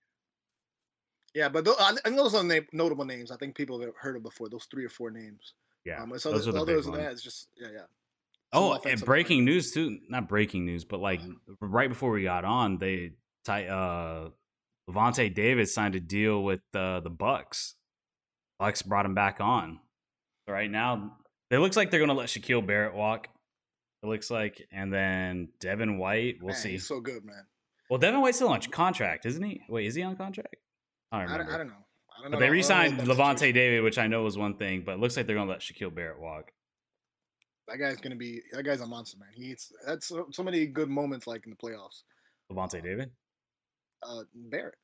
Yeah, 1.34 1.50
but 1.50 1.66
tho- 1.66 1.76
I 1.80 1.94
think 2.04 2.16
those 2.16 2.34
are 2.34 2.44
na- 2.44 2.60
notable 2.72 3.04
names. 3.06 3.30
I 3.32 3.36
think 3.38 3.56
people 3.56 3.80
have 3.82 3.96
heard 4.00 4.16
of 4.16 4.24
before. 4.24 4.48
Those 4.48 4.66
three 4.66 4.86
or 4.86 4.90
four 4.90 5.12
names. 5.12 5.54
Yeah, 5.84 6.02
Um, 6.02 6.18
so 6.18 6.32
those 6.32 6.46
the, 6.46 6.52
are 6.52 6.54
the 6.54 6.62
others 6.62 6.86
big 6.86 6.96
that, 6.96 7.12
it's 7.12 7.22
just 7.22 7.50
yeah, 7.58 7.68
yeah. 7.72 7.80
Some 8.54 8.64
Oh, 8.64 8.80
and 8.86 9.04
breaking 9.04 9.40
line. 9.40 9.46
news 9.46 9.72
too. 9.72 10.00
Not 10.08 10.30
breaking 10.30 10.66
news, 10.66 10.86
but 10.86 11.00
like 11.00 11.22
right 11.60 11.90
before 11.90 12.12
we 12.12 12.24
got 12.24 12.46
on, 12.46 12.78
they 12.78 13.12
uh 13.48 14.30
Lavonte 14.90 15.34
David 15.34 15.68
signed 15.68 15.96
a 15.96 16.00
deal 16.00 16.44
with 16.44 16.62
uh, 16.74 17.00
the 17.02 17.10
Bucks. 17.10 17.76
Bucks 18.60 18.82
brought 18.84 19.06
him 19.06 19.14
back 19.16 19.42
on. 19.42 19.80
So 20.48 20.54
right 20.54 20.70
now, 20.70 21.18
it 21.52 21.58
looks 21.58 21.76
like 21.76 21.92
they're 21.92 22.00
gonna 22.00 22.14
let 22.14 22.30
Shaquil 22.30 22.66
Barrett 22.66 22.94
walk. 22.96 23.28
It 24.04 24.08
looks 24.08 24.30
like, 24.32 24.66
and 24.72 24.94
then 24.94 25.50
Devin 25.60 25.98
White. 25.98 26.38
We'll 26.40 26.54
Man, 26.54 26.62
see. 26.62 26.72
He's 26.74 26.88
so 26.88 27.00
good, 27.02 27.26
man. 27.26 27.46
Well, 27.90 28.00
Devin 28.00 28.22
White's 28.22 28.38
still 28.38 28.50
on 28.50 28.62
contract, 28.62 29.26
isn't 29.26 29.44
he? 29.44 29.62
Wait, 29.70 29.86
is 29.86 29.96
he 29.96 30.02
on 30.04 30.16
contract? 30.16 30.56
I 31.12 31.20
don't 31.22 31.30
I 31.32 31.38
don't, 31.38 31.50
I 31.50 31.58
don't 31.58 31.68
know. 31.68 31.74
I 32.18 32.22
don't 32.24 32.32
But 32.32 32.40
know. 32.40 32.46
they 32.46 32.50
re-signed 32.50 33.00
Lavonte 33.00 33.40
situation. 33.40 33.56
David, 33.56 33.84
which 33.84 33.98
I 33.98 34.08
know 34.08 34.24
was 34.24 34.38
one 34.38 34.58
thing, 34.58 34.84
but 34.86 34.94
it 34.94 35.00
looks 35.00 35.16
like 35.18 35.28
they're 35.28 35.36
gonna 35.36 35.50
let 35.52 35.60
Shaquil 35.60 35.94
Barrett 35.94 36.20
walk. 36.20 36.52
That 37.68 37.78
guy's 37.78 37.98
gonna 37.98 38.16
be. 38.16 38.42
That 38.54 38.64
guy's 38.64 38.82
a 38.82 38.88
monster, 38.88 39.18
man. 39.20 39.30
He's 39.36 39.72
that's 39.86 40.08
so, 40.08 40.28
so 40.32 40.44
many 40.44 40.66
good 40.68 40.90
moments 40.90 41.28
like 41.28 41.46
in 41.46 41.52
the 41.52 41.58
playoffs. 41.58 42.04
Lavonte 42.52 42.82
David, 42.84 43.12
Uh, 44.04 44.22
Barrett. 44.34 44.76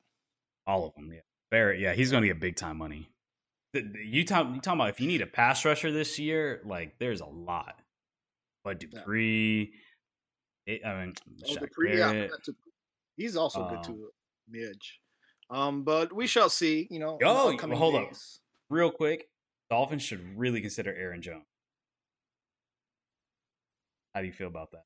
all 0.66 0.86
of 0.86 0.94
them. 0.94 1.10
Yeah, 1.12 1.20
Barrett. 1.50 1.80
Yeah, 1.80 1.92
he's 1.94 2.10
gonna 2.10 2.26
get 2.26 2.40
big 2.40 2.56
time 2.56 2.78
money. 2.78 3.08
The, 3.72 3.82
the- 3.82 4.04
you 4.04 4.24
talk, 4.24 4.48
you 4.54 4.60
talking 4.60 4.80
about 4.80 4.90
if 4.90 5.00
you 5.00 5.06
need 5.08 5.22
a 5.22 5.26
pass 5.26 5.64
rusher 5.64 5.90
this 5.92 6.18
year, 6.18 6.60
like 6.64 6.98
there's 6.98 7.20
a 7.20 7.26
lot. 7.26 7.80
But 8.64 8.82
Yeah. 8.82 8.98
Dupree, 9.00 9.72
it, 10.66 10.84
I 10.84 11.04
mean, 11.04 11.14
Oh, 11.48 11.54
Dupree, 11.56 11.96
Barrett. 11.96 12.30
to- 12.44 12.54
he's 13.22 13.36
also 13.36 13.62
Um, 13.62 13.74
good 13.74 13.84
too. 13.84 14.10
Midge. 14.48 15.00
Um, 15.50 15.84
but 15.84 16.12
we 16.12 16.26
shall 16.26 16.48
see. 16.50 16.86
You 16.90 16.98
know. 16.98 17.12
in 17.12 17.18
the 17.20 17.26
Oh, 17.26 17.52
upcoming 17.52 17.78
hold 17.78 17.94
up. 17.96 18.10
real 18.70 18.90
quick, 18.90 19.30
Dolphins 19.70 20.02
should 20.02 20.36
really 20.36 20.60
consider 20.60 20.94
Aaron 20.94 21.22
Jones. 21.22 21.46
How 24.14 24.20
do 24.20 24.26
you 24.26 24.32
feel 24.32 24.48
about 24.48 24.70
that? 24.72 24.84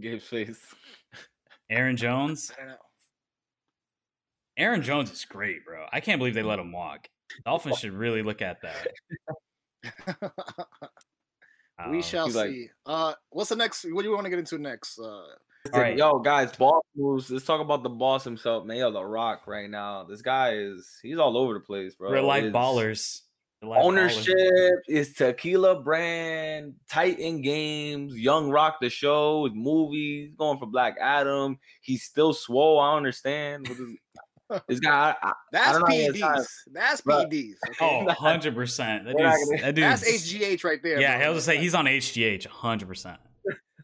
Gabe's 0.00 0.24
face. 0.26 0.74
Aaron 1.70 1.96
Jones? 1.96 2.50
I 2.56 2.60
don't 2.60 2.68
know. 2.70 2.76
Aaron 4.56 4.82
Jones 4.82 5.10
is 5.12 5.24
great, 5.26 5.64
bro. 5.66 5.86
I 5.92 6.00
can't 6.00 6.18
believe 6.18 6.32
they 6.34 6.42
let 6.42 6.58
him 6.58 6.72
walk. 6.72 7.08
Dolphins 7.44 7.78
should 7.78 7.92
really 7.92 8.22
look 8.22 8.40
at 8.40 8.62
that. 8.62 8.86
we 11.90 11.96
Um, 11.96 12.02
shall 12.02 12.26
he's 12.26 12.36
like- 12.36 12.50
see. 12.50 12.68
uh, 12.86 13.12
what's 13.30 13.50
the 13.50 13.56
next? 13.56 13.84
What 13.84 14.02
do 14.02 14.08
you 14.08 14.14
want 14.14 14.24
to 14.24 14.30
get 14.30 14.38
into 14.38 14.56
next? 14.58 14.98
Uh, 14.98 15.26
All 15.72 15.80
right. 15.80 15.96
Yo, 15.96 16.18
guys, 16.18 16.54
boss 16.56 16.82
moves. 16.96 17.30
Let's 17.30 17.44
talk 17.44 17.60
about 17.60 17.82
the 17.82 17.88
boss 17.88 18.24
himself, 18.24 18.64
man. 18.64 18.78
Yo, 18.78 18.90
The 18.90 19.04
Rock 19.04 19.46
right 19.46 19.68
now. 19.70 20.04
This 20.04 20.22
guy 20.22 20.54
is 20.54 20.88
he's 21.02 21.18
all 21.18 21.36
over 21.36 21.54
the 21.54 21.60
place, 21.60 21.94
bro. 21.94 22.10
Real 22.10 22.24
life 22.26 22.44
His 22.44 22.52
ballers. 22.52 23.20
Real 23.62 23.70
life 23.72 23.80
Ownership 23.84 24.34
ballers. 24.36 24.72
is 24.88 25.14
tequila 25.14 25.80
brand, 25.82 26.74
Titan 26.88 27.40
Games, 27.42 28.16
Young 28.18 28.50
Rock 28.50 28.78
the 28.80 28.90
show, 28.90 29.44
his 29.46 29.54
movies, 29.54 30.32
going 30.36 30.58
for 30.58 30.66
Black 30.66 30.96
Adam. 31.00 31.58
He's 31.80 32.02
still 32.04 32.32
swole. 32.32 32.78
I 32.80 32.96
understand. 32.96 33.68
What 33.68 33.78
is- 33.78 33.96
This 34.68 34.78
guy, 34.78 35.12
I, 35.20 35.26
I, 35.28 35.32
that's 35.50 35.72
don't 35.72 35.80
know 35.80 35.86
how 35.88 35.92
he 35.92 36.04
has. 36.04 36.16
PEDs. 36.20 36.46
That's 36.72 37.00
But- 37.00 37.30
PEDs. 37.30 37.54
Oh, 37.80 38.06
100%. 38.08 38.76
That 39.04 39.14
We're 39.16 39.24
not 39.24 39.74
dude's, 39.74 40.02
that's 40.02 40.32
HGH 40.32 40.62
right 40.62 40.80
there. 40.80 41.00
Yeah, 41.00 41.16
bro. 41.18 41.26
I 41.26 41.30
was 41.30 41.46
gonna 41.46 41.56
say 41.56 41.60
he's 41.60 41.74
on 41.74 41.86
HGH 41.86 42.46
100%. 42.46 43.16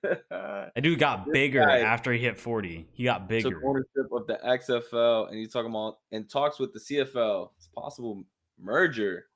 That 0.30 0.82
dude 0.82 0.98
got 0.98 1.26
This 1.26 1.32
bigger 1.32 1.60
guy- 1.60 1.80
after 1.80 2.12
he 2.12 2.18
hit 2.18 2.38
40. 2.38 2.88
He 2.92 3.04
got 3.04 3.28
bigger. 3.28 3.50
took 3.50 3.64
ownership 3.64 4.10
of 4.12 4.26
the 4.26 4.38
XFL, 4.44 5.28
and 5.28 5.36
he's 5.38 5.52
talking 5.52 5.70
about 5.70 5.98
in 6.10 6.24
talks 6.26 6.58
with 6.58 6.72
the 6.72 6.80
CFL. 6.80 7.50
It's 7.56 7.68
possible 7.68 8.24
merger. 8.58 9.26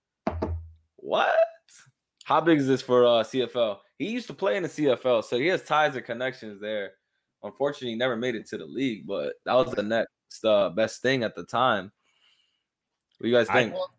What? 0.96 1.35
How 2.24 2.40
big 2.40 2.59
is 2.59 2.66
this 2.66 2.83
for 2.83 3.05
uh, 3.07 3.22
CFL? 3.22 3.79
He 3.98 4.09
used 4.09 4.26
to 4.26 4.35
play 4.35 4.57
in 4.57 4.62
the 4.64 4.68
CFL, 4.68 5.24
so 5.24 5.38
he 5.38 5.46
has 5.46 5.62
ties 5.62 5.94
and 5.94 6.05
connections 6.05 6.61
there. 6.61 6.92
Unfortunately, 7.42 7.90
he 7.90 7.96
never 7.96 8.16
made 8.16 8.35
it 8.35 8.46
to 8.48 8.59
the 8.59 8.66
league, 8.66 9.07
but 9.07 9.35
that 9.44 9.55
was 9.55 9.70
the 9.72 9.83
next 9.83 10.44
uh, 10.44 10.70
best 10.70 11.02
thing 11.02 11.22
at 11.22 11.35
the 11.37 11.44
time. 11.44 11.92
What 13.18 13.24
do 13.24 13.29
you 13.29 13.37
guys 13.37 13.48
think? 13.48 13.72
Well, 13.74 13.90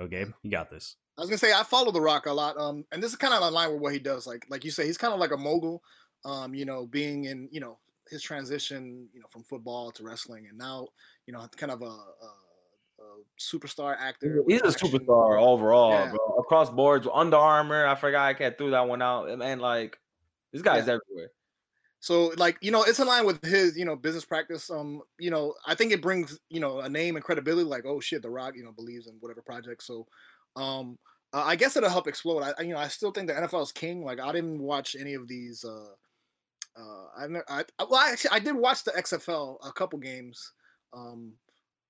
Okay, 0.00 0.24
you 0.42 0.50
got 0.50 0.70
this. 0.70 0.96
I 1.20 1.22
was 1.22 1.28
gonna 1.28 1.36
say 1.38 1.52
I 1.52 1.62
follow 1.64 1.92
The 1.92 2.00
Rock 2.00 2.24
a 2.24 2.32
lot, 2.32 2.58
um, 2.58 2.82
and 2.92 3.02
this 3.02 3.10
is 3.10 3.18
kind 3.18 3.34
of 3.34 3.46
in 3.46 3.52
line 3.52 3.70
with 3.70 3.82
what 3.82 3.92
he 3.92 3.98
does. 3.98 4.26
Like, 4.26 4.46
like 4.48 4.64
you 4.64 4.70
say, 4.70 4.86
he's 4.86 4.96
kind 4.96 5.12
of 5.12 5.20
like 5.20 5.32
a 5.32 5.36
mogul, 5.36 5.82
um, 6.24 6.54
you 6.54 6.64
know, 6.64 6.86
being 6.86 7.24
in, 7.24 7.46
you 7.52 7.60
know, 7.60 7.78
his 8.08 8.22
transition, 8.22 9.06
you 9.12 9.20
know, 9.20 9.26
from 9.28 9.44
football 9.44 9.90
to 9.92 10.02
wrestling, 10.02 10.46
and 10.48 10.56
now, 10.56 10.88
you 11.26 11.34
know, 11.34 11.46
kind 11.58 11.72
of 11.72 11.82
a, 11.82 11.84
a, 11.84 11.90
a 11.90 13.04
superstar 13.38 13.94
actor. 14.00 14.42
He's 14.48 14.62
a 14.62 14.68
action. 14.68 14.88
superstar 14.88 15.38
overall, 15.42 15.90
Yeah. 15.90 16.10
bro. 16.10 16.36
Across 16.38 16.70
boards, 16.70 17.06
Under 17.12 17.36
Armour. 17.36 17.86
I 17.86 17.96
forgot 17.96 18.24
I 18.24 18.32
can't 18.32 18.56
threw 18.56 18.70
that 18.70 18.88
one 18.88 19.02
out. 19.02 19.36
Man, 19.36 19.58
like 19.58 19.98
this 20.54 20.62
guy's 20.62 20.86
Yeah. 20.86 20.94
everywhere. 20.94 21.32
So 22.02 22.32
like 22.38 22.56
you 22.62 22.70
know, 22.70 22.82
it's 22.82 22.98
in 22.98 23.06
line 23.06 23.26
with 23.26 23.44
his 23.44 23.76
you 23.76 23.84
know 23.84 23.94
business 23.94 24.24
practice. 24.24 24.70
Um, 24.70 25.02
you 25.18 25.30
know, 25.30 25.52
I 25.66 25.74
think 25.74 25.92
it 25.92 26.00
brings 26.00 26.40
you 26.48 26.60
know 26.60 26.80
a 26.80 26.88
name 26.88 27.16
and 27.16 27.22
credibility. 27.24 27.68
Like, 27.68 27.84
oh 27.84 28.00
shit, 28.00 28.22
The 28.22 28.30
Rock, 28.30 28.54
you 28.56 28.64
know, 28.64 28.72
believes 28.72 29.06
in 29.06 29.16
whatever 29.20 29.42
project. 29.42 29.82
So, 29.82 30.06
um, 30.56 30.98
uh, 31.32 31.44
I 31.44 31.56
guess 31.56 31.76
it'll 31.76 31.90
help 31.90 32.06
explode. 32.06 32.42
I 32.42 32.62
you 32.62 32.74
know 32.74 32.78
I 32.78 32.88
still 32.88 33.12
think 33.12 33.28
the 33.28 33.34
NFL 33.34 33.62
is 33.62 33.72
king. 33.72 34.04
Like 34.04 34.20
I 34.20 34.32
didn't 34.32 34.60
watch 34.60 34.96
any 34.98 35.14
of 35.14 35.28
these. 35.28 35.64
Uh, 35.64 35.92
uh, 36.78 37.04
I, 37.18 37.24
I 37.48 37.64
well 37.78 38.00
I 38.00 38.10
actually 38.12 38.30
I 38.30 38.38
did 38.38 38.54
watch 38.54 38.84
the 38.84 38.92
XFL 38.92 39.58
a 39.64 39.72
couple 39.72 39.98
games. 39.98 40.52
Um, 40.92 41.32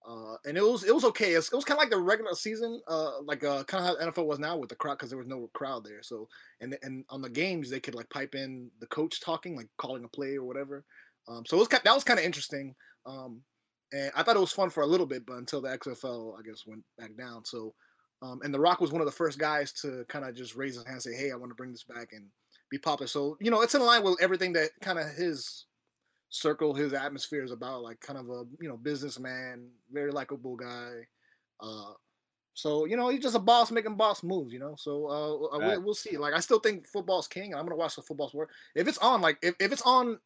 uh, 0.08 0.36
and 0.46 0.56
it 0.56 0.62
was 0.62 0.84
it 0.84 0.94
was 0.94 1.04
okay. 1.04 1.34
It 1.34 1.50
was 1.52 1.64
kind 1.64 1.76
of 1.76 1.82
like 1.82 1.90
the 1.90 1.98
regular 1.98 2.34
season, 2.34 2.80
uh, 2.88 3.20
like 3.22 3.44
uh, 3.44 3.64
kind 3.64 3.84
of 3.84 3.90
how 3.90 3.96
the 3.96 4.10
NFL 4.10 4.26
was 4.26 4.38
now 4.38 4.56
with 4.56 4.70
the 4.70 4.76
crowd 4.76 4.94
because 4.94 5.10
there 5.10 5.18
was 5.18 5.28
no 5.28 5.50
crowd 5.52 5.84
there. 5.84 6.02
So 6.02 6.26
and 6.60 6.76
and 6.82 7.04
on 7.10 7.20
the 7.20 7.28
games 7.28 7.68
they 7.68 7.80
could 7.80 7.94
like 7.94 8.08
pipe 8.08 8.34
in 8.34 8.70
the 8.80 8.86
coach 8.86 9.20
talking, 9.20 9.56
like 9.56 9.68
calling 9.76 10.04
a 10.04 10.08
play 10.08 10.36
or 10.36 10.44
whatever. 10.44 10.84
Um, 11.28 11.44
so 11.46 11.56
it 11.56 11.60
was 11.60 11.68
kind, 11.68 11.82
that 11.84 11.94
was 11.94 12.04
kind 12.04 12.18
of 12.18 12.24
interesting. 12.24 12.74
Um, 13.06 13.42
and 13.92 14.10
I 14.16 14.22
thought 14.22 14.36
it 14.36 14.40
was 14.40 14.52
fun 14.52 14.70
for 14.70 14.82
a 14.82 14.86
little 14.86 15.06
bit, 15.06 15.26
but 15.26 15.36
until 15.36 15.60
the 15.60 15.76
XFL, 15.76 16.38
I 16.38 16.42
guess, 16.42 16.66
went 16.66 16.82
back 16.98 17.16
down. 17.16 17.44
So, 17.44 17.74
um, 18.22 18.40
and 18.42 18.52
The 18.52 18.60
Rock 18.60 18.80
was 18.80 18.92
one 18.92 19.00
of 19.00 19.06
the 19.06 19.12
first 19.12 19.38
guys 19.38 19.72
to 19.82 20.04
kind 20.08 20.24
of 20.24 20.34
just 20.34 20.54
raise 20.54 20.74
his 20.74 20.84
hand, 20.84 20.94
and 20.94 21.02
say, 21.02 21.14
"Hey, 21.14 21.30
I 21.32 21.36
want 21.36 21.50
to 21.50 21.54
bring 21.56 21.72
this 21.72 21.84
back 21.84 22.08
and 22.12 22.26
be 22.70 22.78
popular." 22.78 23.06
So 23.08 23.36
you 23.40 23.50
know, 23.50 23.62
it's 23.62 23.74
in 23.74 23.82
line 23.82 24.02
with 24.02 24.20
everything 24.20 24.52
that 24.54 24.70
kind 24.80 24.98
of 24.98 25.08
his 25.14 25.66
circle, 26.28 26.74
his 26.74 26.92
atmosphere 26.92 27.42
is 27.42 27.50
about, 27.50 27.82
like 27.82 28.00
kind 28.00 28.18
of 28.18 28.28
a 28.28 28.44
you 28.60 28.68
know 28.68 28.76
businessman, 28.76 29.68
very 29.90 30.10
likable 30.12 30.56
guy. 30.56 31.06
Uh, 31.60 31.92
so 32.54 32.84
you 32.84 32.96
know, 32.96 33.08
he's 33.08 33.22
just 33.22 33.36
a 33.36 33.40
boss 33.40 33.70
making 33.70 33.96
boss 33.96 34.22
moves. 34.22 34.52
You 34.52 34.58
know, 34.58 34.74
so 34.76 35.06
uh, 35.08 35.56
uh, 35.56 35.58
Right. 35.58 35.68
we'll, 35.76 35.86
we'll 35.86 35.94
see. 35.94 36.16
Like, 36.16 36.34
I 36.34 36.40
still 36.40 36.58
think 36.60 36.86
football's 36.86 37.26
king, 37.28 37.52
and 37.52 37.54
I'm 37.54 37.64
gonna 37.64 37.76
watch 37.76 37.96
the 37.96 38.02
football 38.02 38.28
sport 38.28 38.50
if 38.74 38.86
it's 38.86 38.98
on. 38.98 39.20
Like, 39.20 39.38
if, 39.42 39.54
if 39.60 39.72
it's 39.72 39.82
on, 39.82 40.18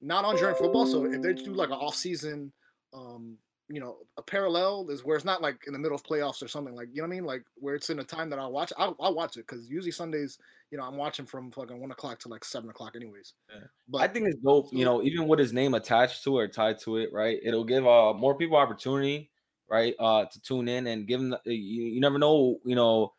not 0.00 0.24
on 0.24 0.36
during 0.36 0.54
football. 0.54 0.86
So 0.86 1.04
if 1.06 1.22
they 1.22 1.32
do 1.32 1.54
like 1.54 1.70
an 1.70 1.76
off 1.76 1.94
season, 1.94 2.52
um, 2.92 3.36
you 3.68 3.80
know, 3.80 3.98
a 4.16 4.22
parallel 4.22 4.88
is 4.90 5.04
where 5.04 5.16
it's 5.16 5.24
not 5.24 5.42
like 5.42 5.64
in 5.66 5.72
the 5.72 5.78
middle 5.78 5.94
of 5.94 6.02
playoffs 6.02 6.42
or 6.42 6.48
something. 6.48 6.74
Like, 6.74 6.88
you 6.90 6.96
know 7.02 7.08
what 7.08 7.14
I 7.14 7.16
mean? 7.16 7.24
Like 7.24 7.44
where 7.56 7.74
it's 7.74 7.90
in 7.90 7.98
a 7.98 8.04
time 8.04 8.30
that 8.30 8.38
I'll 8.38 8.52
watch. 8.52 8.72
I'll, 8.78 8.96
I'll 8.98 9.14
watch 9.14 9.36
it 9.36 9.46
because 9.46 9.68
usually 9.68 9.90
Sundays, 9.90 10.38
you 10.70 10.78
know, 10.78 10.84
I'm 10.84 10.96
watching 10.96 11.26
from 11.26 11.50
fucking 11.50 11.78
one 11.78 11.90
o'clock 11.90 12.18
to 12.20 12.28
like 12.28 12.44
seven 12.44 12.70
o'clock, 12.70 12.96
anyways. 12.96 13.34
Yeah. 13.52 13.66
But 13.88 13.98
I 14.02 14.08
think 14.08 14.26
it's 14.26 14.38
dope. 14.42 14.68
You 14.72 14.84
know, 14.84 15.02
even 15.02 15.28
with 15.28 15.38
his 15.38 15.52
name 15.52 15.74
attached 15.74 16.24
to 16.24 16.38
it 16.38 16.42
or 16.42 16.48
tied 16.48 16.78
to 16.80 16.96
it, 16.96 17.10
right? 17.12 17.38
It'll 17.42 17.64
give 17.64 17.86
uh 17.86 18.14
more 18.14 18.36
people 18.36 18.56
opportunity, 18.56 19.30
right? 19.68 19.94
Uh, 19.98 20.24
to 20.24 20.40
tune 20.40 20.68
in 20.68 20.86
and 20.86 21.06
give 21.06 21.20
them. 21.20 21.30
The, 21.44 21.54
you, 21.54 21.84
you 21.84 22.00
never 22.00 22.18
know, 22.18 22.58
you 22.64 22.74
know, 22.74 23.12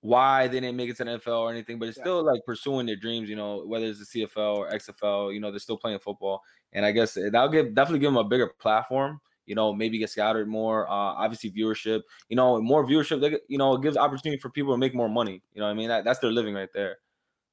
why 0.00 0.48
they 0.48 0.60
didn't 0.60 0.76
make 0.76 0.90
it 0.90 0.96
to 0.98 1.04
the 1.04 1.10
NFL 1.18 1.40
or 1.40 1.50
anything, 1.50 1.78
but 1.78 1.88
it's 1.88 1.96
Yeah. 1.98 2.04
still 2.04 2.24
like 2.24 2.40
pursuing 2.46 2.86
their 2.86 2.96
dreams. 2.96 3.28
You 3.28 3.36
know, 3.36 3.64
whether 3.66 3.86
it's 3.86 3.98
the 3.98 4.20
CFL 4.22 4.56
or 4.56 4.68
XFL, 4.70 5.32
you 5.32 5.40
know, 5.40 5.50
they're 5.50 5.58
still 5.60 5.78
playing 5.78 5.98
football, 5.98 6.42
and 6.72 6.84
I 6.86 6.92
guess 6.92 7.14
that'll 7.14 7.48
give 7.48 7.74
definitely 7.74 8.00
give 8.00 8.12
them 8.12 8.18
a 8.18 8.24
bigger 8.24 8.48
platform. 8.48 9.20
You 9.46 9.54
know, 9.54 9.72
maybe 9.72 9.98
get 9.98 10.10
scouted 10.10 10.48
more. 10.48 10.88
Uh, 10.88 10.92
obviously 10.92 11.50
viewership. 11.50 12.02
You 12.28 12.36
know, 12.36 12.60
more 12.60 12.86
viewership. 12.86 13.20
They, 13.20 13.38
you 13.48 13.58
know, 13.58 13.74
it 13.74 13.82
gives 13.82 13.96
opportunity 13.96 14.40
for 14.40 14.50
people 14.50 14.72
to 14.72 14.78
make 14.78 14.94
more 14.94 15.08
money. 15.08 15.42
You 15.54 15.60
know, 15.60 15.66
I 15.66 15.74
mean, 15.74 15.88
that, 15.88 16.04
that's 16.04 16.18
their 16.20 16.32
living 16.32 16.54
right 16.54 16.72
there. 16.72 16.98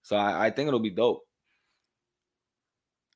So 0.03 0.15
I, 0.15 0.47
I 0.47 0.49
think 0.51 0.67
it'll 0.67 0.79
be 0.79 0.89
dope. 0.89 1.25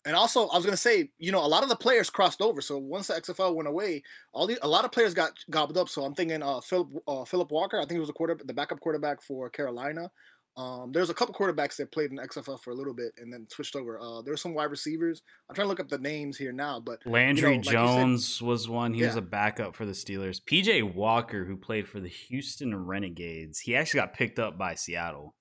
and 0.06 0.16
also 0.16 0.48
I 0.50 0.56
was 0.56 0.66
gonna 0.66 0.78
say, 0.78 1.10
you 1.18 1.32
know, 1.32 1.44
a 1.44 1.48
lot 1.48 1.64
of 1.64 1.70
the 1.70 1.76
players 1.76 2.10
crossed 2.10 2.42
over. 2.42 2.62
So 2.62 2.78
once 2.78 3.08
the 3.08 3.16
XFL 3.16 3.56
went 3.56 3.68
away, 3.68 4.04
all 4.34 4.46
the 4.46 4.58
a 4.62 4.68
lot 4.68 4.86
of 4.86 4.92
players 4.92 5.14
got 5.14 5.34
gobbled 5.50 5.78
up. 5.78 5.90
So 5.90 6.06
I'm 6.06 6.14
thinking 6.14 6.44
uh 6.44 6.62
Philip 6.62 6.90
uh, 7.08 7.26
Philip 7.26 7.52
Walker, 7.52 7.78
I 7.78 7.82
think 7.82 7.94
he 7.94 8.00
was 8.00 8.10
a 8.10 8.14
quarter 8.14 8.38
the 8.44 8.54
backup 8.54 8.80
quarterback 8.80 9.22
for 9.22 9.50
Carolina. 9.50 10.12
Um, 10.58 10.92
there's 10.94 11.10
a 11.10 11.14
couple 11.14 11.36
quarterbacks 11.36 11.76
that 11.78 11.92
played 11.92 12.12
in 12.12 12.18
XFL 12.18 12.62
for 12.62 12.72
a 12.72 12.74
little 12.74 12.94
bit 12.94 13.12
and 13.18 13.32
then 13.32 13.46
switched 13.50 13.76
over. 13.76 14.00
Uh, 14.00 14.22
there's 14.22 14.42
some 14.42 14.54
wide 14.54 14.72
receivers. 14.72 15.22
I'm 15.50 15.56
trying 15.56 15.66
to 15.66 15.70
look 15.70 15.82
up 15.82 15.90
the 15.90 15.98
names 15.98 16.38
here 16.38 16.54
now, 16.54 16.80
but 16.80 17.00
Landry 17.06 17.50
like 17.50 17.58
you 17.58 17.64
said- 17.66 17.72
Jones 17.74 18.42
was 18.42 18.70
one. 18.70 18.94
He 18.94 19.04
was 19.04 19.18
a 19.18 19.22
backup 19.22 19.76
for 19.76 19.86
the 19.86 19.92
Steelers. 19.92 20.40
PJ 20.42 20.94
Walker, 20.96 21.44
who 21.44 21.58
played 21.58 21.90
for 21.90 22.00
the 22.00 22.08
Houston 22.08 22.74
Renegades, 22.86 23.60
he 23.60 23.76
actually 23.76 24.00
got 24.00 24.14
picked 24.14 24.40
up 24.40 24.58
by 24.58 24.76
Seattle. 24.76 25.36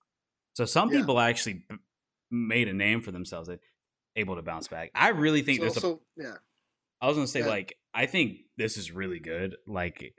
So 0.55 0.65
some 0.65 0.91
Yeah. 0.93 1.01
people 1.01 1.21
actually 1.21 1.63
b- 1.69 1.77
made 2.33 2.67
a 2.69 2.73
name 2.73 3.01
for 3.01 3.13
themselves, 3.13 3.49
able 4.17 4.35
to 4.35 4.43
bounce 4.43 4.67
back. 4.67 4.91
I 4.97 5.11
really 5.11 5.43
think 5.43 5.59
so, 5.59 5.63
there's 5.65 5.77
a 5.77 5.81
so 5.81 6.03
yeah. 6.17 6.35
I 7.01 7.07
was 7.07 7.17
gonna 7.17 7.29
say 7.29 7.41
Yeah. 7.41 7.47
like 7.47 7.79
I 7.93 8.07
think 8.07 8.39
this 8.57 8.77
is 8.77 8.91
really 8.91 9.21
good. 9.21 9.57
Like 9.69 10.17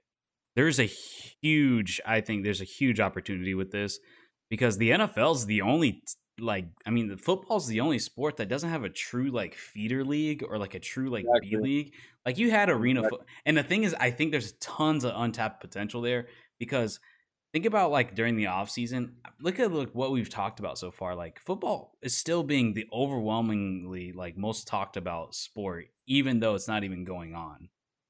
there's 0.55 0.79
a 0.79 0.85
huge 0.85 1.99
I 2.05 2.21
think 2.21 2.43
there's 2.45 2.61
a 2.61 2.65
huge 2.65 2.99
opportunity 3.01 3.53
with 3.55 3.71
this 3.71 3.99
because 4.49 4.77
the 4.77 4.91
NFL's 4.91 5.45
the 5.45 5.61
only 5.61 6.03
like 6.39 6.65
I 6.85 6.89
mean 6.89 7.07
the 7.07 7.17
football's 7.17 7.67
the 7.67 7.79
only 7.79 7.99
sport 7.99 8.37
that 8.37 8.49
doesn't 8.49 8.69
have 8.69 8.83
a 8.83 8.89
true 8.89 9.31
like 9.31 9.55
feeder 9.55 10.03
league 10.03 10.43
or 10.47 10.57
like 10.57 10.73
a 10.75 10.79
true 10.79 11.09
like 11.09 11.25
B 11.41 11.55
league. 11.57 11.93
Like 12.25 12.37
you 12.37 12.51
had 12.51 12.69
arena 12.69 12.99
Exactly. 13.01 13.19
foot 13.19 13.27
and 13.45 13.57
the 13.57 13.63
thing 13.63 13.83
is 13.83 13.93
I 13.99 14.11
think 14.11 14.31
there's 14.31 14.53
tons 14.53 15.03
of 15.03 15.13
untapped 15.15 15.61
potential 15.61 16.01
there 16.01 16.27
because 16.59 16.99
think 17.53 17.65
about 17.65 17.89
like 17.91 18.15
during 18.15 18.35
the 18.35 18.47
off 18.47 18.69
season 18.69 19.15
look 19.39 19.59
at 19.59 19.71
like 19.71 19.91
what 19.91 20.11
we've 20.11 20.29
talked 20.29 20.59
about 20.59 20.77
so 20.77 20.91
far 20.91 21.15
like 21.15 21.39
football 21.39 21.97
is 22.01 22.15
still 22.17 22.43
being 22.43 22.73
the 22.73 22.85
overwhelmingly 22.91 24.11
like 24.11 24.37
most 24.37 24.67
talked 24.67 24.97
about 24.97 25.33
sport 25.35 25.85
even 26.07 26.39
though 26.39 26.55
it's 26.55 26.67
not 26.67 26.83
even 26.83 27.05
going 27.05 27.33
on 27.33 27.69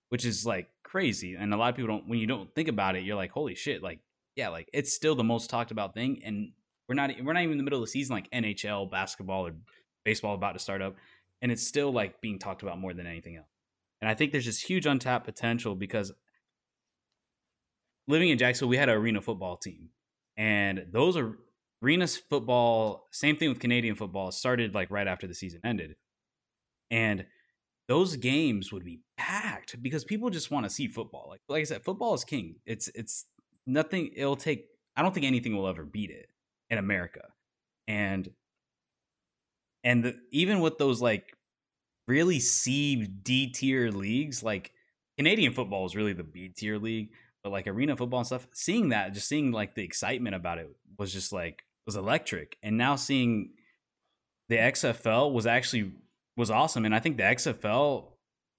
which 0.09 0.25
is 0.25 0.45
like 0.45 0.69
crazy 0.83 1.35
and 1.35 1.53
a 1.53 1.57
lot 1.57 1.69
of 1.69 1.75
people 1.75 1.87
don't 1.87 2.07
when 2.07 2.17
you 2.19 2.25
don't 2.27 2.53
think 2.55 2.67
about 2.67 2.95
it 2.95 3.03
you're 3.03 3.15
like 3.15 3.31
holy 3.31 3.53
shit 3.55 3.83
like 3.83 3.99
yeah 4.35 4.49
like 4.49 4.69
it's 4.73 4.93
still 4.93 5.15
the 5.15 5.23
most 5.23 5.49
talked 5.49 5.71
about 5.71 5.93
thing 5.93 6.21
and 6.23 6.51
we're 6.87 6.95
not 6.95 7.11
we're 7.23 7.33
not 7.33 7.41
even 7.41 7.53
in 7.53 7.57
the 7.57 7.63
middle 7.63 7.79
of 7.79 7.85
the 7.85 7.91
season 7.91 8.15
like 8.15 8.29
NHL 8.31 8.89
basketball 8.89 9.47
or 9.47 9.51
baseball 10.03 10.35
about 10.35 10.53
to 10.53 10.59
start 10.59 10.81
up 10.81 10.95
and 11.41 11.51
it's 11.51 11.65
still 11.65 11.91
like 11.91 12.21
being 12.21 12.39
talked 12.39 12.63
about 12.63 12.79
more 12.79 12.93
than 12.93 13.07
anything 13.07 13.37
else 13.37 13.47
and 14.01 14.09
I 14.09 14.13
think 14.13 14.31
there's 14.31 14.45
this 14.45 14.61
huge 14.61 14.85
untapped 14.85 15.25
potential 15.25 15.75
because 15.75 16.11
living 18.07 18.29
in 18.29 18.37
Jacksonville, 18.37 18.69
we 18.69 18.77
had 18.77 18.89
an 18.89 18.95
arena 18.95 19.21
football 19.21 19.57
team, 19.57 19.89
and 20.37 20.85
those 20.91 21.17
are 21.17 21.37
arena 21.81 22.07
football. 22.07 23.07
Same 23.11 23.35
thing 23.35 23.49
with 23.49 23.59
Canadian 23.59 23.95
football. 23.95 24.31
Started 24.31 24.75
like 24.75 24.91
right 24.91 25.07
after 25.07 25.27
the 25.27 25.33
season 25.33 25.61
ended, 25.63 25.95
and 26.91 27.25
those 27.87 28.15
games 28.15 28.71
would 28.71 28.83
be 28.83 28.99
packed 29.17 29.81
because 29.81 30.03
people 30.03 30.29
just 30.29 30.51
want 30.51 30.65
to 30.65 30.69
see 30.69 30.87
football. 30.87 31.27
Like 31.29 31.41
like 31.47 31.61
I 31.61 31.65
said, 31.65 31.83
football 31.83 32.13
is 32.13 32.23
king. 32.23 32.57
It's 32.65 32.89
it's 32.89 33.25
nothing. 33.65 34.11
It'll 34.15 34.35
take. 34.35 34.65
I 34.95 35.01
don't 35.01 35.13
think 35.13 35.25
anything 35.25 35.55
will 35.55 35.67
ever 35.67 35.83
beat 35.83 36.09
it 36.09 36.29
in 36.69 36.77
America, 36.77 37.21
and 37.87 38.29
and 39.83 40.03
the, 40.03 40.15
even 40.31 40.59
with 40.59 40.77
those 40.77 41.01
like 41.01 41.35
really 42.07 42.39
C 42.39 43.05
D 43.05 43.47
tier 43.47 43.91
leagues, 43.91 44.43
like 44.43 44.71
Canadian 45.17 45.53
football 45.53 45.85
is 45.85 45.95
really 45.95 46.13
the 46.13 46.23
B 46.23 46.49
tier 46.49 46.77
league, 46.77 47.09
but 47.43 47.51
like 47.51 47.67
arena 47.67 47.95
football 47.95 48.19
and 48.19 48.27
stuff. 48.27 48.47
Seeing 48.53 48.89
that, 48.89 49.13
just 49.13 49.27
seeing 49.27 49.51
like 49.51 49.75
the 49.75 49.83
excitement 49.83 50.35
about 50.35 50.57
it 50.57 50.69
was 50.97 51.13
just 51.13 51.31
like 51.31 51.63
was 51.85 51.95
electric, 51.95 52.57
and 52.63 52.77
now 52.77 52.95
seeing 52.95 53.51
the 54.49 54.57
XFL 54.57 55.31
was 55.31 55.45
actually 55.45 55.91
was 56.37 56.51
awesome, 56.51 56.85
and 56.85 56.93
I 56.93 56.99
think 56.99 57.17
the 57.17 57.23
XFL, 57.23 58.05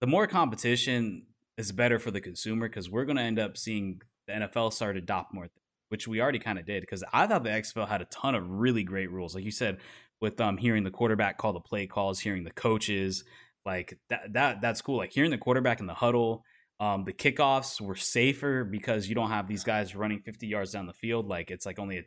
the 0.01 0.07
more 0.07 0.27
competition 0.27 1.27
is 1.59 1.73
better 1.73 1.99
for 1.99 2.11
the 2.11 2.21
consumer 2.21 2.69
because 2.69 2.91
we're 2.91 3.05
going 3.05 3.17
to 3.17 3.23
end 3.23 3.39
up 3.39 3.57
seeing 3.57 4.01
the 4.27 4.33
NFL 4.33 4.73
started 4.73 5.01
to 5.01 5.05
adopt 5.05 5.33
more, 5.33 5.49
which 5.89 6.09
we 6.09 6.21
already 6.21 6.39
kind 6.39 6.59
of 6.59 6.67
did. 6.67 6.81
Because 6.83 7.05
I 7.13 7.27
thought 7.27 7.45
the 7.45 7.51
XFL 7.51 7.89
had 7.89 8.03
a 8.03 8.07
ton 8.07 8.35
of 8.35 8.49
really 8.49 8.83
great 8.83 9.11
rules, 9.11 9.35
like 9.35 9.45
you 9.45 9.51
said, 9.51 9.79
with 10.21 10.41
um 10.41 10.57
hearing 10.57 10.85
the 10.85 10.91
quarterback 10.91 11.39
call 11.39 11.53
the 11.53 11.61
play 11.61 11.87
calls, 11.87 12.21
hearing 12.21 12.45
the 12.45 12.51
coaches, 12.51 13.25
like 13.65 13.99
that 14.09 14.33
that 14.33 14.61
that's 14.61 14.81
cool. 14.81 14.97
Like 14.97 15.13
hearing 15.13 15.31
the 15.31 15.39
quarterback 15.39 15.81
in 15.81 15.87
the 15.87 15.95
huddle. 15.95 16.45
Um, 16.79 17.05
the 17.05 17.13
kickoffs 17.13 17.81
were 17.81 17.97
safer 17.97 18.63
because 18.63 19.09
you 19.09 19.15
don't 19.15 19.31
have 19.31 19.49
these 19.49 19.65
guys 19.65 19.97
running 19.97 20.21
50 20.21 20.47
yards 20.47 20.73
down 20.73 20.87
the 20.87 20.93
field. 20.93 21.27
Like 21.27 21.51
it's 21.51 21.65
like 21.65 21.79
only 21.79 21.99
a 21.99 22.03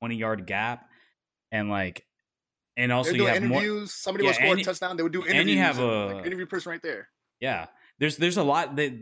20 0.00 0.16
yard 0.16 0.46
gap, 0.46 0.86
and 1.50 1.70
like 1.70 2.04
and 2.76 2.92
also 2.92 3.12
you 3.12 3.26
have 3.26 3.36
interviews. 3.36 3.78
more. 3.78 3.86
Somebody 3.86 4.24
yeah, 4.24 4.30
will 4.30 4.34
score 4.34 4.56
a 4.56 4.62
touchdown. 4.62 4.96
They 4.96 5.02
would 5.02 5.12
do 5.12 5.20
interviews. 5.20 5.40
And 5.40 5.50
you 5.50 5.58
have 5.58 5.78
and, 5.78 5.88
a 5.88 6.14
like, 6.16 6.26
interview 6.26 6.46
person 6.46 6.70
right 6.70 6.82
there. 6.82 7.08
Yeah, 7.40 7.66
there's 7.98 8.16
there's 8.16 8.36
a 8.36 8.42
lot 8.42 8.76
that 8.76 8.92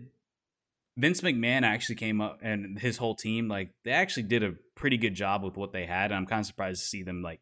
Vince 0.98 1.20
McMahon 1.20 1.62
actually 1.62 1.94
came 1.94 2.20
up 2.20 2.40
and 2.42 2.76
his 2.78 2.96
whole 2.96 3.14
team 3.14 3.48
like 3.48 3.70
they 3.84 3.92
actually 3.92 4.24
did 4.24 4.42
a 4.42 4.54
pretty 4.74 4.96
good 4.96 5.14
job 5.14 5.44
with 5.44 5.56
what 5.56 5.72
they 5.72 5.86
had. 5.86 6.10
And 6.10 6.14
I'm 6.14 6.26
kind 6.26 6.40
of 6.40 6.46
surprised 6.46 6.82
to 6.82 6.88
see 6.88 7.04
them 7.04 7.22
like 7.22 7.40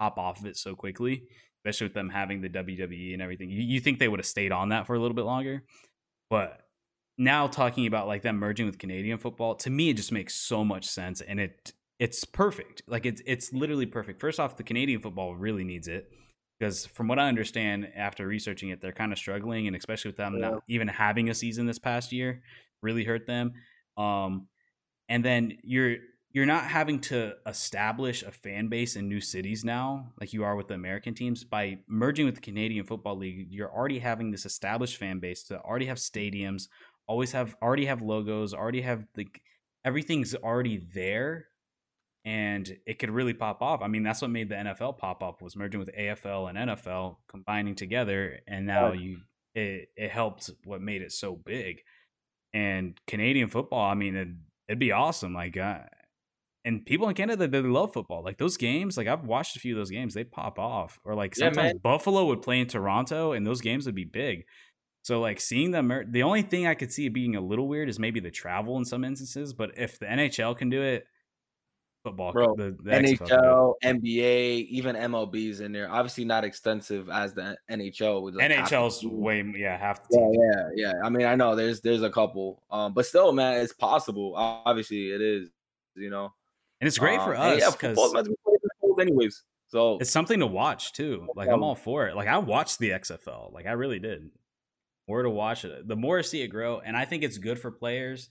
hop 0.00 0.18
off 0.18 0.40
of 0.40 0.46
it 0.46 0.56
so 0.56 0.74
quickly, 0.74 1.24
especially 1.58 1.88
with 1.88 1.94
them 1.94 2.08
having 2.08 2.40
the 2.40 2.48
WWE 2.48 3.12
and 3.12 3.20
everything. 3.20 3.50
You, 3.50 3.60
you 3.60 3.80
think 3.80 3.98
they 3.98 4.08
would 4.08 4.20
have 4.20 4.26
stayed 4.26 4.52
on 4.52 4.70
that 4.70 4.86
for 4.86 4.94
a 4.94 4.98
little 4.98 5.14
bit 5.14 5.26
longer, 5.26 5.62
but 6.30 6.62
now 7.18 7.46
talking 7.46 7.86
about 7.86 8.06
like 8.06 8.22
them 8.22 8.36
merging 8.36 8.64
with 8.64 8.78
Canadian 8.78 9.18
football, 9.18 9.54
to 9.56 9.68
me 9.68 9.90
it 9.90 9.98
just 9.98 10.10
makes 10.10 10.34
so 10.34 10.64
much 10.64 10.86
sense 10.86 11.20
and 11.20 11.38
it 11.38 11.74
it's 11.98 12.24
perfect. 12.24 12.82
Like 12.86 13.04
it's 13.04 13.20
it's 13.26 13.52
literally 13.52 13.86
perfect. 13.86 14.18
First 14.18 14.40
off, 14.40 14.56
the 14.56 14.62
Canadian 14.62 15.02
football 15.02 15.36
really 15.36 15.62
needs 15.62 15.88
it 15.88 16.10
because 16.62 16.86
from 16.86 17.08
what 17.08 17.18
I 17.18 17.26
understand 17.26 17.88
after 17.96 18.24
researching 18.24 18.68
it, 18.68 18.80
they're 18.80 18.92
kind 18.92 19.10
of 19.10 19.18
struggling, 19.18 19.66
and 19.66 19.74
especially 19.74 20.10
with 20.10 20.16
them 20.16 20.34
yeah. 20.34 20.50
not 20.50 20.62
even 20.68 20.86
having 20.86 21.28
a 21.28 21.34
season 21.34 21.66
this 21.66 21.80
past 21.80 22.12
year, 22.12 22.40
really 22.82 23.02
hurt 23.02 23.26
them. 23.26 23.54
Um, 23.96 24.46
and 25.08 25.24
then 25.24 25.58
you're 25.64 25.96
you're 26.30 26.46
not 26.46 26.62
having 26.62 27.00
to 27.00 27.34
establish 27.48 28.22
a 28.22 28.30
fan 28.30 28.68
base 28.68 28.94
in 28.94 29.08
new 29.08 29.20
cities 29.20 29.64
now, 29.64 30.12
like 30.20 30.32
you 30.32 30.44
are 30.44 30.54
with 30.54 30.68
the 30.68 30.74
American 30.74 31.14
teams. 31.14 31.42
By 31.42 31.78
merging 31.88 32.26
with 32.26 32.36
the 32.36 32.40
Canadian 32.40 32.86
Football 32.86 33.16
League, 33.16 33.48
you're 33.50 33.70
already 33.70 33.98
having 33.98 34.30
this 34.30 34.46
established 34.46 34.98
fan 34.98 35.18
base 35.18 35.42
to 35.44 35.58
already 35.62 35.86
have 35.86 35.98
stadiums, 35.98 36.68
always 37.08 37.32
have 37.32 37.56
already 37.60 37.86
have 37.86 38.02
logos, 38.02 38.54
already 38.54 38.82
have 38.82 39.04
the 39.14 39.26
everything's 39.84 40.32
already 40.36 40.86
there 40.94 41.46
and 42.24 42.76
it 42.86 42.98
could 42.98 43.10
really 43.10 43.34
pop 43.34 43.62
off. 43.62 43.82
I 43.82 43.88
mean, 43.88 44.02
that's 44.02 44.22
what 44.22 44.30
made 44.30 44.48
the 44.48 44.54
NFL 44.54 44.98
pop 44.98 45.22
up 45.22 45.42
was 45.42 45.56
merging 45.56 45.80
with 45.80 45.90
AFL 45.96 46.48
and 46.48 46.70
NFL 46.70 47.16
combining 47.28 47.74
together, 47.74 48.40
and 48.46 48.66
now 48.66 48.92
you 48.92 49.18
it 49.54 49.88
it 49.96 50.10
helped 50.10 50.50
what 50.64 50.80
made 50.80 51.02
it 51.02 51.12
so 51.12 51.34
big. 51.34 51.80
And 52.54 52.98
Canadian 53.06 53.48
football, 53.48 53.90
I 53.90 53.94
mean, 53.94 54.14
it, 54.14 54.28
would 54.68 54.78
be 54.78 54.92
awesome. 54.92 55.32
Like, 55.34 55.56
uh, 55.56 55.80
and 56.64 56.84
people 56.84 57.08
in 57.08 57.14
Canada 57.14 57.48
they 57.48 57.60
love 57.60 57.92
football. 57.92 58.22
Like 58.22 58.38
those 58.38 58.56
games, 58.56 58.96
like 58.96 59.08
I've 59.08 59.24
watched 59.24 59.56
a 59.56 59.60
few 59.60 59.74
of 59.74 59.80
those 59.80 59.90
games, 59.90 60.14
they 60.14 60.24
pop 60.24 60.58
off. 60.58 61.00
Or 61.04 61.14
like 61.14 61.34
sometimes 61.34 61.72
yeah, 61.74 61.78
Buffalo 61.82 62.26
would 62.26 62.42
play 62.42 62.60
in 62.60 62.68
Toronto, 62.68 63.32
and 63.32 63.46
those 63.46 63.60
games 63.60 63.86
would 63.86 63.94
be 63.96 64.04
big. 64.04 64.44
So 65.02 65.20
like 65.20 65.40
seeing 65.40 65.72
them, 65.72 65.92
the 66.10 66.22
only 66.22 66.42
thing 66.42 66.68
I 66.68 66.74
could 66.74 66.92
see 66.92 67.06
it 67.06 67.14
being 67.14 67.34
a 67.34 67.40
little 67.40 67.66
weird 67.66 67.88
is 67.88 67.98
maybe 67.98 68.20
the 68.20 68.30
travel 68.30 68.76
in 68.76 68.84
some 68.84 69.02
instances. 69.02 69.52
But 69.52 69.72
if 69.76 69.98
the 69.98 70.06
NHL 70.06 70.56
can 70.56 70.70
do 70.70 70.80
it, 70.80 71.06
football, 72.02 72.32
bro. 72.32 72.54
The, 72.56 72.76
the 72.82 72.90
NHL, 72.90 73.74
NBA, 73.82 74.66
even 74.68 74.96
MLB's 74.96 75.60
in 75.60 75.72
there. 75.72 75.90
Obviously, 75.90 76.24
not 76.24 76.44
extensive 76.44 77.08
as 77.08 77.34
the 77.34 77.56
NHL. 77.70 78.22
With 78.22 78.34
like 78.36 78.50
NHL's 78.50 79.04
way, 79.04 79.44
yeah, 79.56 79.76
half 79.76 80.06
the. 80.08 80.18
Yeah, 80.18 80.68
yeah, 80.74 80.92
yeah. 80.92 81.00
I 81.04 81.08
mean, 81.08 81.26
I 81.26 81.34
know 81.34 81.54
there's 81.54 81.80
there's 81.80 82.02
a 82.02 82.10
couple, 82.10 82.62
um, 82.70 82.94
but 82.94 83.06
still, 83.06 83.32
man, 83.32 83.60
it's 83.60 83.72
possible. 83.72 84.34
Obviously, 84.36 85.10
it 85.10 85.20
is. 85.20 85.48
You 85.94 86.10
know, 86.10 86.32
and 86.80 86.88
it's 86.88 86.98
great 86.98 87.18
um, 87.18 87.26
for 87.26 87.36
us 87.36 87.76
because 87.76 87.98
yeah, 88.14 89.02
anyways. 89.02 89.42
So 89.68 89.98
it's 90.00 90.10
something 90.10 90.40
to 90.40 90.46
watch 90.46 90.92
too. 90.92 91.28
Like 91.34 91.48
I'm 91.48 91.62
all 91.62 91.74
for 91.74 92.06
it. 92.06 92.16
Like 92.16 92.28
I 92.28 92.38
watched 92.38 92.78
the 92.78 92.90
XFL. 92.90 93.52
Like 93.52 93.66
I 93.66 93.72
really 93.72 93.98
did. 93.98 94.30
More 95.08 95.22
to 95.22 95.30
watch 95.30 95.64
it. 95.64 95.88
The 95.88 95.96
more 95.96 96.18
I 96.18 96.22
see 96.22 96.42
it 96.42 96.48
grow, 96.48 96.80
and 96.80 96.96
I 96.96 97.04
think 97.04 97.22
it's 97.22 97.38
good 97.38 97.58
for 97.58 97.70
players 97.70 98.28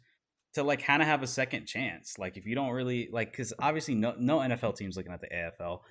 to 0.53 0.63
like 0.63 0.83
kind 0.83 1.01
of 1.01 1.07
have 1.07 1.23
a 1.23 1.27
second 1.27 1.65
chance. 1.65 2.17
Like 2.17 2.37
if 2.37 2.45
you 2.45 2.55
don't 2.55 2.71
really 2.71 3.09
like, 3.11 3.31
because 3.31 3.53
obviously 3.59 3.95
no 3.95 4.15
no 4.17 4.39
NFL 4.39 4.75
teams 4.75 4.97
looking 4.97 5.13
at 5.13 5.21
the 5.21 5.27
AFL. 5.27 5.81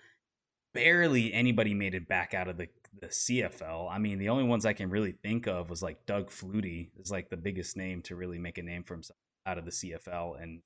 Barely 0.73 1.33
anybody 1.33 1.75
made 1.75 1.95
it 1.95 2.07
back 2.09 2.33
out 2.33 2.49
of 2.49 2.57
the 2.57 2.69
the 3.01 3.09
CFL. 3.09 3.91
I 3.91 3.99
mean, 3.99 4.19
the 4.19 4.29
only 4.29 4.45
ones 4.45 4.67
I 4.67 4.73
can 4.73 4.91
really 4.91 5.13
think 5.13 5.47
of 5.47 5.71
was 5.71 5.83
like 5.83 6.07
Doug 6.07 6.31
Flutie 6.31 6.91
is 6.99 7.11
like 7.11 7.31
the 7.31 7.37
biggest 7.37 7.77
name 7.77 8.03
to 8.03 8.17
really 8.17 8.39
make 8.39 8.59
a 8.59 8.63
name 8.63 8.83
for 8.83 8.95
himself 8.95 9.19
out 9.47 9.59
of 9.59 9.65
the 9.65 9.71
CFL. 9.71 10.43
And 10.43 10.61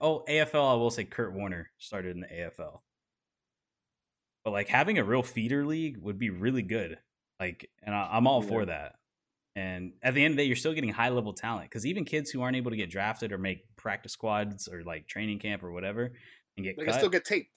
oh, 0.00 0.24
AFL, 0.28 0.72
I 0.72 0.74
will 0.74 0.90
say 0.90 1.04
Kurt 1.04 1.32
Warner 1.32 1.70
started 1.78 2.14
in 2.14 2.20
the 2.20 2.26
AFL. 2.26 2.80
But 4.44 4.52
like 4.52 4.68
having 4.68 4.98
a 4.98 5.04
real 5.04 5.22
feeder 5.22 5.64
league 5.66 5.98
would 5.98 6.18
be 6.18 6.30
really 6.30 6.62
good. 6.62 6.98
Like, 7.38 7.70
and 7.82 7.94
I, 7.94 8.16
am 8.16 8.26
all 8.26 8.42
yeah. 8.42 8.48
for 8.48 8.64
that. 8.66 8.94
And 9.56 9.92
at 10.02 10.14
the 10.14 10.24
end 10.24 10.32
of 10.32 10.36
the 10.36 10.44
day, 10.44 10.46
you're 10.46 10.56
still 10.56 10.72
getting 10.72 10.90
high 10.90 11.08
level 11.08 11.32
talent 11.32 11.68
because 11.68 11.84
even 11.84 12.04
kids 12.04 12.30
who 12.30 12.40
aren't 12.42 12.56
able 12.56 12.70
to 12.70 12.76
get 12.76 12.90
drafted 12.90 13.32
or 13.32 13.38
make 13.38 13.64
practice 13.76 14.12
squads 14.12 14.68
or 14.68 14.84
like 14.84 15.08
training 15.08 15.40
camp 15.40 15.62
or 15.62 15.72
whatever 15.72 16.12
and 16.56 16.64
get 16.64 16.76
they 16.76 16.84
cut, 16.84 16.92
can 16.92 17.00
still 17.00 17.10
get 17.10 17.24
tape. 17.24 17.48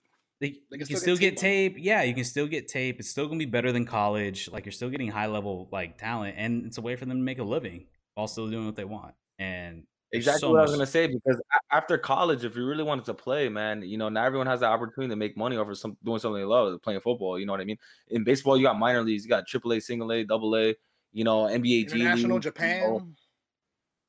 They, 0.42 0.56
they 0.72 0.78
can, 0.78 0.86
still, 0.86 1.00
still, 1.00 1.18
get, 1.18 1.38
tape. 1.38 1.76
tape. 1.76 1.84
Yeah, 1.84 2.02
you 2.02 2.14
can 2.14 2.24
still 2.24 2.48
get 2.48 2.68
tape. 2.68 3.00
It's 3.00 3.10
still 3.10 3.28
gonna 3.28 3.38
be 3.38 3.46
better 3.46 3.72
than 3.72 3.86
college. 3.86 4.50
Like 4.52 4.66
you're 4.66 4.72
still 4.72 4.90
getting 4.90 5.10
high 5.10 5.28
level 5.28 5.70
like 5.72 5.98
talent, 5.98 6.36
and 6.38 6.66
it's 6.66 6.78
a 6.78 6.82
way 6.82 6.96
for 6.96 7.06
them 7.06 7.18
to 7.18 7.24
make 7.24 7.40
a 7.40 7.44
living 7.44 7.86
while 8.16 8.28
still 8.28 8.50
doing 8.50 8.66
what 8.66 8.76
they 8.76 8.86
want. 8.86 9.14
And 9.40 9.84
exactly 10.12 10.40
so 10.42 10.50
what 10.50 10.58
much... 10.58 10.62
I 10.62 10.64
was 10.64 10.72
gonna 10.72 10.86
say 10.88 11.08
because 11.08 11.42
after 11.72 11.98
college, 11.98 12.44
if 12.44 12.56
you 12.58 12.66
really 12.66 12.84
wanted 12.84 13.06
to 13.06 13.14
play, 13.14 13.48
man, 13.50 13.84
you 13.84 13.98
know, 13.98 14.10
not 14.10 14.26
everyone 14.26 14.48
has 14.48 14.62
the 14.62 14.66
opportunity 14.66 15.12
to 15.12 15.16
make 15.16 15.38
money 15.38 15.58
off 15.58 15.70
of 15.70 15.78
some 15.78 15.96
doing 16.04 16.20
something 16.20 16.42
they 16.42 16.46
love, 16.46 16.82
playing 16.82 17.02
football. 17.02 17.40
You 17.40 17.46
know 17.46 17.54
what 17.54 17.62
I 17.62 17.66
mean? 17.66 17.78
In 18.10 18.24
baseball, 18.24 18.58
you 18.58 18.64
got 18.64 18.78
minor 18.78 19.04
leagues, 19.04 19.24
you 19.24 19.30
got 19.30 19.48
AAA, 19.48 19.84
single 19.84 20.12
A, 20.12 20.24
double 20.24 20.56
A 20.58 20.76
you 21.14 21.24
know, 21.24 21.44
NBA 21.44 21.92
International 21.92 22.40
G 22.40 22.50
Japan. 22.50 22.82
You 22.82 22.88
know, 22.88 23.08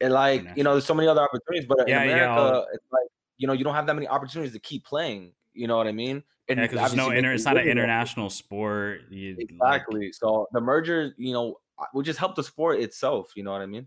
and 0.01 0.13
like, 0.13 0.47
you 0.57 0.65
know, 0.65 0.73
there's 0.73 0.85
so 0.85 0.95
many 0.95 1.09
other 1.09 1.23
opportunities, 1.23 1.67
but 1.67 1.89
yeah, 1.89 2.03
in 2.03 2.11
America, 2.11 2.53
yeah, 2.55 2.75
it's 2.75 2.93
like, 2.93 3.09
you 3.37 3.47
know, 3.47 3.53
you 3.53 3.65
don't 3.65 3.75
have 3.75 3.87
that 3.87 3.95
many 3.95 4.09
opportunities 4.09 4.53
to 4.53 4.59
keep 4.59 4.85
playing. 4.85 5.33
You 5.53 5.69
know 5.69 5.77
what 5.77 5.87
I 5.87 5.93
mean? 5.93 6.25
And 6.49 6.59
yeah, 6.59 6.67
because 6.67 6.79
there's 6.79 6.95
no 6.95 7.11
inter, 7.11 7.33
it's 7.33 7.45
not 7.45 7.57
an 7.57 7.67
international 7.67 8.29
sport. 8.29 9.03
You, 9.11 9.37
exactly. 9.39 10.07
Like, 10.07 10.15
so 10.15 10.49
the 10.53 10.61
merger, 10.61 11.15
you 11.17 11.33
know, 11.33 11.59
would 11.95 12.05
just 12.05 12.19
help 12.19 12.35
the 12.35 12.43
sport 12.43 12.81
itself. 12.81 13.33
You 13.37 13.45
know 13.45 13.53
what 13.53 13.63
I 13.63 13.67
mean? 13.67 13.87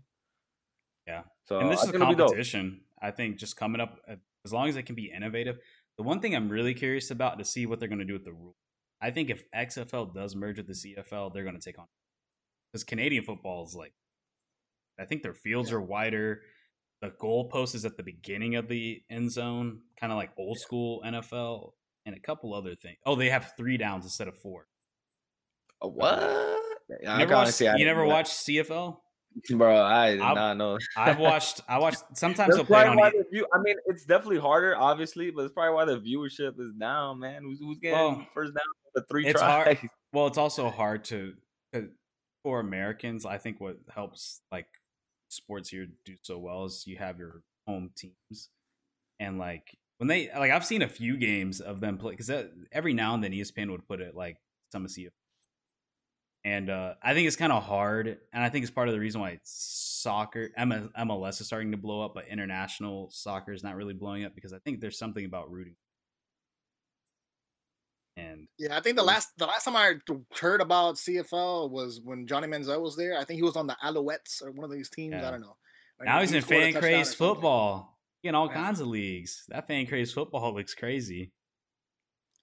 Yeah. 1.06 1.22
So 1.44 1.58
and 1.58 1.70
this 1.70 1.82
is 1.82 1.90
a 1.90 1.98
competition. 1.98 2.80
I 3.00 3.10
think 3.10 3.36
just 3.36 3.56
coming 3.56 3.80
up 3.80 4.00
uh, 4.08 4.16
as 4.44 4.52
long 4.52 4.68
as 4.68 4.76
it 4.76 4.84
can 4.84 4.94
be 4.94 5.12
innovative. 5.14 5.58
The 5.96 6.02
one 6.02 6.20
thing 6.20 6.34
I'm 6.34 6.48
really 6.48 6.74
curious 6.74 7.10
about 7.10 7.38
to 7.38 7.44
see 7.44 7.66
what 7.66 7.80
they're 7.80 7.88
going 7.88 7.98
to 8.00 8.04
do 8.04 8.12
with 8.12 8.24
the 8.24 8.32
rule. 8.32 8.56
I 9.00 9.10
think 9.10 9.30
if 9.30 9.44
XFL 9.52 10.14
does 10.14 10.34
merge 10.34 10.58
with 10.58 10.66
the 10.66 10.72
CFL, 10.72 11.32
they're 11.32 11.44
going 11.44 11.56
to 11.56 11.60
take 11.60 11.78
on 11.78 11.86
because 12.70 12.84
Canadian 12.84 13.24
football 13.24 13.64
is 13.66 13.74
like, 13.74 13.92
I 14.98 15.04
think 15.04 15.22
their 15.22 15.34
fields 15.34 15.70
yeah. 15.70 15.76
are 15.76 15.80
wider. 15.80 16.42
The 17.00 17.10
goalpost 17.10 17.74
is 17.74 17.84
at 17.84 17.96
the 17.96 18.02
beginning 18.02 18.56
of 18.56 18.68
the 18.68 19.02
end 19.08 19.30
zone, 19.30 19.80
kind 20.00 20.12
of 20.12 20.18
like 20.18 20.30
old 20.36 20.58
school 20.58 21.02
NFL, 21.06 21.72
and 22.04 22.16
a 22.16 22.20
couple 22.20 22.54
other 22.54 22.74
things. 22.74 22.98
Oh, 23.06 23.14
they 23.14 23.30
have 23.30 23.52
three 23.56 23.76
downs 23.76 24.04
instead 24.04 24.28
of 24.28 24.36
four. 24.36 24.66
A 25.80 25.88
what? 25.88 26.20
You 26.90 26.96
never, 27.06 27.34
watched, 27.34 27.60
you 27.60 27.84
never 27.84 28.04
watched 28.04 28.32
CFL? 28.32 28.96
Bro, 29.50 29.82
I 29.82 30.12
did 30.12 30.20
I've, 30.20 30.34
not 30.34 30.56
know. 30.56 30.78
I've 30.96 31.18
watched. 31.18 31.60
I 31.68 31.78
watched. 31.78 32.02
Sometimes 32.14 32.56
they'll 32.56 32.64
play 32.64 32.86
on. 32.86 32.96
The 32.96 33.24
view, 33.30 33.46
I 33.54 33.58
mean, 33.60 33.76
it's 33.86 34.04
definitely 34.04 34.38
harder, 34.38 34.76
obviously, 34.76 35.30
but 35.30 35.42
it's 35.42 35.52
probably 35.52 35.74
why 35.74 35.84
the 35.84 36.00
viewership 36.00 36.58
is 36.58 36.72
down, 36.72 37.20
man. 37.20 37.42
Who's, 37.42 37.58
who's 37.60 37.78
getting 37.78 37.98
well, 37.98 38.26
first 38.34 38.54
down 38.54 38.64
the 38.94 39.04
three 39.10 39.26
it's 39.26 39.40
tries? 39.40 39.64
Hard. 39.64 39.78
Well, 40.10 40.26
it's 40.26 40.38
also 40.38 40.70
hard 40.70 41.04
to 41.04 41.34
for 42.48 42.60
Americans, 42.60 43.26
I 43.26 43.36
think 43.36 43.60
what 43.60 43.76
helps 43.94 44.40
like 44.50 44.68
sports 45.28 45.68
here 45.68 45.86
do 46.06 46.14
so 46.22 46.38
well 46.38 46.64
is 46.64 46.86
you 46.86 46.96
have 46.96 47.18
your 47.18 47.42
home 47.66 47.90
teams, 47.94 48.48
and 49.20 49.38
like 49.38 49.76
when 49.98 50.08
they 50.08 50.30
like 50.34 50.50
I've 50.50 50.64
seen 50.64 50.80
a 50.80 50.88
few 50.88 51.18
games 51.18 51.60
of 51.60 51.80
them 51.80 51.98
play 51.98 52.12
because 52.12 52.30
every 52.72 52.94
now 52.94 53.12
and 53.12 53.22
then 53.22 53.32
ESPN 53.32 53.70
would 53.70 53.86
put 53.86 54.00
it 54.00 54.14
like 54.14 54.38
some 54.72 54.86
of 54.86 54.90
CFL 54.90 55.10
And 56.42 56.70
uh, 56.70 56.94
I 57.02 57.12
think 57.12 57.26
it's 57.26 57.36
kind 57.36 57.52
of 57.52 57.62
hard, 57.64 58.16
and 58.32 58.42
I 58.42 58.48
think 58.48 58.62
it's 58.62 58.72
part 58.72 58.88
of 58.88 58.94
the 58.94 59.00
reason 59.00 59.20
why 59.20 59.40
soccer 59.44 60.48
MLS 60.58 61.42
is 61.42 61.46
starting 61.48 61.72
to 61.72 61.76
blow 61.76 62.02
up, 62.02 62.14
but 62.14 62.28
international 62.28 63.10
soccer 63.10 63.52
is 63.52 63.62
not 63.62 63.76
really 63.76 63.92
blowing 63.92 64.24
up 64.24 64.34
because 64.34 64.54
I 64.54 64.58
think 64.60 64.80
there's 64.80 64.98
something 64.98 65.26
about 65.26 65.50
rooting. 65.52 65.76
And 68.18 68.48
Yeah, 68.58 68.76
I 68.76 68.80
think 68.80 68.96
the 68.96 69.02
last 69.04 69.28
the 69.38 69.46
last 69.46 69.64
time 69.64 69.76
I 69.76 69.94
heard 70.40 70.60
about 70.60 70.96
CFL 70.96 71.70
was 71.70 72.00
when 72.02 72.26
Johnny 72.26 72.48
Manziel 72.48 72.80
was 72.82 72.96
there. 72.96 73.16
I 73.18 73.24
think 73.24 73.36
he 73.38 73.42
was 73.42 73.56
on 73.56 73.66
the 73.66 73.76
Alouettes 73.84 74.42
or 74.42 74.50
one 74.52 74.64
of 74.64 74.70
these 74.70 74.90
teams. 74.90 75.14
Yeah. 75.14 75.28
I 75.28 75.30
don't 75.30 75.40
know. 75.40 75.56
Or 76.00 76.06
now 76.06 76.20
he's 76.20 76.32
in 76.32 76.42
fan 76.42 76.72
touchdown 76.72 76.82
craze 76.82 77.14
football, 77.14 77.98
in 78.22 78.34
all 78.34 78.46
Yeah. 78.48 78.54
kinds 78.54 78.80
of 78.80 78.86
leagues. 78.88 79.44
That 79.48 79.66
fan 79.66 79.86
craze 79.86 80.12
football 80.12 80.54
looks 80.54 80.74
crazy. 80.74 81.32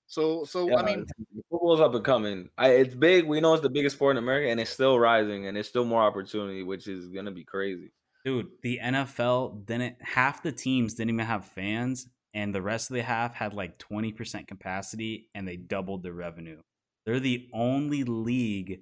So 0.08 0.46
so 0.46 0.68
Yeah, 0.70 0.78
I 0.78 0.84
mean, 0.86 1.06
football's 1.50 1.82
up 1.82 1.94
and 1.96 2.06
coming. 2.06 2.50
I, 2.58 2.70
it's 2.70 2.96
big. 2.96 3.26
We 3.26 3.42
know 3.42 3.54
it's 3.54 3.64
the 3.64 3.70
biggest 3.70 3.96
sport 3.96 4.18
in 4.18 4.24
America, 4.24 4.50
and 4.50 4.60
it's 4.60 4.70
still 4.70 5.00
rising, 5.00 5.48
and 5.48 5.58
it's 5.58 5.68
still 5.70 5.86
more 5.86 6.04
opportunity, 6.04 6.64
which 6.64 6.88
is 6.88 7.08
gonna 7.10 7.32
be 7.32 7.44
crazy. 7.44 7.92
Dude, 8.24 8.48
the 8.62 8.80
NFL 8.82 9.66
didn't 9.66 10.02
half 10.02 10.42
the 10.44 10.52
teams 10.52 10.94
didn't 10.96 11.12
even 11.14 11.26
have 11.26 11.46
fans, 11.46 12.08
and 12.36 12.54
the 12.54 12.62
rest 12.62 12.92
of 12.92 12.96
the 12.96 13.02
half 13.02 13.34
had 13.34 13.54
like 13.56 13.80
20% 13.80 14.48
capacity 14.48 15.30
and 15.34 15.48
they 15.48 15.56
doubled 15.58 16.04
their 16.04 16.14
revenue. 16.14 16.62
They're 17.06 17.20
the 17.20 17.50
only 17.54 18.04
league 18.04 18.82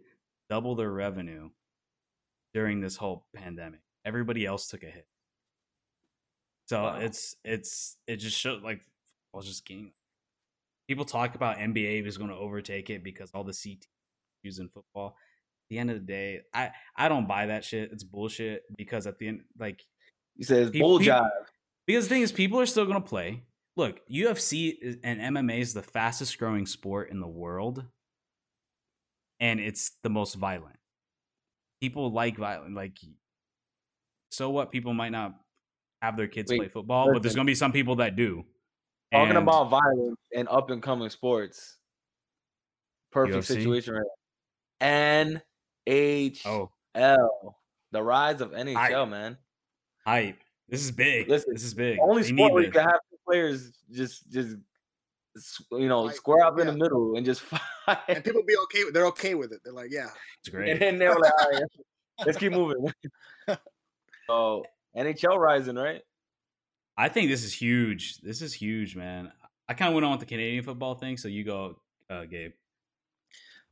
double 0.49 0.75
their 0.75 0.91
revenue 0.91 1.49
during 2.53 2.81
this 2.81 2.97
whole 2.97 3.25
pandemic. 3.33 3.79
Everybody 4.03 4.45
else 4.45 4.67
took 4.67 4.83
a 4.83 4.87
hit. 4.87 5.07
So 6.67 6.83
Wow. 6.83 6.99
it's 6.99 7.35
it's 7.43 7.97
it 8.07 8.17
just 8.17 8.37
showed 8.37 8.63
like 8.63 8.81
I 9.33 9.37
was 9.37 9.45
just 9.47 9.65
getting 9.65 9.91
people 10.87 11.05
talk 11.05 11.35
about 11.35 11.57
NBA 11.57 12.05
is 12.05 12.17
going 12.17 12.29
to 12.29 12.35
overtake 12.35 12.89
it 12.89 13.03
because 13.03 13.31
all 13.33 13.43
the 13.43 13.53
CT 13.53 13.85
using 14.43 14.67
football. 14.69 15.07
At 15.09 15.69
the 15.69 15.77
end 15.79 15.91
of 15.91 15.97
the 15.99 16.05
day, 16.05 16.41
I 16.53 16.71
I 16.95 17.07
don't 17.09 17.27
buy 17.27 17.47
that 17.47 17.63
shit. 17.65 17.91
It's 17.91 18.03
bullshit 18.03 18.63
because 18.77 19.07
at 19.07 19.17
the 19.19 19.27
end 19.27 19.41
like 19.59 19.81
He 20.35 20.43
says 20.43 20.71
People- 20.71 20.89
bull 20.89 20.99
people- 20.99 21.15
jive. 21.19 21.29
Because 21.87 22.05
the 22.05 22.09
thing 22.09 22.21
is, 22.21 22.31
people 22.31 22.59
are 22.59 22.65
still 22.65 22.85
going 22.85 23.01
to 23.01 23.07
play. 23.07 23.43
Look, 23.75 24.01
UFC 24.09 24.99
and 25.03 25.19
MMA 25.35 25.59
is 25.59 25.73
the 25.73 25.81
fastest 25.81 26.37
growing 26.37 26.65
sport 26.65 27.09
in 27.09 27.19
the 27.19 27.27
world, 27.27 27.83
and 29.39 29.59
it's 29.59 29.91
the 30.03 30.09
most 30.09 30.35
violent. 30.35 30.77
People 31.81 32.11
like 32.11 32.37
violent. 32.37 32.75
Like, 32.75 32.97
so 34.31 34.49
what? 34.51 34.71
People 34.71 34.93
might 34.93 35.11
not 35.11 35.33
have 36.01 36.17
their 36.17 36.27
kids 36.27 36.51
Wait, 36.51 36.57
play 36.57 36.67
football, 36.67 37.11
but 37.11 37.21
there's 37.23 37.35
going 37.35 37.47
to 37.47 37.49
be 37.51 37.55
some 37.55 37.71
people 37.71 37.95
that 37.97 38.15
do. 38.15 38.45
Talking 39.11 39.29
And- 39.29 39.37
about 39.39 39.69
violence 39.69 40.17
and 40.35 40.47
up 40.49 40.69
and 40.69 40.81
coming 40.81 41.09
sports. 41.09 41.77
Perfect 43.11 43.37
UFC? 43.37 43.45
situation 43.45 43.93
right 43.95 44.05
now. 44.81 45.41
NHL. 45.87 46.69
oh, 46.95 47.55
The 47.91 48.01
rise 48.03 48.41
of 48.41 48.51
NHL, 48.51 49.09
man. 49.09 49.37
hype! 50.05 50.39
This 50.73 50.85
is 50.85 50.91
big. 50.91 51.29
Listen, 51.29 51.53
this 51.53 51.63
is 51.63 51.75
big. 51.75 51.99
Only 52.01 52.23
They 52.23 52.29
sport 52.29 52.37
need 52.49 52.53
where 52.55 52.63
you 52.63 52.71
can 52.71 52.81
have 52.81 52.99
two 53.11 53.17
players 53.27 53.71
just 53.91 54.27
just 54.31 54.57
you 55.71 55.87
know 55.87 56.07
Fight. 56.07 56.15
square 56.15 56.43
up 56.43 56.57
in 56.59 56.65
the 56.65 56.73
middle 56.73 57.15
and 57.15 57.23
just 57.23 57.41
fight. 57.85 57.99
and 58.09 58.23
people 58.23 58.41
be 58.41 58.55
okay. 58.63 58.83
with 58.83 58.95
They're 58.95 59.05
okay 59.05 59.35
with 59.35 59.51
it. 59.51 59.59
They're 59.63 59.71
like, 59.71 59.91
yeah. 59.91 60.07
It's 60.39 60.49
great. 60.49 60.71
and 60.71 60.81
then 60.81 60.97
they're 60.97 61.13
like, 61.13 61.31
all 61.39 61.51
right, 61.51 61.61
let's 62.25 62.39
keep 62.39 62.53
moving. 62.53 62.91
so 64.27 64.65
NHL 64.97 65.37
rising, 65.37 65.75
right? 65.75 66.01
I 66.97 67.07
think 67.07 67.29
this 67.29 67.43
is 67.43 67.53
huge. 67.53 68.17
This 68.21 68.41
is 68.41 68.51
huge, 68.51 68.95
man. 68.95 69.31
I 69.69 69.75
kind 69.75 69.89
of 69.89 69.93
went 69.93 70.05
on 70.05 70.11
with 70.13 70.21
the 70.21 70.25
Canadian 70.25 70.63
football 70.63 70.95
thing, 70.95 71.17
so 71.17 71.27
you 71.27 71.43
go, 71.43 71.77
uh, 72.09 72.25
Gabe. 72.25 72.53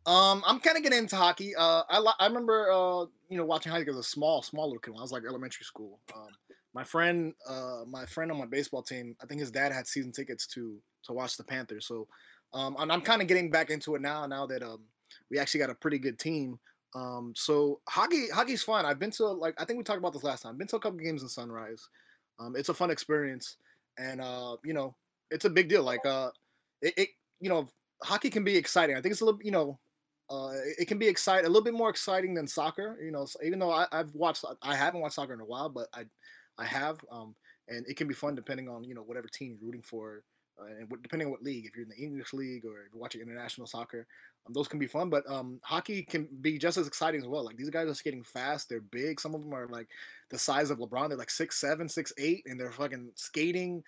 Um, 0.06 0.44
I'm 0.46 0.60
kind 0.60 0.78
of 0.78 0.84
getting 0.84 1.00
into 1.00 1.16
hockey. 1.16 1.56
Uh, 1.56 1.82
I 1.90 2.00
li- 2.00 2.14
I 2.20 2.28
remember 2.28 2.72
uh, 2.72 3.06
you 3.28 3.38
know, 3.38 3.46
watching 3.46 3.72
hockey 3.72 3.90
as 3.90 3.98
a 3.98 4.04
small, 4.04 4.44
small 4.44 4.68
little 4.68 4.80
kid 4.80 4.92
when 4.92 5.00
I 5.00 5.02
was 5.02 5.12
like 5.12 5.24
elementary 5.28 5.64
school. 5.64 6.00
Um, 6.16 6.28
my 6.74 6.84
friend, 6.84 7.34
uh, 7.48 7.82
my 7.88 8.06
friend 8.06 8.32
on 8.32 8.38
my 8.38 8.46
baseball 8.46 8.84
team, 8.84 9.16
I 9.22 9.26
think 9.26 9.40
his 9.42 9.52
dad 9.52 9.72
had 9.74 9.88
season 9.88 10.12
tickets 10.12 10.48
to 10.48 10.82
to 11.04 11.14
watch 11.14 11.36
the 11.38 11.44
Panthers. 11.44 11.88
So, 11.88 12.08
um, 12.54 12.76
and 12.80 12.92
I'm 12.92 13.02
kind 13.02 13.22
of 13.22 13.28
getting 13.28 13.50
back 13.50 13.70
into 13.70 13.96
it 13.96 14.02
now. 14.02 14.26
Now 14.26 14.46
that 14.48 14.64
um, 14.64 14.86
we 15.30 15.40
actually 15.40 15.60
got 15.60 15.70
a 15.70 15.76
pretty 15.76 16.00
good 16.00 16.20
team. 16.20 16.60
Um, 16.94 17.34
so 17.36 17.80
hockey, 17.88 18.30
hockey's 18.30 18.64
fun. 18.64 18.86
I've 18.86 19.00
been 19.00 19.12
to 19.12 19.28
like 19.28 19.56
I 19.60 19.66
think 19.66 19.78
we 19.78 19.84
talked 19.84 20.00
about 20.00 20.14
this 20.14 20.24
last 20.24 20.44
time. 20.44 20.54
I've 20.54 20.58
been 20.58 20.68
to 20.68 20.76
a 20.78 20.80
couple 20.80 21.00
games 21.00 21.24
in 21.24 21.30
Sunrise. 21.30 21.88
Um, 22.40 22.56
it's 22.56 22.70
a 22.70 22.74
fun 22.74 22.92
experience, 22.92 23.58
and 23.98 24.22
uh, 24.22 24.58
you 24.64 24.74
know, 24.74 24.96
it's 25.30 25.46
a 25.46 25.50
big 25.50 25.70
deal. 25.70 25.84
Like 25.84 26.06
uh, 26.06 26.32
it, 26.82 26.94
it 26.98 27.10
you 27.40 27.50
know, 27.50 27.68
hockey 28.04 28.30
can 28.30 28.44
be 28.44 28.56
exciting. 28.58 28.96
I 28.96 29.02
think 29.02 29.12
it's 29.12 29.22
a 29.22 29.26
little, 29.26 29.42
you 29.44 29.52
know, 29.52 29.80
uh, 30.30 30.52
it- 30.78 30.88
can 30.88 30.98
be 30.98 31.08
exciting, 31.08 31.46
a 31.46 31.50
little 31.50 31.64
bit 31.64 31.74
more 31.74 31.90
exciting 31.90 32.34
than 32.34 32.48
soccer. 32.48 32.98
You 33.02 33.12
know, 33.12 33.28
even 33.44 33.60
though 33.60 33.72
I, 33.72 33.88
I've 33.92 34.14
watched, 34.16 34.46
I 34.62 34.76
haven't 34.76 35.02
watched 35.02 35.16
soccer 35.16 35.34
in 35.34 35.40
a 35.42 35.46
while, 35.46 35.70
but 35.70 35.88
I, 35.94 36.06
I 36.58 36.66
have, 36.66 37.04
um, 37.12 37.36
and 37.68 37.86
it 37.88 37.98
can 37.98 38.08
be 38.08 38.14
fun 38.14 38.36
depending 38.36 38.70
on 38.70 38.84
you 38.84 38.96
know 38.96 39.02
whatever 39.02 39.28
team 39.28 39.58
you're 39.60 39.66
rooting 39.66 39.82
for, 39.82 40.24
uh, 40.60 40.66
and 40.66 40.90
what, 40.90 41.02
depending 41.02 41.28
on 41.28 41.32
what 41.32 41.44
league. 41.44 41.66
If 41.66 41.76
you're 41.76 41.84
in 41.84 41.90
the 41.90 42.04
English 42.04 42.34
league 42.34 42.66
or 42.66 42.84
if 42.84 42.94
you're 42.94 43.02
watching 43.02 43.22
international 43.22 43.68
soccer, 43.68 44.06
um, 44.46 44.54
those 44.54 44.68
can 44.68 44.80
be 44.80 44.88
fun. 44.88 45.10
But 45.10 45.30
um, 45.30 45.60
hockey 45.64 46.04
can 46.04 46.28
be 46.42 46.58
just 46.58 46.78
as 46.78 46.88
exciting 46.88 47.22
as 47.22 47.28
well. 47.28 47.44
Like 47.44 47.58
these 47.58 47.70
guys 47.70 47.88
are 47.88 47.94
skating 47.94 48.24
fast. 48.24 48.70
They're 48.70 48.82
big. 48.82 49.20
Some 49.20 49.36
of 49.36 49.42
them 49.42 49.54
are 49.54 49.68
like 49.68 49.88
the 50.30 50.38
size 50.40 50.70
of 50.70 50.80
LeBron. 50.80 51.10
They're 51.10 51.18
like 51.18 51.32
six 51.32 51.60
seven, 51.60 51.88
six 51.90 52.14
eight, 52.18 52.44
and 52.46 52.60
they're 52.60 52.72
fucking 52.72 53.12
skating, 53.16 53.84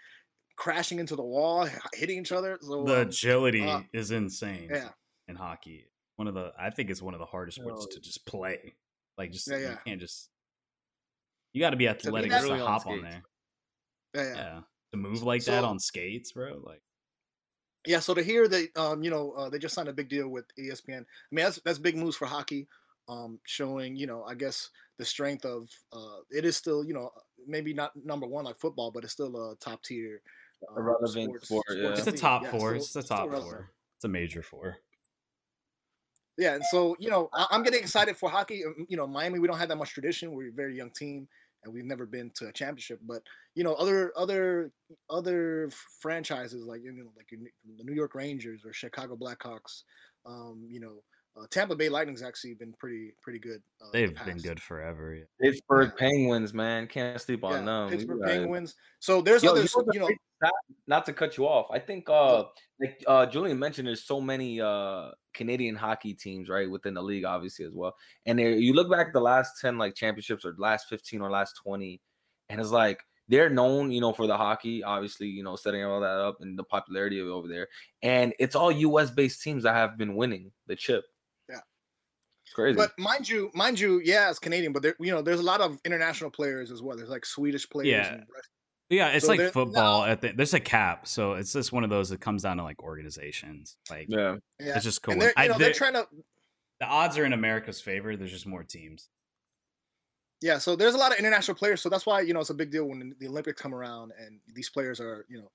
crashing 0.55 0.99
into 0.99 1.15
the 1.15 1.23
wall, 1.23 1.67
hitting 1.93 2.19
each 2.19 2.31
other. 2.31 2.57
So 2.61 2.83
The 2.83 3.01
um, 3.01 3.07
agility 3.07 3.67
uh, 3.67 3.81
is 3.91 4.11
insane 4.11 4.69
yeah. 4.73 4.89
in 5.27 5.35
hockey. 5.35 5.89
One 6.15 6.27
of 6.27 6.35
the, 6.35 6.51
I 6.59 6.69
think 6.69 6.91
it's 6.91 7.01
one 7.01 7.15
of 7.15 7.19
the 7.19 7.25
hardest 7.25 7.57
sports 7.57 7.87
Oh. 7.89 7.95
to 7.95 7.99
just 7.99 8.25
play. 8.25 8.75
Like, 9.17 9.31
just 9.31 9.49
Yeah, 9.49 9.57
you 9.57 9.77
can't 9.85 9.99
just. 9.99 10.29
You 11.53 11.61
got 11.61 11.69
to 11.71 11.75
be 11.77 11.87
athletic 11.87 12.31
just 12.31 12.43
really 12.43 12.59
to 12.59 12.65
hop 12.65 12.85
on 12.87 12.99
skates. 12.99 13.13
there. 14.13 14.23
Yeah, 14.25 14.29
yeah. 14.35 14.35
Yeah, 14.55 14.59
to 14.91 14.97
move 14.97 15.23
like 15.23 15.43
that 15.45 15.63
on 15.63 15.79
skates, 15.79 16.31
bro. 16.31 16.61
Like, 16.63 16.81
Yeah, 17.85 17.99
so 17.99 18.13
to 18.13 18.23
hear 18.23 18.47
that, 18.47 18.75
um, 18.77 19.03
you 19.03 19.09
know, 19.11 19.31
uh, 19.31 19.49
they 19.49 19.59
just 19.59 19.75
signed 19.75 19.89
a 19.89 19.93
big 19.93 20.09
deal 20.09 20.29
with 20.29 20.45
ESPN. 20.57 21.01
I 21.01 21.05
mean, 21.31 21.45
that's 21.45 21.59
that's 21.63 21.79
big 21.79 21.95
moves 21.97 22.15
for 22.17 22.25
hockey, 22.25 22.67
um, 23.07 23.39
showing 23.45 23.95
you 23.95 24.07
know, 24.07 24.23
I 24.23 24.35
guess 24.35 24.69
the 24.97 25.05
strength 25.05 25.45
of 25.45 25.69
uh, 25.91 26.19
it 26.31 26.45
is 26.45 26.55
still, 26.57 26.83
you 26.85 26.93
know, 26.93 27.11
maybe 27.47 27.73
not 27.73 27.91
number 28.05 28.27
one 28.27 28.45
like 28.45 28.57
football, 28.57 28.91
but 28.91 29.03
it's 29.03 29.13
still 29.13 29.51
a 29.51 29.55
top 29.57 29.83
tier, 29.83 30.21
A 30.75 30.81
relevant 30.81 31.43
sport, 31.43 31.65
yeah. 31.75 31.89
it's 31.89 32.07
a 32.07 32.11
top 32.11 32.43
Yeah, 32.43 32.51
four. 32.51 32.59
still- 32.59 32.75
it's 32.75 32.93
the 32.93 33.01
still 33.01 33.17
top 33.17 33.29
four. 33.31 33.71
It's 33.97 34.05
a 34.05 34.07
major 34.09 34.41
four. 34.43 34.77
Yeah, 36.37 36.55
and 36.55 36.63
so 36.71 36.95
you 36.99 37.09
know, 37.11 37.29
I, 37.33 37.45
I'm 37.51 37.61
getting 37.63 37.79
excited 37.81 38.17
for 38.17 38.29
hockey. 38.29 38.63
Um, 38.65 38.85
You 38.89 38.97
know, 38.97 39.05
Miami, 39.07 39.39
we 39.39 39.47
don't 39.47 39.57
have 39.59 39.69
that 39.69 39.75
much 39.77 39.91
tradition. 39.91 40.31
We're 40.31 40.49
a 40.49 40.51
very 40.51 40.75
young 40.75 40.89
team, 40.89 41.27
and 41.63 41.73
we've 41.73 41.85
never 41.85 42.05
been 42.05 42.29
to 42.35 42.47
a 42.47 42.51
championship. 42.53 42.99
But 43.03 43.23
you 43.55 43.63
know, 43.63 43.73
other 43.75 44.11
other 44.15 44.71
other 45.09 45.69
franchises 45.99 46.65
like 46.65 46.83
you 46.83 46.91
know, 46.91 47.11
like 47.15 47.29
New- 47.31 47.77
the 47.77 47.83
New 47.83 47.93
York 47.93 48.15
Rangers 48.15 48.65
or 48.65 48.73
Chicago 48.73 49.15
Blackhawks, 49.15 49.83
um, 50.25 50.65
you 50.69 50.79
know, 50.79 51.03
uh, 51.39 51.45
Tampa 51.49 51.75
Bay 51.75 51.89
Lightning's 51.89 52.21
actually 52.21 52.53
been 52.55 52.73
pretty 52.79 53.13
pretty 53.21 53.39
good. 53.39 53.61
Uh, 53.81 53.89
They've 53.91 54.15
been 54.25 54.37
good 54.37 54.61
forever. 54.61 55.15
Yeah. 55.15 55.23
Pittsburgh 55.41 55.91
Yeah. 55.95 55.99
Penguins, 56.09 56.53
man, 56.53 56.87
can't 56.87 57.19
sleep 57.19 57.43
on 57.43 57.65
Yeah, 57.65 57.65
them. 57.65 57.89
Pittsburgh. 57.89 58.21
Penguins. 58.23 58.75
So 58.99 59.21
there's 59.21 59.43
Yo, 59.43 59.51
other, 59.51 59.65
you 59.93 59.99
know 59.99 60.09
what's 60.43 60.55
you 60.55 60.55
know, 60.55 60.55
crazy 60.55 60.67
stat? 60.67 60.87
not 60.87 61.05
to 61.05 61.13
cut 61.13 61.37
you 61.37 61.47
off. 61.47 61.67
I 61.71 61.79
think 61.79 62.09
uh 62.09 62.43
like 62.79 63.03
uh 63.07 63.25
Julian 63.25 63.59
mentioned 63.59 63.87
there's 63.87 64.03
so 64.03 64.19
many 64.21 64.59
uh 64.61 65.11
Canadian 65.33 65.75
hockey 65.75 66.13
teams, 66.13 66.49
right, 66.49 66.69
within 66.69 66.93
the 66.93 67.01
league, 67.01 67.25
obviously 67.25 67.65
as 67.65 67.73
well. 67.73 67.95
And 68.25 68.37
there, 68.37 68.51
you 68.51 68.73
look 68.73 68.91
back 68.91 69.07
at 69.07 69.13
the 69.13 69.21
last 69.21 69.59
10 69.61 69.77
like 69.77 69.95
championships 69.95 70.45
or 70.45 70.55
last 70.57 70.87
15 70.89 71.21
or 71.21 71.31
last 71.31 71.53
20, 71.63 71.99
and 72.49 72.61
it's 72.61 72.71
like 72.71 72.99
they're 73.29 73.49
known, 73.49 73.91
you 73.91 74.01
know, 74.01 74.13
for 74.13 74.27
the 74.27 74.35
hockey, 74.37 74.83
obviously, 74.83 75.27
you 75.27 75.43
know, 75.43 75.55
setting 75.55 75.83
all 75.83 76.01
that 76.01 76.19
up 76.19 76.37
and 76.41 76.59
the 76.59 76.63
popularity 76.63 77.19
of 77.19 77.27
it 77.27 77.31
over 77.31 77.47
there. 77.47 77.67
And 78.01 78.33
it's 78.39 78.55
all 78.55 78.71
US 78.71 79.11
based 79.11 79.41
teams 79.41 79.63
that 79.63 79.75
have 79.75 79.97
been 79.97 80.15
winning 80.15 80.51
the 80.67 80.75
chip. 80.75 81.05
Yeah. 81.49 81.61
It's 82.45 82.53
crazy. 82.53 82.75
but 82.75 82.91
mind 82.99 83.27
you, 83.27 83.49
mind 83.55 83.79
you, 83.79 84.01
yeah, 84.03 84.29
it's 84.29 84.39
Canadian, 84.39 84.73
but 84.73 84.83
there, 84.83 84.95
you 84.99 85.11
know, 85.11 85.21
there's 85.21 85.39
a 85.39 85.43
lot 85.43 85.61
of 85.61 85.79
international 85.85 86.29
players 86.29 86.69
as 86.69 86.81
well. 86.81 86.97
There's 86.97 87.09
like 87.09 87.25
Swedish 87.25 87.67
players. 87.69 87.87
Yeah. 87.87 88.13
and 88.13 88.25
Russian- 88.29 88.49
Yeah, 88.93 89.09
it's 89.09 89.25
So 89.25 89.31
like 89.31 89.39
there- 89.39 89.51
football. 89.51 90.03
At 90.05 90.21
the, 90.21 90.31
there's 90.31 90.53
a 90.53 90.59
cap, 90.59 91.07
so 91.07 91.33
it's 91.33 91.51
just 91.53 91.71
one 91.71 91.83
of 91.83 91.89
those 91.89 92.09
that 92.09 92.19
comes 92.21 92.43
down 92.43 92.57
to 92.57 92.63
like 92.63 92.81
organizations. 92.83 93.77
Like 93.89 94.05
yeah. 94.09 94.37
yeah. 94.59 94.75
it's 94.75 94.83
just 94.83 95.01
cool. 95.01 95.17
They're, 95.17 95.33
I- 95.35 95.43
you 95.45 95.49
know, 95.49 95.57
they're 95.57 95.69
the- 95.69 95.73
trying 95.73 95.93
to 95.93 96.07
the 96.79 96.85
odds 96.87 97.17
are 97.17 97.25
in 97.25 97.33
America's 97.33 97.79
favor. 97.81 98.15
There's 98.15 98.31
just 98.31 98.45
more 98.47 98.63
teams. 98.63 99.09
Yeah, 100.41 100.57
so 100.57 100.75
there's 100.75 100.93
a 100.95 100.97
lot 100.97 101.13
of 101.13 101.19
international 101.19 101.55
players, 101.55 101.81
so 101.81 101.87
that's 101.89 102.05
why 102.05 102.21
you 102.21 102.33
know 102.33 102.41
it's 102.41 102.49
a 102.49 102.53
big 102.53 102.71
deal 102.71 102.85
when 102.85 103.15
the 103.19 103.27
Olympics 103.27 103.61
come 103.61 103.73
around 103.73 104.11
and 104.19 104.39
these 104.53 104.69
players 104.69 104.99
are 104.99 105.25
you 105.29 105.37
know 105.37 105.49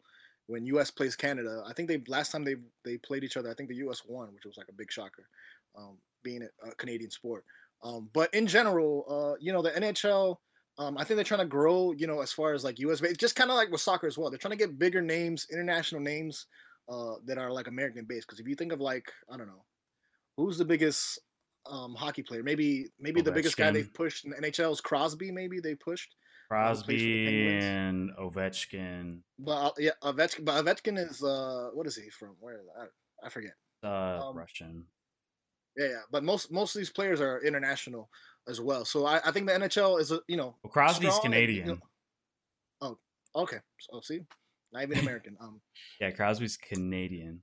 when 0.47 0.65
U.S. 0.67 0.91
plays 0.91 1.15
Canada. 1.15 1.63
I 1.67 1.75
think 1.75 1.89
they 1.89 2.03
last 2.09 2.33
time 2.33 2.45
they 2.45 2.57
they 2.85 2.97
played 2.97 3.23
each 3.25 3.37
other, 3.37 3.51
I 3.51 3.55
think 3.55 3.69
the 3.69 3.77
U.S. 3.77 4.03
won, 4.09 4.33
which 4.35 4.47
was 4.47 4.57
like 4.57 4.69
a 4.71 4.73
big 4.73 4.91
shocker, 4.91 5.29
um, 5.77 5.99
being 6.23 6.43
a, 6.43 6.69
a 6.69 6.75
Canadian 6.77 7.11
sport. 7.11 7.45
Um, 7.83 8.09
but 8.15 8.33
in 8.35 8.47
general, 8.47 9.05
uh, 9.09 9.37
you 9.41 9.53
know 9.53 9.61
the 9.61 9.71
NHL, 9.73 10.37
um, 10.79 10.97
I 10.97 11.05
think 11.05 11.17
they're 11.17 11.25
trying 11.25 11.41
to 11.41 11.47
grow. 11.47 11.93
You 11.93 12.07
know, 12.07 12.21
as 12.21 12.33
far 12.33 12.53
as 12.53 12.65
like 12.65 12.79
U.S. 12.81 13.01
It's 13.03 13.19
just 13.19 13.37
kind 13.37 13.51
of 13.51 13.57
like 13.57 13.71
with 13.71 13.81
soccer 13.81 14.07
as 14.07 14.17
well. 14.17 14.31
They're 14.31 14.39
trying 14.39 14.57
to 14.59 14.65
get 14.65 14.79
bigger 14.79 15.03
names, 15.03 15.47
international 15.53 16.01
names 16.01 16.47
uh, 16.89 17.15
that 17.27 17.39
are 17.39 17.51
like 17.51 17.67
American 17.67 18.05
based. 18.09 18.27
Because 18.27 18.41
if 18.41 18.49
you 18.49 18.55
think 18.55 18.73
of 18.73 18.81
like 18.81 19.11
I 19.31 19.37
don't 19.37 19.49
know, 19.49 19.65
who's 20.37 20.59
the 20.59 20.65
biggest 20.65 21.21
um, 21.71 21.95
hockey 21.95 22.23
player. 22.23 22.43
Maybe 22.43 22.87
maybe 22.99 23.21
the 23.21 23.33
biggest 23.33 23.57
guy 23.57 23.71
they've 23.71 23.93
pushed 23.93 24.25
in 24.25 24.31
the 24.31 24.37
NHL 24.37 24.73
is 24.73 24.81
Crosby. 24.81 25.31
Maybe 25.31 25.61
they 25.61 25.75
pushed. 25.75 26.15
Crosby 26.49 27.27
Penguins. 27.27 27.65
and 27.65 28.11
Ovechkin. 28.19 29.19
But 29.39 29.53
uh, 29.53 29.71
yeah, 29.79 29.91
Ovechkin. 30.03 30.45
But 30.45 30.65
Ovechkin 30.65 30.99
is 30.99 31.23
uh, 31.23 31.71
what 31.75 31.87
is 31.87 31.97
he 31.97 32.09
from? 32.11 32.37
Where 32.41 32.61
is 32.61 32.67
I, 32.81 33.27
I 33.27 33.29
forget. 33.29 33.53
Uh, 33.85 34.29
Um, 34.29 34.37
Russian. 34.37 34.85
Yeah, 35.77 35.87
yeah. 35.87 36.01
But 36.11 36.25
most 36.25 36.51
most 36.51 36.75
of 36.75 36.81
these 36.81 36.91
players 36.91 37.21
are 37.21 37.43
international 37.45 38.09
as 38.49 38.61
well. 38.61 38.85
So 38.85 39.07
I, 39.07 39.21
I 39.25 39.31
think 39.33 39.47
the 39.47 39.53
NHL 39.53 40.01
is 40.01 40.11
a 40.13 40.21
you 40.29 40.37
know 40.37 40.55
Well, 40.63 40.71
Crosby's 40.73 41.15
strong 41.15 41.27
and, 41.27 41.35
you 41.35 41.41
Canadian. 41.41 41.69
know- 41.69 41.79
oh, 42.83 43.43
okay. 43.43 43.59
So 43.79 44.01
see, 44.01 44.21
not 44.73 44.83
even 44.83 44.99
American. 44.99 45.37
Um, 45.41 45.61
Yeah, 46.01 46.11
Crosby's 46.11 46.57
Canadian. 46.57 47.43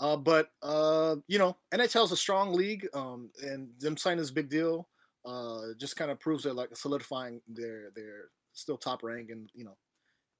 uh, 0.00 0.16
but 0.16 0.50
uh, 0.62 1.16
you 1.26 1.38
know, 1.38 1.56
NHL 1.72 2.04
is 2.04 2.12
a 2.12 2.16
strong 2.16 2.52
league. 2.52 2.86
Um, 2.94 3.30
and 3.42 3.68
them 3.78 3.96
signing 3.96 4.18
this 4.18 4.30
big 4.30 4.48
deal, 4.48 4.88
uh, 5.24 5.60
just 5.78 5.96
kind 5.96 6.10
of 6.10 6.20
proves 6.20 6.44
they're 6.44 6.52
like 6.52 6.74
solidifying 6.76 7.40
their 7.48 7.90
their 7.94 8.30
still 8.52 8.76
top 8.78 9.02
rank 9.02 9.30
and 9.30 9.50
you 9.54 9.64
know, 9.64 9.76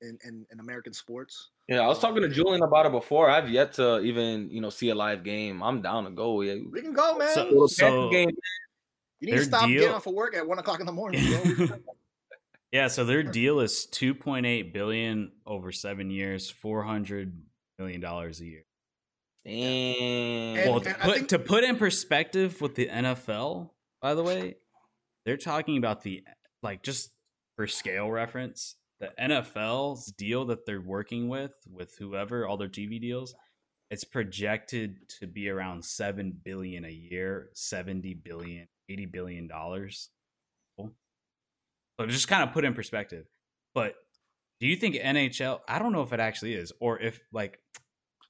in 0.03 0.19
in, 0.25 0.47
in 0.53 0.61
American 0.61 0.93
sports. 0.93 1.51
Yeah, 1.69 1.81
I 1.81 1.87
was 1.89 1.99
talking 1.99 2.23
to 2.23 2.29
Julian 2.29 2.63
about 2.63 2.87
it 2.87 2.93
before. 2.93 3.29
I've 3.29 3.49
yet 3.51 3.73
to 3.75 3.99
even, 4.01 4.49
you 4.51 4.61
know, 4.61 4.71
see 4.71 4.91
a 4.91 4.95
live 4.95 5.25
game. 5.25 5.63
I'm 5.65 5.83
down 5.83 6.05
to 6.05 6.11
go. 6.11 6.43
Yeah. 6.43 6.55
We 6.71 6.81
can 6.81 6.93
go, 6.93 7.17
man. 7.19 7.35
So- 7.35 7.67
so- 7.67 7.85
Panthers 7.87 8.11
game. 8.13 8.31
You 9.21 9.31
need 9.33 9.39
to 9.39 9.45
stop 9.45 9.67
deal- 9.67 9.81
getting 9.81 9.95
off 9.95 10.07
of 10.07 10.15
work 10.15 10.35
at 10.37 10.47
one 10.47 10.59
o'clock 10.59 10.81
in 10.81 10.87
the 10.87 10.93
morning. 10.93 11.25
Bro. 11.31 11.41
We 11.45 11.55
can 11.55 11.67
go. 11.67 11.79
Yeah, 12.73 12.89
so 12.89 13.05
their 13.05 13.23
deal 13.23 13.61
is 13.61 13.87
2.8 13.93 14.73
billion 14.75 15.33
over 15.47 15.73
7 15.73 16.11
years, 16.11 16.51
400 16.51 17.33
million 17.79 18.01
dollars 18.01 18.41
a 18.41 18.45
year. 18.45 18.65
Damn. 19.45 20.59
And- 20.59 20.71
well, 20.71 20.81
to 20.81 20.91
I 20.91 21.05
put 21.05 21.15
think- 21.17 21.29
to 21.29 21.39
put 21.39 21.65
in 21.65 21.77
perspective 21.77 22.61
with 22.61 22.75
the 22.75 22.89
NFL, 22.89 23.71
by 24.03 24.15
the 24.15 24.23
way, 24.23 24.57
they're 25.25 25.37
talking 25.37 25.77
about 25.79 26.03
the 26.03 26.25
like 26.63 26.83
just 26.83 27.11
for 27.57 27.67
scale 27.67 28.11
reference, 28.11 28.77
the 29.01 29.13
NFL's 29.19 30.07
deal 30.13 30.47
that 30.47 30.67
they're 30.67 30.81
working 30.81 31.29
with 31.29 31.53
with 31.71 31.95
whoever 31.99 32.47
all 32.47 32.57
their 32.57 32.69
TV 32.69 33.01
deals, 33.01 33.35
it's 33.91 34.05
projected 34.05 35.09
to 35.21 35.27
be 35.27 35.49
around 35.49 35.85
7 35.85 36.41
billion 36.45 36.85
a 36.85 36.91
year, 36.91 37.51
70 37.55 38.15
billion, 38.15 38.67
80 38.89 39.07
billion 39.07 39.47
dollars. 39.49 40.11
So 40.79 42.05
just 42.07 42.29
kind 42.29 42.43
of 42.43 42.53
put 42.53 42.65
in 42.65 42.75
perspective. 42.75 43.25
But 43.75 43.95
do 44.61 44.67
you 44.67 44.77
think 44.77 44.97
NHL 44.97 45.61
I 45.69 45.79
don't 45.79 45.93
know 45.93 46.03
if 46.03 46.13
it 46.13 46.21
actually 46.21 46.55
is 46.55 46.73
or 46.81 47.01
if 47.01 47.21
like 47.33 47.59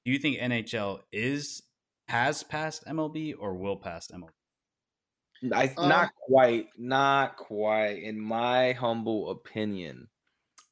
do 0.05 0.11
you 0.11 0.19
think 0.19 0.37
NHL 0.39 0.99
is 1.11 1.63
has 2.07 2.43
passed 2.43 2.85
MLB 2.85 3.33
or 3.37 3.55
will 3.55 3.75
pass 3.75 4.07
MLB? 4.07 4.29
I, 5.53 5.71
Um, 5.77 5.89
not 5.89 6.09
quite, 6.15 6.67
not 6.77 7.35
quite. 7.37 8.01
In 8.01 8.19
my 8.19 8.71
humble 8.71 9.29
opinion, 9.31 10.07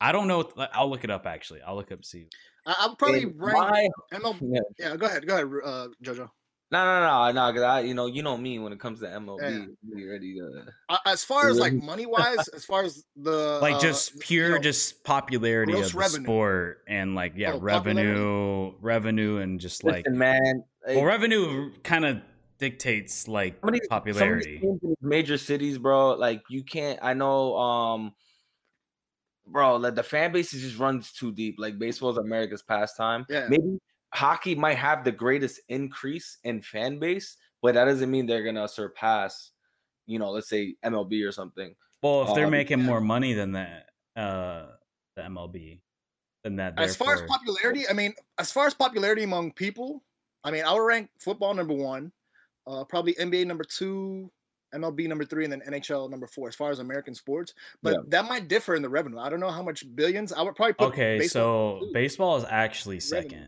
I 0.02 0.12
don't 0.14 0.28
know. 0.30 0.50
I'll 0.74 0.90
look 0.90 1.04
it 1.04 1.12
up 1.12 1.26
actually. 1.28 1.62
I'll 1.62 1.76
look 1.76 1.92
up 1.92 2.04
see. 2.06 2.28
I, 2.66 2.76
I'll 2.80 2.96
probably 2.96 3.24
In 3.24 3.38
rank 3.38 3.58
my- 3.58 3.90
MLB. 4.14 4.40
yeah. 4.42 4.60
Yeah, 4.80 4.96
go 4.96 5.06
ahead, 5.06 5.28
go 5.28 5.34
ahead, 5.36 5.48
uh, 5.66 5.88
Jojo. 6.02 6.30
No, 6.72 6.84
no, 6.84 7.01
no, 7.01 7.32
no, 7.32 7.51
because 7.51 7.63
I, 7.63 7.80
you 7.82 7.93
know, 7.93 8.07
you 8.07 8.24
know 8.24 8.36
me 8.38 8.57
when 8.59 8.74
it 8.74 8.80
comes 8.80 8.99
to 9.01 9.05
MLB, 9.05 9.68
Yeah. 9.84 10.05
ready 10.11 10.34
to. 10.36 10.66
Uh, 10.89 10.97
as 11.05 11.24
far 11.24 11.49
as 11.49 11.59
like 11.59 11.74
money 11.74 12.05
wise, 12.07 12.47
as 12.49 12.66
far 12.66 12.84
as 12.84 13.05
the 13.16 13.59
Like 13.61 13.76
uh, 13.76 13.80
just 13.80 14.16
you 14.16 14.20
pure 14.22 14.49
know, 14.55 14.59
just 14.59 15.03
popularity 15.03 15.74
of 15.80 15.91
the 15.91 15.97
revenue. 15.97 16.24
sport 16.26 16.84
and 16.88 17.13
like 17.13 17.34
yeah, 17.36 17.49
Oh, 17.53 17.59
popularity? 17.59 18.01
revenue, 18.01 18.74
revenue 18.82 19.38
and 19.38 19.59
just 19.59 19.84
like 19.84 20.07
man. 20.09 20.63
like, 20.88 20.95
well, 20.95 21.05
revenue 21.05 21.72
kind 21.84 22.03
of 22.03 22.18
dictates 22.57 23.28
like 23.28 23.59
some 23.61 23.70
of 23.70 23.74
these- 23.74 23.88
some 23.88 23.97
of 23.99 24.03
these 24.05 24.16
popularity. 24.16 24.59
in 24.63 24.95
major 25.01 25.38
cities, 25.38 25.78
bro. 25.78 26.13
Like 26.16 26.41
you 26.49 26.63
can't. 26.63 26.97
I 27.03 27.13
know, 27.13 27.55
um, 27.57 28.16
bro. 29.47 29.76
Like 29.78 29.93
the 29.95 30.03
fan 30.03 30.32
base 30.32 30.51
is 30.53 30.63
just 30.63 30.80
runs 30.80 31.11
too 31.11 31.32
deep. 31.32 31.55
Like 31.59 31.78
baseball's 31.78 32.18
America's 32.18 32.63
pastime. 32.63 33.26
Yeah. 33.30 33.47
Maybe 33.49 33.78
hockey 34.16 34.55
might 34.55 34.78
have 34.78 35.03
the 35.03 35.11
greatest 35.11 35.59
increase 35.70 36.38
in 36.43 36.61
fan 36.61 36.99
base, 36.99 37.38
but 37.61 37.76
that 37.76 37.86
doesn't 37.86 38.09
mean 38.11 38.26
they're 38.26 38.43
gonna 38.43 38.68
surpass, 38.68 39.51
you 40.05 40.20
know, 40.20 40.32
let's 40.32 40.49
say 40.49 40.76
MLB 40.84 41.24
or 41.24 41.32
something. 41.32 41.76
Well, 42.01 42.24
if 42.28 42.36
they're 42.36 42.45
Um, 42.45 42.51
making 42.51 42.82
more 42.84 43.01
money 43.01 43.34
than 43.34 43.53
that, 43.53 43.89
uh 44.16 44.78
the 45.16 45.24
MLB, 45.24 45.82
then 46.43 46.57
that 46.57 46.74
as 46.78 46.95
far 46.95 47.13
as 47.13 47.22
popularity, 47.22 47.88
I 47.88 47.93
mean, 47.93 48.13
as 48.38 48.51
far 48.51 48.68
as 48.68 48.74
popularity 48.74 49.24
among 49.24 49.53
people, 49.53 50.03
I 50.43 50.51
mean, 50.51 50.63
I 50.66 50.74
would 50.74 50.82
rank 50.82 51.09
football 51.20 51.53
number 51.53 51.74
one, 51.74 52.11
uh, 52.68 52.84
probably 52.86 53.16
NBA 53.16 53.45
number 53.45 53.63
two, 53.63 54.32
MLB 54.74 55.07
number 55.07 55.26
three, 55.26 55.45
and 55.45 55.53
then 55.53 55.61
NHL 55.61 56.09
number 56.09 56.28
four. 56.28 56.47
As 56.49 56.55
far 56.55 56.72
as 56.72 56.80
American 56.80 57.16
sports, 57.16 57.53
but 57.82 57.93
Yeah. 57.93 58.01
that 58.07 58.26
might 58.26 58.47
differ 58.47 58.76
in 58.76 58.82
the 58.82 58.89
revenue. 58.89 59.20
I 59.20 59.30
don't 59.30 59.39
know 59.39 59.51
how 59.51 59.63
much 59.63 59.84
billions. 59.95 60.34
I 60.34 60.41
would 60.41 60.55
probably 60.55 60.74
put 60.74 60.89
okay, 60.89 61.18
baseball 61.18 61.80
so 61.80 61.86
two. 61.88 61.93
baseball 61.93 62.38
is 62.38 62.43
actually 62.45 62.99
Revenue. 63.09 63.47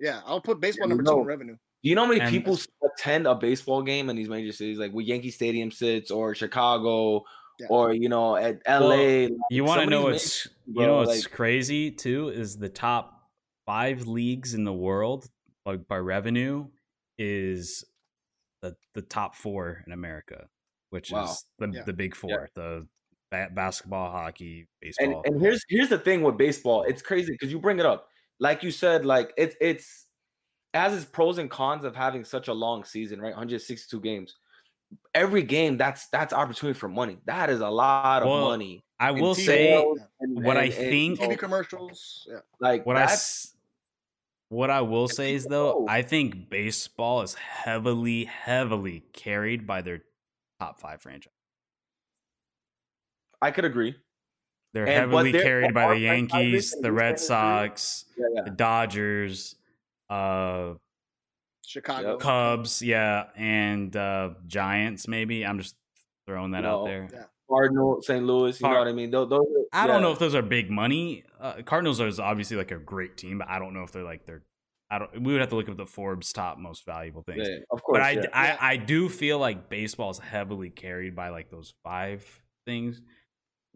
Second. 0.00 0.14
yeah, 0.14 0.22
I'll 0.26 0.40
put 0.40 0.60
baseball 0.60 0.88
you 0.88 0.94
number 0.96 1.04
two 1.10 1.20
in 1.20 1.24
revenue. 1.26 1.56
Do 1.82 1.88
you 1.90 1.94
know 1.94 2.02
how 2.04 2.08
many 2.08 2.20
And- 2.20 2.30
people 2.30 2.58
attend 2.84 3.26
a 3.26 3.34
baseball 3.34 3.82
game 3.82 4.10
in 4.10 4.16
these 4.16 4.28
major 4.28 4.52
cities, 4.52 4.78
like 4.78 4.92
where 4.92 5.04
Yankee 5.04 5.30
Stadium 5.30 5.70
sits, 5.70 6.10
or 6.10 6.34
Chicago, 6.34 7.24
Yeah. 7.60 7.66
or 7.70 7.92
you 7.92 8.08
know, 8.08 8.36
at 8.36 8.60
Well, 8.66 8.88
LA? 8.88 9.28
You 9.50 9.62
like, 9.62 9.68
want 9.68 9.80
to 9.82 9.86
know 9.90 10.02
what's 10.02 10.46
major- 10.66 10.80
you 10.80 10.86
know 10.86 10.96
what's 10.96 11.24
like- 11.24 11.32
crazy 11.32 11.90
too 11.90 12.28
is 12.30 12.56
the 12.58 12.68
top 12.68 13.30
five 13.66 14.06
leagues 14.06 14.54
in 14.54 14.64
the 14.64 14.72
world 14.72 15.28
like 15.64 15.86
by 15.88 15.96
revenue 15.98 16.68
is 17.18 17.84
the 18.62 18.76
the 18.94 19.02
top 19.02 19.34
four 19.34 19.82
in 19.86 19.92
America, 19.92 20.48
which 20.90 21.10
Wow. 21.12 21.24
is 21.24 21.44
the 21.58 21.68
Yeah. 21.72 21.82
the 21.84 21.92
big 21.92 22.14
four, 22.14 22.48
the 22.54 22.86
basketball, 23.30 24.10
hockey, 24.10 24.60
and 24.60 24.68
baseball. 24.80 25.22
and 25.26 25.40
here's 25.40 25.62
here's 25.68 25.88
the 25.88 25.98
thing 25.98 26.22
with 26.22 26.36
baseball. 26.36 26.82
It's 26.84 27.02
crazy 27.02 27.32
because 27.32 27.50
you 27.52 27.58
bring 27.58 27.78
it 27.78 27.86
up, 27.86 28.08
like 28.40 28.62
you 28.62 28.70
said, 28.70 29.04
like 29.06 29.32
it's 29.36 29.56
it's 29.60 30.06
it 30.74 30.78
has 30.78 30.94
its 30.94 31.04
pros 31.04 31.38
and 31.38 31.50
cons 31.50 31.84
of 31.84 31.96
having 31.96 32.24
such 32.24 32.48
a 32.48 32.52
long 32.52 32.84
season, 32.84 33.20
right? 33.20 33.30
162 33.32 34.00
games. 34.00 34.36
Every 35.14 35.42
game, 35.42 35.76
that's 35.76 36.08
that's 36.08 36.32
opportunity 36.32 36.78
for 36.78 36.88
money. 36.88 37.18
That 37.24 37.50
is 37.50 37.60
a 37.60 37.68
lot 37.68 38.22
of 38.22 38.28
Well, 38.28 38.48
money. 38.50 38.84
I 39.00 39.10
will 39.10 39.34
TV 39.34 39.44
say 39.46 39.74
and- 40.20 40.44
what 40.44 40.56
I 40.56 40.64
and- 40.64 40.72
and, 40.74 40.80
think- 40.90 41.20
TV 41.20 41.38
commercials. 41.38 42.26
Yeah. 42.30 42.40
like 42.60 42.86
what 42.86 42.96
I 42.96 43.00
that's 43.00 43.12
s- 43.14 43.56
what 44.48 44.70
I 44.70 44.80
will 44.82 45.08
say 45.08 45.34
is 45.34 45.44
though, 45.44 45.80
know. 45.80 45.86
I 45.88 46.02
think 46.02 46.48
baseball 46.48 47.22
is 47.22 47.34
heavily, 47.34 48.24
heavily 48.26 49.00
carried 49.12 49.66
by 49.66 49.82
their 49.82 50.02
top 50.60 50.78
five 50.80 51.02
franchise. 51.02 51.32
I 53.42 53.50
could 53.50 53.64
agree. 53.64 53.96
They're 54.76 54.86
And- 54.86 55.10
but 55.10 55.16
heavily 55.16 55.32
there 55.32 55.42
carried 55.42 55.72
by 55.72 55.94
the 55.94 56.00
Yankees, 56.00 56.76
the 56.82 56.92
Red. 56.92 57.18
Sox, 57.18 58.04
Yeah, 58.18 58.26
yeah. 58.34 58.42
the 58.42 58.50
Dodgers, 58.50 59.56
uh, 60.10 60.74
Chicago. 61.64 62.18
Cubs, 62.18 62.82
yeah, 62.82 63.28
and 63.36 63.96
uh, 63.96 64.34
Giants. 64.46 65.08
Maybe 65.08 65.46
I'm 65.46 65.58
just 65.58 65.76
throwing 66.26 66.50
that 66.50 66.66
out 66.66 66.84
there. 66.84 67.08
Yeah. 67.10 67.24
Cardinal, 67.48 68.02
St. 68.02 68.22
Louis. 68.22 68.60
You 68.60 68.68
know 68.68 68.78
what 68.80 68.86
I 68.88 68.92
mean? 68.92 69.10
Those, 69.10 69.30
those 69.30 69.46
are- 69.46 69.64
I 69.72 69.86
don't 69.86 70.02
know 70.02 70.12
if 70.12 70.18
those 70.18 70.34
are 70.34 70.42
big 70.42 70.70
money. 70.70 71.24
Uh, 71.40 71.62
Cardinals 71.64 71.98
is 71.98 72.20
obviously 72.20 72.58
like 72.58 72.70
a 72.70 72.76
great 72.78 73.16
team, 73.16 73.38
but 73.38 73.48
I 73.48 73.58
don't 73.58 73.72
know 73.72 73.82
if 73.82 73.92
they're 73.92 74.04
like 74.04 74.26
they're. 74.26 74.42
I 74.90 74.98
don't. 74.98 75.22
We 75.22 75.32
would 75.32 75.40
have 75.40 75.48
to 75.50 75.56
look 75.56 75.70
at 75.70 75.76
the 75.78 75.86
Forbes 75.86 76.34
top 76.34 76.58
most 76.58 76.84
valuable 76.84 77.22
things. 77.22 77.48
Yeah, 77.48 77.56
of 77.70 77.82
course. 77.82 77.98
but 77.98 78.02
I, 78.02 78.10
yeah. 78.10 78.26
I 78.34 78.72
I 78.72 78.76
do 78.76 79.08
feel 79.08 79.38
like 79.38 79.70
baseball 79.70 80.10
is 80.10 80.18
heavily 80.18 80.68
carried 80.68 81.16
by 81.16 81.30
like 81.30 81.50
those 81.50 81.72
five 81.82 82.24
things. 82.66 83.00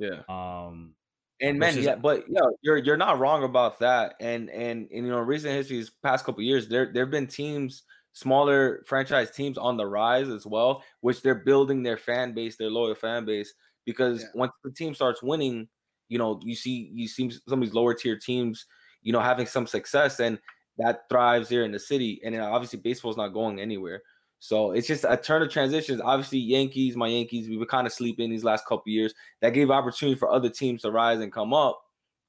Yeah. 0.01 0.23
Um, 0.29 0.95
And 1.43 1.59
man, 1.59 1.73
Versus- 1.75 1.87
yeah, 1.87 1.97
but 1.97 2.25
yeah, 2.29 2.41
you're 2.63 2.79
you're 2.79 2.97
not 2.99 3.19
wrong 3.19 3.45
about 3.45 3.79
that. 3.81 4.15
And 4.21 4.51
and, 4.51 4.89
and 4.93 5.07
you 5.07 5.11
know, 5.13 5.21
recent 5.21 5.55
history, 5.55 5.79
these 5.79 5.91
past 6.03 6.25
couple 6.27 6.43
years, 6.43 6.69
there 6.69 6.93
there 6.93 7.05
have 7.05 7.11
been 7.11 7.27
teams, 7.29 7.83
smaller 8.13 8.85
franchise 8.87 9.31
teams 9.31 9.57
on 9.59 9.77
the 9.79 9.87
rise 9.87 10.29
as 10.29 10.47
well, 10.47 10.85
which 11.01 11.23
they're 11.23 11.35
building 11.45 11.83
their 11.83 11.97
fan 11.99 12.35
base, 12.35 12.57
their 12.57 12.71
loyal 12.71 12.95
fan 12.95 13.25
base. 13.25 13.55
Because 13.87 14.23
Yeah. 14.23 14.29
once 14.35 14.53
the 14.65 14.73
team 14.73 14.95
starts 14.95 15.23
winning, 15.23 15.69
you 16.09 16.19
know, 16.19 16.41
you 16.45 16.55
see 16.57 16.91
you 16.95 17.09
see 17.09 17.31
some 17.31 17.61
of 17.63 17.67
these 17.69 17.75
lower 17.75 17.95
tier 17.95 18.19
teams, 18.19 18.67
you 19.03 19.13
know, 19.13 19.21
having 19.21 19.47
some 19.47 19.67
success, 19.67 20.21
and 20.21 20.39
that 20.79 21.09
thrives 21.11 21.49
here 21.49 21.65
in 21.65 21.73
the 21.73 21.79
city. 21.79 22.21
And 22.25 22.37
obviously, 22.41 22.81
baseball's 22.81 23.17
not 23.17 23.29
going 23.31 23.61
anywhere. 23.61 24.03
So 24.41 24.73
it's 24.73 24.87
just 24.87 25.05
a 25.07 25.19
turn 25.19 25.43
of 25.43 25.51
transitions. 25.51 26.01
Obviously, 26.03 26.39
Yankees, 26.39 26.97
my 26.97 27.09
Yankees, 27.09 27.49
we 27.49 27.59
were 27.59 27.67
kind 27.67 27.87
of 27.87 27.93
sleeping 27.93 28.31
these 28.31 28.43
last 28.43 28.67
couple 28.67 28.91
years. 28.91 29.15
That 29.43 29.51
gave 29.51 29.71
opportunity 29.71 30.19
for 30.19 30.31
other 30.31 30.49
teams 30.49 30.83
to 30.83 30.91
rise 30.91 31.21
and 31.21 31.31
come 31.31 31.53
up. 31.53 31.81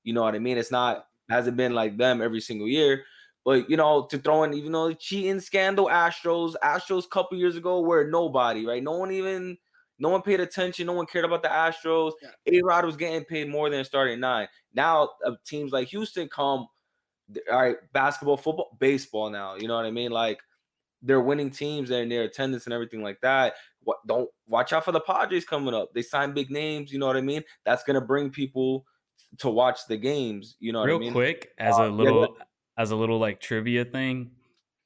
You 0.04 0.14
know 0.14 0.22
what 0.22 0.36
I 0.36 0.40
mean? 0.40 0.58
It's 0.58 0.72
not 0.72 1.06
hasn't 1.30 1.56
been 1.56 1.74
like 1.74 1.98
them 1.98 2.22
every 2.22 2.42
single 2.42 2.68
year. 2.68 3.06
But 3.46 3.70
you 3.70 3.78
know, 3.78 4.06
to 4.12 4.18
throw 4.20 4.44
in 4.44 4.54
even 4.54 4.74
though 4.74 4.90
the 4.90 4.96
cheating 4.96 5.40
scandal, 5.40 5.88
Astros, 5.88 6.54
Astros 6.64 7.10
couple 7.10 7.38
years 7.38 7.56
ago 7.56 7.82
were 7.82 8.08
nobody, 8.08 8.66
right? 8.66 8.84
No 8.84 8.92
one 8.92 9.12
even 9.12 9.58
no 9.98 10.10
one 10.10 10.22
paid 10.22 10.42
attention, 10.42 10.88
no 10.88 10.94
one 10.94 11.06
cared 11.06 11.26
about 11.26 11.42
the 11.42 11.48
Astros. 11.48 12.12
Yeah. 12.22 12.60
A 12.60 12.62
Rod 12.62 12.86
was 12.86 12.98
getting 12.98 13.24
paid 13.24 13.50
more 13.50 13.70
than 13.70 13.86
starting 13.86 14.20
nine. 14.20 14.48
Now 14.74 15.12
uh, 15.26 15.32
teams 15.46 15.72
like 15.72 15.88
Houston 15.88 16.28
come, 16.28 16.68
all 17.52 17.62
right, 17.62 17.78
basketball, 17.94 18.38
football, 18.38 18.78
baseball 18.80 19.30
now. 19.30 19.56
You 19.56 19.68
know 19.68 19.76
what 19.76 19.86
I 19.86 19.92
mean? 19.92 20.12
Like 20.12 20.40
they're 21.02 21.22
winning 21.22 21.50
teams 21.50 21.90
and 21.92 22.12
their 22.12 22.24
attendance 22.24 22.66
and 22.66 22.74
everything 22.74 23.02
like 23.02 23.20
that. 23.22 23.56
What 23.84 23.98
don't 24.08 24.30
watch 24.48 24.74
out 24.74 24.86
for 24.86 24.92
the 24.92 25.00
Padres 25.02 25.46
coming 25.46 25.74
up. 25.74 25.94
They 25.94 26.02
sign 26.04 26.34
big 26.34 26.52
names, 26.52 26.92
you 26.92 27.00
know 27.00 27.08
what 27.08 27.18
I 27.18 27.22
mean? 27.22 27.44
That's 27.66 27.84
gonna 27.84 28.02
bring 28.02 28.30
people 28.30 28.86
to 29.40 29.50
watch 29.50 29.80
the 29.88 29.98
games. 29.98 30.56
You 30.60 30.74
know 30.74 30.84
Real 30.84 30.98
what 30.98 31.02
I 31.02 31.06
mean? 31.06 31.14
quick, 31.14 31.50
as 31.58 31.78
Uh, 31.80 31.84
a 31.84 31.86
yeah, 31.88 31.92
little 31.92 32.38
as 32.78 32.92
a 32.92 32.96
little 32.96 33.18
like 33.20 33.40
trivia 33.40 33.86
thing. 33.86 34.32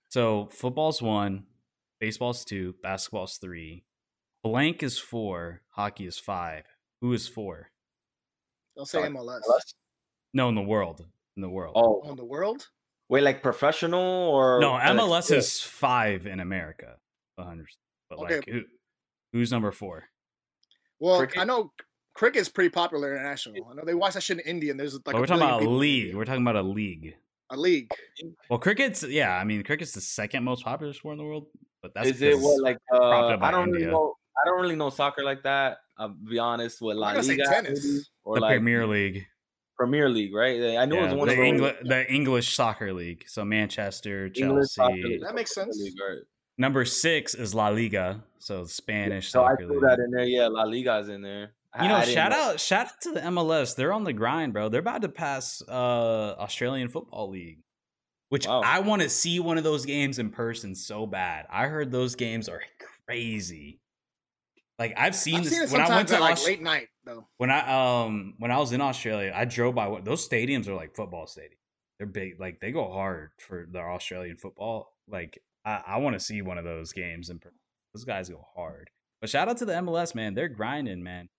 So 0.09 0.47
football's 0.51 1.01
one, 1.01 1.45
baseball's 1.99 2.45
two, 2.45 2.75
basketball's 2.81 3.37
three, 3.37 3.83
blank 4.43 4.81
is 4.83 4.97
four, 4.97 5.61
hockey 5.69 6.05
is 6.07 6.17
five. 6.17 6.63
Who 7.01 7.11
is 7.13 7.27
four? 7.27 7.71
Don't 8.77 8.85
say 8.85 8.99
Sorry. 8.99 9.09
MLS. 9.09 9.41
No, 10.33 10.49
in 10.49 10.55
the 10.55 10.61
world. 10.61 11.05
In 11.35 11.41
the 11.41 11.49
world. 11.49 11.73
Oh, 11.77 12.01
On 12.09 12.15
the 12.15 12.25
world? 12.25 12.69
Wait, 13.09 13.23
like 13.23 13.41
professional 13.43 14.01
or 14.01 14.59
no, 14.59 14.73
like, 14.73 14.83
MLS 14.83 15.29
yeah. 15.31 15.37
is 15.37 15.61
five 15.61 16.25
in 16.27 16.39
America. 16.39 16.95
100. 17.35 17.67
But 18.09 18.19
Okay. 18.19 18.35
like 18.35 18.45
who, 18.47 18.61
who's 19.33 19.51
number 19.51 19.71
four? 19.71 20.05
Well, 20.99 21.19
Cricket? 21.19 21.39
I 21.39 21.43
know 21.43 21.71
cricket's 22.13 22.49
pretty 22.49 22.69
popular 22.69 23.11
international. 23.13 23.67
I 23.69 23.75
know 23.75 23.83
they 23.85 23.93
watch 23.93 24.13
that 24.13 24.23
shit 24.23 24.39
in 24.39 24.45
India. 24.47 24.71
And 24.71 24.79
there's 24.79 24.93
like 24.93 25.03
but 25.03 25.15
a 25.15 25.19
we're 25.19 25.25
talking 25.27 25.43
about 25.43 25.63
a 25.63 25.69
league. 25.69 26.15
We're 26.15 26.25
talking 26.25 26.41
about 26.41 26.55
a 26.55 26.61
league. 26.61 27.15
a 27.49 27.57
league. 27.57 27.91
Well, 28.49 28.59
cricket's 28.59 29.03
yeah. 29.03 29.37
I 29.37 29.43
mean, 29.43 29.63
cricket's 29.63 29.91
the 29.91 30.01
second 30.01 30.43
most 30.43 30.63
popular 30.63 30.93
sport 30.93 31.13
in 31.13 31.17
the 31.19 31.25
world. 31.25 31.47
But 31.81 31.93
that's 31.93 32.09
is 32.09 32.21
it 32.21 32.39
what 32.39 32.63
like 32.63 32.77
uh, 32.91 33.37
I 33.41 33.51
don't 33.51 33.69
India. 33.69 33.79
really 33.79 33.91
know 33.91 34.15
I 34.41 34.49
don't 34.49 34.61
really 34.61 34.75
know 34.75 34.89
soccer 34.89 35.23
like 35.23 35.43
that. 35.43 35.77
I'll 35.97 36.09
be 36.09 36.39
honest 36.39 36.81
with 36.81 36.97
La 36.97 37.09
I'm 37.09 37.21
say 37.23 37.37
Liga 37.37 37.43
tennis. 37.49 37.85
maybe, 37.85 38.03
or 38.23 38.35
the 38.35 38.41
like 38.41 38.49
Premier 38.49 38.87
League? 38.87 39.25
Premier 39.77 40.09
League, 40.09 40.33
right? 40.33 40.77
I 40.77 40.85
knew 40.85 40.97
it 40.97 41.03
was 41.03 41.13
one 41.13 41.27
the, 41.27 41.33
of 41.33 41.37
those 41.59 41.71
Engli- 41.73 41.83
the 41.89 42.11
English 42.13 42.55
soccer 42.55 42.93
league. 42.93 43.23
So 43.27 43.43
Manchester, 43.45 44.31
English 44.35 44.73
Chelsea. 44.75 45.03
league, 45.03 45.21
That 45.21 45.35
makes 45.35 45.53
sense. 45.53 45.77
League, 45.79 45.93
right. 45.99 46.19
Number 46.57 46.85
six 46.85 47.35
is 47.35 47.53
La 47.53 47.67
Liga, 47.69 48.23
so 48.39 48.63
Spanish 48.65 49.29
So 49.29 49.43
I 49.43 49.55
threw 49.55 49.71
league. 49.73 49.81
that 49.81 49.99
in 49.99 50.11
there. 50.11 50.23
Yeah, 50.25 50.47
La 50.47 50.63
Liga's 50.63 51.09
in 51.09 51.21
there. 51.21 51.51
You 51.81 51.89
know, 51.89 51.95
I 51.95 52.05
didn't 52.05 52.13
shout 52.15 52.31
out, 52.31 52.57
shout 52.61 52.85
out 52.87 53.01
to 53.01 53.11
the 53.11 53.19
MLS. 53.19 53.75
They're 53.75 53.91
on 53.91 54.05
the 54.05 54.13
grind, 54.13 54.53
bro. 54.53 54.69
They're 54.69 54.79
about 54.79 55.01
to 55.01 55.09
pass 55.09 55.61
uh 55.67 56.35
Australian 56.39 56.87
Football 56.87 57.29
League, 57.31 57.59
which 58.29 58.47
Wow. 58.47 58.61
I 58.63 58.79
want 58.79 59.01
to 59.01 59.09
see 59.09 59.41
one 59.41 59.57
of 59.57 59.65
those 59.65 59.85
games 59.85 60.17
in 60.17 60.29
person 60.29 60.73
so 60.73 61.05
bad. 61.05 61.45
I 61.51 61.67
heard 61.67 61.91
those 61.91 62.15
games 62.15 62.47
are 62.47 62.61
crazy. 63.09 63.81
Like 64.77 64.93
I've 64.97 65.15
seen 65.15 65.35
I've 65.37 65.43
this 65.45 65.53
seen 65.53 65.63
it 65.63 65.71
when 65.71 65.81
I 65.81 65.89
went 65.95 66.07
to 66.09 66.15
at 66.15 66.21
like 66.21 66.33
Aus- 66.33 66.45
late 66.45 66.61
night 66.61 66.87
though. 67.05 67.25
when 67.37 67.49
I 67.49 68.03
um 68.05 68.33
when 68.39 68.51
I 68.51 68.57
was 68.57 68.71
in 68.73 68.81
Australia, 68.81 69.31
I 69.35 69.45
drove 69.45 69.73
by 69.75 69.87
what 69.87 70.03
those 70.05 70.27
stadiums 70.27 70.67
are 70.67 70.75
like 70.75 70.95
football 70.95 71.25
stadiums. 71.25 71.59
They're 71.97 72.07
big, 72.07 72.39
like 72.41 72.59
they 72.59 72.71
go 72.71 72.91
hard 72.91 73.31
for 73.39 73.65
their 73.71 73.89
Australian 73.89 74.35
football. 74.37 74.91
Like 75.07 75.41
I, 75.63 75.81
I 75.87 75.97
want 75.99 76.15
to 76.15 76.19
see 76.19 76.41
one 76.41 76.57
of 76.57 76.65
those 76.65 76.91
games 76.91 77.29
and 77.29 77.41
those 77.93 78.03
guys 78.03 78.27
go 78.29 78.45
hard. 78.55 78.89
But 79.21 79.29
shout 79.29 79.47
out 79.47 79.57
to 79.59 79.65
the 79.65 79.73
MLS, 79.73 80.13
man. 80.13 80.33
They're 80.33 80.49
grinding, 80.49 81.01
man. 81.01 81.29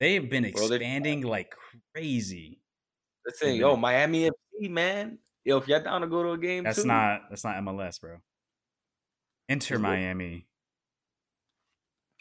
They 0.00 0.14
have 0.14 0.30
been 0.30 0.50
Bro, 0.50 0.68
they- 0.68 0.76
expanding 0.76 1.20
like 1.22 1.54
crazy. 1.94 2.60
Listen, 3.26 3.56
yo, 3.56 3.76
Miami 3.76 4.30
FC, 4.30 4.70
man. 4.70 5.18
Yo, 5.44 5.58
if 5.58 5.68
you're 5.68 5.80
down 5.82 6.00
to 6.00 6.06
go 6.06 6.22
to 6.22 6.30
a 6.30 6.38
game, 6.38 6.64
That's 6.64 6.80
too, 6.80 6.88
not 6.88 7.22
that's 7.28 7.44
not 7.44 7.56
MLS, 7.56 8.00
bro. 8.00 8.16
Enter 9.48 9.74
Is 9.74 9.80
it? 9.80 9.82
Miami. 9.82 10.46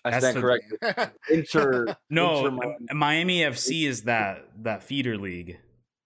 I 0.05 0.11
that's 0.11 0.25
stand 0.25 0.37
the- 0.37 0.41
correct. 0.41 1.17
Inter, 1.31 1.85
No, 2.09 2.45
Inter 2.47 2.51
Miami. 2.51 2.77
Miami 2.93 3.39
FC 3.39 3.87
is 3.87 4.03
that 4.03 4.47
that 4.63 4.83
feeder 4.83 5.17
league. 5.17 5.57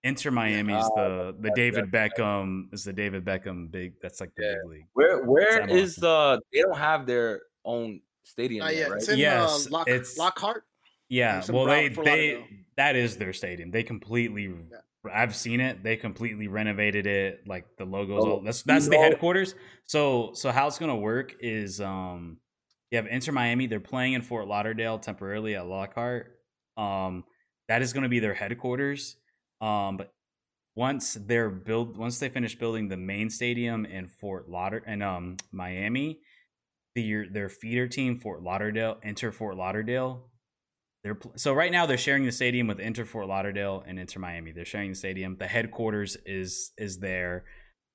Inter 0.03 0.31
Miami 0.31 0.73
is 0.73 0.85
the 0.95 1.35
the 1.39 1.51
David. 1.55 1.91
Beckham 1.91 2.73
is 2.73 2.83
the 2.85 2.93
David 2.93 3.25
Beckham 3.25 3.69
big. 3.69 3.93
That's 4.01 4.21
like 4.21 4.31
the 4.37 4.43
Yeah. 4.45 4.53
big 4.63 4.71
league. 4.71 4.85
Where 4.93 5.25
where 5.25 5.61
MLS. 5.63 5.71
is 5.71 5.95
the? 5.97 6.41
They 6.53 6.61
don't 6.61 6.77
have 6.77 7.05
their 7.05 7.41
own 7.65 7.99
stadium 8.23 8.63
Not 8.65 8.73
yet, 8.73 8.79
yet. 8.79 8.89
right? 8.91 8.97
It's 8.99 9.09
in 9.09 9.19
Yes, 9.19 9.67
uh, 9.67 9.69
Lock, 9.71 9.89
it's- 9.89 10.17
Lockhart. 10.17 10.63
Yeah, 11.09 11.43
well, 11.49 11.65
they 11.65 11.89
they 11.89 12.45
that 12.77 12.95
is 12.95 13.17
their 13.17 13.33
stadium. 13.33 13.71
They 13.71 13.83
completely. 13.83 14.53
I've 15.11 15.35
seen 15.35 15.59
it. 15.59 15.81
They 15.83 15.95
completely 15.97 16.47
renovated 16.47 17.07
it. 17.07 17.47
Like 17.47 17.65
the 17.77 17.83
logos. 17.85 18.23
Oh, 18.23 18.31
all 18.31 18.39
that's 18.41 18.61
that's 18.63 18.85
the 18.85 18.91
know- 18.95 19.01
headquarters. 19.01 19.55
So 19.85 20.31
so 20.33 20.51
how 20.51 20.67
it's 20.67 20.77
gonna 20.77 20.95
work 20.95 21.35
is 21.41 21.81
um 21.81 22.37
you 22.91 22.97
have 22.97 23.07
Inter 23.07 23.31
Miami. 23.31 23.67
They're 23.67 23.79
playing 23.79 24.13
in 24.13 24.21
Fort 24.21 24.47
Lauderdale 24.47 24.99
temporarily 24.99 25.55
at 25.55 25.67
Lockhart. 25.67 26.39
Um, 26.77 27.23
that 27.67 27.81
is 27.81 27.93
gonna 27.93 28.09
be 28.09 28.19
their 28.19 28.33
headquarters. 28.33 29.15
Um, 29.61 29.97
but 29.97 30.13
once 30.75 31.17
they're 31.25 31.49
build 31.49 31.97
once 31.97 32.19
they 32.19 32.29
finish 32.29 32.55
building 32.57 32.87
the 32.87 32.97
main 32.97 33.29
stadium 33.29 33.85
in 33.85 34.07
Fort 34.07 34.49
Lauder 34.49 34.81
and 34.85 35.03
um 35.03 35.37
Miami, 35.51 36.21
their 36.95 37.27
their 37.29 37.49
feeder 37.49 37.87
team 37.87 38.17
Fort 38.17 38.41
Lauderdale, 38.41 38.97
Inter 39.03 39.31
Fort 39.31 39.57
Lauderdale. 39.57 40.25
They're 41.03 41.17
so 41.35 41.53
right 41.53 41.71
now 41.71 41.85
they're 41.85 41.97
sharing 41.97 42.25
the 42.25 42.31
stadium 42.31 42.67
with 42.67 42.79
Inter 42.79 43.05
Fort 43.05 43.27
Lauderdale 43.27 43.83
and 43.85 43.99
Inter 43.99 44.19
Miami. 44.19 44.51
They're 44.51 44.65
sharing 44.65 44.91
the 44.91 44.95
stadium. 44.95 45.37
The 45.37 45.47
headquarters 45.47 46.17
is 46.25 46.71
is 46.77 46.99
there. 46.99 47.45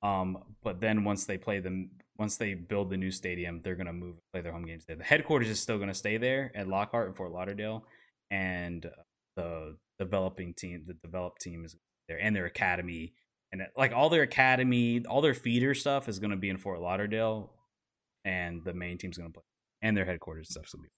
Um, 0.02 0.38
but 0.62 0.80
then 0.80 1.04
once 1.04 1.24
they 1.24 1.38
play 1.38 1.60
them, 1.60 1.90
once 2.16 2.36
they 2.36 2.54
build 2.54 2.90
the 2.90 2.96
new 2.96 3.10
stadium, 3.10 3.60
they're 3.62 3.74
gonna 3.74 3.92
move 3.92 4.16
play 4.32 4.40
their 4.40 4.52
home 4.52 4.64
games 4.66 4.84
there. 4.86 4.96
The 4.96 5.04
headquarters 5.04 5.48
is 5.48 5.60
still 5.60 5.78
gonna 5.78 5.94
stay 5.94 6.16
there 6.16 6.52
at 6.54 6.68
Lockhart 6.68 7.08
and 7.08 7.16
Fort 7.16 7.32
Lauderdale, 7.32 7.84
and 8.30 8.86
uh, 8.86 8.90
the 9.36 9.76
developing 9.98 10.54
team, 10.54 10.84
the 10.86 10.94
developed 10.94 11.40
team 11.40 11.64
is 11.64 11.76
there, 12.08 12.18
and 12.20 12.34
their 12.34 12.46
academy, 12.46 13.14
and 13.52 13.62
uh, 13.62 13.66
like 13.76 13.92
all 13.92 14.08
their 14.10 14.22
academy, 14.22 15.04
all 15.06 15.20
their 15.22 15.34
feeder 15.34 15.74
stuff 15.74 16.08
is 16.08 16.18
gonna 16.18 16.36
be 16.36 16.50
in 16.50 16.58
Fort 16.58 16.80
Lauderdale, 16.80 17.52
and 18.24 18.64
the 18.64 18.74
main 18.74 18.96
team's 18.98 19.18
gonna 19.18 19.30
play, 19.30 19.42
and 19.82 19.96
their 19.96 20.04
headquarters 20.04 20.50
stuff's 20.50 20.72
gonna 20.72 20.84
be. 20.84 20.88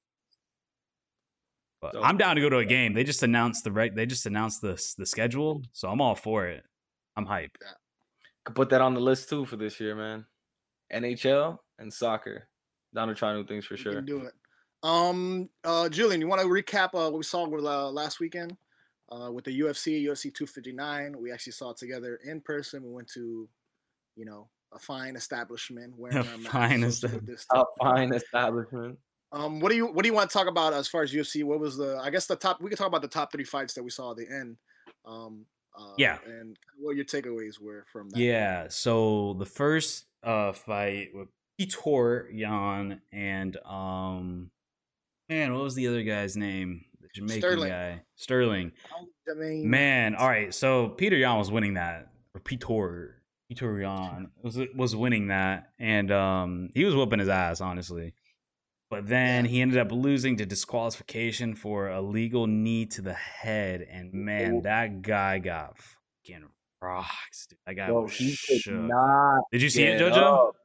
But 1.81 1.93
So- 1.95 2.03
I'm 2.03 2.17
down 2.19 2.37
to 2.37 2.43
go 2.43 2.49
to 2.51 2.59
a 2.59 2.65
game. 2.65 2.93
They 2.95 3.05
just 3.05 3.23
announced 3.23 3.65
the 3.65 3.73
right. 3.73 3.95
They 3.95 4.07
just 4.07 4.27
announced 4.27 4.61
the 4.61 4.75
the 4.99 5.07
schedule, 5.07 5.63
so 5.73 5.89
I'm 5.89 6.01
all 6.01 6.15
for 6.15 6.47
it. 6.47 6.65
I'm 7.17 7.27
hyped. 7.27 7.57
Could 8.45 8.55
put 8.55 8.69
that 8.71 8.81
on 8.81 8.95
the 8.95 9.01
list 9.01 9.29
too 9.29 9.45
for 9.47 9.57
this 9.57 9.81
year, 9.81 9.95
man. 9.95 10.27
NHL 10.93 11.59
and 11.79 11.93
soccer. 11.93 12.49
Down 12.95 13.09
to 13.09 13.15
try 13.15 13.35
new 13.35 13.45
things 13.45 13.65
for 13.67 13.77
sure. 13.77 13.95
can 13.95 14.05
do 14.07 14.21
it. 14.23 14.33
Um, 14.83 15.49
uh, 15.65 15.89
Julian, 15.89 16.21
you 16.21 16.29
want 16.29 16.41
to 16.41 16.47
recap 16.47 16.87
uh, 16.95 17.11
what 17.11 17.15
we 17.15 17.23
saw 17.25 17.47
with, 17.47 17.65
uh, 17.65 17.91
last 17.91 18.21
weekend 18.21 18.57
uh, 19.11 19.31
with 19.33 19.45
the 19.45 19.61
UFC, 19.61 20.03
UFC 20.05 20.33
259? 20.33 21.17
We 21.21 21.33
actually 21.33 21.53
saw 21.53 21.71
it 21.71 21.77
together 21.77 22.21
in 22.25 22.41
person. 22.41 22.83
We 22.85 22.91
went 22.91 23.09
to, 23.15 23.49
you 24.17 24.25
know, 24.25 24.49
a 24.73 24.79
fine 24.79 25.17
establishment 25.17 25.95
wearing 25.99 26.19
A 26.19 26.21
our 26.21 26.39
fine 26.39 26.81
estab- 26.83 27.27
distance. 27.27 27.47
A 27.53 27.65
fine 27.81 28.13
establishment. 28.15 28.99
Um, 29.33 29.59
what 29.61 29.71
do 29.71 29.77
you 29.77 29.87
what 29.89 30.03
do 30.05 30.09
you 30.09 30.15
want 30.15 30.31
to 30.31 30.33
talk 30.33 30.47
about 30.47 30.73
as 30.73 30.87
far 30.87 31.03
as 31.03 31.13
UFC? 31.13 31.43
What 31.43 31.59
was 31.59 31.77
the 31.77 31.99
I 32.03 32.11
guess 32.11 32.27
the 32.27 32.37
top 32.37 32.61
we 32.63 32.71
could 32.71 32.79
talk 32.79 32.87
about 32.87 33.03
the 33.03 33.09
top 33.09 33.33
three 33.33 33.45
fights 33.45 33.75
that 33.75 33.83
we 33.83 33.91
saw 33.91 34.13
at 34.13 34.19
the 34.19 34.27
end. 34.31 34.57
Um, 35.05 35.45
uh, 35.77 35.93
Yeah. 35.99 36.19
and 36.27 36.57
what 36.79 36.95
your 36.97 37.05
takeaways 37.05 37.61
were 37.61 37.85
from 37.93 38.09
that. 38.11 38.19
Yeah. 38.21 38.67
So 38.69 39.35
the 39.35 39.45
first 39.45 40.07
uh 40.27 40.53
fight 40.53 41.09
with 41.15 41.29
Petr 41.59 42.27
Yan 42.33 43.01
and 43.13 43.57
um 43.65 44.51
man, 45.29 45.55
what 45.55 45.63
was 45.63 45.75
the 45.75 45.89
other 45.89 46.03
guy's 46.03 46.37
name? 46.37 46.85
The 47.01 47.09
Jamaican 47.15 47.41
Sterling. 47.41 47.69
guy. 47.69 48.03
Sterling. 48.17 48.73
I 49.31 49.35
mean, 49.35 49.71
Man, 49.71 50.15
all 50.15 50.29
right. 50.29 50.53
So 50.53 50.91
Petr 50.91 51.19
Yan 51.19 51.39
was 51.39 51.51
winning 51.51 51.75
that. 51.75 52.09
Or 52.35 52.41
Peter 52.41 53.23
Petr 53.51 53.81
Yan 53.81 54.31
was 54.43 54.59
was 54.75 54.95
winning 54.95 55.29
that. 55.29 55.71
And 55.79 56.11
um 56.11 56.71
he 56.75 56.85
was 56.85 56.95
whooping 56.95 57.21
his 57.21 57.29
ass, 57.29 57.61
honestly. 57.61 58.13
But 58.89 59.09
then 59.09 59.45
he 59.45 59.63
ended 59.63 59.79
up 59.79 59.91
losing 59.91 60.37
to 60.37 60.47
disqualification 60.47 61.57
for 61.57 61.89
a 61.89 62.01
legal 62.01 62.47
knee 62.47 62.87
to 62.87 63.03
the 63.03 63.15
head. 63.15 63.81
And 63.91 64.13
man, 64.13 64.63
that 64.63 65.03
guy 65.03 65.39
got 65.39 65.77
fucking 65.79 66.49
rocks. 66.87 67.47
Dude. 67.49 67.59
That 67.67 67.75
guy 67.75 67.89
Yo, 67.89 68.03
was 68.03 68.17
he 68.17 68.33
shook. 68.33 68.75
not 68.77 69.43
Did 69.53 69.63
you 69.63 69.71
see 69.71 69.85
it, 69.85 70.01
Jojo? 70.01 70.49
up. 70.49 70.57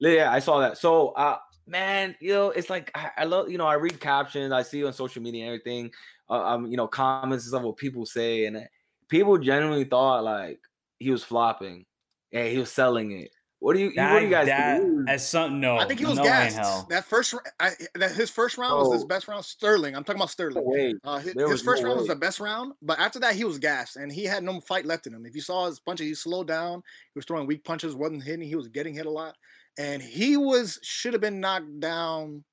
Yeah, 0.00 0.32
I 0.32 0.38
saw 0.38 0.60
that. 0.60 0.78
So, 0.78 1.08
uh, 1.08 1.38
man, 1.66 2.14
you 2.20 2.32
know, 2.32 2.50
it's 2.50 2.70
like 2.70 2.90
I, 2.94 3.10
I 3.18 3.24
love, 3.24 3.50
you 3.50 3.58
know, 3.58 3.66
I 3.66 3.74
read 3.74 4.00
captions, 4.00 4.52
I 4.52 4.62
see 4.62 4.84
on 4.84 4.92
social 4.92 5.22
media 5.22 5.44
and 5.44 5.48
everything, 5.48 5.90
uh, 6.30 6.54
um, 6.54 6.66
you 6.66 6.76
know, 6.76 6.86
comments 6.86 7.44
and 7.44 7.50
stuff 7.50 7.62
what 7.62 7.76
people 7.76 8.06
say, 8.06 8.46
and 8.46 8.56
uh, 8.56 8.60
people 9.08 9.36
genuinely 9.38 9.84
thought 9.84 10.24
like 10.24 10.60
he 10.98 11.10
was 11.10 11.24
flopping, 11.24 11.84
and 12.32 12.48
he 12.48 12.58
was 12.58 12.70
selling 12.70 13.10
it. 13.12 13.30
What 13.60 13.74
do 13.74 13.80
you, 13.80 13.86
what 13.96 14.20
do 14.20 14.24
you 14.24 14.30
guys 14.30 14.46
that, 14.46 14.80
think? 14.80 15.08
as 15.08 15.28
some 15.28 15.58
no, 15.60 15.78
I 15.78 15.84
think 15.84 15.98
he 15.98 16.06
was 16.06 16.18
no 16.18 16.22
gassed. 16.22 16.88
That 16.90 17.04
first, 17.04 17.34
r- 17.34 17.42
I, 17.58 17.72
that 17.96 18.12
his 18.12 18.30
first 18.30 18.56
round 18.56 18.78
was 18.78 18.92
his 18.92 19.04
best 19.04 19.26
round. 19.26 19.44
Sterling, 19.44 19.96
I'm 19.96 20.04
talking 20.04 20.20
about 20.20 20.30
Sterling. 20.30 20.62
Wait, 20.64 20.96
Uh, 21.02 21.18
his, 21.18 21.34
his 21.34 21.62
first 21.62 21.82
no 21.82 21.88
round 21.88 21.98
was 21.98 22.08
the 22.08 22.14
best 22.14 22.38
round, 22.38 22.74
but 22.82 23.00
after 23.00 23.18
that 23.18 23.34
he 23.34 23.42
was 23.42 23.58
gassed 23.58 23.96
and 23.96 24.12
he 24.12 24.22
had 24.22 24.44
no 24.44 24.60
fight 24.60 24.86
left 24.86 25.08
in 25.08 25.14
him. 25.14 25.26
If 25.26 25.34
you 25.34 25.40
saw 25.40 25.66
his 25.66 25.80
punches, 25.80 26.06
he 26.06 26.14
slowed 26.14 26.46
down. 26.46 26.82
He 27.12 27.18
was 27.18 27.24
throwing 27.24 27.48
weak 27.48 27.64
punches, 27.64 27.96
wasn't 27.96 28.22
hitting. 28.22 28.46
He 28.46 28.54
was 28.54 28.68
getting 28.68 28.94
hit 28.94 29.06
a 29.06 29.10
lot, 29.10 29.34
and 29.76 30.00
he 30.00 30.36
was 30.36 30.78
should 30.82 31.12
have 31.12 31.22
been 31.22 31.40
knocked 31.40 31.80
down 31.80 32.44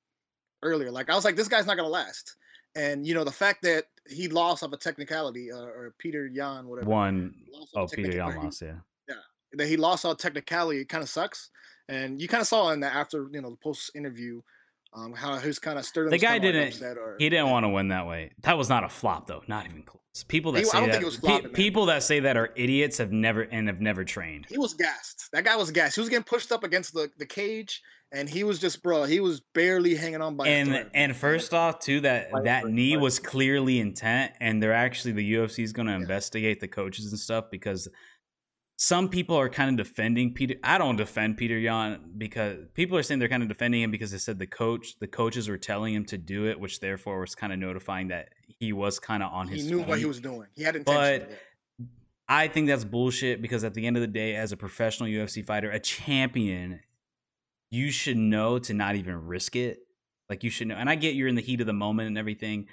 earlier. 0.64 0.90
Like 0.90 1.08
I 1.08 1.14
was 1.14 1.24
like, 1.24 1.36
this 1.36 1.48
guy's 1.48 1.66
not 1.66 1.76
gonna 1.76 1.88
last. 1.88 2.34
And 2.74 3.06
you 3.06 3.14
know 3.14 3.22
the 3.22 3.30
fact 3.30 3.62
that 3.62 3.84
he 4.08 4.26
lost 4.26 4.64
off 4.64 4.72
a 4.72 4.76
technicality, 4.76 5.52
uh, 5.52 5.56
or 5.56 5.94
Petr 6.04 6.28
Yan, 6.34 6.66
whatever. 6.66 6.90
One 6.90 7.32
lost 7.52 7.76
off 7.76 7.90
oh 7.90 7.94
a 7.94 7.96
Petr 7.96 8.14
Yan 8.14 8.36
lost, 8.36 8.60
yeah. 8.60 8.72
That 9.54 9.66
he 9.68 9.76
lost 9.76 10.04
all 10.04 10.14
technicality, 10.14 10.80
it 10.80 10.88
kind 10.88 11.02
of 11.02 11.08
sucks. 11.08 11.50
And 11.88 12.20
you 12.20 12.28
kind 12.28 12.40
of 12.40 12.46
saw 12.48 12.70
in 12.70 12.80
the 12.80 12.92
after 12.92 13.28
you 13.32 13.40
know 13.40 13.50
the 13.50 13.56
post 13.56 13.92
interview, 13.94 14.40
um, 14.92 15.12
how 15.12 15.36
his 15.36 15.58
kind 15.58 15.78
of 15.78 15.84
Sterling. 15.84 16.10
The 16.10 16.18
guy 16.18 16.38
didn't. 16.38 16.68
upset 16.68 16.96
or- 16.98 17.16
he 17.18 17.28
didn't 17.28 17.50
want 17.50 17.64
to 17.64 17.68
win 17.68 17.88
that 17.88 18.06
way. 18.06 18.32
That 18.42 18.58
was 18.58 18.68
not 18.68 18.82
a 18.84 18.88
flop 18.88 19.26
though. 19.26 19.42
Not 19.46 19.66
even 19.66 19.82
close. 19.82 20.02
People 20.28 20.52
that 20.52 20.60
He- 20.60 20.64
I 20.64 20.68
say 20.68 20.78
don't 20.78 20.86
that 20.88 20.92
think 20.94 21.02
it 21.02 21.06
was 21.06 21.16
pe- 21.16 21.20
flopping, 21.20 21.44
man. 21.48 21.52
people 21.52 21.86
that 21.86 22.02
say 22.02 22.20
that 22.20 22.36
are 22.38 22.50
idiots 22.56 22.96
have 22.98 23.12
never 23.12 23.42
and 23.42 23.68
have 23.68 23.80
never 23.82 24.02
trained. 24.04 24.46
He 24.48 24.56
was 24.58 24.72
gassed. 24.74 25.28
That 25.32 25.44
guy 25.44 25.56
was 25.56 25.70
gassed. 25.70 25.94
He 25.96 26.00
was 26.00 26.08
getting 26.08 26.24
pushed 26.24 26.50
up 26.50 26.64
against 26.64 26.94
the, 26.94 27.10
the 27.18 27.26
cage, 27.26 27.82
and 28.12 28.26
he 28.28 28.42
was 28.42 28.58
just 28.58 28.82
bro. 28.82 29.04
He 29.04 29.20
was 29.20 29.42
barely 29.54 29.94
hanging 29.94 30.22
on 30.22 30.34
by. 30.36 30.48
and 30.48 30.90
and 30.94 31.14
first 31.14 31.52
off 31.54 31.78
too 31.80 32.00
that 32.00 32.30
Fight 32.30 32.44
that 32.44 32.62
for 32.62 32.68
knee 32.70 32.94
fight. 32.94 33.02
was 33.02 33.18
clearly 33.18 33.78
intent 33.78 34.32
and 34.40 34.60
they're 34.62 34.72
actually 34.72 35.12
the 35.12 35.34
UFC 35.34 35.62
is 35.62 35.72
going 35.74 35.86
to 35.88 35.94
investigate 35.94 36.60
the 36.60 36.68
coaches 36.68 37.12
and 37.12 37.20
stuff 37.20 37.44
because 37.50 37.86
some 38.76 39.08
people 39.08 39.36
are 39.36 39.48
kind 39.48 39.70
of 39.70 39.86
defending 39.86 40.34
Peter 40.34 40.54
I 40.62 40.78
don't 40.78 40.96
defend 40.96 41.38
Petr 41.38 41.60
Yan 41.60 42.12
because 42.18 42.58
people 42.74 42.96
are 42.98 43.02
saying 43.02 43.18
they're 43.18 43.28
kind 43.28 43.42
of 43.42 43.48
defending 43.48 43.82
him 43.82 43.90
because 43.90 44.10
they 44.10 44.18
said 44.18 44.38
the 44.38 44.46
coach 44.46 44.98
the 44.98 45.06
coaches 45.06 45.48
were 45.48 45.58
telling 45.58 45.94
him 45.94 46.04
to 46.06 46.18
do 46.18 46.46
it 46.46 46.60
which 46.60 46.80
therefore 46.80 47.20
was 47.20 47.34
kind 47.34 47.52
of 47.52 47.58
notifying 47.58 48.08
that 48.08 48.28
he 48.58 48.72
was 48.72 48.98
kind 48.98 49.22
of 49.22 49.32
on 49.32 49.48
his. 49.48 49.64
he 49.64 49.70
knew 49.70 49.82
what 49.82 49.98
he 49.98 50.04
was 50.04 50.20
doing. 50.20 50.46
He 50.54 50.62
had 50.62 50.76
intention. 50.76 51.28
But- 51.28 51.38
I 52.28 52.48
think 52.48 52.66
that's 52.66 52.84
bullshit 52.84 53.40
because 53.40 53.62
at 53.62 53.74
the 53.74 53.86
end 53.86 53.96
of 53.96 54.00
the 54.00 54.08
day, 54.08 54.34
as 54.34 54.50
a 54.50 54.56
professional 54.56 55.08
UFC 55.08 55.46
fighter, 55.46 55.70
a 55.70 55.78
champion, 55.78 56.80
you 57.70 57.92
should 57.92 58.16
know 58.16 58.58
to 58.58 58.74
not 58.74 58.96
even 58.96 59.26
risk 59.26 59.54
it. 59.54 59.78
Like 60.28 60.42
you 60.42 60.50
should 60.50 60.66
know. 60.66 60.74
And 60.74 60.90
I 60.90 60.96
get 60.96 61.14
you're 61.14 61.28
in 61.28 61.36
the 61.36 61.40
heat 61.40 61.60
of 61.60 61.68
the 61.68 61.72
moment 61.72 62.08
and 62.08 62.18
everything, 62.18 62.66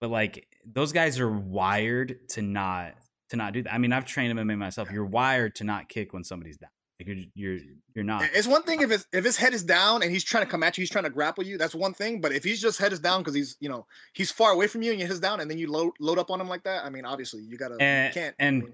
but 0.00 0.10
like 0.10 0.48
those 0.64 0.90
guys 0.92 1.20
are 1.20 1.30
wired 1.30 2.28
to 2.30 2.42
not 2.42 2.94
to 3.30 3.36
not 3.36 3.52
do 3.52 3.62
that. 3.62 3.72
I 3.74 3.78
mean, 3.78 3.92
I've 3.92 4.04
trained 4.04 4.38
MMA 4.38 4.56
myself. 4.58 4.90
You're 4.90 5.04
wired 5.04 5.54
to 5.56 5.64
not 5.64 5.88
kick 5.88 6.12
when 6.12 6.24
somebody's 6.24 6.56
down. 6.56 6.70
Like 6.98 7.08
you're 7.08 7.24
you're 7.34 7.58
you're 7.94 8.04
not. 8.04 8.22
It's 8.32 8.46
one 8.46 8.62
thing 8.62 8.80
if 8.80 8.88
his 8.90 9.06
if 9.12 9.22
his 9.24 9.36
head 9.36 9.52
is 9.52 9.62
down 9.62 10.02
and 10.02 10.10
he's 10.10 10.24
trying 10.24 10.44
to 10.44 10.50
come 10.50 10.62
at 10.62 10.78
you, 10.78 10.82
he's 10.82 10.90
trying 10.90 11.04
to 11.04 11.10
grapple 11.10 11.44
you. 11.44 11.58
That's 11.58 11.74
one 11.74 11.92
thing. 11.92 12.20
But 12.22 12.32
if 12.32 12.42
he's 12.42 12.60
just 12.60 12.78
head 12.78 12.92
is 12.92 13.00
down 13.00 13.20
because 13.20 13.34
he's 13.34 13.56
you 13.60 13.68
know 13.68 13.86
he's 14.14 14.30
far 14.30 14.52
away 14.52 14.66
from 14.66 14.80
you 14.82 14.92
and 14.92 14.98
your 15.00 15.06
head's 15.08 15.20
down, 15.20 15.40
and 15.40 15.50
then 15.50 15.58
you 15.58 15.70
load 15.70 15.92
load 16.00 16.18
up 16.18 16.30
on 16.30 16.40
him 16.40 16.48
like 16.48 16.64
that. 16.64 16.84
I 16.86 16.88
mean, 16.90 17.04
obviously 17.04 17.42
you 17.42 17.58
gotta 17.58 17.76
And- 17.80 18.14
you 18.14 18.20
can't 18.20 18.34
and- 18.38 18.72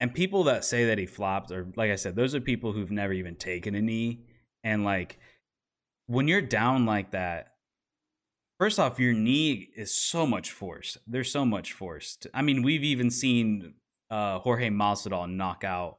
And 0.00 0.14
people 0.14 0.44
that 0.44 0.64
say 0.64 0.84
that 0.86 0.98
he 0.98 1.06
flopped, 1.06 1.50
or 1.50 1.66
like 1.74 1.90
I 1.90 1.96
said, 1.96 2.14
those 2.14 2.32
are 2.36 2.40
people 2.40 2.72
who've 2.72 2.92
never 2.92 3.12
even 3.12 3.34
taken 3.34 3.74
a 3.74 3.82
knee. 3.82 4.20
And 4.62 4.84
like 4.84 5.18
when 6.06 6.28
you're 6.28 6.40
down 6.40 6.86
like 6.86 7.10
that, 7.10 7.54
first 8.60 8.78
off, 8.78 9.00
your 9.00 9.12
knee 9.12 9.68
is 9.76 9.92
so 9.92 10.24
much 10.26 10.52
force. 10.52 10.96
There's 11.08 11.32
so 11.32 11.44
much 11.44 11.72
force. 11.72 12.14
to- 12.18 12.30
I 12.32 12.42
mean, 12.42 12.62
we've 12.62 12.84
even 12.84 13.10
seen 13.10 13.74
uh, 14.10 14.38
Jorge 14.38 14.68
Masvidal 14.70 15.30
knock 15.30 15.64
out 15.64 15.98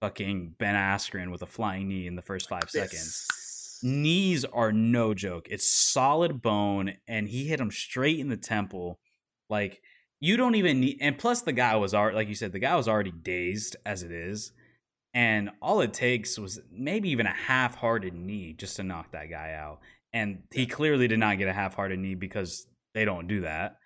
fucking 0.00 0.54
Ben 0.58 0.74
Askren 0.74 1.30
with 1.30 1.42
a 1.42 1.46
flying 1.46 1.88
knee 1.88 2.06
in 2.06 2.16
the 2.16 2.22
first 2.22 2.48
five 2.48 2.68
seconds. 2.68 3.26
this- 3.28 3.80
Knees 3.82 4.44
are 4.44 4.72
no 4.72 5.14
joke. 5.14 5.46
It's 5.48 5.66
solid 5.66 6.42
bone, 6.42 6.92
and 7.08 7.26
he 7.26 7.46
hit 7.46 7.60
him 7.60 7.70
straight 7.70 8.18
in 8.20 8.28
the 8.28 8.36
temple. 8.36 9.00
Like 9.48 9.80
you 10.20 10.36
don't 10.36 10.54
even 10.54 10.80
need. 10.80 10.98
And 11.00 11.16
plus, 11.16 11.40
the 11.40 11.52
guy 11.52 11.76
was 11.76 11.94
already, 11.94 12.14
like 12.14 12.28
you 12.28 12.34
said, 12.34 12.52
the 12.52 12.58
guy 12.58 12.76
was 12.76 12.88
already 12.88 13.10
dazed 13.10 13.76
as 13.86 14.02
it 14.02 14.12
is, 14.12 14.52
and 15.14 15.50
all 15.62 15.80
it 15.80 15.94
takes 15.94 16.38
was 16.38 16.60
maybe 16.70 17.08
even 17.08 17.24
a 17.24 17.32
half-hearted 17.32 18.12
knee 18.12 18.52
just 18.52 18.76
to 18.76 18.82
knock 18.82 19.12
that 19.12 19.30
guy 19.30 19.54
out. 19.54 19.80
And 20.12 20.42
he 20.52 20.66
clearly 20.66 21.08
did 21.08 21.18
not 21.18 21.38
get 21.38 21.48
a 21.48 21.52
half-hearted 21.54 21.98
knee 21.98 22.16
because 22.16 22.66
they 22.92 23.06
don't 23.06 23.28
do 23.28 23.40
that. 23.42 23.76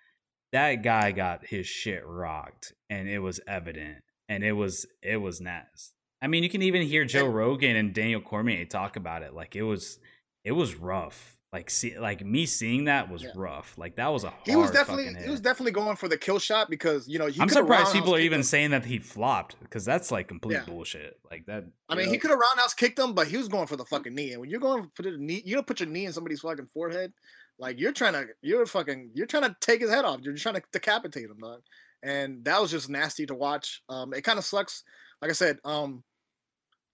That 0.55 0.83
guy 0.85 1.11
got 1.11 1.45
his 1.45 1.67
shit 1.67 2.07
rocked, 2.07 2.73
and 2.89 3.09
it 3.09 3.19
was 3.19 3.41
evident, 3.47 3.99
and 4.29 4.45
it 4.45 4.53
was 4.53 4.87
it 5.03 5.17
was 5.17 5.41
nasty. 5.41 5.93
I 6.23 6.29
mean, 6.29 6.43
you 6.45 6.49
can 6.49 6.63
even 6.63 6.83
hear 6.83 7.05
Joe 7.05 7.27
Rogan 7.27 7.77
and 7.77 7.93
Daniel 7.93 8.21
Cormier 8.21 8.65
talk 8.65 8.97
about 8.97 9.23
it. 9.23 9.35
Like 9.35 9.57
it 9.57 9.63
was, 9.65 9.99
it 10.45 10.53
was 10.53 10.75
rough. 10.77 11.37
Like 11.53 11.71
see, 11.71 11.99
like 11.99 12.25
me 12.25 12.47
seeing 12.47 12.85
that 12.85 13.11
was 13.11 13.23
Yeah. 13.23 13.31
rough. 13.35 13.77
Like 13.79 13.97
that 13.97 14.09
was 14.13 14.25
a 14.25 14.31
hard 14.31 14.43
he 14.47 14.57
was 14.57 14.71
definitely 14.71 15.15
he 15.23 15.29
was 15.31 15.41
definitely 15.41 15.73
going 15.73 15.97
for 15.97 16.09
the 16.09 16.17
kill 16.17 16.39
shot 16.39 16.71
because 16.71 17.07
you 17.09 17.19
know 17.19 17.27
he 17.27 17.41
I'm 17.41 17.49
surprised 17.49 17.93
people 17.93 18.15
are 18.15 18.19
even 18.21 18.41
him. 18.41 18.45
saying 18.45 18.71
that 18.71 18.85
he 18.85 18.99
flopped 18.99 19.57
because 19.61 19.85
that's 19.85 20.11
like 20.11 20.27
complete 20.29 20.55
Yeah. 20.55 20.65
bullshit. 20.65 21.19
Like 21.31 21.47
that. 21.47 21.65
I 21.89 21.95
mean, 21.97 22.09
he 22.09 22.19
could 22.19 22.31
have 22.31 22.39
roundhouse 22.41 22.75
kicked 22.75 22.99
him, 22.99 23.13
but 23.13 23.27
he 23.29 23.37
was 23.37 23.49
going 23.49 23.67
for 23.67 23.77
the 23.77 23.85
fucking 23.85 24.15
knee. 24.15 24.33
And 24.33 24.41
when 24.41 24.51
you're 24.51 24.61
going 24.61 24.83
to 24.85 24.89
put 24.97 25.07
a 25.07 25.17
knee, 25.17 25.43
you 25.45 25.55
don't 25.57 25.67
put 25.67 25.79
your 25.81 25.89
knee 25.89 26.07
in 26.07 26.13
somebody's 26.13 26.41
fucking 26.41 26.67
forehead. 26.73 27.13
Like 27.59 27.79
you're 27.79 27.93
trying 27.93 28.15
to, 28.15 28.27
you're 28.43 28.67
fucking, 28.67 29.11
you're 29.15 29.27
trying 29.27 29.45
to 29.45 29.57
take 29.61 29.81
his 29.81 29.91
head 29.91 30.05
off. 30.05 30.21
You're 30.23 30.35
trying 30.35 30.57
to 30.57 30.63
decapitate 30.73 31.31
him, 31.31 31.39
dog. 31.41 31.63
And 32.03 32.45
that 32.45 32.61
was 32.61 32.71
just 32.71 32.91
nasty 32.91 33.27
to 33.27 33.35
watch. 33.35 33.83
Um, 33.89 34.13
it 34.13 34.23
kind 34.23 34.39
of 34.39 34.45
sucks. 34.45 34.85
Like 35.23 35.31
I 35.31 35.35
said, 35.35 35.59
um, 35.65 36.03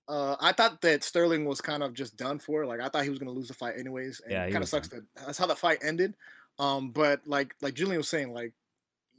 uh, 0.09 0.37
I 0.41 0.53
thought 0.53 0.81
that 0.83 1.05
Sterling 1.05 1.45
was 1.45 1.61
kind 1.61 1.83
of 1.83 1.95
just 1.95 2.17
done 2.17 2.39
for. 2.39 2.67
Like 2.67 2.81
I 2.81 2.89
thought 2.89 3.05
he 3.05 3.11
was 3.11 3.19
gonna 3.19 3.31
lose 3.31 3.49
the 3.49 3.55
fight 3.55 3.79
anyways. 3.79 4.21
And 4.21 4.33
Yeah, 4.33 4.45
it 4.45 4.51
kind 4.51 4.63
of 4.63 4.69
sucks 4.69 4.89
that 4.89 5.03
that's 5.15 5.39
how 5.39 5.47
the 5.47 5.55
fight 5.55 5.79
ended. 5.83 6.15
Um, 6.59 6.91
but 6.91 7.21
like 7.27 7.55
like 7.63 7.75
Julian 7.75 7.99
was 7.99 8.09
saying, 8.09 8.33
like 8.33 8.53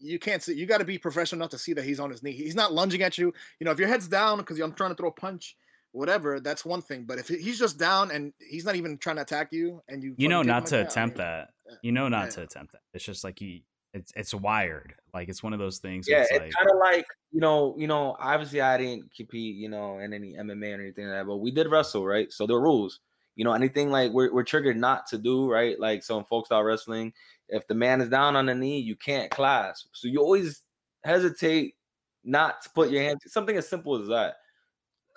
you 0.01 0.19
can't 0.19 0.43
see. 0.43 0.53
You 0.53 0.65
got 0.65 0.79
to 0.79 0.85
be 0.85 0.97
professional 0.97 1.39
enough 1.39 1.51
to 1.51 1.57
see 1.57 1.73
that 1.73 1.85
he's 1.85 1.99
on 1.99 2.09
his 2.09 2.23
knee. 2.23 2.31
He's 2.31 2.55
not 2.55 2.73
lunging 2.73 3.03
at 3.03 3.17
you. 3.17 3.33
You 3.59 3.65
know, 3.65 3.71
if 3.71 3.79
your 3.79 3.87
head's 3.87 4.07
down 4.07 4.39
because 4.39 4.59
I'm 4.59 4.73
trying 4.73 4.89
to 4.91 4.95
throw 4.95 5.09
a 5.09 5.13
punch, 5.13 5.55
whatever, 5.91 6.39
that's 6.39 6.63
one 6.65 6.81
thing. 6.81 7.05
But 7.05 7.19
if 7.19 7.27
he's 7.27 7.59
just 7.59 7.77
down 7.79 8.11
and 8.11 8.33
he's 8.39 8.65
not 8.65 8.75
even 8.75 8.97
trying 8.97 9.17
to 9.17 9.21
attack 9.23 9.49
you, 9.51 9.81
and 9.87 10.03
you 10.03 10.15
You 10.17 10.27
know 10.29 10.41
not 10.41 10.65
to 10.67 10.77
like 10.79 10.87
attempt 10.87 11.17
mean, 11.17 11.25
that. 11.25 11.49
yeah. 11.69 11.75
You 11.83 11.91
know 11.91 12.07
not 12.07 12.25
Yeah. 12.25 12.29
to 12.31 12.41
attempt 12.43 12.71
that. 12.73 12.81
It's 12.93 13.03
just 13.05 13.23
like 13.23 13.41
you. 13.41 13.61
It's 13.93 14.13
it's 14.15 14.33
wired. 14.33 14.93
Like 15.13 15.27
it's 15.27 15.43
one 15.43 15.51
of 15.51 15.59
those 15.59 15.79
things. 15.79 16.07
Yeah, 16.07 16.21
it's 16.21 16.31
it's 16.31 16.39
like 16.39 16.51
kind 16.57 16.69
of 16.71 16.77
like 16.77 17.05
you 17.33 17.41
know, 17.41 17.75
you 17.77 17.87
know. 17.87 18.15
Obviously, 18.19 18.61
I 18.61 18.77
didn't 18.77 19.13
compete, 19.13 19.57
you 19.57 19.67
know, 19.67 19.99
in 19.99 20.13
any 20.13 20.33
MMA 20.35 20.77
or 20.77 20.81
anything 20.81 21.07
like 21.07 21.15
that, 21.19 21.27
but 21.27 21.37
we 21.37 21.51
did 21.51 21.67
wrestle, 21.69 22.05
right? 22.05 22.31
So 22.31 22.47
there 22.47 22.55
are 22.55 22.61
rules. 22.61 23.01
You 23.35 23.43
know, 23.45 23.51
anything 23.53 23.91
like 23.91 24.11
we're, 24.11 24.33
we're 24.33 24.43
triggered 24.43 24.77
not 24.77 25.07
to 25.07 25.17
do, 25.17 25.49
right? 25.51 25.77
Like 25.79 26.03
so 26.03 26.17
in 26.17 26.23
folk 26.25 26.45
style 26.45 26.63
wrestling, 26.63 27.11
if 27.49 27.67
the 27.67 27.75
man 27.75 27.99
is 27.99 28.07
down 28.07 28.35
on 28.37 28.45
the 28.45 28.55
knee, 28.55 28.79
you 28.79 28.95
can't 28.95 29.29
clasp. 29.29 29.87
So 29.93 30.07
you 30.07 30.19
always 30.21 30.61
hesitate 31.03 31.75
not 32.23 32.61
to 32.61 32.69
put 32.69 32.91
your 32.91 33.01
hands. 33.03 33.21
Something 33.27 33.57
as 33.57 33.67
simple 33.67 33.99
as 34.01 34.07
that. 34.07 34.35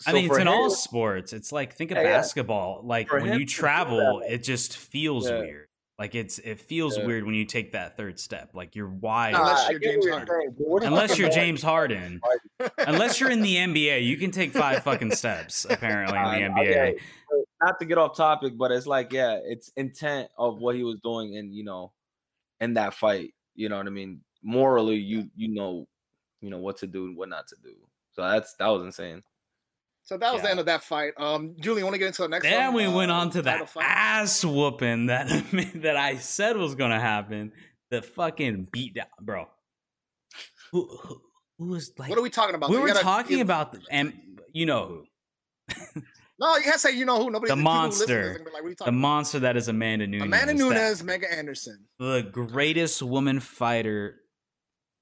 I 0.06 0.12
mean, 0.12 0.24
it's 0.26 0.34
for 0.34 0.40
in 0.40 0.48
all 0.48 0.70
sports. 0.70 1.32
It's 1.32 1.52
like 1.52 1.74
think 1.74 1.90
of 1.90 1.96
Yeah, 1.96 2.02
yeah. 2.04 2.16
basketball. 2.16 2.80
Like 2.84 3.12
when 3.12 3.26
him 3.26 3.40
you 3.40 3.46
travel, 3.46 4.22
it 4.26 4.38
just 4.42 4.76
feels 4.76 5.28
Yeah. 5.28 5.38
weird. 5.40 5.68
Like 5.98 6.16
it's 6.16 6.38
it 6.40 6.58
feels 6.60 6.98
Yeah. 6.98 7.06
weird 7.06 7.24
when 7.24 7.34
you 7.36 7.44
take 7.44 7.72
that 7.72 7.96
third 7.96 8.18
step. 8.18 8.50
Like 8.54 8.74
you're 8.74 8.88
wired. 8.88 9.34
Nah, 9.34 9.40
Unless 9.42 9.70
you're 9.70 9.78
James 9.78 10.04
you're 10.04 10.12
Harden. 10.14 10.28
saying, 10.28 10.54
but 10.58 10.66
what 10.66 10.82
if 10.82 10.88
Unless 10.88 11.18
you're 11.18 11.30
James 11.30 11.62
Harden. 11.62 12.20
Unless 12.78 13.20
you're 13.20 13.30
in 13.30 13.42
the 13.42 13.54
NBA, 13.66 14.04
you 14.04 14.16
can 14.16 14.30
take 14.32 14.52
five 14.52 14.82
fucking 14.82 15.12
steps. 15.12 15.64
Apparently 15.68 16.16
in 16.18 16.24
the 16.24 16.28
I- 16.28 16.34
I 16.34 16.40
NBA. 16.48 16.64
get 16.68 16.88
it. 16.88 16.98
But 17.30 17.66
not 17.66 17.78
to 17.80 17.84
get 17.86 17.98
off 17.98 18.16
topic, 18.16 18.54
but 18.58 18.72
it's 18.72 18.86
like, 18.86 19.12
yeah, 19.12 19.38
it's 19.44 19.68
intent 19.76 20.28
of 20.36 20.58
what 20.58 20.74
he 20.74 20.82
was 20.82 20.98
doing 21.02 21.34
in, 21.34 21.52
you 21.52 21.64
know, 21.64 21.92
in 22.60 22.74
that 22.74 22.94
fight. 22.94 23.32
You 23.54 23.68
know 23.68 23.76
what 23.76 23.86
I 23.86 23.90
mean? 23.90 24.20
Morally, 24.42 24.96
you 24.96 25.30
you 25.36 25.48
know, 25.54 25.86
you 26.40 26.50
know 26.50 26.58
what 26.58 26.78
to 26.78 26.86
do 26.88 27.04
and 27.06 27.16
what 27.16 27.28
not 27.28 27.46
to 27.48 27.56
do. 27.62 27.74
So 28.12 28.22
that's 28.22 28.54
that 28.56 28.66
was 28.66 28.84
insane. 28.84 29.22
So 30.04 30.18
that 30.18 30.32
was 30.32 30.42
the 30.42 30.50
end 30.50 30.60
of 30.60 30.66
that 30.66 30.82
fight. 30.84 31.12
Um, 31.18 31.56
Julian, 31.60 31.84
want 31.86 31.94
to 31.94 31.98
get 31.98 32.08
into 32.08 32.22
the 32.22 32.28
next 32.28 32.42
Then 32.44 32.74
one? 32.74 32.84
we 32.84 32.88
went 32.94 33.10
Uh, 33.10 33.14
on 33.14 33.30
to 33.30 33.42
that 33.42 33.70
ass 33.80 34.44
whooping 34.44 35.06
that 35.06 35.28
that 35.76 35.96
I 35.96 36.16
said 36.16 36.56
was 36.56 36.74
gonna 36.74 37.00
happen. 37.00 37.52
The 37.90 38.02
fucking 38.02 38.68
beat 38.70 38.94
down, 38.94 39.06
bro. 39.20 39.46
Who, 40.72 40.86
who, 41.02 41.20
who 41.58 41.68
was 41.68 41.92
like? 41.98 42.10
What 42.10 42.18
are 42.18 42.22
we 42.22 42.30
talking 42.30 42.54
about? 42.54 42.68
we 42.70 42.78
were 42.78 42.86
gotta 42.88 43.00
talking 43.00 43.40
about, 43.40 43.76
and 43.90 44.12
you 44.52 44.66
know 44.66 44.86
who? 44.86 46.02
No, 46.38 46.56
you 46.56 46.64
can't 46.64 46.80
say 46.80 46.90
you 46.96 47.04
know 47.04 47.22
who. 47.22 47.30
Nobody. 47.30 47.50
The 47.52 47.56
people 47.56 47.72
who 47.72 47.86
listen 47.86 48.06
to 48.08 48.12
this 48.12 48.24
monster. 48.24 48.44
like, 48.44 48.52
what 48.54 48.64
are 48.64 48.68
you 48.68 48.74
The 48.76 48.84
about? 48.84 48.94
monster 48.94 49.38
that 49.40 49.56
is 49.56 49.68
Amanda 49.68 50.06
Nunes. 50.06 50.24
Amanda 50.24 50.46
that- 50.52 50.54
Nunes, 50.58 51.02
Megan 51.04 51.30
Anderson. 51.30 51.86
the 51.98 52.28
greatest 52.30 53.00
woman 53.02 53.38
fighter 53.40 54.16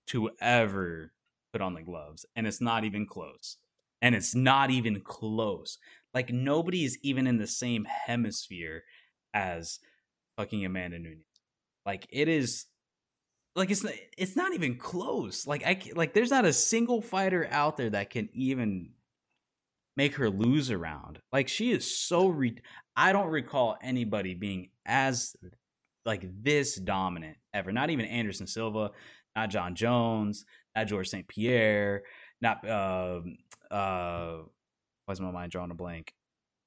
to 0.09 0.31
ever 0.41 1.13
put 1.53 1.61
on 1.63 1.75
the 1.75 1.83
gloves, 1.83 2.27
and 2.37 2.47
it's 2.47 2.61
not 2.61 2.85
even 2.85 3.07
close. 3.07 3.57
And 4.03 4.15
it's 4.15 4.35
not 4.35 4.71
even 4.71 5.01
close. 5.01 5.79
Like 6.13 6.31
nobody 6.31 6.85
is 6.85 6.99
even 7.03 7.27
in 7.27 7.39
the 7.39 7.47
same 7.47 7.87
hemisphere 7.87 8.83
as 9.33 9.79
fucking 10.37 10.67
Amanda 10.67 10.99
Nunes. 10.99 11.25
Like 11.87 12.07
it 12.11 12.29
is, 12.29 12.67
like 13.57 13.71
it's 13.71 13.85
it's 14.19 14.37
not 14.37 14.53
even 14.53 14.77
close. 14.77 15.47
Like 15.47 15.65
I 15.65 15.81
like 15.95 16.13
there's 16.13 16.31
not 16.31 16.45
a 16.45 16.53
single 16.53 17.01
fighter 17.01 17.49
out 17.51 17.79
there 17.79 17.91
that 17.91 18.11
can 18.11 18.29
even 18.35 18.91
make 19.97 20.17
her 20.17 20.31
lose 20.31 20.71
a 20.71 20.79
round. 20.79 21.21
Like 21.33 21.49
she 21.49 21.73
is 21.73 21.99
so 21.99 22.29
re. 22.29 22.57
I 22.97 23.13
don't 23.13 23.31
recall 23.31 23.79
anybody 23.83 24.35
being 24.35 24.71
as 24.87 25.35
like 26.05 26.29
this 26.43 26.77
dominant 26.77 27.37
ever. 27.55 27.73
Not 27.73 27.91
even 27.91 28.07
Anderson 28.07 28.47
Silva, 28.47 28.91
not 29.37 29.51
Jon 29.51 29.75
Jones, 29.75 30.45
not 30.77 30.87
George 30.87 31.09
St. 31.09 31.27
Pierre, 31.29 32.03
not 32.41 32.69
um 32.69 33.37
uh 33.73 34.39
why's 35.07 35.21
my 35.21 35.31
mind 35.31 35.53
drawing 35.53 35.71
a 35.71 35.75
blank? 35.75 36.15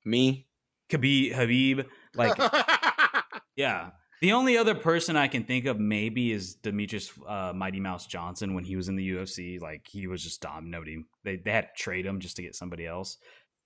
Me, 0.03 0.47
Khabib 0.89 1.33
Habib. 1.33 1.81
Like 2.15 2.37
yeah. 3.55 3.91
The 4.21 4.31
only 4.31 4.57
other 4.57 4.75
person 4.75 5.17
I 5.17 5.27
can 5.27 5.43
think 5.43 5.65
of 5.65 5.77
maybe 5.79 6.31
is 6.31 6.55
Demetrious 6.55 7.11
uh, 7.27 7.53
Mighty 7.53 7.81
Mouse 7.81 8.07
Johnson 8.07 8.53
when 8.55 8.63
he 8.63 8.75
was 8.75 8.87
in 8.87 8.95
the 8.95 9.07
UFC. 9.11 9.61
Like 9.61 9.85
he 9.87 10.07
was 10.07 10.23
just 10.23 10.41
dom. 10.41 10.69
Nobody 10.69 11.03
they, 11.23 11.35
they 11.35 11.51
had 11.51 11.69
to 11.75 11.83
trade 11.83 12.05
him 12.05 12.19
just 12.19 12.37
to 12.37 12.41
get 12.41 12.55
somebody 12.55 12.85
else. 12.85 13.17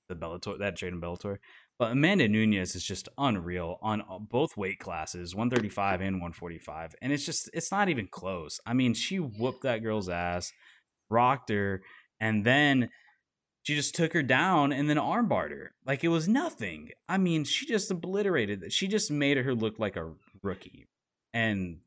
The 0.08 0.16
Bellator 0.16 0.58
they 0.58 0.66
had 0.66 0.76
to 0.76 0.80
trade 0.80 0.94
him 0.94 1.02
Bellator. 1.02 1.38
But 1.80 1.94
Amanda 1.94 2.28
Nunes 2.28 2.76
is 2.76 2.84
just 2.84 3.08
unreal 3.18 3.80
on 3.82 4.02
uh, 4.02 4.20
both 4.20 4.58
weight 4.58 4.80
classes, 4.80 5.34
135 5.34 6.02
and 6.02 6.16
145. 6.18 6.94
And 7.02 7.14
it's 7.14 7.26
just, 7.26 7.50
it's 7.54 7.72
not 7.72 7.88
even 7.88 8.08
close. 8.12 8.60
I 8.66 8.74
mean, 8.74 8.94
she 8.94 9.18
whooped 9.18 9.64
that 9.64 9.82
girl's 9.82 10.10
ass, 10.10 10.52
rocked 11.10 11.50
her, 11.50 11.82
and 12.20 12.46
then 12.46 12.90
she 13.64 13.76
just 13.76 13.96
took 13.96 14.14
her 14.14 14.24
down 14.24 14.72
and 14.72 14.90
then 14.90 14.98
armbarred 14.98 15.52
her. 15.52 15.74
Like 15.86 16.04
it 16.04 16.10
was 16.10 16.28
nothing. 16.28 16.90
I 17.08 17.18
mean, 17.18 17.44
she 17.44 17.66
just 17.66 17.92
obliterated 17.92 18.62
that. 18.62 18.74
She 18.74 18.88
just 18.88 19.12
made 19.12 19.38
her 19.38 19.54
look 19.54 19.80
like 19.80 19.96
a 19.96 20.12
rookie. 20.42 20.88
And 21.34 21.80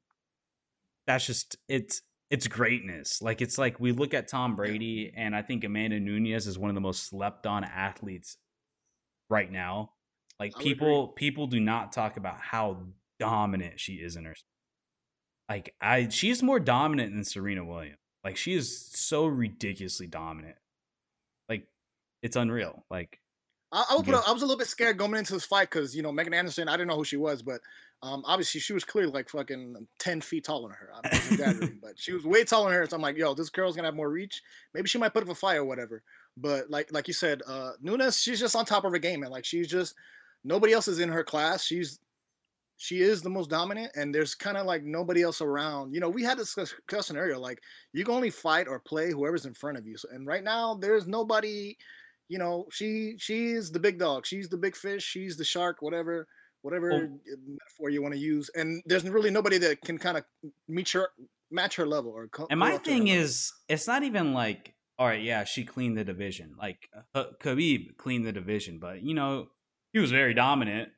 that's 1.07 1.27
just, 1.27 1.57
it's, 1.69 2.03
it's 2.33 2.49
greatness. 2.49 3.21
Like 3.21 3.43
it's 3.43 3.59
like 3.59 3.79
we 3.79 3.93
look 3.93 4.15
at 4.15 4.27
Tom 4.27 4.57
Brady, 4.57 5.13
and 5.15 5.37
I 5.37 5.43
think 5.43 5.65
Amanda 5.65 6.01
Nunes 6.01 6.47
is 6.47 6.59
one 6.59 6.71
of 6.71 6.75
the 6.75 6.81
most 6.81 7.07
slept 7.07 7.47
on 7.47 7.63
athletes 7.63 8.39
right 9.29 9.53
now. 9.53 9.91
Like 10.41 10.57
people 10.59 11.05
agree. 11.05 11.13
people 11.15 11.47
do 11.47 11.61
not 11.61 11.93
talk 11.93 12.17
about 12.17 12.39
how 12.41 12.79
dominant 13.21 13.79
she 13.79 13.95
is 13.95 14.17
in 14.17 14.25
her. 14.25 14.35
Like 15.47 15.75
I 15.79 16.09
she's 16.09 16.43
more 16.43 16.59
dominant 16.59 17.13
than 17.13 17.23
Serena 17.23 17.67
Williams. 17.67 17.99
Like 18.25 18.39
she 18.39 18.55
is 18.55 18.91
so 18.95 19.27
ridiculously 19.27 20.07
dominant. 20.07 20.57
It's 22.23 22.37
unreal. 22.37 22.85
Like 22.91 23.21
I, 23.73 23.85
I, 23.91 24.03
put 24.03 24.15
a, 24.15 24.23
I 24.27 24.33
was 24.33 24.43
a 24.43 24.47
little 24.47 24.59
bit 24.59 24.69
scared 24.69 24.99
going 24.99 25.15
into 25.15 25.33
this 25.33 25.45
fight 25.45 25.71
because 25.71 25.95
you 25.97 26.03
know 26.03 26.13
Megan 26.13 26.35
Anderson. 26.35 26.69
I 26.69 26.73
didn't 26.73 26.89
know 26.89 26.97
who 26.97 27.05
she 27.05 27.17
was, 27.17 27.43
but 27.43 27.61
um, 28.03 28.23
obviously 28.27 28.61
she 28.61 28.73
was 28.73 28.85
clearly 28.85 29.13
like 29.13 29.29
fucking 29.29 29.87
ten 29.99 30.21
feet 30.21 30.45
taller 30.45 30.69
than 30.69 30.77
her. 30.77 30.91
I'm 30.95 31.81
but 31.83 31.99
she 31.99 32.13
was 32.13 32.25
way 32.27 32.45
taller 32.45 32.71
than 32.71 32.79
her. 32.79 32.87
So 32.87 32.97
I'm 32.97 33.03
like, 33.03 33.17
yo, 33.17 33.35
this 33.35 33.51
girl's 33.51 33.77
gonna 33.77 33.89
have 33.89 33.95
more 33.95 34.11
reach. 34.11 34.43
Maybe 34.75 34.89
she 34.89 34.99
might 34.99 35.15
put 35.15 35.23
up 35.23 35.29
a 35.29 35.35
fight 35.35 35.57
or 35.57 35.65
whatever. 35.65 36.03
But 36.37 36.71
like 36.71 36.93
like 36.93 37.09
you 37.09 37.15
said, 37.15 37.43
uh, 37.47 37.73
Nunes, 37.81 38.21
she's 38.21 38.41
just 38.41 38.57
on 38.57 38.65
top 38.65 38.85
of 38.85 38.93
her 38.93 38.99
game, 38.99 39.23
and 39.23 39.33
like 39.33 39.45
she's 39.45 39.69
just 39.69 39.95
nobody 40.45 40.73
else 40.73 40.89
is 40.89 40.99
in 40.99 41.09
her 41.09 41.25
class. 41.25 41.65
She's 41.65 41.99
she 42.77 43.01
is 43.01 43.23
the 43.23 43.31
most 43.31 43.49
dominant, 43.49 43.93
and 43.95 44.13
there's 44.13 44.35
kind 44.35 44.57
of 44.57 44.67
like 44.67 44.83
nobody 44.83 45.23
else 45.23 45.41
around. 45.41 45.95
You 45.95 46.01
know, 46.01 46.09
we 46.09 46.25
had 46.25 46.37
this 46.37 46.57
scenario 47.01 47.39
like 47.39 47.61
you 47.93 48.05
can 48.05 48.15
only 48.15 48.31
fight 48.31 48.67
or 48.67 48.81
play 48.81 49.13
whoever's 49.13 49.47
in 49.47 49.55
front 49.55 49.79
of 49.79 49.87
you. 49.87 49.97
So, 49.97 50.09
and 50.13 50.27
right 50.27 50.43
now, 50.43 50.75
there's 50.75 51.07
nobody. 51.07 51.77
You 52.29 52.39
know, 52.39 52.67
she 52.71 53.15
she's 53.19 53.71
the 53.71 53.81
big 53.81 53.99
dog. 53.99 54.27
She's 54.27 54.49
the 54.49 54.57
big 54.57 54.77
fish. 54.77 55.03
She's 55.03 55.37
the 55.37 55.45
shark. 55.45 55.79
Whatever 55.81 56.27
whatever 56.63 56.93
oh. 56.93 57.19
metaphor 57.47 57.91
you 57.91 58.01
want 58.01 58.15
to 58.15 58.21
use. 58.21 58.49
And 58.55 58.83
there's 58.87 59.09
really 59.09 59.31
nobody 59.31 59.59
that 59.59 59.81
can 59.83 59.99
kind 59.99 60.17
of 60.17 60.25
meet 60.69 60.91
her 60.91 61.09
match 61.51 61.77
her 61.77 61.87
level 61.87 62.13
or. 62.13 62.29
Co- 62.29 62.47
and 62.51 62.59
my 62.59 62.79
thing 62.79 63.09
is, 63.09 63.53
it's 63.69 63.87
not 63.87 64.03
even 64.03 64.33
like 64.33 64.75
all 64.99 65.07
right, 65.07 65.23
yeah, 65.23 65.45
she 65.45 65.65
cleaned 65.65 65.97
the 65.97 66.05
division. 66.05 66.55
Like 66.59 66.89
uh, 67.15 67.25
Khabib 67.43 67.97
cleaned 67.97 68.27
the 68.27 68.33
division, 68.33 68.79
but 68.79 69.03
you 69.03 69.15
know 69.15 69.47
he 69.93 69.99
was 69.99 70.11
very 70.11 70.35
dominant, 70.35 70.91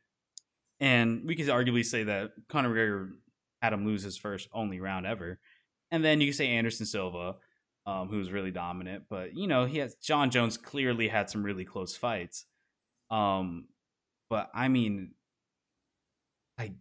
and 0.80 1.22
we 1.24 1.34
could 1.36 1.46
arguably 1.46 1.84
say 1.84 2.04
that 2.04 2.32
Conor 2.48 2.70
McGregor 2.70 3.10
had 3.62 3.72
him 3.72 3.86
lose 3.86 4.02
his 4.02 4.18
first 4.18 4.48
only 4.52 4.80
round 4.80 5.06
ever, 5.06 5.40
and 5.90 6.04
then 6.04 6.20
you 6.20 6.32
say 6.32 6.48
Anderson 6.48 6.86
Silva, 6.86 7.36
um, 7.86 8.08
who 8.08 8.18
was 8.18 8.32
really 8.32 8.50
dominant, 8.50 9.04
but 9.10 9.36
you 9.36 9.46
know 9.46 9.64
he 9.64 9.78
has 9.78 9.94
Jon 9.96 10.30
Jones 10.30 10.56
clearly 10.56 11.08
had 11.08 11.28
some 11.30 11.42
really 11.42 11.64
close 11.64 11.96
fights, 11.96 12.46
um, 13.10 13.66
but 14.30 14.50
I 14.54 14.68
mean, 14.68 15.12
like 16.58 16.72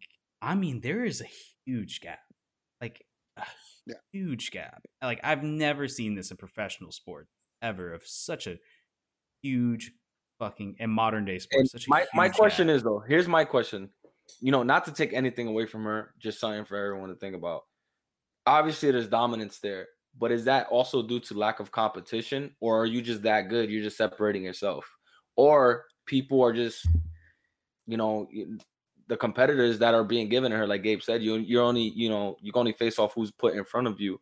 I 0.41 0.55
mean 0.55 0.81
there 0.81 1.03
is 1.03 1.21
a 1.21 1.27
huge 1.65 2.01
gap, 2.01 2.19
like 2.81 3.05
yeah. 3.85 3.95
huge 4.11 4.51
gap. 4.51 4.83
Like 5.01 5.19
I've 5.23 5.43
never 5.43 5.87
seen 5.87 6.15
this 6.15 6.31
in 6.31 6.37
professional 6.37 6.91
sports 6.91 7.29
ever 7.61 7.93
of 7.93 8.03
such 8.05 8.47
a 8.47 8.57
huge 9.41 9.91
fucking 10.39 10.75
in 10.79 10.89
modern 10.89 11.25
day 11.25 11.39
sports. 11.39 11.87
my 11.87 12.05
my 12.13 12.29
question 12.29 12.67
gap. 12.67 12.77
is 12.77 12.83
though, 12.83 13.03
here's 13.07 13.27
my 13.27 13.45
question. 13.45 13.89
You 14.39 14.51
know, 14.51 14.63
not 14.63 14.85
to 14.85 14.93
take 14.93 15.13
anything 15.13 15.47
away 15.47 15.65
from 15.65 15.83
her, 15.83 16.13
just 16.17 16.39
something 16.39 16.63
for 16.63 16.77
everyone 16.77 17.09
to 17.09 17.15
think 17.15 17.35
about. 17.35 17.63
Obviously, 18.45 18.89
there's 18.91 19.07
dominance 19.07 19.59
there, 19.59 19.87
but 20.17 20.31
is 20.31 20.45
that 20.45 20.67
also 20.67 21.01
due 21.01 21.19
to 21.21 21.33
lack 21.33 21.59
of 21.59 21.71
competition, 21.71 22.55
or 22.59 22.81
are 22.81 22.85
you 22.85 23.01
just 23.01 23.23
that 23.23 23.49
good? 23.49 23.69
You're 23.69 23.83
just 23.83 23.97
separating 23.97 24.43
yourself, 24.43 24.85
or 25.35 25.85
people 26.05 26.43
are 26.43 26.53
just, 26.53 26.85
you 27.87 27.97
know, 27.97 28.27
the 29.07 29.17
competitors 29.17 29.79
that 29.79 29.93
are 29.93 30.03
being 30.03 30.29
given 30.29 30.51
to 30.51 30.57
her, 30.57 30.67
like 30.67 30.83
Gabe 30.83 31.01
said, 31.01 31.21
you 31.21 31.35
you're 31.35 31.63
only 31.63 31.89
you 31.95 32.09
know 32.09 32.37
you 32.41 32.51
can 32.51 32.59
only 32.61 32.73
face 32.73 32.99
off 32.99 33.13
who's 33.13 33.31
put 33.31 33.55
in 33.55 33.65
front 33.65 33.87
of 33.87 33.99
you. 33.99 34.19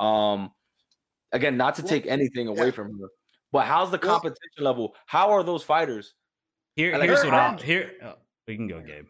Um, 0.00 0.50
again, 1.32 1.56
not 1.56 1.74
to 1.76 1.82
take 1.82 2.06
anything 2.06 2.48
away 2.48 2.66
yeah. 2.66 2.72
from 2.72 2.98
her, 2.98 3.08
but 3.52 3.66
how's 3.66 3.90
the 3.90 3.98
competition 3.98 4.38
well, 4.58 4.66
level? 4.66 4.94
How 5.06 5.30
are 5.30 5.42
those 5.42 5.62
fighters? 5.62 6.14
Here, 6.76 6.98
like, 6.98 7.08
here's 7.08 7.24
what 7.24 7.34
I'll 7.34 7.56
here. 7.56 7.92
Oh, 8.02 8.14
we 8.48 8.56
can 8.56 8.66
go, 8.66 8.80
Gabe. 8.80 9.06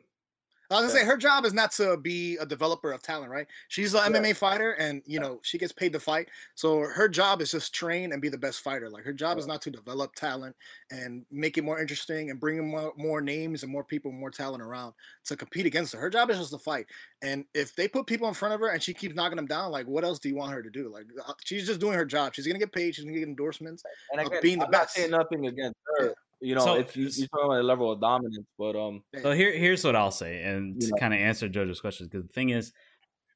I 0.71 0.75
was 0.75 0.87
gonna 0.87 1.01
say 1.01 1.07
her 1.07 1.17
job 1.17 1.45
is 1.45 1.53
not 1.53 1.73
to 1.73 1.97
be 1.97 2.37
a 2.39 2.47
developer 2.47 2.91
of 2.91 3.03
talent, 3.03 3.31
right? 3.31 3.47
She's 3.69 3.95
an 3.95 4.13
MMA 4.13 4.35
fighter, 4.35 4.73
and 4.73 5.03
you 5.05 5.21
know 5.21 5.39
she 5.43 5.59
gets 5.59 5.73
paid 5.73 5.93
to 5.93 6.01
fight. 6.01 6.29
So 6.55 6.81
her 6.81 7.09
job 7.09 7.43
is 7.43 7.51
just 7.51 7.75
train 7.75 8.13
and 8.13 8.23
be 8.23 8.31
the 8.31 8.39
best 8.39 8.61
fighter. 8.61 8.89
Like 8.89 9.05
her 9.05 9.13
job 9.13 9.39
is 9.39 9.47
not 9.47 9.61
to 9.63 9.71
develop 9.71 10.15
talent 10.15 10.57
and 10.91 11.25
make 11.31 11.59
it 11.59 11.65
more 11.65 11.81
interesting 11.81 12.31
and 12.31 12.41
bring 12.41 12.67
more, 12.67 12.93
more 12.97 13.21
names 13.21 13.63
and 13.63 13.71
more 13.71 13.85
people, 13.85 14.11
more 14.11 14.31
talent 14.31 14.63
around 14.63 14.95
to 15.27 15.37
compete 15.37 15.67
against 15.67 15.93
her. 15.93 16.01
Her 16.01 16.11
job 16.11 16.31
is 16.31 16.39
just 16.39 16.53
to 16.53 16.59
fight. 16.59 16.87
And 17.23 17.45
if 17.55 17.77
they 17.77 17.87
put 17.87 18.07
people 18.07 18.29
in 18.29 18.35
front 18.35 18.55
of 18.55 18.61
her 18.61 18.69
and 18.69 18.83
she 18.83 18.95
keeps 18.95 19.15
knocking 19.15 19.37
them 19.37 19.47
down, 19.47 19.71
like 19.71 19.87
what 19.87 20.05
else 20.05 20.19
do 20.19 20.29
you 20.29 20.37
want 20.37 20.53
her 20.53 20.63
to 20.63 20.71
do? 20.71 20.89
Like 20.89 21.07
uh, 21.27 21.35
she's 21.45 21.67
just 21.67 21.81
doing 21.81 21.95
her 21.95 22.07
job. 22.07 22.35
She's 22.35 22.47
gonna 22.47 22.59
get 22.59 22.73
paid. 22.73 22.95
She's 22.95 23.05
gonna 23.05 23.19
get 23.19 23.29
endorsements 23.29 23.83
and 24.13 24.27
again, 24.27 24.41
being 24.43 24.59
the 24.59 24.65
I'm 24.67 24.71
best. 24.71 24.95
saying 24.95 25.11
nothing 25.11 25.47
against 25.47 25.77
her. 25.99 26.07
Yeah 26.07 26.13
you 26.41 26.55
know, 26.55 26.65
so, 26.65 26.75
it's 26.75 26.97
you, 26.97 27.09
you're 27.09 27.29
talking 27.29 27.47
about 27.47 27.61
a 27.61 27.63
level 27.63 27.93
of 27.93 28.01
dominance, 28.01 28.47
but 28.59 28.77
um. 28.77 29.03
So 29.23 29.33
here, 29.33 29.53
here's 29.53 29.85
what 29.85 29.97
I'll 29.97 30.11
say, 30.11 30.43
and 30.43 30.81
to 30.81 30.93
kind 30.99 31.15
of 31.15 31.21
answer 31.21 31.49
JoJo's 31.49 31.81
question, 31.81 32.07
because 32.07 32.27
the 32.27 32.33
thing 32.33 32.51
is, 32.51 32.73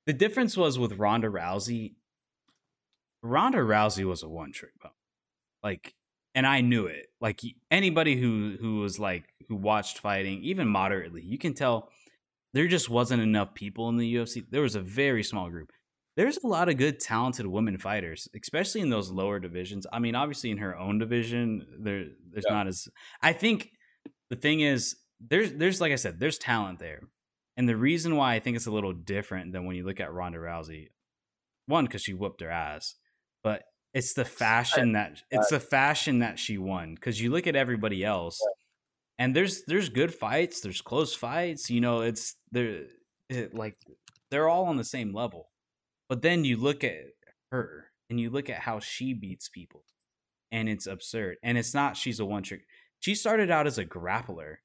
the 0.06 0.12
difference 0.12 0.56
was 0.56 0.78
with 0.78 0.98
Ronda 0.98 1.28
Rousey. 1.28 1.94
Ronda 3.22 3.58
Rousey 3.58 4.04
was 4.04 4.22
a 4.22 4.28
one 4.28 4.52
trick 4.52 4.72
pony, 4.80 4.92
like, 5.62 5.94
and 6.34 6.46
I 6.46 6.60
knew 6.60 6.86
it. 6.86 7.06
Like 7.20 7.40
anybody 7.70 8.16
who 8.16 8.56
who 8.60 8.80
was 8.80 8.98
like 8.98 9.24
who 9.48 9.56
watched 9.56 9.98
fighting, 9.98 10.42
even 10.42 10.68
moderately, 10.68 11.22
you 11.22 11.38
can 11.38 11.54
tell 11.54 11.90
there 12.54 12.66
just 12.66 12.88
wasn't 12.88 13.22
enough 13.22 13.54
people 13.54 13.88
in 13.88 13.96
the 13.96 14.14
UFC. 14.14 14.44
There 14.50 14.62
was 14.62 14.76
a 14.76 14.80
very 14.80 15.22
small 15.22 15.50
group 15.50 15.70
there's 16.18 16.38
a 16.38 16.48
lot 16.48 16.68
of 16.68 16.76
good 16.76 16.98
talented 16.98 17.46
women 17.46 17.78
fighters 17.78 18.28
especially 18.34 18.80
in 18.80 18.90
those 18.90 19.08
lower 19.08 19.38
divisions 19.38 19.86
i 19.92 20.00
mean 20.00 20.16
obviously 20.16 20.50
in 20.50 20.58
her 20.58 20.76
own 20.76 20.98
division 20.98 21.64
there 21.78 22.06
there's 22.38 22.46
yeah. 22.48 22.54
not 22.54 22.66
as 22.66 22.88
i 23.22 23.32
think 23.32 23.70
the 24.30 24.36
thing 24.36 24.60
is 24.60 24.96
there's 25.20 25.52
there's 25.52 25.80
like 25.80 25.92
i 25.92 25.96
said 25.96 26.18
there's 26.18 26.38
talent 26.38 26.78
there. 26.78 27.00
And 27.56 27.68
the 27.68 27.76
reason 27.76 28.14
why 28.14 28.34
i 28.34 28.38
think 28.38 28.56
it's 28.56 28.66
a 28.66 28.70
little 28.70 28.92
different 28.92 29.52
than 29.52 29.64
when 29.64 29.74
you 29.74 29.84
look 29.84 29.98
at 29.98 30.12
ronda 30.12 30.38
rousey 30.38 30.88
one 31.66 31.84
because 31.84 32.02
she 32.02 32.14
whooped 32.14 32.40
her 32.40 32.50
ass 32.50 32.94
but 33.42 33.64
it's 33.94 34.14
the 34.14 34.24
fashion 34.24 34.92
that 34.92 35.22
it's 35.30 35.50
the 35.50 35.58
fashion 35.58 36.20
that 36.20 36.38
she 36.38 36.56
won 36.56 36.94
because 36.94 37.20
you 37.20 37.30
look 37.30 37.48
at 37.48 37.56
everybody 37.56 38.04
else 38.04 38.40
and 39.18 39.34
there's 39.34 39.64
there's 39.64 39.88
good 39.88 40.14
fights 40.14 40.60
there's 40.60 40.80
close 40.80 41.14
fights 41.14 41.68
you 41.68 41.80
know 41.80 42.02
it's 42.02 42.36
they're 42.52 42.84
it, 43.28 43.54
like 43.54 43.76
they're 44.30 44.48
all 44.48 44.66
on 44.66 44.76
the 44.76 44.84
same 44.84 45.12
level. 45.12 45.50
But 46.08 46.22
then 46.22 46.44
you 46.44 46.56
look 46.56 46.84
at 46.84 46.96
her 47.50 47.86
and 48.08 48.18
you 48.18 48.30
look 48.30 48.48
at 48.48 48.60
how 48.60 48.80
she 48.80 49.12
beats 49.12 49.48
people, 49.48 49.84
and 50.52 50.68
it's 50.68 50.86
absurd. 50.86 51.36
And 51.42 51.58
it's 51.58 51.74
not 51.74 51.96
she's 51.96 52.20
a 52.20 52.24
one 52.24 52.42
trick. 52.42 52.62
She 53.00 53.14
started 53.14 53.50
out 53.50 53.66
as 53.66 53.78
a 53.78 53.84
grappler, 53.84 54.56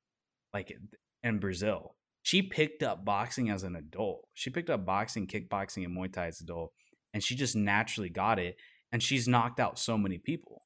like 0.54 0.76
in 1.24 1.40
Brazil. 1.40 1.96
She 2.24 2.42
picked 2.42 2.84
up 2.84 3.04
boxing 3.04 3.50
as 3.50 3.64
an 3.64 3.76
adult. 3.76 4.28
She 4.34 4.50
picked 4.50 4.70
up 4.70 4.86
boxing, 4.86 5.28
kickboxing, 5.28 5.84
and 5.84 5.96
Muay 5.96 6.12
Thai 6.12 6.28
as 6.28 6.40
an 6.40 6.46
adult, 6.46 6.72
and 7.14 7.22
she 7.22 7.36
just 7.36 7.56
naturally 7.56 8.10
got 8.10 8.40
it. 8.40 8.56
And 8.92 9.02
she's 9.02 9.28
knocked 9.28 9.60
out 9.60 9.80
so 9.80 9.98
many 9.98 10.20
people. 10.20 10.64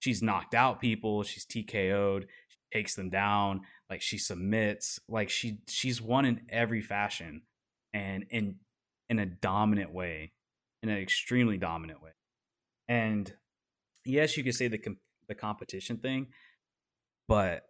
She's 0.00 0.22
knocked 0.22 0.54
out 0.54 0.80
people. 0.80 1.22
She's 1.22 1.46
TKO'd. 1.46 2.26
She 2.48 2.78
takes 2.78 2.94
them 2.94 3.10
down. 3.10 3.62
Like 3.88 4.02
she 4.02 4.18
submits. 4.18 5.00
Like 5.08 5.30
she 5.30 5.58
she's 5.68 6.00
won 6.00 6.24
in 6.24 6.42
every 6.48 6.82
fashion, 6.82 7.42
and 7.92 8.26
and 8.30 8.56
in 9.08 9.18
a 9.18 9.26
dominant 9.26 9.92
way, 9.92 10.32
in 10.82 10.88
an 10.88 10.98
extremely 10.98 11.58
dominant 11.58 12.02
way. 12.02 12.12
And 12.88 13.32
yes, 14.04 14.36
you 14.36 14.44
could 14.44 14.54
say 14.54 14.68
the 14.68 14.78
com- 14.78 14.98
the 15.28 15.34
competition 15.34 15.98
thing, 15.98 16.28
but 17.28 17.64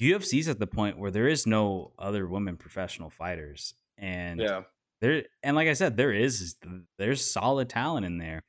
UFC's 0.00 0.48
at 0.48 0.58
the 0.58 0.66
point 0.66 0.98
where 0.98 1.10
there 1.10 1.28
is 1.28 1.46
no 1.46 1.92
other 1.98 2.26
women 2.26 2.56
professional 2.56 3.10
fighters, 3.10 3.74
and 3.98 4.40
yeah, 4.40 4.62
there 5.00 5.24
and 5.42 5.56
like 5.56 5.68
I 5.68 5.74
said, 5.74 5.96
there 5.96 6.12
is 6.12 6.56
there's 6.98 7.24
solid 7.24 7.68
talent 7.68 8.06
in 8.06 8.18
there, 8.18 8.42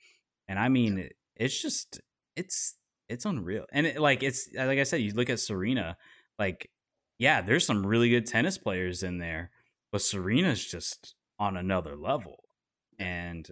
and 0.47 0.57
I 0.59 0.69
mean, 0.69 1.09
it's 1.36 1.61
just 1.61 2.01
it's 2.36 2.76
it's 3.09 3.26
unreal, 3.26 3.65
and 3.72 3.86
it, 3.88 3.99
like 3.99 4.24
it's 4.24 4.49
like 4.53 4.80
I 4.80 4.84
said, 4.84 5.01
you 5.01 5.13
look 5.13 5.30
at 5.30 5.39
Serena, 5.39 5.97
like 6.39 6.69
yeah, 7.22 7.41
there's 7.41 7.65
some 7.65 7.86
really 7.86 8.09
good 8.09 8.26
tennis 8.26 8.57
players 8.57 9.03
in 9.03 9.19
there, 9.19 9.51
but 9.91 10.01
Serena's 10.01 10.65
just 10.65 11.13
on 11.38 11.55
another 11.55 11.95
level. 11.95 12.43
And 12.97 13.47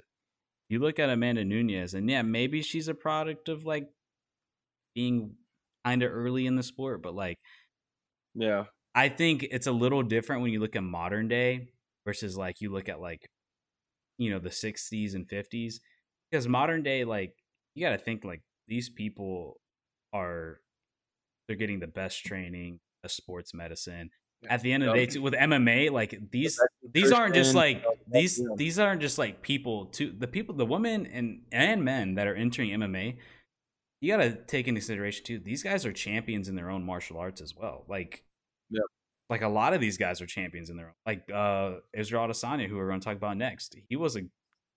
you 0.69 0.79
look 0.79 0.99
at 0.99 1.09
Amanda 1.09 1.43
Nunes, 1.43 1.93
and 1.93 2.09
yeah, 2.09 2.21
maybe 2.21 2.61
she's 2.61 2.87
a 2.87 2.93
product 2.93 3.49
of 3.49 3.65
like 3.65 3.89
being 4.95 5.35
kind 5.85 6.03
of 6.03 6.11
early 6.11 6.45
in 6.45 6.55
the 6.55 6.63
sport, 6.63 7.01
but 7.01 7.15
like, 7.15 7.37
yeah, 8.35 8.65
I 8.95 9.09
think 9.09 9.43
it's 9.43 9.67
a 9.67 9.71
little 9.71 10.03
different 10.03 10.41
when 10.41 10.51
you 10.51 10.59
look 10.59 10.75
at 10.75 10.83
modern 10.83 11.27
day 11.27 11.69
versus 12.05 12.37
like 12.37 12.61
you 12.61 12.71
look 12.71 12.89
at 12.89 13.01
like 13.01 13.29
you 14.17 14.29
know 14.31 14.39
the 14.39 14.51
60s 14.51 15.15
and 15.15 15.27
50s 15.27 15.75
because 16.29 16.47
modern 16.47 16.83
day 16.83 17.03
like 17.05 17.33
you 17.75 17.85
got 17.85 17.91
to 17.91 17.97
think 17.97 18.23
like 18.23 18.41
these 18.67 18.89
people 18.89 19.59
are 20.13 20.59
they're 21.47 21.57
getting 21.57 21.79
the 21.79 21.87
best 21.87 22.23
training, 22.23 22.79
a 23.03 23.09
sports 23.09 23.53
medicine. 23.55 24.11
Yeah. 24.41 24.53
At 24.53 24.61
the 24.61 24.71
end 24.71 24.83
of 24.83 24.87
the 24.89 24.95
day, 24.95 25.05
too, 25.05 25.21
with 25.21 25.33
MMA, 25.33 25.91
like 25.91 26.17
these 26.31 26.59
these 26.93 27.11
aren't 27.11 27.35
just 27.35 27.55
like 27.55 27.83
these 28.11 28.41
these 28.55 28.79
aren't 28.79 29.01
just 29.01 29.17
like 29.17 29.41
people 29.41 29.87
to 29.87 30.13
the 30.17 30.27
people 30.27 30.55
the 30.55 30.65
women 30.65 31.05
and 31.07 31.41
and 31.51 31.83
men 31.83 32.15
that 32.15 32.25
are 32.27 32.35
entering 32.35 32.69
MMA. 32.69 33.17
You 34.01 34.15
got 34.15 34.23
to 34.23 34.31
take 34.45 34.67
into 34.69 34.79
consideration 34.79 35.25
too. 35.25 35.39
These 35.39 35.61
guys 35.61 35.85
are 35.85 35.91
champions 35.91 36.47
in 36.47 36.55
their 36.55 36.69
own 36.69 36.85
martial 36.85 37.17
arts 37.17 37.41
as 37.41 37.53
well. 37.55 37.83
Like, 37.89 38.23
Yep. 38.69 38.83
like 39.29 39.41
a 39.41 39.49
lot 39.49 39.73
of 39.73 39.81
these 39.81 39.97
guys 39.97 40.21
are 40.21 40.25
champions 40.25 40.69
in 40.69 40.77
their 40.77 40.87
own. 40.87 40.93
Like 41.05 41.29
uh 41.33 41.79
Israel 41.93 42.27
Adesanya, 42.27 42.67
who 42.69 42.77
we're 42.77 42.87
going 42.87 43.01
to 43.01 43.05
talk 43.05 43.17
about 43.17 43.35
next. 43.35 43.75
He 43.89 43.97
was 43.97 44.15
a 44.15 44.21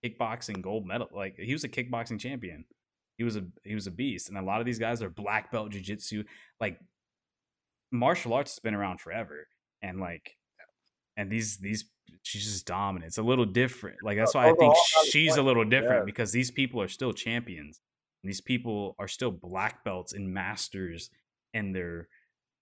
kickboxing 0.04 0.60
gold 0.60 0.86
medal. 0.86 1.08
Like 1.14 1.36
he 1.38 1.52
was 1.52 1.62
a 1.62 1.68
kickboxing 1.68 2.18
champion. 2.18 2.64
He 3.18 3.22
was 3.24 3.36
a 3.36 3.44
he 3.62 3.74
was 3.76 3.86
a 3.86 3.90
beast, 3.92 4.28
and 4.28 4.36
a 4.38 4.42
lot 4.42 4.58
of 4.60 4.66
these 4.66 4.78
guys 4.80 5.02
are 5.02 5.10
black 5.10 5.52
belt 5.52 5.70
jujitsu. 5.70 6.24
Like 6.60 6.80
martial 7.92 8.32
arts 8.32 8.52
has 8.52 8.58
been 8.58 8.74
around 8.74 9.00
forever, 9.00 9.46
and 9.82 10.00
like, 10.00 10.36
and 11.16 11.30
these 11.30 11.58
these 11.58 11.84
she's 12.22 12.44
just 12.44 12.66
dominant. 12.66 13.08
It's 13.08 13.18
a 13.18 13.22
little 13.22 13.44
different. 13.44 13.98
Like 14.02 14.18
that's 14.18 14.34
why 14.34 14.44
I 14.44 14.48
think 14.48 14.62
Overall, 14.62 14.76
I 14.96 15.00
was 15.00 15.08
she's 15.10 15.36
a 15.36 15.42
little 15.42 15.64
different 15.64 16.02
yeah. 16.02 16.04
because 16.06 16.32
these 16.32 16.50
people 16.50 16.80
are 16.80 16.88
still 16.88 17.12
champions. 17.12 17.80
These 18.24 18.40
people 18.40 18.94
are 18.98 19.08
still 19.08 19.30
black 19.30 19.84
belts 19.84 20.12
and 20.12 20.32
masters 20.32 21.10
in 21.54 21.72
their 21.72 22.08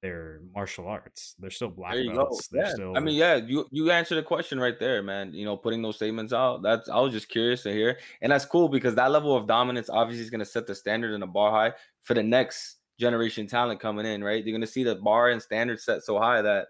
their 0.02 0.40
martial 0.54 0.86
arts. 0.86 1.34
They're 1.38 1.50
still 1.50 1.68
black 1.68 1.96
belts. 2.06 2.48
Yeah. 2.52 2.72
still 2.72 2.96
I 2.96 3.00
mean, 3.00 3.16
yeah, 3.16 3.36
you 3.36 3.66
you 3.70 3.90
answered 3.90 4.16
the 4.16 4.22
question 4.22 4.58
right 4.58 4.78
there, 4.78 5.02
man. 5.02 5.34
You 5.34 5.44
know, 5.44 5.56
putting 5.56 5.82
those 5.82 5.96
statements 5.96 6.32
out. 6.32 6.62
That's 6.62 6.88
I 6.88 6.98
was 7.00 7.12
just 7.12 7.28
curious 7.28 7.62
to 7.64 7.72
hear, 7.72 7.98
and 8.22 8.32
that's 8.32 8.46
cool 8.46 8.68
because 8.68 8.94
that 8.94 9.10
level 9.10 9.36
of 9.36 9.46
dominance 9.46 9.90
obviously 9.90 10.24
is 10.24 10.30
going 10.30 10.40
to 10.40 10.46
set 10.46 10.66
the 10.66 10.74
standard 10.74 11.12
and 11.12 11.22
the 11.22 11.26
bar 11.26 11.50
high 11.50 11.76
for 12.02 12.14
the 12.14 12.22
next 12.22 12.79
generation 13.00 13.46
talent 13.46 13.80
coming 13.80 14.06
in. 14.06 14.22
Right? 14.22 14.44
You're 14.44 14.52
going 14.52 14.60
to 14.60 14.66
see 14.66 14.84
the 14.84 14.94
bar 14.94 15.30
and 15.30 15.42
standard 15.42 15.80
set 15.80 16.04
so 16.04 16.18
high 16.18 16.42
that 16.42 16.68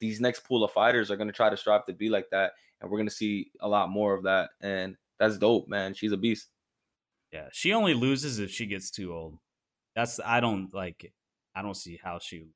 these 0.00 0.20
next 0.20 0.40
pool 0.44 0.64
of 0.64 0.70
fighters 0.72 1.10
are 1.10 1.16
going 1.16 1.28
to 1.28 1.34
try 1.34 1.50
to 1.50 1.56
strive 1.56 1.84
to 1.86 1.92
be 1.92 2.08
like 2.08 2.30
that, 2.30 2.52
and 2.80 2.90
we're 2.90 2.98
going 2.98 3.08
to 3.08 3.14
see 3.14 3.50
a 3.60 3.68
lot 3.68 3.90
more 3.90 4.14
of 4.14 4.22
that. 4.22 4.50
And 4.62 4.96
that's 5.18 5.36
dope, 5.38 5.68
man. 5.68 5.92
She's 5.94 6.12
a 6.12 6.16
beast. 6.16 6.46
Yeah, 7.32 7.48
she 7.52 7.72
only 7.72 7.94
loses 7.94 8.38
if 8.38 8.50
she 8.50 8.64
gets 8.66 8.90
too 8.90 9.12
old. 9.12 9.38
That's 9.96 10.20
I 10.24 10.40
don't 10.40 10.72
like. 10.72 11.12
I 11.54 11.62
don't 11.62 11.76
see 11.76 11.98
how 12.02 12.18
she 12.18 12.46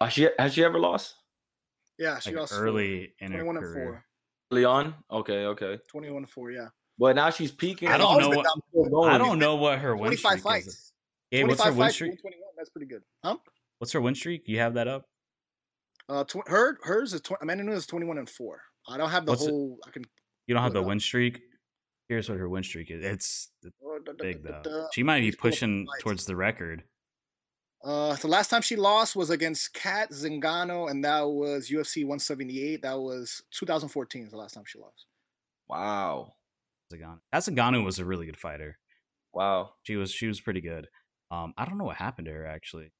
Uh, 0.00 0.08
she 0.08 0.28
has 0.38 0.52
she 0.54 0.62
ever 0.64 0.78
lost 0.78 1.14
Yeah, 1.98 2.18
she 2.18 2.30
like 2.30 2.40
lost 2.40 2.52
early 2.54 3.14
in 3.18 3.32
her 3.32 3.42
21 3.42 3.56
and 3.56 3.64
career. 3.64 3.84
4. 3.84 4.04
early 4.52 4.64
on? 4.64 4.94
Okay, 5.10 5.44
okay. 5.46 5.78
21 5.88 6.16
and 6.18 6.28
4, 6.28 6.50
yeah. 6.50 6.68
But 6.98 7.16
now 7.16 7.30
she's 7.30 7.50
peaking. 7.50 7.88
I 7.88 7.96
don't 7.96 8.20
know 8.20 8.28
what 8.28 8.44
down- 8.44 8.60
still 8.68 8.84
going. 8.90 9.10
I 9.10 9.16
don't 9.18 9.38
know 9.38 9.56
what 9.56 9.78
her 9.78 9.96
win 9.96 10.08
25 10.10 10.30
streak 10.30 10.42
fights. 10.42 10.66
is. 10.66 10.89
Yeah, 11.30 11.44
what's 11.44 11.62
her 11.62 11.72
win 11.72 11.90
streak? 11.90 12.18
That's 12.56 12.70
pretty 12.70 12.86
good. 12.86 13.02
Huh? 13.24 13.36
What's 13.78 13.92
her 13.92 14.00
win 14.00 14.14
streak? 14.14 14.42
You 14.46 14.58
have 14.58 14.74
that 14.74 14.88
up? 14.88 15.04
Uh, 16.08 16.24
tw- 16.24 16.46
her 16.48 16.78
hers 16.82 17.14
is 17.14 17.20
tw- 17.20 17.32
Amanda 17.40 17.62
Nunes 17.64 17.78
is 17.78 17.86
21 17.86 18.18
and 18.18 18.28
4. 18.28 18.60
I 18.88 18.96
don't 18.96 19.10
have 19.10 19.26
the 19.26 19.32
What's 19.32 19.44
it- 19.46 19.50
whole. 19.50 19.78
I 19.86 19.90
can. 19.90 20.04
You 20.46 20.54
don't 20.54 20.62
have 20.64 20.72
the 20.72 20.80
up. 20.80 20.86
win 20.86 20.98
streak. 20.98 21.40
Here's 22.08 22.28
what 22.28 22.38
her 22.38 22.48
win 22.48 22.64
streak 22.64 22.90
is. 22.90 23.04
It's 23.04 23.50
it's 23.62 23.76
uh, 23.86 23.98
da- 24.04 24.12
da- 24.12 24.22
big 24.22 24.42
though. 24.42 24.88
She 24.92 25.04
might 25.04 25.20
be 25.20 25.26
Let's 25.26 25.36
pull 25.36 25.48
up 25.48 25.52
the 25.52 25.56
pushing 25.56 25.86
towards 26.00 26.24
the 26.24 26.34
record. 26.34 26.82
Uh, 27.84 28.14
the 28.16 28.26
last 28.28 28.48
time 28.50 28.60
she 28.60 28.74
lost 28.76 29.14
was 29.16 29.30
against 29.30 29.72
Cat 29.72 30.10
Zingano, 30.10 30.90
and 30.90 31.04
that 31.04 31.22
was 31.22 31.70
UFC 31.70 32.02
178. 32.04 32.82
That 32.82 32.98
was 32.98 33.42
2014. 33.52 34.24
Is 34.24 34.30
the 34.32 34.36
last 34.36 34.52
time 34.54 34.64
she 34.66 34.78
lost. 34.80 35.06
Wow, 35.68 36.32
Zagano. 36.92 37.20
Zagano 37.32 37.84
was 37.84 38.00
a 38.00 38.04
really 38.04 38.26
good 38.26 38.36
fighter. 38.36 38.76
wow. 39.32 39.70
She 39.84 39.94
was 39.96 40.10
she 40.10 40.26
was 40.26 40.40
pretty 40.40 40.60
good. 40.60 40.88
Um, 41.30 41.54
I 41.56 41.64
don't 41.64 41.78
know 41.78 41.84
what 41.84 41.96
happened 41.96 42.26
to 42.26 42.32
her 42.32 42.46
actually, 42.46 42.90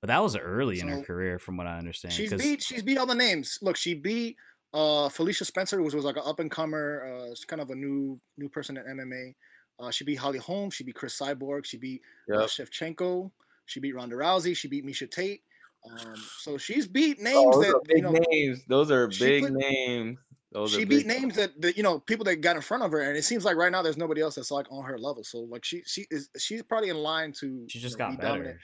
but 0.00 0.08
that 0.08 0.22
was 0.22 0.36
early 0.36 0.80
in 0.80 0.88
her 0.88 1.02
career, 1.02 1.38
from 1.38 1.56
what 1.56 1.66
I 1.66 1.78
understand. 1.78 2.12
She's 2.12 2.30
'cause- 2.30 2.42
beat. 2.42 2.62
She's 2.62 2.82
beat 2.82 2.98
all 2.98 3.06
the 3.06 3.14
names. 3.14 3.58
Look, 3.62 3.76
she 3.76 3.94
beat 3.94 4.36
uh 4.74 5.08
Felicia 5.10 5.44
Spencer, 5.44 5.82
which 5.82 5.94
was 5.94 6.04
like 6.04 6.16
an 6.16 6.22
up 6.24 6.40
and 6.40 6.50
comer. 6.50 7.04
Uh, 7.04 7.34
she's 7.34 7.44
kind 7.44 7.60
of 7.62 7.70
a 7.70 7.74
new 7.74 8.20
new 8.38 8.48
person 8.48 8.76
in 8.76 8.84
MMA. 8.84 9.34
Uh, 9.78 9.90
she 9.90 10.04
beat 10.04 10.16
Holly 10.16 10.38
Holm. 10.38 10.70
She 10.70 10.84
beat 10.84 10.94
Cris 10.94 11.18
Cyborg. 11.18 11.64
She 11.64 11.76
beat 11.78 12.02
uh, 12.32 12.40
Yep. 12.40 12.48
Shevchenko. 12.48 13.30
She 13.66 13.80
beat 13.80 13.94
Ronda 13.94 14.16
Rousey. 14.16 14.56
She 14.56 14.68
beat 14.68 14.84
Miesha 14.84 15.10
Tate. 15.10 15.42
Um, 15.88 16.14
so 16.38 16.56
she's 16.58 16.86
beat 16.86 17.18
names 17.20 17.36
Oh, 17.38 17.52
those 17.62 17.66
that 17.66 17.74
are 17.76 17.80
big 17.86 17.96
you 17.98 18.02
know. 18.02 18.12
names. 18.30 18.64
Those 18.66 18.90
are 18.90 19.08
big 19.08 19.42
put- 19.44 19.52
names. 19.52 20.18
Those 20.52 20.72
she 20.72 20.84
beat 20.84 21.06
names 21.06 21.36
that, 21.36 21.58
that 21.62 21.76
you 21.76 21.82
know 21.82 21.98
people 22.00 22.24
that 22.26 22.36
got 22.42 22.56
in 22.56 22.62
front 22.62 22.82
of 22.82 22.92
her, 22.92 23.00
and 23.00 23.16
it 23.16 23.24
seems 23.24 23.44
like 23.44 23.56
right 23.56 23.72
now 23.72 23.82
there's 23.82 23.96
nobody 23.96 24.20
else 24.20 24.34
that's 24.34 24.50
like 24.50 24.66
on 24.70 24.84
her 24.84 24.98
level. 24.98 25.24
So 25.24 25.40
like 25.40 25.64
she 25.64 25.82
she 25.86 26.06
is 26.10 26.28
she's 26.38 26.62
probably 26.62 26.90
in 26.90 26.96
line 26.98 27.32
to 27.40 27.64
she 27.68 27.78
you 27.78 27.82
just 27.82 27.98
know, 27.98 28.04
got 28.06 28.10
be 28.12 28.16
better. 28.16 28.34
dominant. 28.38 28.58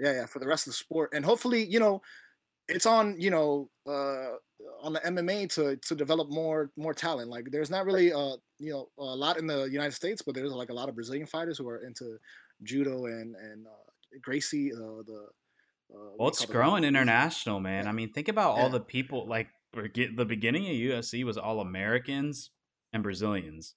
Yeah, 0.00 0.12
yeah, 0.12 0.26
for 0.26 0.38
the 0.38 0.46
rest 0.46 0.66
of 0.66 0.72
the 0.72 0.76
sport, 0.76 1.10
and 1.14 1.24
hopefully 1.24 1.64
you 1.64 1.80
know 1.80 2.02
it's 2.68 2.86
on 2.86 3.18
you 3.20 3.30
know 3.30 3.70
uh 3.86 4.34
on 4.82 4.92
the 4.92 5.00
MMA 5.00 5.50
to 5.54 5.76
to 5.76 5.94
develop 5.94 6.30
more 6.30 6.70
more 6.76 6.92
talent. 6.94 7.30
Like 7.30 7.46
there's 7.50 7.70
not 7.70 7.86
really 7.86 8.12
uh 8.12 8.36
you 8.58 8.72
know 8.72 8.88
a 8.98 9.02
lot 9.04 9.38
in 9.38 9.46
the 9.46 9.64
United 9.64 9.92
States, 9.92 10.20
but 10.22 10.34
there's 10.34 10.52
like 10.52 10.70
a 10.70 10.74
lot 10.74 10.88
of 10.88 10.94
Brazilian 10.94 11.26
fighters 11.26 11.58
who 11.58 11.68
are 11.68 11.78
into 11.84 12.18
judo 12.62 13.06
and 13.06 13.34
and 13.36 13.66
uh, 13.66 13.70
Gracie 14.20 14.72
uh, 14.72 14.78
the. 15.06 15.26
Uh, 15.92 15.96
you 15.96 16.16
Well, 16.18 16.28
it's 16.28 16.42
it? 16.42 16.50
growing 16.50 16.84
international, 16.84 17.60
man. 17.60 17.84
Yeah. 17.84 17.90
I 17.90 17.92
mean, 17.92 18.12
think 18.12 18.28
about 18.28 18.56
Yeah. 18.56 18.62
all 18.62 18.68
the 18.70 18.80
people. 18.80 19.26
Like, 19.26 19.48
the 19.74 20.24
beginning 20.26 20.66
of 20.66 20.72
UFC 20.72 21.24
was 21.24 21.36
all 21.36 21.60
Americans 21.60 22.50
and 22.92 23.02
Brazilians. 23.02 23.74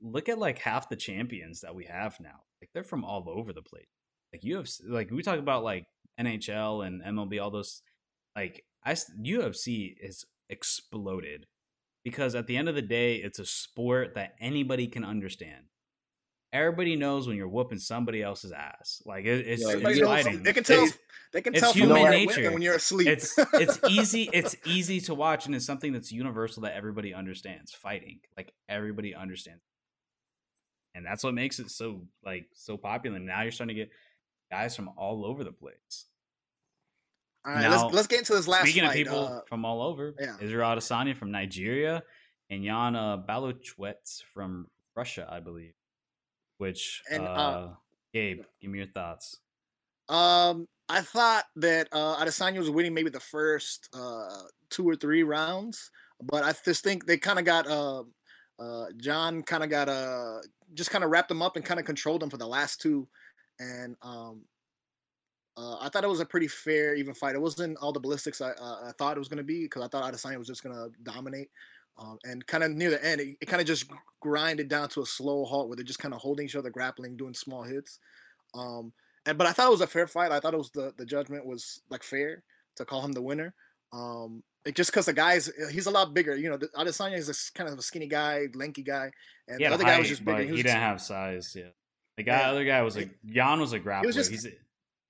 Look 0.00 0.28
at 0.28 0.38
like 0.38 0.58
half 0.58 0.88
the 0.88 0.96
champions 0.96 1.60
that 1.60 1.74
we 1.74 1.84
have 1.84 2.18
now. 2.20 2.42
Like, 2.60 2.70
they're 2.72 2.84
from 2.84 3.04
all 3.04 3.24
over 3.28 3.52
the 3.52 3.62
place. 3.62 3.86
Like 4.32 4.42
UFC, 4.42 4.80
like 4.88 5.10
we 5.10 5.22
talk 5.22 5.38
about 5.38 5.64
like 5.64 5.86
NHL 6.20 6.86
and 6.86 7.02
MLB, 7.02 7.42
all 7.42 7.50
those. 7.50 7.82
Like, 8.34 8.64
I 8.84 8.92
UFC 8.92 9.94
is 10.00 10.24
exploded 10.48 11.46
because 12.04 12.34
at 12.34 12.46
the 12.46 12.56
end 12.56 12.68
of 12.68 12.74
the 12.74 12.82
day, 12.82 13.16
it's 13.16 13.38
a 13.38 13.46
sport 13.46 14.14
that 14.14 14.34
anybody 14.40 14.86
can 14.86 15.04
understand. 15.04 15.64
Everybody 16.52 16.96
knows 16.96 17.26
when 17.26 17.36
you're 17.36 17.48
whooping 17.48 17.78
somebody 17.78 18.22
else's 18.22 18.52
ass. 18.52 19.02
Like 19.06 19.24
it, 19.24 19.46
it's, 19.46 19.62
Yeah, 19.62 19.68
it's 19.68 19.74
Everybody 19.76 19.94
you- 19.96 20.02
knows- 20.04 20.22
fighting. 20.24 20.42
They 20.42 20.52
can 20.52 20.64
tell. 20.64 20.82
It's- 20.84 20.98
they 21.32 21.40
can 21.40 21.54
it's 21.54 21.62
tell 21.62 21.72
from 21.72 21.80
human 21.80 22.10
nature. 22.10 22.52
when 22.52 22.60
you're 22.60 22.74
asleep. 22.74 23.08
it's 23.08 23.38
it's 23.54 23.78
easy 23.88 24.28
it's 24.34 24.54
easy 24.66 25.00
to 25.00 25.14
watch 25.14 25.46
and 25.46 25.54
it's 25.54 25.64
something 25.64 25.90
that's 25.90 26.12
universal 26.12 26.64
that 26.64 26.74
everybody 26.74 27.14
understands 27.14 27.72
fighting 27.72 28.20
like 28.36 28.52
everybody 28.68 29.14
understands 29.14 29.62
and 30.94 31.06
that's 31.06 31.24
what 31.24 31.32
makes 31.32 31.58
it 31.58 31.70
so 31.70 32.02
like 32.22 32.44
so 32.52 32.76
popular 32.76 33.18
now 33.18 33.40
you're 33.40 33.50
starting 33.50 33.74
to 33.74 33.80
get 33.82 33.90
guys 34.50 34.76
from 34.76 34.90
all 34.98 35.24
over 35.24 35.42
the 35.42 35.52
place 35.52 36.04
All 37.46 37.54
right, 37.54 37.62
Now, 37.62 37.70
let's 37.84 37.94
let's 37.94 38.06
get 38.08 38.18
into 38.18 38.34
this 38.34 38.46
last 38.46 38.64
speaking 38.64 38.82
fight. 38.82 38.90
of 38.90 38.94
people 38.94 39.24
uh, 39.26 39.40
from 39.48 39.64
all 39.64 39.80
over 39.80 40.14
yeah. 40.20 40.36
israel 40.38 40.68
adesanya 40.76 41.16
from 41.16 41.30
nigeria 41.30 42.02
and 42.50 42.62
yana 42.62 43.26
Blachowicz 43.26 44.22
from 44.34 44.66
russia 44.94 45.26
i 45.30 45.40
believe 45.40 45.72
which 46.62 47.02
And, 47.10 47.22
uh, 47.22 47.32
uh, 47.32 47.68
gabe 48.14 48.42
give 48.60 48.70
me 48.70 48.78
your 48.78 48.88
thoughts 48.88 49.40
Um, 50.08 50.66
I 50.88 51.00
thought 51.00 51.44
that 51.56 51.88
uh, 51.92 52.16
Adesanya 52.22 52.58
was 52.58 52.70
winning 52.70 52.94
maybe 52.94 53.10
the 53.10 53.20
first 53.20 53.88
uh, 53.94 54.42
two 54.68 54.86
or 54.86 54.94
three 54.94 55.22
rounds, 55.22 55.90
but 56.22 56.44
I 56.44 56.52
just 56.64 56.84
think 56.84 57.06
they 57.06 57.16
kind 57.16 57.38
of 57.38 57.44
got 57.44 57.66
uh, 57.66 58.02
uh, 58.58 58.86
John 58.98 59.42
kind 59.42 59.64
of 59.64 59.70
got 59.70 59.88
uh, 59.88 60.38
just 60.74 60.90
kind 60.90 61.04
of 61.04 61.10
wrapped 61.10 61.28
them 61.28 61.40
up 61.40 61.56
and 61.56 61.64
kind 61.64 61.80
of 61.80 61.86
controlled 61.86 62.20
them 62.20 62.30
for 62.30 62.36
the 62.36 62.46
last 62.46 62.80
two, 62.80 63.08
and 63.58 63.96
um, 64.02 64.42
uh, 65.56 65.76
I 65.80 65.88
thought 65.88 66.04
it 66.04 66.10
was 66.10 66.20
a 66.20 66.26
pretty 66.26 66.48
fair, 66.48 66.94
even 66.94 67.14
fight. 67.14 67.34
It 67.34 67.42
wasn't 67.42 67.76
all 67.78 67.92
the 67.92 68.00
ballistics 68.00 68.40
I, 68.40 68.50
uh, 68.50 68.88
I 68.88 68.92
thought 68.98 69.16
it 69.16 69.18
was 69.18 69.28
going 69.28 69.38
to 69.38 69.44
be 69.44 69.64
because 69.64 69.82
I 69.82 69.88
thought 69.88 70.12
Adesanya 70.12 70.38
was 70.38 70.48
just 70.48 70.62
going 70.62 70.74
to 70.74 70.90
dominate. 71.02 71.50
Um, 71.98 72.18
and 72.24 72.46
kind 72.46 72.64
of 72.64 72.70
near 72.70 72.90
the 72.90 73.04
end, 73.04 73.20
it, 73.20 73.36
it 73.40 73.46
kind 73.46 73.60
of 73.60 73.66
just 73.66 73.90
grinded 74.20 74.68
down 74.68 74.88
to 74.90 75.02
a 75.02 75.06
slow 75.06 75.44
halt 75.44 75.68
where 75.68 75.76
they're 75.76 75.84
just 75.84 75.98
kind 75.98 76.14
of 76.14 76.20
holding 76.20 76.46
each 76.46 76.56
other, 76.56 76.70
grappling, 76.70 77.16
doing 77.16 77.34
small 77.34 77.62
hits. 77.62 77.98
Um, 78.54 78.92
and 79.26 79.36
but 79.38 79.46
I 79.46 79.52
thought 79.52 79.68
it 79.68 79.72
was 79.72 79.82
a 79.82 79.86
fair 79.86 80.06
fight. 80.06 80.32
I 80.32 80.40
thought 80.40 80.54
it 80.54 80.58
was 80.58 80.70
the 80.70 80.92
the 80.96 81.04
judgment 81.06 81.46
was 81.46 81.82
like 81.90 82.02
fair 82.02 82.42
to 82.76 82.84
call 82.84 83.02
him 83.02 83.12
the 83.12 83.22
winner. 83.22 83.54
Um, 83.92 84.42
it, 84.64 84.74
just 84.74 84.90
because 84.90 85.06
the 85.06 85.12
guy's 85.12 85.50
he's 85.70 85.86
a 85.86 85.90
lot 85.90 86.14
bigger. 86.14 86.34
You 86.36 86.50
know, 86.50 86.56
the- 86.56 86.68
Adesanya 86.68 87.18
is 87.18 87.50
kind 87.54 87.68
of 87.68 87.78
a 87.78 87.82
skinny 87.82 88.06
guy, 88.06 88.46
lanky 88.54 88.82
guy, 88.82 89.10
and 89.48 89.58
he 89.60 89.66
the 89.66 89.72
other 89.72 89.84
height, 89.84 89.92
guy 89.92 89.98
was 89.98 90.08
just 90.08 90.24
bigger. 90.24 90.38
He 90.42 90.48
he, 90.48 90.56
didn't 90.56 90.66
just- 90.66 90.76
have 90.76 91.00
size 91.00 91.54
yeah 91.56 91.70
the 92.16 92.22
guy 92.22 92.40
Yeah. 92.40 92.50
other 92.50 92.64
guy 92.64 92.82
was 92.82 92.96
like 92.96 93.10
Jan 93.26 93.60
was 93.60 93.72
a 93.72 93.80
grappler. 93.80 94.12
just- 94.12 94.30
He's 94.30 94.46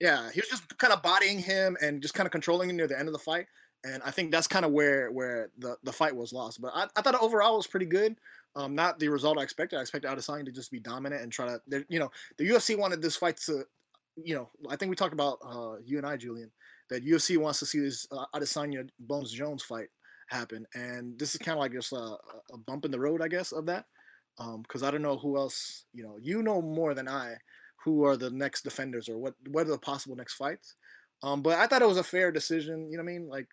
yeah, 0.00 0.30
he 0.32 0.40
was 0.40 0.48
just 0.48 0.78
kind 0.78 0.92
of 0.92 1.00
bodying 1.02 1.38
him 1.38 1.76
and 1.80 2.02
just 2.02 2.14
kind 2.14 2.26
of 2.26 2.32
controlling 2.32 2.68
him 2.68 2.76
near 2.76 2.88
the 2.88 2.98
end 2.98 3.09
of 3.09 3.12
the 3.12 3.20
fight. 3.20 3.46
And 3.84 4.02
I 4.04 4.12
think 4.12 4.30
that's 4.30 4.46
kind 4.46 4.64
of 4.64 4.70
where 4.70 5.10
where 5.10 5.50
the, 5.59 5.76
the 5.82 5.92
fight 5.92 6.14
was 6.14 6.32
lost. 6.32 6.60
But 6.60 6.72
I, 6.74 6.86
I 6.96 7.02
thought 7.02 7.20
overall 7.20 7.54
it 7.54 7.59
was 7.59 7.66
pretty 7.66 7.86
good. 7.86 8.16
Um, 8.54 8.74
not 8.74 8.98
the 8.98 9.09
result 9.09 9.38
I 9.38 9.42
expected. 9.42 9.78
I 9.78 9.80
expected 9.80 10.10
Adesanya 10.10 10.44
to 10.44 10.52
just 10.52 10.70
be 10.70 10.78
dominant 10.78 11.22
and 11.22 11.32
try 11.32 11.46
to. 11.46 11.84
You 11.88 11.98
know, 11.98 12.10
the 12.38 12.48
UFC 12.48 12.78
wanted 12.78 13.02
this 13.02 13.16
fight 13.16 13.38
to 13.46 13.64
you 14.16 14.34
know, 14.34 14.48
I 14.68 14.76
think 14.76 14.90
we 14.90 14.96
talked 14.96 15.14
about 15.14 15.38
uh, 15.44 15.76
you 15.84 15.98
and 15.98 16.06
I, 16.06 16.16
Julian, 16.16 16.50
that 16.90 17.04
UFC 17.06 17.38
wants 17.38 17.59
to 17.60 17.66
see 17.66 17.80
this 17.80 18.06
uh, 18.12 18.24
Adesanya 18.34 18.88
Bones 19.00 19.32
Jones 19.32 19.62
fight 19.62 19.88
happen, 20.28 20.66
and 20.74 21.18
this 21.18 21.34
is 21.34 21.38
kind 21.38 21.56
of 21.56 21.60
like 21.60 21.72
just 21.72 21.92
a, 21.92 22.16
a, 22.52 22.59
bump 22.66 22.84
in 22.84 22.90
the 22.90 23.00
road, 23.00 23.22
I 23.22 23.28
guess, 23.28 23.52
of 23.52 23.66
that. 23.66 23.86
Because 24.38 24.82
um, 24.82 24.88
I 24.88 24.90
don't 24.90 25.02
know 25.02 25.18
who 25.18 25.36
else, 25.36 25.84
you 25.92 26.02
know, 26.02 26.16
you 26.20 26.42
know 26.42 26.62
more 26.62 26.94
than 26.94 27.09
I, 27.09 27.34
who 27.84 28.04
are 28.04 28.16
the 28.16 28.30
next 28.30 28.62
defenders 28.62 29.09
or 29.09 29.18
what 29.18 29.34
what 29.48 29.66
are 29.66 29.70
the 29.70 29.78
possible 29.78 30.16
next 30.16 30.34
fights. 30.34 30.74
Um, 31.22 31.42
but 31.42 31.59
I 31.59 31.66
thought 31.66 31.82
it 31.82 31.88
was 31.88 31.98
a 31.98 32.04
fair 32.04 32.32
decision. 32.32 32.90
You 32.90 32.96
know 32.96 33.04
what 33.04 33.10
I 33.10 33.12
mean? 33.12 33.28
Like, 33.28 33.46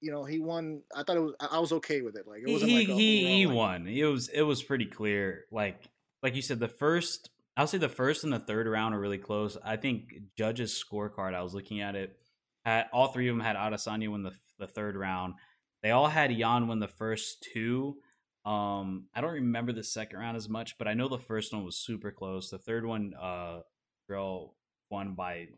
you 0.00 0.10
know, 0.10 0.24
he 0.24 0.38
won. 0.38 0.82
I 0.94 1.02
thought 1.02 1.16
it 1.16 1.20
was. 1.20 1.34
I 1.40 1.58
was 1.58 1.72
okay 1.72 2.02
with 2.02 2.16
it. 2.16 2.26
Like, 2.26 2.42
it 2.46 2.50
wasn't 2.50 2.70
he 2.70 2.78
like 2.78 2.88
he 2.88 3.26
he 3.26 3.46
like, 3.46 3.56
won. 3.56 3.86
It 3.86 4.04
was 4.04 4.28
it 4.28 4.42
was 4.42 4.62
pretty 4.62 4.86
clear. 4.86 5.44
Like 5.50 5.88
like 6.22 6.34
you 6.34 6.42
said, 6.42 6.60
the 6.60 6.68
first 6.68 7.30
I'll 7.56 7.66
say 7.66 7.78
the 7.78 7.88
first 7.88 8.22
and 8.22 8.32
the 8.32 8.38
third 8.38 8.68
round 8.68 8.94
are 8.94 9.00
really 9.00 9.18
close. 9.18 9.56
I 9.64 9.76
think 9.76 10.14
judges' 10.36 10.82
scorecard. 10.82 11.34
I 11.34 11.42
was 11.42 11.54
looking 11.54 11.80
at 11.80 11.96
it. 11.96 12.16
Had 12.64 12.86
all 12.92 13.08
three 13.08 13.28
of 13.28 13.36
them 13.36 13.44
had 13.44 13.56
Adesanya 13.56 14.10
win 14.10 14.22
the 14.22 14.32
the 14.58 14.68
third 14.68 14.96
round. 14.96 15.34
They 15.82 15.90
all 15.90 16.08
had 16.08 16.32
Yan 16.32 16.68
win 16.68 16.78
the 16.78 16.88
first 16.88 17.46
two. 17.52 17.96
Um, 18.44 19.06
I 19.14 19.20
don't 19.20 19.34
remember 19.34 19.72
the 19.72 19.84
second 19.84 20.18
round 20.18 20.36
as 20.36 20.48
much, 20.48 20.78
but 20.78 20.88
I 20.88 20.94
know 20.94 21.08
the 21.08 21.18
first 21.18 21.52
one 21.52 21.64
was 21.64 21.76
super 21.76 22.10
close. 22.10 22.50
The 22.50 22.58
third 22.58 22.86
one, 22.86 23.12
uh, 23.20 23.60
girl 24.08 24.54
won 24.90 25.14
by 25.14 25.48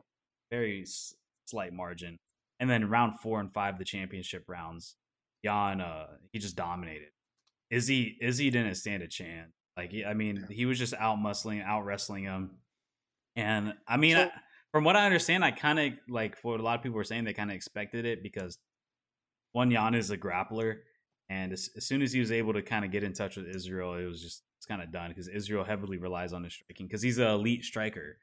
very 0.50 0.84
slight 1.46 1.72
margin. 1.72 2.16
And 2.60 2.70
then 2.70 2.88
round 2.88 3.18
four 3.18 3.40
and 3.40 3.52
five, 3.52 3.78
the 3.78 3.84
championship 3.84 4.44
rounds, 4.46 4.96
Yan, 5.42 5.80
uh, 5.80 6.06
he 6.30 6.38
just 6.38 6.54
dominated. 6.54 7.08
Izzy, 7.70 8.18
Izzy 8.20 8.50
didn't 8.50 8.74
stand 8.74 9.02
a 9.02 9.08
chance. 9.08 9.50
Like, 9.76 9.92
I 10.06 10.14
mean, 10.14 10.46
he 10.50 10.66
was 10.66 10.78
just 10.78 10.94
out 10.94 11.18
muscling, 11.18 11.64
out 11.64 11.84
wrestling 11.84 12.24
him. 12.24 12.50
And 13.34 13.72
I 13.88 13.96
mean, 13.96 14.16
so, 14.16 14.24
I, 14.24 14.30
from 14.72 14.84
what 14.84 14.96
I 14.96 15.06
understand, 15.06 15.44
I 15.44 15.50
kind 15.50 15.78
of 15.78 15.92
like 16.08 16.36
what 16.42 16.60
a 16.60 16.62
lot 16.62 16.76
of 16.76 16.82
people 16.82 16.96
were 16.96 17.04
saying, 17.04 17.24
they 17.24 17.32
kind 17.32 17.50
of 17.50 17.56
expected 17.56 18.04
it 18.04 18.22
because 18.22 18.58
one 19.52 19.70
Yan 19.70 19.94
is 19.94 20.10
a 20.10 20.18
grappler, 20.18 20.76
and 21.28 21.52
as, 21.52 21.70
as 21.76 21.86
soon 21.86 22.02
as 22.02 22.12
he 22.12 22.20
was 22.20 22.32
able 22.32 22.52
to 22.52 22.62
kind 22.62 22.84
of 22.84 22.90
get 22.90 23.02
in 23.02 23.12
touch 23.12 23.36
with 23.36 23.46
Israel, 23.46 23.94
it 23.94 24.04
was 24.04 24.22
just 24.22 24.42
it's 24.58 24.66
kind 24.66 24.82
of 24.82 24.92
done 24.92 25.10
because 25.10 25.28
Israel 25.28 25.64
heavily 25.64 25.96
relies 25.96 26.32
on 26.32 26.44
his 26.44 26.52
striking 26.52 26.86
because 26.86 27.02
he's 27.02 27.18
an 27.18 27.28
elite 27.28 27.64
striker, 27.64 28.18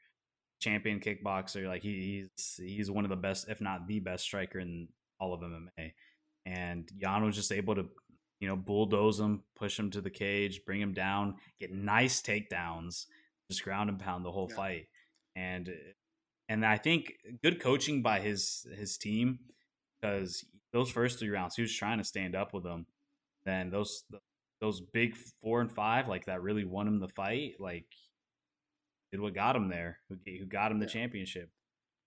champion 0.60 1.00
kickboxer. 1.00 1.66
Like 1.66 1.82
he, 1.82 2.28
he's 2.36 2.60
he's 2.62 2.90
one 2.90 3.04
of 3.04 3.10
the 3.10 3.16
best, 3.16 3.48
if 3.48 3.60
not 3.60 3.86
the 3.86 4.00
best 4.00 4.24
striker 4.24 4.58
in 4.58 4.88
all 5.20 5.34
of 5.34 5.40
MMA. 5.40 5.92
And 6.46 6.88
Jan 7.00 7.24
was 7.24 7.36
just 7.36 7.52
able 7.52 7.74
to, 7.74 7.86
you 8.40 8.48
know, 8.48 8.56
bulldoze 8.56 9.20
him, 9.20 9.42
push 9.56 9.78
him 9.78 9.90
to 9.90 10.00
the 10.00 10.10
cage, 10.10 10.62
bring 10.64 10.80
him 10.80 10.94
down, 10.94 11.36
get 11.60 11.72
nice 11.72 12.22
takedowns, 12.22 13.06
just 13.50 13.64
ground 13.64 13.90
and 13.90 13.98
pound 13.98 14.24
the 14.24 14.32
whole 14.32 14.48
yeah. 14.50 14.56
fight. 14.56 14.86
And 15.36 15.70
and 16.48 16.64
I 16.64 16.78
think 16.78 17.12
good 17.42 17.60
coaching 17.60 18.02
by 18.02 18.20
his 18.20 18.66
his 18.76 18.96
team 18.96 19.40
because 20.00 20.44
those 20.72 20.90
first 20.90 21.18
three 21.18 21.30
rounds 21.30 21.56
he 21.56 21.62
was 21.62 21.74
trying 21.74 21.98
to 21.98 22.04
stand 22.04 22.34
up 22.34 22.54
with 22.54 22.64
them. 22.64 22.86
Then 23.44 23.70
those 23.70 24.04
those 24.60 24.80
big 24.80 25.14
four 25.42 25.60
and 25.60 25.70
five 25.70 26.08
like 26.08 26.26
that 26.26 26.42
really 26.42 26.64
won 26.64 26.88
him 26.88 27.00
the 27.00 27.08
fight. 27.08 27.54
Like 27.58 27.86
did 29.10 29.20
what 29.20 29.34
got 29.34 29.56
him 29.56 29.68
there, 29.68 29.98
who, 30.08 30.16
who 30.26 30.44
got 30.44 30.70
him 30.70 30.78
the 30.78 30.86
yeah. 30.86 30.92
championship, 30.92 31.50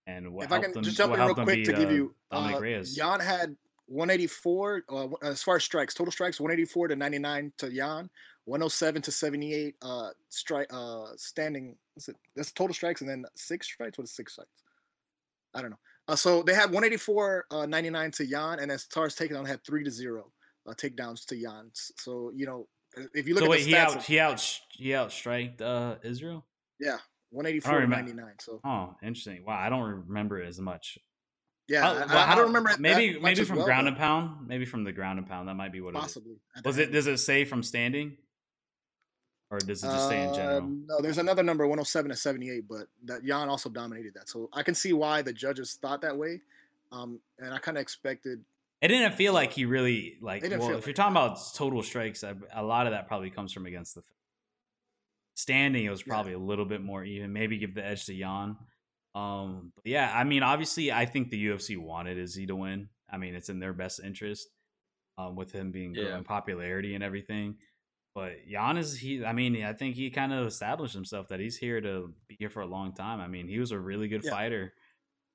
and 0.07 0.31
what 0.33 0.45
if 0.45 0.49
helped 0.49 0.65
I 0.65 0.67
can 0.69 0.77
him, 0.77 0.83
just 0.83 0.97
jump 0.97 1.13
in 1.13 1.19
real 1.19 1.33
quick 1.33 1.47
beat, 1.47 1.65
to 1.65 1.73
give 1.73 1.91
you 1.91 2.13
uh, 2.31 2.57
Reyes. 2.59 2.97
Yan 2.97 3.19
had 3.19 3.55
184 3.87 4.83
uh, 4.89 5.07
as 5.23 5.43
far 5.43 5.57
as 5.57 5.63
strikes, 5.63 5.93
total 5.93 6.11
strikes 6.11 6.39
184 6.39 6.89
to 6.89 6.95
99 6.95 7.53
to 7.57 7.73
Yan, 7.73 8.09
107 8.45 9.01
to 9.01 9.11
78 9.11 9.75
uh 9.81 10.09
strike 10.29 10.67
uh 10.71 11.07
standing. 11.17 11.75
It? 12.07 12.15
That's 12.35 12.51
total 12.51 12.73
strikes 12.73 13.01
and 13.01 13.09
then 13.09 13.25
six 13.35 13.67
strikes. 13.67 13.97
What 13.97 14.05
is 14.05 14.15
six 14.15 14.33
strikes? 14.33 14.49
I 15.53 15.61
don't 15.61 15.71
know. 15.71 15.79
Uh, 16.07 16.15
so 16.15 16.41
they 16.41 16.53
had 16.53 16.65
184 16.65 17.45
uh, 17.51 17.65
99 17.65 18.11
to 18.11 18.25
Yan, 18.25 18.59
and 18.59 18.71
as 18.71 18.85
far 18.85 19.05
as 19.05 19.15
takedown, 19.15 19.47
had 19.47 19.63
three 19.63 19.83
to 19.83 19.91
zero 19.91 20.31
uh, 20.67 20.73
takedowns 20.73 21.25
to 21.27 21.35
Yan. 21.35 21.69
So 21.73 22.31
you 22.35 22.45
know, 22.45 22.67
if 23.13 23.27
you 23.27 23.35
look 23.35 23.43
so 23.43 23.45
at 23.45 23.51
wait, 23.51 23.65
the 23.65 23.73
stats, 23.73 24.03
he 24.03 24.19
out 24.19 24.37
he 24.37 24.91
out 24.91 25.09
he 25.09 25.19
outstriked 25.21 25.61
uh, 25.61 25.95
Israel. 26.03 26.45
Yeah, 26.81 26.97
184 27.29 27.81
to 27.81 27.87
99. 27.87 28.25
So 28.39 28.59
oh, 28.65 28.95
interesting. 29.01 29.45
Wow, 29.45 29.59
I 29.59 29.69
don't 29.69 30.05
remember 30.07 30.39
it 30.41 30.47
as 30.47 30.59
much. 30.59 30.97
Yeah, 31.67 31.89
I, 31.89 32.03
I, 32.03 32.31
I, 32.33 32.35
don't 32.35 32.47
remember. 32.47 32.71
Maybe 32.79 33.17
maybe 33.19 33.43
from 33.45 33.57
well, 33.57 33.65
ground 33.65 33.87
and 33.87 33.95
pound. 33.95 34.47
Maybe 34.47 34.65
from 34.65 34.83
the 34.83 34.91
ground 34.91 35.19
and 35.19 35.27
pound. 35.27 35.47
That 35.47 35.55
might 35.55 35.71
be 35.71 35.79
what 35.79 35.93
possibly. 35.93 36.33
it 36.57 36.65
was. 36.65 36.77
It 36.77 36.91
does 36.91 37.07
it 37.07 37.17
say 37.17 37.45
from 37.45 37.63
standing? 37.63 38.17
or 39.51 39.59
does 39.59 39.83
it 39.83 39.87
just 39.87 40.07
say 40.07 40.23
in 40.23 40.33
general? 40.33 40.57
Uh, 40.57 40.67
no, 40.87 41.01
there's 41.01 41.17
another 41.17 41.43
number 41.43 41.67
107 41.67 42.09
to 42.09 42.15
78, 42.15 42.67
but 42.67 42.87
that 43.03 43.23
Jan 43.23 43.49
also 43.49 43.69
dominated 43.69 44.13
that. 44.13 44.29
So 44.29 44.49
I 44.53 44.63
can 44.63 44.73
see 44.73 44.93
why 44.93 45.21
the 45.21 45.33
judges 45.33 45.77
thought 45.79 46.01
that 46.01 46.17
way. 46.17 46.41
Um, 46.91 47.19
and 47.37 47.53
I 47.53 47.57
kind 47.59 47.77
of 47.77 47.81
expected. 47.81 48.43
It 48.81 48.87
didn't 48.87 49.13
feel 49.13 49.33
like 49.33 49.51
he 49.51 49.65
really 49.65 50.17
like. 50.21 50.41
Well, 50.41 50.53
if 50.53 50.59
like 50.59 50.85
you're 50.85 50.93
talking 50.93 51.11
about 51.11 51.37
total 51.53 51.83
strikes, 51.83 52.23
a 52.23 52.63
lot 52.63 52.87
of 52.87 52.93
that 52.93 53.07
probably 53.07 53.29
comes 53.29 53.51
from 53.51 53.65
against 53.65 53.93
the 53.95 54.03
standing. 55.35 55.85
It 55.85 55.89
was 55.89 56.03
probably 56.03 56.31
yeah. 56.31 56.37
a 56.37 56.39
little 56.39 56.65
bit 56.65 56.81
more 56.81 57.03
even. 57.03 57.33
Maybe 57.33 57.57
give 57.57 57.75
the 57.75 57.85
edge 57.85 58.05
to 58.05 58.13
Yan. 58.13 58.57
Um, 59.13 59.73
yeah, 59.83 60.11
I 60.13 60.23
mean, 60.23 60.43
obviously, 60.43 60.91
I 60.91 61.05
think 61.05 61.29
the 61.29 61.47
UFC 61.47 61.77
wanted 61.77 62.17
Izzy 62.17 62.47
to 62.47 62.55
win. 62.55 62.89
I 63.11 63.17
mean, 63.17 63.35
it's 63.35 63.49
in 63.49 63.59
their 63.59 63.73
best 63.73 63.99
interest. 64.03 64.47
Um, 65.17 65.35
with 65.35 65.51
him 65.51 65.71
being 65.71 65.93
yeah. 65.93 66.05
growing 66.05 66.23
popularity 66.23 66.95
and 66.95 67.03
everything. 67.03 67.55
But 68.15 68.31
Giannis, 68.51 68.97
he, 68.97 69.23
I 69.23 69.33
mean, 69.33 69.63
I 69.63 69.73
think 69.73 69.95
he 69.95 70.09
kind 70.09 70.33
of 70.33 70.47
established 70.47 70.93
himself 70.93 71.27
that 71.27 71.39
he's 71.39 71.57
here 71.57 71.79
to 71.81 72.13
be 72.27 72.37
here 72.39 72.49
for 72.49 72.61
a 72.61 72.65
long 72.65 72.93
time. 72.93 73.19
I 73.19 73.27
mean, 73.27 73.47
he 73.47 73.59
was 73.59 73.71
a 73.71 73.79
really 73.79 74.07
good 74.07 74.23
yeah. 74.23 74.31
fighter, 74.31 74.73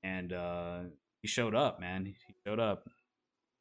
and 0.03 0.33
uh, 0.33 0.81
he 1.23 1.29
showed 1.29 1.55
up, 1.55 1.79
man. 1.79 2.07
He 2.07 2.17
showed 2.47 2.59
up. 2.59 2.85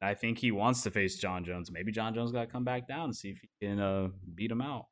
I 0.02 0.14
think 0.14 0.38
he 0.38 0.50
wants 0.50 0.82
to 0.82 0.90
face 0.90 1.16
Jon 1.16 1.44
Jones. 1.44 1.70
Maybe 1.70 1.92
Jon 1.92 2.14
Jones 2.14 2.32
got 2.32 2.40
to 2.40 2.46
come 2.46 2.64
back 2.64 2.88
down 2.88 3.04
and 3.04 3.16
see 3.16 3.30
if 3.30 3.38
he 3.38 3.66
can 3.66 3.78
uh, 3.78 4.08
beat 4.34 4.50
him 4.50 4.60
out. 4.60 4.86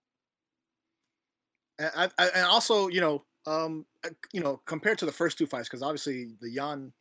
And, 1.78 2.12
I, 2.18 2.28
and 2.34 2.46
also, 2.46 2.88
you 2.88 3.00
know, 3.00 3.24
um, 3.46 3.84
uh, 4.04 4.10
you 4.32 4.40
know, 4.40 4.60
compared 4.64 4.98
to 4.98 5.06
the 5.06 5.12
first 5.12 5.38
two 5.38 5.46
fights, 5.46 5.68
because 5.68 5.82
obviously 5.82 6.30
the 6.40 6.50
Yan 6.50 6.92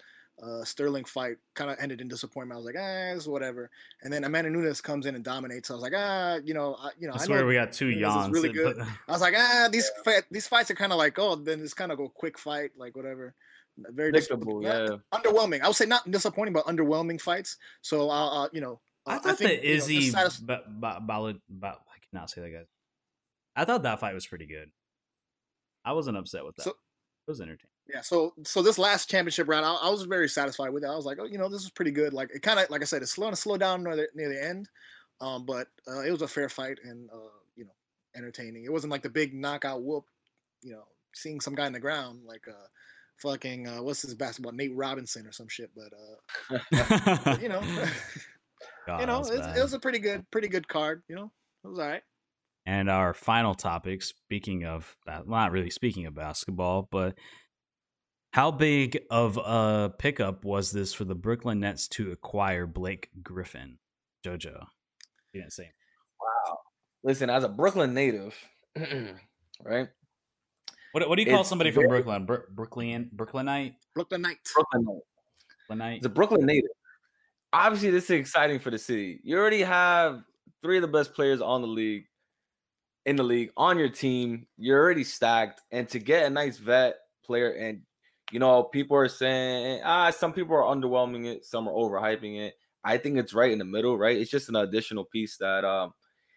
uh, 0.42 0.64
Sterling 0.64 1.06
fight 1.06 1.38
kind 1.54 1.70
of 1.70 1.78
ended 1.80 2.02
in 2.02 2.08
disappointment. 2.08 2.56
I 2.56 2.58
was 2.58 2.66
like, 2.66 2.76
ah, 2.78 3.16
it's 3.16 3.28
whatever. 3.28 3.70
And 4.02 4.12
then 4.12 4.24
Amanda 4.24 4.50
Nunes 4.50 4.82
comes 4.82 5.06
in 5.06 5.16
and 5.16 5.24
dominates. 5.24 5.70
I 5.70 5.74
was 5.74 5.84
like, 5.84 5.94
ah, 5.96 6.40
you 6.44 6.54
know, 6.54 6.76
I, 6.80 6.90
you 7.00 7.08
know, 7.08 7.14
I 7.14 7.18
swear 7.18 7.46
we 7.46 7.54
got 7.54 7.72
two 7.72 7.88
Yans. 7.88 8.32
Really 8.34 8.50
good. 8.50 8.80
I 8.80 9.12
was 9.12 9.22
like, 9.22 9.36
ah, 9.38 9.70
these 9.72 9.90
these 10.32 10.48
fights 10.48 10.72
are 10.72 10.76
kind 10.76 10.92
of 10.92 10.98
like, 10.98 11.18
oh, 11.20 11.36
then 11.36 11.62
it's 11.62 11.74
kind 11.74 11.92
of 11.92 11.98
go 11.98 12.10
quick 12.10 12.38
fight, 12.38 12.72
like 12.78 12.96
whatever. 12.96 13.36
Very 13.78 14.12
predictable, 14.12 14.62
yeah. 14.62 14.98
Underwhelming. 15.14 15.62
I 15.62 15.68
would 15.68 15.76
say 15.76 15.86
not 15.86 16.10
disappointing, 16.10 16.54
but 16.54 16.66
underwhelming 16.66 17.20
fights. 17.20 17.58
So, 17.82 18.10
uh, 18.10 18.44
uh 18.44 18.50
you 18.52 18.62
know, 18.62 18.80
I 19.06 19.18
thought 19.18 19.32
I 19.32 19.36
think, 19.36 19.50
that 19.62 19.68
Izzy, 19.68 19.96
you 19.96 20.12
know, 20.12 20.20
satis- 20.20 20.38
ba- 20.40 20.64
ba- 20.68 21.00
ba- 21.02 21.40
ba- 21.50 21.78
I 21.88 21.98
cannot 22.10 22.30
say 22.30 22.42
that, 22.42 22.50
guys. 22.50 22.66
I 23.56 23.66
thought 23.66 23.84
that 23.84 24.00
fight 24.00 24.14
was 24.14 24.28
pretty 24.28 24.46
good. 24.46 24.72
I 25.86 25.94
wasn't 25.94 26.18
upset 26.18 26.46
with 26.46 26.56
that. 26.56 26.64
So, 26.64 26.72
it 26.72 27.32
was 27.32 27.42
entertaining. 27.42 27.70
Yeah, 27.94 28.02
so 28.02 28.34
so 28.44 28.62
this 28.62 28.78
last 28.78 29.10
championship 29.10 29.48
round, 29.50 29.66
I, 29.66 29.74
I, 29.74 29.90
was 29.90 30.04
very 30.04 30.30
satisfied 30.30 30.70
with 30.70 30.84
it. 30.84 30.88
I 30.88 30.96
was 30.96 31.06
like, 31.06 31.18
oh, 31.20 31.26
you 31.26 31.38
know, 31.38 31.50
this 31.50 31.64
is 31.64 31.70
pretty 31.70 31.92
good. 31.92 32.14
Like 32.14 32.30
it 32.34 32.42
kind 32.42 32.60
of, 32.60 32.70
like 32.70 32.82
I 32.82 32.86
said, 32.86 33.02
it's 33.02 33.12
slowing 33.12 33.34
to 33.34 33.40
slow 33.40 33.58
down 33.58 33.84
near 33.84 33.96
the, 33.96 34.08
near 34.16 34.30
the 34.30 34.42
end, 34.42 34.70
um, 35.20 35.46
but 35.46 35.68
uh, 35.88 36.02
it 36.02 36.12
was 36.12 36.22
a 36.22 36.28
fair 36.28 36.48
fight 36.48 36.80
and 36.84 37.10
uh, 37.12 37.38
you 37.56 37.66
know, 37.66 37.74
entertaining. 38.16 38.64
It 38.64 38.72
wasn't 38.72 38.92
like 38.92 39.04
the 39.04 39.10
big 39.10 39.34
knockout 39.34 39.84
whoop, 39.84 40.06
you 40.62 40.72
know, 40.72 40.84
seeing 41.14 41.42
some 41.42 41.56
guy 41.56 41.68
in 41.68 41.74
the 41.74 41.80
ground 41.80 42.22
like 42.26 42.48
uh, 42.48 42.68
fucking 43.18 43.68
uh, 43.68 43.82
what's 43.82 44.02
his 44.02 44.16
basketball 44.16 44.54
Nate 44.54 44.76
Robinson 44.76 45.28
or 45.28 45.34
some 45.34 45.50
shit. 45.50 45.70
But 45.76 45.92
uh, 45.94 47.38
you 47.42 47.50
know, 47.50 47.62
God, 48.88 49.00
you 49.02 49.08
know, 49.08 49.22
it, 49.22 49.58
it 49.58 49.62
was 49.62 49.74
a 49.74 49.80
pretty 49.80 50.00
good, 50.00 50.30
pretty 50.32 50.48
good 50.48 50.68
card. 50.68 51.04
You 51.10 51.16
know, 51.16 51.32
it 51.64 51.68
was 51.68 51.80
all 51.80 51.88
right. 51.88 52.04
And 52.66 52.90
our 52.90 53.14
final 53.14 53.54
topic, 53.54 54.02
speaking 54.02 54.66
of, 54.66 54.96
uh, 55.08 55.22
not 55.26 55.52
really 55.52 55.70
speaking 55.70 56.06
of 56.06 56.16
basketball, 56.16 56.88
but 56.90 57.18
how 58.32 58.52
big 58.52 59.00
of 59.12 59.38
a 59.38 59.94
pickup 60.00 60.46
was 60.46 60.72
this 60.72 60.94
for 60.94 61.04
the 61.04 61.16
Brooklyn 61.16 61.60
Nets 61.60 61.88
to 61.90 62.12
acquire 62.12 62.66
Blake 62.66 63.10
Griffin? 63.22 63.78
Jojo, 64.26 64.66
you 65.34 65.42
didn't 65.42 65.52
say. 65.52 65.72
Wow. 66.22 66.58
Listen, 67.04 67.30
as 67.30 67.44
a 67.44 67.50
Brooklyn 67.50 67.94
native, 67.94 68.36
right? 69.62 69.90
What, 70.94 71.10
what 71.10 71.16
do 71.16 71.24
you 71.24 71.30
call 71.30 71.42
it's 71.42 71.50
somebody 71.50 71.72
very, 71.72 71.86
from 71.86 71.90
Brooklyn? 71.90 72.26
Bro- 72.26 72.44
Brooklyn 72.52 73.10
Brooklynite? 73.12 73.74
Brooklynite. 73.94 74.38
Brooklynite. 74.54 75.02
Brooklynite. 75.68 75.98
It's 75.98 76.06
a 76.06 76.10
Brooklyn 76.10 76.46
native. 76.46 76.70
Obviously, 77.52 77.92
this 77.92 78.06
is 78.06 78.12
exciting 78.12 78.60
for 78.60 78.72
the 78.72 78.80
city. 78.80 79.20
You 79.24 79.38
already 79.38 79.62
have 79.62 80.24
three 80.64 80.78
of 80.78 80.82
the 80.82 80.88
best 80.88 81.14
players 81.14 81.42
on 81.42 81.62
the 81.62 81.68
league 81.68 82.06
in 83.06 83.16
the 83.16 83.24
league 83.24 83.52
on 83.58 83.78
your 83.78 83.90
team. 83.90 84.48
You're 84.58 84.80
already 84.80 85.04
stacked, 85.04 85.62
and 85.72 85.88
to 85.90 86.00
get 86.00 86.26
a 86.26 86.30
nice 86.30 86.58
vet 86.58 86.98
player 87.26 87.52
and 87.52 87.82
you 88.32 88.40
know, 88.40 88.64
people 88.64 88.98
are 88.98 89.10
saying, 89.10 89.82
ah, 89.84 90.10
some 90.10 90.34
people 90.34 90.56
are 90.56 90.64
underwhelming 90.64 91.26
it, 91.28 91.46
some 91.46 91.68
are 91.68 91.74
overhyping 91.74 92.40
it. 92.40 92.56
I 92.84 92.98
think 92.98 93.18
it's 93.18 93.34
right 93.34 93.52
in 93.52 93.60
the 93.60 93.66
middle, 93.66 93.96
right? 93.96 94.18
It's 94.18 94.32
just 94.32 94.50
an 94.50 94.56
additional 94.56 95.06
piece 95.06 95.38
that 95.38 95.64
um 95.64 95.94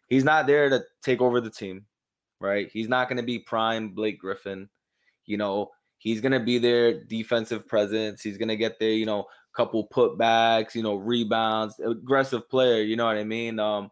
he's 0.09 0.25
not 0.25 0.47
there 0.47 0.69
to 0.69 0.85
take 1.03 1.21
over 1.21 1.41
the 1.41 1.51
team, 1.51 1.87
right? 2.41 2.71
He's 2.73 2.89
not 2.89 3.09
going 3.09 3.17
to 3.17 3.23
be 3.23 3.39
prime 3.39 3.91
Blake 3.91 4.19
Griffin. 4.19 4.69
You 5.25 5.39
know, 5.39 5.71
He's 5.99 6.21
gonna 6.21 6.41
be 6.41 6.59
their 6.59 7.05
defensive 7.05 7.67
presence. 7.67 8.23
He's 8.23 8.39
gonna 8.39 8.57
get 8.57 8.79
there, 8.79 8.91
you 8.91 9.07
know, 9.07 9.27
couple 9.55 9.89
putbacks, 9.89 10.75
you 10.75 10.83
know, 10.83 10.95
rebounds, 10.95 11.81
aggressive 11.81 12.49
player. 12.49 12.83
You 12.83 12.97
know 12.97 13.07
what 13.07 13.17
I 13.17 13.25
mean? 13.25 13.59
Um, 13.59 13.91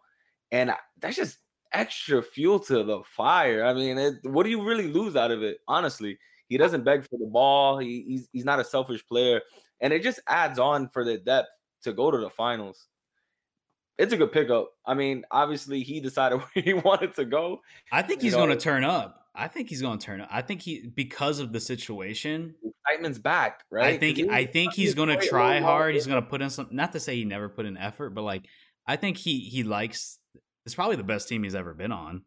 and 0.52 0.72
that's 1.00 1.16
just 1.16 1.38
extra 1.74 2.22
fuel 2.22 2.58
to 2.60 2.82
the 2.82 3.02
fire. 3.04 3.64
I 3.64 3.74
mean, 3.74 3.98
it, 3.98 4.14
what 4.22 4.44
do 4.44 4.50
you 4.50 4.62
really 4.62 4.88
lose 4.88 5.16
out 5.16 5.30
of 5.30 5.42
it? 5.42 5.58
Honestly, 5.68 6.18
he 6.48 6.56
doesn't 6.56 6.84
beg 6.84 7.02
for 7.02 7.18
the 7.18 7.26
ball. 7.26 7.78
He, 7.78 8.04
he's 8.06 8.28
he's 8.32 8.44
not 8.44 8.60
a 8.60 8.64
selfish 8.64 9.06
player, 9.06 9.42
and 9.80 9.92
it 9.92 10.02
just 10.02 10.20
adds 10.28 10.58
on 10.58 10.88
for 10.88 11.04
the 11.04 11.18
depth 11.18 11.48
to 11.82 11.92
go 11.92 12.10
to 12.10 12.18
the 12.18 12.30
finals. 12.30 12.86
It's 13.98 14.12
a 14.12 14.16
good 14.16 14.32
pickup. 14.32 14.70
I 14.86 14.94
mean, 14.94 15.24
obviously, 15.30 15.82
he 15.82 16.00
decided 16.00 16.38
where 16.54 16.64
he 16.64 16.74
wanted 16.74 17.14
to 17.14 17.24
go. 17.24 17.60
I 17.92 18.02
think 18.02 18.22
he's 18.22 18.34
going 18.34 18.50
to 18.50 18.56
turn 18.56 18.84
up. 18.84 19.20
I 19.34 19.48
think 19.48 19.68
he's 19.68 19.82
going 19.82 19.98
to 19.98 20.04
turn 20.04 20.20
up. 20.20 20.28
I 20.30 20.42
think 20.42 20.62
he 20.62 20.86
because 20.86 21.40
of 21.40 21.52
the 21.52 21.60
situation. 21.60 22.54
Excitement's 22.86 23.18
back, 23.18 23.64
right? 23.70 23.94
I 23.94 23.98
think 23.98 24.30
I 24.30 24.44
think 24.44 24.74
he's 24.74 24.94
going 24.94 25.08
to 25.08 25.16
try 25.16 25.60
hard. 25.60 25.94
He's 25.94 26.06
going 26.06 26.22
to 26.22 26.28
put 26.28 26.40
in 26.40 26.50
some. 26.50 26.68
Not 26.70 26.92
to 26.92 27.00
say 27.00 27.16
he 27.16 27.24
never 27.24 27.48
put 27.48 27.66
in 27.66 27.76
effort, 27.76 28.10
but 28.10 28.22
like 28.22 28.46
I 28.86 28.96
think 28.96 29.16
he 29.16 29.40
he 29.40 29.64
likes. 29.64 30.18
It's 30.66 30.74
probably 30.74 30.96
the 30.96 31.04
best 31.04 31.28
team 31.28 31.42
he's 31.42 31.54
ever 31.54 31.74
been 31.74 31.92
on. 31.92 32.22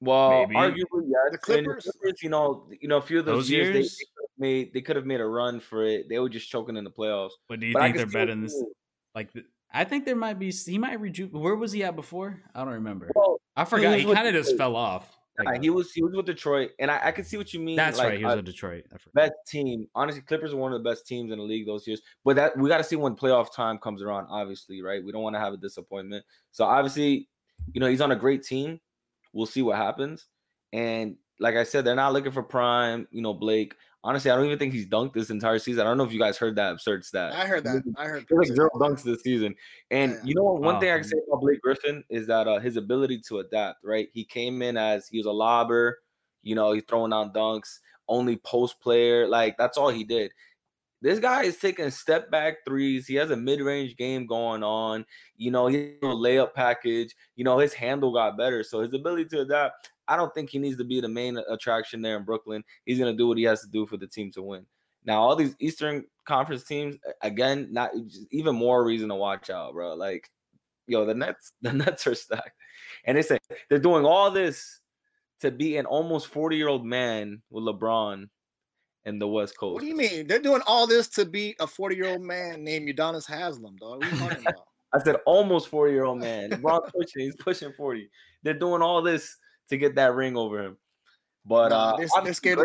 Well, 0.00 0.46
Maybe. 0.46 0.54
arguably, 0.54 1.04
yeah. 1.06 1.30
The 1.30 1.38
Clippers, 1.38 1.84
the 1.84 1.92
Clippers, 1.92 2.22
you 2.22 2.30
know, 2.30 2.66
you 2.80 2.88
know, 2.88 2.96
a 2.96 3.02
few 3.02 3.18
of 3.18 3.26
those, 3.26 3.44
those 3.44 3.50
years, 3.50 3.74
years, 3.74 3.98
they, 3.98 4.04
made 4.46 4.72
they 4.72 4.80
could 4.80 4.96
have 4.96 5.04
made 5.04 5.20
a 5.20 5.26
run 5.26 5.60
for 5.60 5.84
it. 5.84 6.08
They 6.08 6.18
were 6.18 6.30
just 6.30 6.48
choking 6.48 6.76
in 6.78 6.84
the 6.84 6.90
playoffs. 6.90 7.32
But 7.48 7.60
do 7.60 7.66
you 7.66 7.74
but 7.74 7.82
think 7.82 7.96
they're 7.96 8.06
better 8.06 8.32
than 8.32 8.42
this? 8.42 8.64
Like, 9.14 9.30
I 9.72 9.84
think 9.84 10.06
there 10.06 10.16
might 10.16 10.38
be. 10.38 10.50
He 10.50 10.78
might 10.78 10.98
rejuve. 10.98 11.32
Where 11.32 11.54
was 11.54 11.72
he 11.72 11.84
at 11.84 11.96
before? 11.96 12.40
I 12.54 12.64
don't 12.64 12.74
remember. 12.74 13.10
Well, 13.14 13.40
I 13.54 13.66
forgot. 13.66 13.98
He, 13.98 14.06
he 14.06 14.14
kind 14.14 14.26
of 14.26 14.32
just 14.32 14.56
fell 14.56 14.74
off. 14.74 15.18
Like, 15.44 15.62
he 15.62 15.70
was 15.70 15.92
he 15.92 16.02
was 16.02 16.14
with 16.14 16.26
Detroit, 16.26 16.70
and 16.78 16.90
I, 16.90 17.08
I 17.08 17.12
can 17.12 17.24
see 17.24 17.36
what 17.36 17.52
you 17.52 17.60
mean. 17.60 17.76
That's 17.76 17.98
like, 17.98 18.08
right. 18.08 18.18
He 18.18 18.24
was 18.24 18.36
with 18.36 18.44
Detroit. 18.44 18.84
Best 19.14 19.32
team. 19.46 19.86
Honestly, 19.94 20.22
Clippers 20.22 20.52
are 20.52 20.56
one 20.56 20.72
of 20.72 20.82
the 20.82 20.88
best 20.88 21.06
teams 21.06 21.32
in 21.32 21.38
the 21.38 21.44
league 21.44 21.66
those 21.66 21.86
years. 21.86 22.02
But 22.24 22.36
that 22.36 22.56
we 22.56 22.68
got 22.68 22.78
to 22.78 22.84
see 22.84 22.96
when 22.96 23.14
playoff 23.14 23.54
time 23.54 23.78
comes 23.78 24.02
around. 24.02 24.26
Obviously, 24.30 24.82
right? 24.82 25.04
We 25.04 25.12
don't 25.12 25.22
want 25.22 25.36
to 25.36 25.40
have 25.40 25.52
a 25.52 25.56
disappointment. 25.56 26.24
So 26.50 26.64
obviously, 26.64 27.28
you 27.72 27.80
know, 27.80 27.88
he's 27.88 28.00
on 28.00 28.12
a 28.12 28.16
great 28.16 28.42
team. 28.42 28.80
We'll 29.32 29.46
see 29.46 29.62
what 29.62 29.76
happens. 29.76 30.26
And 30.72 31.16
like 31.38 31.56
I 31.56 31.64
said, 31.64 31.84
they're 31.84 31.94
not 31.94 32.12
looking 32.12 32.32
for 32.32 32.42
prime. 32.42 33.06
You 33.10 33.22
know, 33.22 33.34
Blake. 33.34 33.74
Honestly, 34.02 34.30
I 34.30 34.36
don't 34.36 34.46
even 34.46 34.58
think 34.58 34.72
he's 34.72 34.86
dunked 34.86 35.12
this 35.12 35.28
entire 35.28 35.58
season. 35.58 35.82
I 35.82 35.84
don't 35.84 35.98
know 35.98 36.04
if 36.04 36.12
you 36.12 36.18
guys 36.18 36.38
heard 36.38 36.56
that 36.56 36.72
absurd 36.72 37.04
stat. 37.04 37.34
I 37.34 37.46
heard 37.46 37.64
that. 37.64 37.82
I 37.98 38.06
heard 38.06 38.26
like 38.30 38.46
zero 38.46 38.70
dunks 38.76 39.02
this 39.02 39.22
season. 39.22 39.54
And 39.90 40.12
yeah. 40.12 40.18
you 40.24 40.34
know 40.34 40.44
what? 40.44 40.62
One 40.62 40.76
oh, 40.76 40.80
thing 40.80 40.90
I 40.90 40.94
can 40.94 41.04
say 41.04 41.18
about 41.28 41.42
Blake 41.42 41.60
Griffin 41.60 42.02
is 42.08 42.26
that 42.28 42.48
uh, 42.48 42.60
his 42.60 42.76
ability 42.76 43.20
to 43.28 43.40
adapt. 43.40 43.84
Right, 43.84 44.08
he 44.14 44.24
came 44.24 44.62
in 44.62 44.78
as 44.78 45.06
he 45.06 45.18
was 45.18 45.26
a 45.26 45.30
lobber. 45.30 45.96
You 46.42 46.54
know, 46.54 46.72
he's 46.72 46.84
throwing 46.88 47.12
out 47.12 47.34
dunks, 47.34 47.78
only 48.08 48.36
post 48.38 48.80
player. 48.80 49.28
Like 49.28 49.58
that's 49.58 49.76
all 49.76 49.90
he 49.90 50.04
did. 50.04 50.32
This 51.02 51.18
guy 51.18 51.44
is 51.44 51.56
taking 51.56 51.90
step 51.90 52.30
back 52.30 52.58
threes. 52.66 53.06
He 53.06 53.14
has 53.14 53.30
a 53.30 53.36
mid 53.36 53.60
range 53.60 53.96
game 53.96 54.26
going 54.26 54.62
on. 54.62 55.04
You 55.36 55.50
know, 55.50 55.66
he 55.66 55.96
a 56.02 56.06
layup 56.06 56.54
package. 56.54 57.14
You 57.36 57.44
know, 57.44 57.58
his 57.58 57.74
handle 57.74 58.12
got 58.12 58.38
better. 58.38 58.62
So 58.62 58.80
his 58.80 58.92
ability 58.92 59.26
to 59.26 59.40
adapt, 59.40 59.90
I 60.10 60.16
don't 60.16 60.34
think 60.34 60.50
he 60.50 60.58
needs 60.58 60.76
to 60.78 60.84
be 60.84 61.00
the 61.00 61.08
main 61.08 61.38
attraction 61.48 62.02
there 62.02 62.16
in 62.16 62.24
Brooklyn. 62.24 62.64
He's 62.84 62.98
going 62.98 63.12
to 63.12 63.16
do 63.16 63.28
what 63.28 63.38
he 63.38 63.44
has 63.44 63.60
to 63.60 63.68
do 63.68 63.86
for 63.86 63.96
the 63.96 64.08
team 64.08 64.32
to 64.32 64.42
win. 64.42 64.66
Now, 65.04 65.22
all 65.22 65.36
these 65.36 65.54
Eastern 65.60 66.04
Conference 66.24 66.64
teams, 66.64 66.96
again, 67.22 67.68
not 67.70 67.92
even 68.32 68.56
more 68.56 68.84
reason 68.84 69.08
to 69.08 69.14
watch 69.14 69.48
out, 69.50 69.72
bro. 69.72 69.94
Like, 69.94 70.28
yo, 70.88 71.06
the 71.06 71.14
Nets, 71.14 71.52
the 71.62 71.72
Nets 71.72 72.06
are 72.08 72.14
stacked. 72.16 72.56
And 73.04 73.16
they 73.16 73.22
say 73.22 73.38
they're 73.68 73.78
doing 73.78 74.04
all 74.04 74.32
this 74.32 74.80
to 75.40 75.52
be 75.52 75.76
an 75.76 75.86
almost 75.86 76.26
40 76.26 76.56
year 76.56 76.68
old 76.68 76.84
man 76.84 77.40
with 77.48 77.64
LeBron 77.64 78.28
in 79.04 79.18
the 79.18 79.28
West 79.28 79.56
Coast. 79.56 79.74
What 79.74 79.82
do 79.82 79.86
you 79.86 79.96
mean? 79.96 80.26
They're 80.26 80.40
doing 80.40 80.62
all 80.66 80.88
this 80.88 81.08
to 81.10 81.24
beat 81.24 81.56
a 81.60 81.68
40 81.68 81.94
year 81.94 82.08
old 82.08 82.22
man 82.22 82.64
named 82.64 82.88
Udonis 82.88 83.26
Haslem, 83.28 83.76
dog. 83.76 84.00
What 84.00 84.06
are 84.06 84.14
you 84.14 84.18
talking 84.18 84.40
about? 84.46 84.66
I 84.92 84.98
said 84.98 85.16
almost 85.24 85.68
40 85.68 85.92
year 85.92 86.04
old 86.04 86.18
man. 86.18 86.50
LeBron 86.50 86.92
pushing, 86.92 87.22
he's 87.22 87.36
pushing 87.36 87.72
40. 87.72 88.10
They're 88.42 88.54
doing 88.54 88.82
all 88.82 89.00
this 89.00 89.36
to 89.70 89.78
get 89.78 89.94
that 89.96 90.14
ring 90.14 90.36
over 90.36 90.62
him. 90.62 90.76
But 91.46 91.72
uh, 91.72 91.96
they're, 91.96 92.08
they're 92.22 92.34
scared 92.34 92.58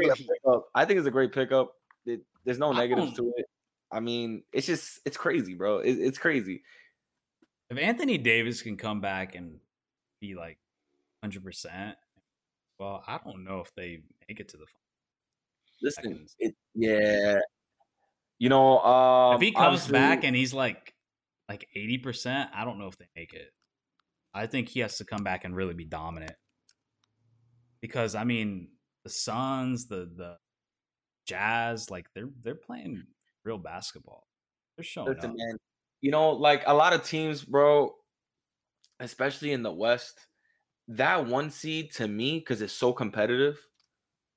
I 0.76 0.86
think 0.86 1.00
it's 1.00 1.08
a 1.08 1.12
great 1.12 1.32
pickup. 1.32 1.74
It, 2.06 2.22
there's 2.44 2.60
no 2.60 2.72
negatives 2.72 3.14
to 3.14 3.34
it. 3.38 3.46
I 3.92 4.00
mean, 4.00 4.44
it's 4.52 4.68
just 4.68 5.00
it's 5.06 5.18
crazy, 5.18 5.54
bro. 5.54 5.80
It, 5.80 5.94
it's 5.94 6.18
crazy. 6.18 6.64
If 7.70 7.78
Anthony 7.78 8.18
Davis 8.18 8.62
can 8.62 8.78
come 8.78 9.00
back 9.00 9.36
and 9.36 9.60
be 10.20 10.36
like 10.36 10.58
100, 11.22 11.44
percent 11.44 11.96
well, 12.78 13.04
I 13.08 13.20
don't 13.24 13.46
know 13.46 13.62
if 13.62 13.74
they 13.76 14.02
make 14.28 14.40
it 14.40 14.50
to 14.50 14.58
the. 14.58 14.66
Listen, 15.82 16.26
it, 16.40 16.56
yeah, 16.74 17.40
you 18.38 18.50
know, 18.50 18.80
um, 18.80 19.36
if 19.36 19.42
he 19.42 19.52
comes 19.52 19.88
back 19.88 20.24
and 20.24 20.36
he's 20.36 20.54
like 20.54 20.94
like 21.48 21.68
80 21.74 21.98
percent, 22.00 22.50
I 22.54 22.66
don't 22.66 22.78
know 22.78 22.88
if 22.88 22.98
they 22.98 23.08
make 23.16 23.34
it. 23.34 23.52
I 24.34 24.48
think 24.48 24.68
he 24.68 24.82
has 24.82 24.98
to 24.98 25.06
come 25.06 25.24
back 25.24 25.46
and 25.46 25.56
really 25.56 25.74
be 25.74 25.86
dominant 25.86 26.36
because 27.82 28.16
I 28.16 28.24
mean 28.24 28.70
the 29.04 29.10
Suns, 29.10 29.88
the 29.88 30.10
the 30.16 30.38
Jazz, 31.26 31.90
like 31.90 32.08
they're 32.14 32.30
they're 32.42 32.56
playing 32.56 33.04
real 33.44 33.58
basketball. 33.58 34.28
They're 34.78 34.84
showing 34.84 35.14
Listen, 35.14 35.32
up. 35.32 35.38
Man, 35.38 35.58
you 36.02 36.12
know, 36.12 36.32
like 36.32 36.64
a 36.66 36.74
lot 36.74 36.94
of 36.94 37.04
teams, 37.04 37.44
bro, 37.44 37.94
especially 39.00 39.54
in 39.54 39.64
the 39.64 39.72
West, 39.72 40.20
that 40.88 41.26
one 41.26 41.50
seed 41.50 41.92
to 41.96 42.08
me, 42.08 42.40
because 42.40 42.62
it's 42.62 42.74
so 42.74 42.94
competitive, 42.94 43.60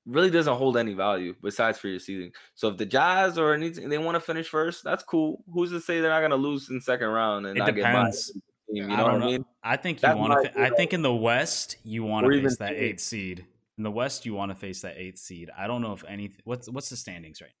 really 0.05 0.31
doesn't 0.31 0.55
hold 0.55 0.77
any 0.77 0.93
value 0.93 1.35
besides 1.43 1.77
for 1.77 1.87
your 1.87 1.99
seeding. 1.99 2.31
So 2.55 2.69
if 2.69 2.77
the 2.77 2.85
Jazz 2.85 3.37
or 3.37 3.53
anything 3.53 3.89
they 3.89 3.97
want 3.97 4.15
to 4.15 4.21
finish 4.21 4.47
first, 4.47 4.83
that's 4.83 5.03
cool. 5.03 5.43
Who's 5.51 5.71
to 5.71 5.79
say 5.79 5.99
they're 5.99 6.09
not 6.09 6.21
gonna 6.21 6.35
lose 6.35 6.69
in 6.69 6.81
second 6.81 7.09
round 7.09 7.45
and 7.45 7.57
it 7.57 7.65
depends. 7.65 8.31
Get 8.73 8.81
team. 8.81 8.89
You 8.89 8.97
know 8.97 9.05
I 9.05 9.13
what 9.13 9.21
I 9.21 9.25
mean? 9.25 9.45
I 9.63 9.77
think 9.77 10.01
you 10.01 10.15
want 10.15 10.45
to. 10.45 10.61
I 10.61 10.69
think 10.69 10.93
in 10.93 11.01
the 11.01 11.13
West 11.13 11.77
you 11.83 12.03
want 12.03 12.25
to 12.25 12.41
face 12.41 12.57
that 12.57 12.73
eighth 12.73 13.01
seed. 13.01 13.45
In 13.77 13.83
the 13.83 13.91
West, 13.91 14.25
you 14.25 14.33
want 14.33 14.51
to 14.51 14.55
face 14.55 14.81
that 14.81 14.97
eighth 14.97 15.19
seed. 15.19 15.49
I 15.57 15.65
don't 15.65 15.81
know 15.81 15.93
if 15.93 16.03
anything. 16.05 16.41
What's 16.43 16.69
what's 16.69 16.89
the 16.89 16.97
standings 16.97 17.41
right? 17.41 17.51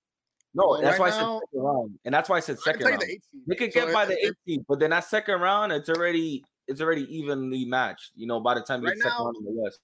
No, 0.53 0.69
well, 0.69 0.81
that's 0.81 0.99
right 0.99 1.11
why 1.11 1.17
now, 1.17 1.35
I 1.35 1.39
said 1.39 1.39
second 1.39 1.61
round, 1.61 1.99
and 2.05 2.13
that's 2.13 2.29
why 2.29 2.37
I 2.37 2.39
said 2.39 2.59
second 2.59 2.87
round. 2.87 3.01
The 3.01 3.19
they 3.47 3.55
could 3.55 3.71
get 3.71 3.87
so 3.87 3.93
by 3.93 4.05
the 4.05 4.25
eighth 4.25 4.35
seed, 4.45 4.65
but 4.67 4.79
then 4.79 4.89
that 4.89 5.05
second 5.05 5.39
round, 5.39 5.71
it's 5.71 5.89
already 5.89 6.43
it's 6.67 6.81
already 6.81 7.03
evenly 7.15 7.65
matched. 7.65 8.11
You 8.15 8.27
know, 8.27 8.39
by 8.39 8.55
the 8.55 8.61
time 8.61 8.81
you 8.81 8.87
right 8.87 8.95
get 8.95 9.03
second 9.03 9.23
round 9.23 9.37
in 9.37 9.45
the 9.45 9.61
West. 9.61 9.79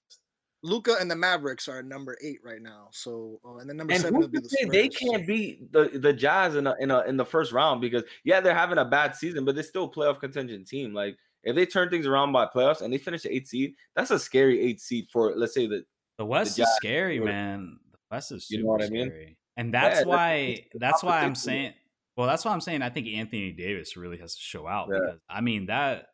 Luka 0.66 0.96
and 1.00 1.10
the 1.10 1.16
Mavericks 1.16 1.68
are 1.68 1.82
number 1.82 2.16
eight 2.22 2.40
right 2.44 2.60
now. 2.60 2.88
So 2.90 3.40
uh, 3.44 3.56
and 3.56 3.70
then 3.70 3.76
number 3.76 3.94
and 3.94 4.02
seven 4.02 4.20
will 4.20 4.28
be 4.28 4.40
the 4.40 4.48
Spurs. 4.48 4.70
They 4.70 4.88
can't 4.88 5.26
beat 5.26 5.72
the, 5.72 5.88
the 5.94 6.12
Jazz 6.12 6.56
in 6.56 6.66
a, 6.66 6.74
in 6.80 6.90
a 6.90 7.00
in 7.02 7.16
the 7.16 7.24
first 7.24 7.52
round 7.52 7.80
because 7.80 8.02
yeah, 8.24 8.40
they're 8.40 8.54
having 8.54 8.78
a 8.78 8.84
bad 8.84 9.14
season, 9.14 9.44
but 9.44 9.54
they're 9.54 9.64
still 9.64 9.84
a 9.84 9.90
playoff 9.90 10.18
contingent 10.18 10.66
team. 10.66 10.92
Like 10.92 11.16
if 11.44 11.54
they 11.54 11.66
turn 11.66 11.88
things 11.88 12.06
around 12.06 12.32
by 12.32 12.46
playoffs 12.46 12.82
and 12.82 12.92
they 12.92 12.98
finish 12.98 13.22
the 13.22 13.34
eighth 13.34 13.48
seed, 13.48 13.74
that's 13.94 14.10
a 14.10 14.18
scary 14.18 14.60
eighth 14.60 14.80
seed 14.80 15.06
for 15.12 15.34
let's 15.36 15.54
say 15.54 15.68
the 15.68 15.84
the 16.18 16.24
West 16.26 16.56
the 16.56 16.64
is 16.64 16.68
scary, 16.76 17.20
man. 17.20 17.78
The 17.92 17.98
West 18.10 18.32
is 18.32 18.48
super 18.48 18.58
you 18.58 18.64
know 18.64 18.72
what 18.72 18.82
I 18.82 18.88
mean? 18.88 19.08
scary, 19.08 19.38
and 19.56 19.72
that's 19.72 20.00
yeah, 20.00 20.06
why 20.06 20.46
that's, 20.56 20.68
that's 20.80 21.02
why 21.02 21.20
I'm 21.20 21.36
saying. 21.36 21.74
Well, 22.16 22.26
that's 22.26 22.44
why 22.44 22.52
I'm 22.52 22.60
saying 22.60 22.82
I 22.82 22.88
think 22.88 23.06
Anthony 23.08 23.52
Davis 23.52 23.96
really 23.96 24.18
has 24.18 24.34
to 24.34 24.40
show 24.40 24.66
out 24.66 24.88
yeah. 24.90 24.98
because 24.98 25.20
I 25.30 25.42
mean 25.42 25.66
that 25.66 26.06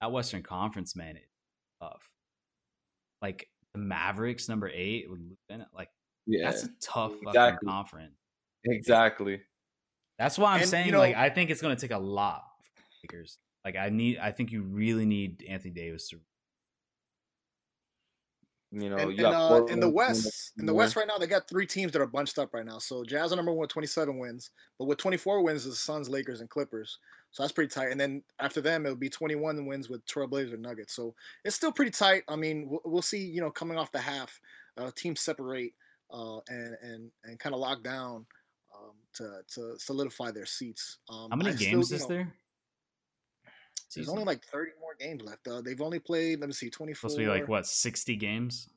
that 0.00 0.12
Western 0.12 0.42
Conference 0.42 0.96
man 0.96 1.16
is 1.16 1.22
tough. 1.80 2.08
Like 3.20 3.48
the 3.74 3.80
Mavericks, 3.80 4.48
number 4.48 4.70
eight 4.72 5.10
with 5.10 5.20
like 5.74 5.88
yeah, 6.26 6.50
that's 6.50 6.64
a 6.64 6.70
tough 6.80 7.14
exactly. 7.22 7.68
conference. 7.68 8.14
Exactly. 8.64 9.40
That's 10.18 10.38
why 10.38 10.54
I'm 10.54 10.60
and, 10.60 10.68
saying 10.68 10.86
you 10.86 10.92
know, 10.92 10.98
like 10.98 11.16
I 11.16 11.30
think 11.30 11.50
it's 11.50 11.60
going 11.60 11.74
to 11.74 11.80
take 11.80 11.94
a 11.94 11.98
lot 11.98 12.44
for 12.62 12.82
Lakers 13.02 13.38
like 13.64 13.76
I 13.76 13.88
need, 13.90 14.18
I 14.18 14.32
think 14.32 14.50
you 14.50 14.62
really 14.62 15.06
need 15.06 15.44
Anthony 15.48 15.72
Davis 15.72 16.08
to. 16.08 16.20
You 18.74 18.88
know, 18.88 18.96
and, 18.96 19.18
you 19.18 19.26
and, 19.26 19.34
uh, 19.34 19.64
in 19.66 19.80
the 19.80 19.88
West, 19.88 20.52
in 20.58 20.64
the 20.64 20.72
West 20.72 20.96
right 20.96 21.06
now, 21.06 21.18
they 21.18 21.26
got 21.26 21.46
three 21.46 21.66
teams 21.66 21.92
that 21.92 22.00
are 22.00 22.06
bunched 22.06 22.38
up 22.38 22.54
right 22.54 22.64
now. 22.64 22.78
So 22.78 23.04
Jazz 23.04 23.30
are 23.30 23.36
number 23.36 23.52
one, 23.52 23.68
27 23.68 24.16
wins, 24.16 24.50
but 24.78 24.86
with 24.86 24.96
24 24.96 25.42
wins 25.42 25.66
is 25.66 25.72
the 25.72 25.76
Suns, 25.76 26.08
Lakers, 26.08 26.40
and 26.40 26.48
Clippers. 26.48 26.98
So 27.32 27.42
that's 27.42 27.52
pretty 27.52 27.70
tight. 27.70 27.90
And 27.90 27.98
then 27.98 28.22
after 28.38 28.60
them, 28.60 28.84
it'll 28.84 28.96
be 28.96 29.08
21 29.08 29.64
wins 29.66 29.88
with 29.88 30.06
Trailblazers 30.06 30.52
and 30.52 30.62
Nuggets. 30.62 30.94
So 30.94 31.14
it's 31.44 31.56
still 31.56 31.72
pretty 31.72 31.90
tight. 31.90 32.24
I 32.28 32.36
mean, 32.36 32.68
we'll, 32.68 32.82
we'll 32.84 33.02
see. 33.02 33.24
You 33.24 33.40
know, 33.40 33.50
coming 33.50 33.78
off 33.78 33.90
the 33.90 33.98
half, 33.98 34.38
uh, 34.76 34.90
teams 34.94 35.20
separate 35.20 35.72
uh, 36.12 36.38
and 36.48 36.76
and 36.82 37.10
and 37.24 37.38
kind 37.38 37.54
of 37.54 37.60
lock 37.60 37.82
down 37.82 38.26
um, 38.76 38.92
to 39.14 39.40
to 39.54 39.78
solidify 39.78 40.30
their 40.30 40.44
seats. 40.44 40.98
Um, 41.08 41.30
How 41.30 41.36
many 41.36 41.50
I 41.50 41.54
games 41.54 41.86
still, 41.86 41.96
is 41.96 42.02
know, 42.02 42.08
there? 42.08 42.34
There's 43.94 44.08
only 44.08 44.24
like 44.24 44.42
30 44.44 44.72
more 44.80 44.94
games 44.98 45.22
left. 45.22 45.46
Uh, 45.46 45.60
they've 45.60 45.80
only 45.80 45.98
played, 45.98 46.40
let 46.40 46.46
me 46.46 46.54
see, 46.54 46.70
24. 46.70 46.96
Supposed 46.96 47.18
to 47.18 47.24
be 47.24 47.28
like 47.28 47.46
what, 47.46 47.66
60 47.66 48.16
games? 48.16 48.70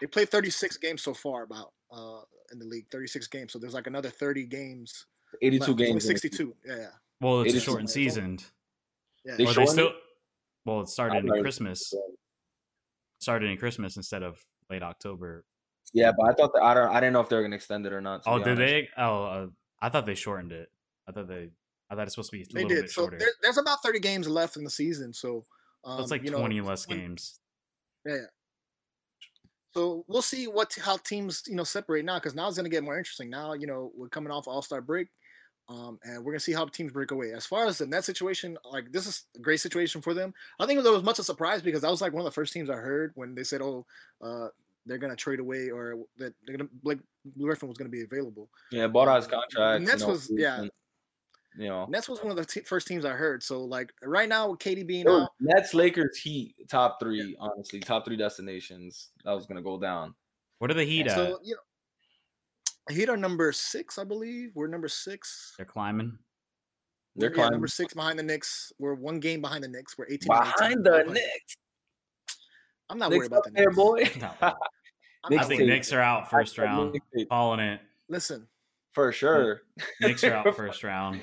They 0.00 0.08
played 0.08 0.28
36 0.28 0.76
games 0.78 1.02
so 1.02 1.14
far, 1.14 1.44
about 1.44 1.72
uh, 1.92 2.22
in 2.52 2.58
the 2.58 2.64
league, 2.64 2.86
36 2.90 3.28
games. 3.28 3.52
So 3.52 3.60
there's 3.60 3.74
like 3.74 3.86
another 3.86 4.10
30 4.10 4.44
games. 4.46 5.06
82 5.40 5.66
left. 5.66 5.78
games. 5.78 6.04
62. 6.04 6.52
Yeah, 6.66 6.76
yeah. 6.76 6.86
Well, 7.20 7.40
it's 7.42 7.54
a 7.54 7.60
shortened 7.60 7.90
season. 7.90 8.38
Yeah. 9.24 9.36
They, 9.36 9.44
they 9.46 9.66
still. 9.66 9.92
Well, 10.64 10.80
it 10.82 10.88
started 10.88 11.24
in 11.24 11.40
Christmas. 11.42 11.92
Started 13.20 13.50
in 13.50 13.56
Christmas 13.56 13.96
instead 13.96 14.22
of 14.22 14.38
late 14.68 14.82
October. 14.82 15.44
Yeah, 15.92 16.12
but 16.16 16.28
I 16.28 16.32
thought 16.34 16.52
that 16.54 16.62
I 16.62 16.74
don't. 16.74 16.88
I 16.90 17.00
didn't 17.00 17.12
know 17.12 17.20
if 17.20 17.28
they 17.28 17.36
were 17.36 17.42
gonna 17.42 17.56
extend 17.56 17.86
it 17.86 17.92
or 17.92 18.00
not. 18.00 18.22
Oh, 18.26 18.38
did 18.38 18.48
honest. 18.48 18.58
they? 18.58 18.88
Oh, 18.98 19.22
uh, 19.24 19.46
I 19.80 19.88
thought 19.88 20.04
they 20.06 20.14
shortened 20.14 20.52
it. 20.52 20.68
I 21.08 21.12
thought 21.12 21.28
they. 21.28 21.50
I 21.88 21.94
thought 21.94 22.02
it's 22.02 22.14
supposed 22.14 22.30
to 22.30 22.36
be 22.36 22.42
a 22.42 22.46
They 22.46 22.62
little 22.64 22.68
did. 22.76 22.82
bit 22.82 22.90
So 22.90 23.02
shorter. 23.02 23.18
there, 23.18 23.28
there's 23.42 23.58
about 23.58 23.78
30 23.84 24.00
games 24.00 24.28
left 24.28 24.56
in 24.56 24.64
the 24.64 24.70
season. 24.70 25.12
So, 25.12 25.44
um, 25.84 25.98
so 25.98 26.02
it's 26.02 26.10
like 26.10 26.24
you 26.24 26.30
know, 26.32 26.38
20 26.40 26.60
less 26.62 26.88
when- 26.88 26.98
games. 26.98 27.38
Yeah. 28.04 28.16
So 29.72 30.04
we'll 30.08 30.22
see 30.22 30.46
what 30.46 30.74
how 30.82 30.96
teams 30.96 31.42
you 31.46 31.54
know 31.54 31.64
separate 31.64 32.04
now 32.04 32.18
because 32.18 32.34
now 32.34 32.48
it's 32.48 32.56
going 32.56 32.64
to 32.64 32.70
get 32.70 32.82
more 32.82 32.98
interesting. 32.98 33.30
Now 33.30 33.52
you 33.52 33.66
know 33.66 33.92
we're 33.94 34.08
coming 34.08 34.30
off 34.32 34.48
All 34.48 34.62
Star 34.62 34.80
break, 34.80 35.08
um, 35.68 35.98
and 36.04 36.18
we're 36.18 36.32
going 36.32 36.38
to 36.38 36.44
see 36.44 36.52
how 36.52 36.64
teams 36.66 36.92
break 36.92 37.10
away. 37.10 37.32
As 37.32 37.44
far 37.46 37.66
as 37.66 37.78
the 37.78 37.86
net 37.86 38.04
situation, 38.04 38.56
like 38.70 38.92
this 38.92 39.06
is 39.06 39.24
a 39.36 39.40
great 39.40 39.60
situation 39.60 40.00
for 40.00 40.14
them. 40.14 40.32
I 40.60 40.66
think 40.66 40.82
there 40.82 40.92
was 40.92 41.02
much 41.02 41.18
a 41.18 41.24
surprise 41.24 41.62
because 41.62 41.82
that 41.82 41.90
was 41.90 42.00
like 42.00 42.12
one 42.12 42.20
of 42.20 42.24
the 42.24 42.30
first 42.30 42.52
teams 42.52 42.70
I 42.70 42.76
heard 42.76 43.12
when 43.16 43.34
they 43.34 43.42
said, 43.44 43.62
"Oh, 43.62 43.84
uh, 44.22 44.48
they're 44.86 44.98
going 44.98 45.10
to 45.10 45.16
trade 45.16 45.40
away 45.40 45.70
or 45.70 45.96
that 46.18 46.34
they're 46.44 46.56
going 46.56 46.68
to 46.68 46.74
Blake 46.82 46.98
Blue 47.24 47.46
Griffin 47.46 47.68
was 47.68 47.76
going 47.76 47.90
to 47.90 47.96
be 47.96 48.02
available." 48.04 48.48
Yeah, 48.70 48.86
bought 48.86 49.08
out 49.08 49.16
his 49.16 49.24
Um, 49.26 49.30
contract. 49.32 49.84
Nets 49.84 50.00
you 50.02 50.06
know, 50.06 50.12
was 50.12 50.30
yeah. 50.32 50.60
and, 50.60 50.70
You 51.58 51.68
know, 51.68 51.86
Nets 51.86 52.08
was 52.08 52.20
one 52.22 52.30
of 52.30 52.36
the 52.36 52.44
te- 52.44 52.60
first 52.60 52.86
teams 52.86 53.04
I 53.04 53.10
heard. 53.12 53.42
So 53.42 53.64
like 53.64 53.92
right 54.02 54.28
now 54.28 54.50
with 54.50 54.60
KD 54.60 54.86
being 54.86 55.00
it 55.00 55.08
out, 55.08 55.30
Nets, 55.40 55.74
Lakers, 55.74 56.18
Heat, 56.18 56.54
top 56.68 57.00
three. 57.00 57.34
Honestly, 57.40 57.80
top 57.80 58.04
three 58.04 58.16
destinations. 58.16 59.08
That 59.24 59.32
was 59.32 59.46
gonna 59.46 59.62
go 59.62 59.80
down. 59.80 60.14
What 60.58 60.70
are 60.70 60.74
the 60.74 60.84
Heat 60.84 61.08
at? 61.08 61.16
so 61.16 61.40
you 61.42 61.54
know, 61.54 61.60
Heat 62.90 63.08
are 63.08 63.16
number 63.16 63.50
six, 63.52 63.98
I 63.98 64.04
believe. 64.04 64.50
We're 64.54 64.68
number 64.68 64.88
six. 64.88 65.54
They're 65.56 65.66
climbing. 65.66 66.16
They're 67.16 67.30
yeah, 67.30 67.34
climbing 67.34 67.52
number 67.52 67.66
six 67.68 67.94
behind 67.94 68.18
the 68.18 68.22
Knicks. 68.22 68.72
We're 68.78 68.94
one 68.94 69.18
game 69.20 69.40
behind 69.40 69.64
the 69.64 69.68
Knicks. 69.68 69.96
We're 69.98 70.06
18. 70.08 70.30
and 70.30 70.40
18. 70.42 70.52
behind 70.52 70.84
the 70.84 70.90
Behind- 70.90 71.10
Knicks. 71.12 71.56
I'm 72.88 72.98
not 72.98 73.10
Knicks 73.10 73.18
worried 73.18 73.26
about 73.32 73.44
the 73.44 73.50
up 73.50 73.54
there, 73.56 73.64
Knicks. 73.66 73.76
boy. 73.76 74.10
No. 74.40 74.54
I'm 75.24 75.38
I 75.40 75.44
think 75.44 75.58
tape. 75.60 75.68
Knicks 75.68 75.92
are 75.92 76.00
out 76.00 76.30
first 76.30 76.52
I 76.52 76.62
said 76.62 76.62
round. 76.66 76.92
Knicks 76.92 77.06
tape. 77.16 77.28
Calling 77.28 77.58
it. 77.58 77.80
Listen, 78.08 78.46
for 78.92 79.10
sure. 79.10 79.62
Knicks 80.00 80.22
are 80.22 80.34
out 80.34 80.54
first 80.56 80.84
round. 80.84 81.22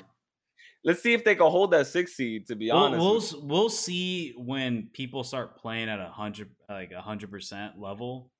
Let's 0.84 1.02
see 1.02 1.14
if 1.14 1.24
they 1.24 1.34
can 1.34 1.46
hold 1.50 1.70
that 1.70 1.86
six 1.86 2.12
seed. 2.14 2.46
To 2.48 2.54
be 2.56 2.66
We'll, 2.70 2.76
honest, 2.98 3.32
we'll 3.38 3.46
we'll 3.46 3.68
see 3.70 4.34
when 4.36 4.90
people 4.92 5.24
start 5.24 5.56
playing 5.56 5.88
at 5.88 6.00
a 6.00 6.08
hundred 6.10 6.50
like 6.68 6.92
a 6.92 7.00
hundred 7.00 7.30
percent 7.30 7.80
level 7.80 8.30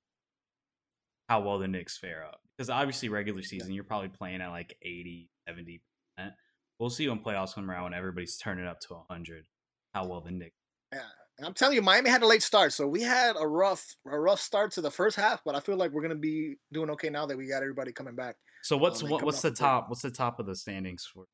how 1.30 1.40
well 1.40 1.58
the 1.58 1.68
Knicks 1.68 1.96
fare 1.96 2.22
up. 2.26 2.42
Because 2.56 2.70
obviously 2.70 3.08
regular 3.08 3.42
season 3.42 3.72
you're 3.72 3.84
probably 3.84 4.08
playing 4.08 4.40
at 4.40 4.48
like 4.48 4.76
80, 4.82 5.28
70 5.48 5.82
percent. 6.16 6.34
We'll 6.78 6.90
see 6.90 7.08
when 7.08 7.20
playoffs 7.20 7.54
come 7.54 7.70
around 7.70 7.84
when 7.84 7.94
everybody's 7.94 8.36
turning 8.36 8.66
up 8.66 8.80
to 8.80 8.96
hundred. 9.08 9.46
How 9.94 10.06
well 10.06 10.20
the 10.20 10.32
Knicks. 10.32 10.56
yeah, 10.92 11.00
and 11.38 11.46
I'm 11.46 11.54
telling 11.54 11.76
you, 11.76 11.82
Miami 11.82 12.10
had 12.10 12.22
a 12.22 12.26
late 12.26 12.42
start, 12.42 12.72
so 12.72 12.86
we 12.86 13.02
had 13.02 13.36
a 13.38 13.46
rough, 13.46 13.94
a 14.10 14.18
rough 14.18 14.40
start 14.40 14.72
to 14.72 14.80
the 14.80 14.90
first 14.90 15.16
half. 15.16 15.42
But 15.44 15.54
I 15.54 15.60
feel 15.60 15.76
like 15.76 15.92
we're 15.92 16.02
gonna 16.02 16.14
be 16.16 16.56
doing 16.72 16.90
okay 16.90 17.10
now 17.10 17.26
that 17.26 17.36
we 17.36 17.48
got 17.48 17.62
everybody 17.62 17.92
coming 17.92 18.16
back. 18.16 18.36
So 18.62 18.76
what's 18.76 19.02
like 19.02 19.12
what, 19.12 19.22
what's 19.22 19.42
the 19.42 19.50
top? 19.50 19.88
What's 19.88 20.02
the 20.02 20.10
top 20.10 20.40
of 20.40 20.46
the 20.46 20.56
standings 20.56 21.08
for? 21.12 21.26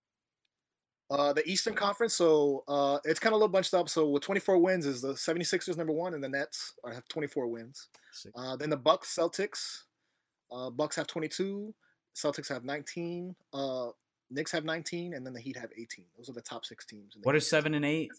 Uh, 1.11 1.33
the 1.33 1.49
Eastern 1.49 1.75
Conference, 1.75 2.15
so 2.15 2.63
uh, 2.69 2.99
it's 3.05 3.19
kind 3.19 3.33
of 3.33 3.35
a 3.35 3.39
little 3.39 3.49
bunched 3.49 3.75
up. 3.75 3.89
So 3.89 4.09
with 4.11 4.23
24 4.23 4.59
wins 4.59 4.87
is 4.87 5.03
the 5.03 5.15
76ers 5.15 5.77
number 5.77 5.93
one, 5.93 6.15
and 6.15 6.23
the 6.23 6.29
Nets 6.29 6.73
are, 6.85 6.93
have 6.93 7.09
24 7.09 7.49
wins. 7.49 7.89
Uh, 8.37 8.55
then 8.55 8.71
the 8.71 8.77
Bucks, 8.77 9.17
Celtics, 9.17 9.81
uh, 10.53 10.71
Bucks 10.71 10.97
have 10.97 11.07
22, 11.07 11.75
Celtics 12.15 12.49
have 12.49 12.65
19, 12.65 13.35
uh, 13.53 13.89
Knicks 14.31 14.53
have 14.53 14.65
19, 14.65 15.15
and 15.15 15.27
then 15.27 15.33
the 15.33 15.41
Heat 15.41 15.57
have 15.57 15.71
18. 15.77 16.05
Those 16.17 16.29
are 16.29 16.33
the 16.33 16.41
top 16.43 16.65
six 16.65 16.85
teams. 16.87 17.15
in 17.15 17.23
the 17.23 17.27
What 17.27 17.35
are 17.35 17.41
seven 17.41 17.75
and 17.75 17.85
eight? 17.85 18.11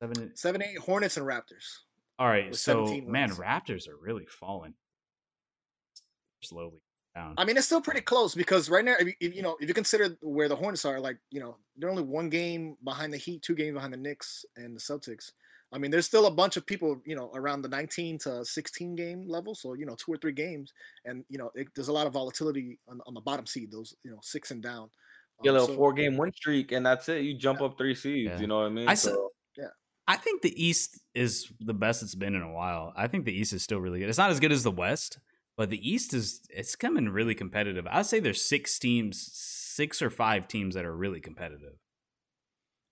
Seven. 0.00 0.22
And, 0.22 0.38
seven, 0.38 0.62
eight, 0.62 0.78
Hornets 0.78 1.16
and 1.16 1.26
Raptors. 1.26 1.78
all 2.18 2.28
right. 2.28 2.54
So 2.54 2.86
man, 2.86 3.30
wins. 3.30 3.38
Raptors 3.38 3.88
are 3.88 3.96
really 4.00 4.26
falling 4.26 4.74
slowly 6.42 6.80
down. 7.14 7.34
I 7.36 7.44
mean, 7.44 7.56
it's 7.56 7.66
still 7.66 7.80
pretty 7.80 8.00
close 8.00 8.34
because 8.34 8.70
right 8.70 8.84
now, 8.84 8.94
if 8.98 9.06
you, 9.08 9.14
if, 9.20 9.34
you 9.34 9.42
know, 9.42 9.56
if 9.60 9.68
you 9.68 9.74
consider 9.74 10.16
where 10.20 10.48
the 10.48 10.54
Hornets 10.56 10.84
are, 10.84 11.00
like 11.00 11.18
you 11.30 11.40
know, 11.40 11.56
they're 11.76 11.90
only 11.90 12.02
one 12.02 12.28
game 12.28 12.76
behind 12.84 13.12
the 13.12 13.16
Heat, 13.16 13.42
two 13.42 13.54
games 13.54 13.74
behind 13.74 13.92
the 13.92 13.96
Knicks 13.98 14.44
and 14.56 14.76
the 14.76 14.80
Celtics. 14.80 15.32
I 15.72 15.78
mean, 15.78 15.90
there's 15.90 16.06
still 16.06 16.26
a 16.26 16.30
bunch 16.30 16.56
of 16.56 16.64
people, 16.64 17.00
you 17.04 17.14
know, 17.14 17.30
around 17.34 17.60
the 17.62 17.68
19 17.68 18.18
to 18.20 18.44
16 18.44 18.94
game 18.96 19.24
level. 19.28 19.54
So 19.54 19.74
you 19.74 19.84
know, 19.86 19.94
two 19.96 20.12
or 20.12 20.16
three 20.16 20.32
games, 20.32 20.72
and 21.04 21.24
you 21.28 21.38
know, 21.38 21.50
it, 21.54 21.68
there's 21.74 21.88
a 21.88 21.92
lot 21.92 22.06
of 22.06 22.12
volatility 22.14 22.78
on, 22.88 23.00
on 23.06 23.14
the 23.14 23.20
bottom 23.20 23.44
seed, 23.46 23.70
those 23.70 23.94
you 24.04 24.10
know, 24.10 24.18
six 24.22 24.50
and 24.50 24.62
down. 24.62 24.88
you. 25.42 25.44
Get 25.44 25.50
a 25.50 25.50
Um, 25.50 25.60
little 25.60 25.68
so- 25.68 25.76
four 25.76 25.92
game 25.92 26.16
win 26.16 26.32
streak, 26.32 26.72
and 26.72 26.84
that's 26.86 27.08
it. 27.08 27.22
You 27.22 27.34
jump 27.36 27.60
up 27.60 27.76
three 27.78 27.94
seeds. 27.94 28.30
Yeah. 28.32 28.40
You 28.40 28.46
know 28.46 28.56
what 28.60 28.66
I 28.66 28.70
mean? 28.70 28.88
I 28.88 28.92
s- 28.92 29.02
So, 29.02 29.30
I 30.10 30.16
think 30.16 30.40
the 30.40 30.54
East 30.66 30.98
is 31.14 31.52
the 31.60 31.74
best 31.74 32.02
it's 32.02 32.14
been 32.14 32.34
in 32.34 32.40
a 32.40 32.50
while. 32.50 32.94
I 32.96 33.08
think 33.08 33.26
the 33.26 33.32
East 33.38 33.52
is 33.52 33.62
still 33.62 33.78
really 33.78 33.98
good. 34.00 34.08
It's 34.08 34.16
not 34.16 34.30
as 34.30 34.40
good 34.40 34.52
as 34.52 34.62
the 34.62 34.70
West, 34.70 35.18
but 35.54 35.68
the 35.68 35.86
East 35.86 36.14
is 36.14 36.40
it's 36.48 36.74
coming 36.76 37.10
really 37.10 37.34
competitive. 37.34 37.86
I'd 37.86 38.06
say 38.06 38.18
there's 38.18 38.42
six 38.42 38.78
teams, 38.78 39.20
six 39.30 40.00
or 40.00 40.08
five 40.08 40.48
teams 40.48 40.74
that 40.76 40.86
are 40.86 40.96
really 40.96 41.20
competitive. 41.20 41.74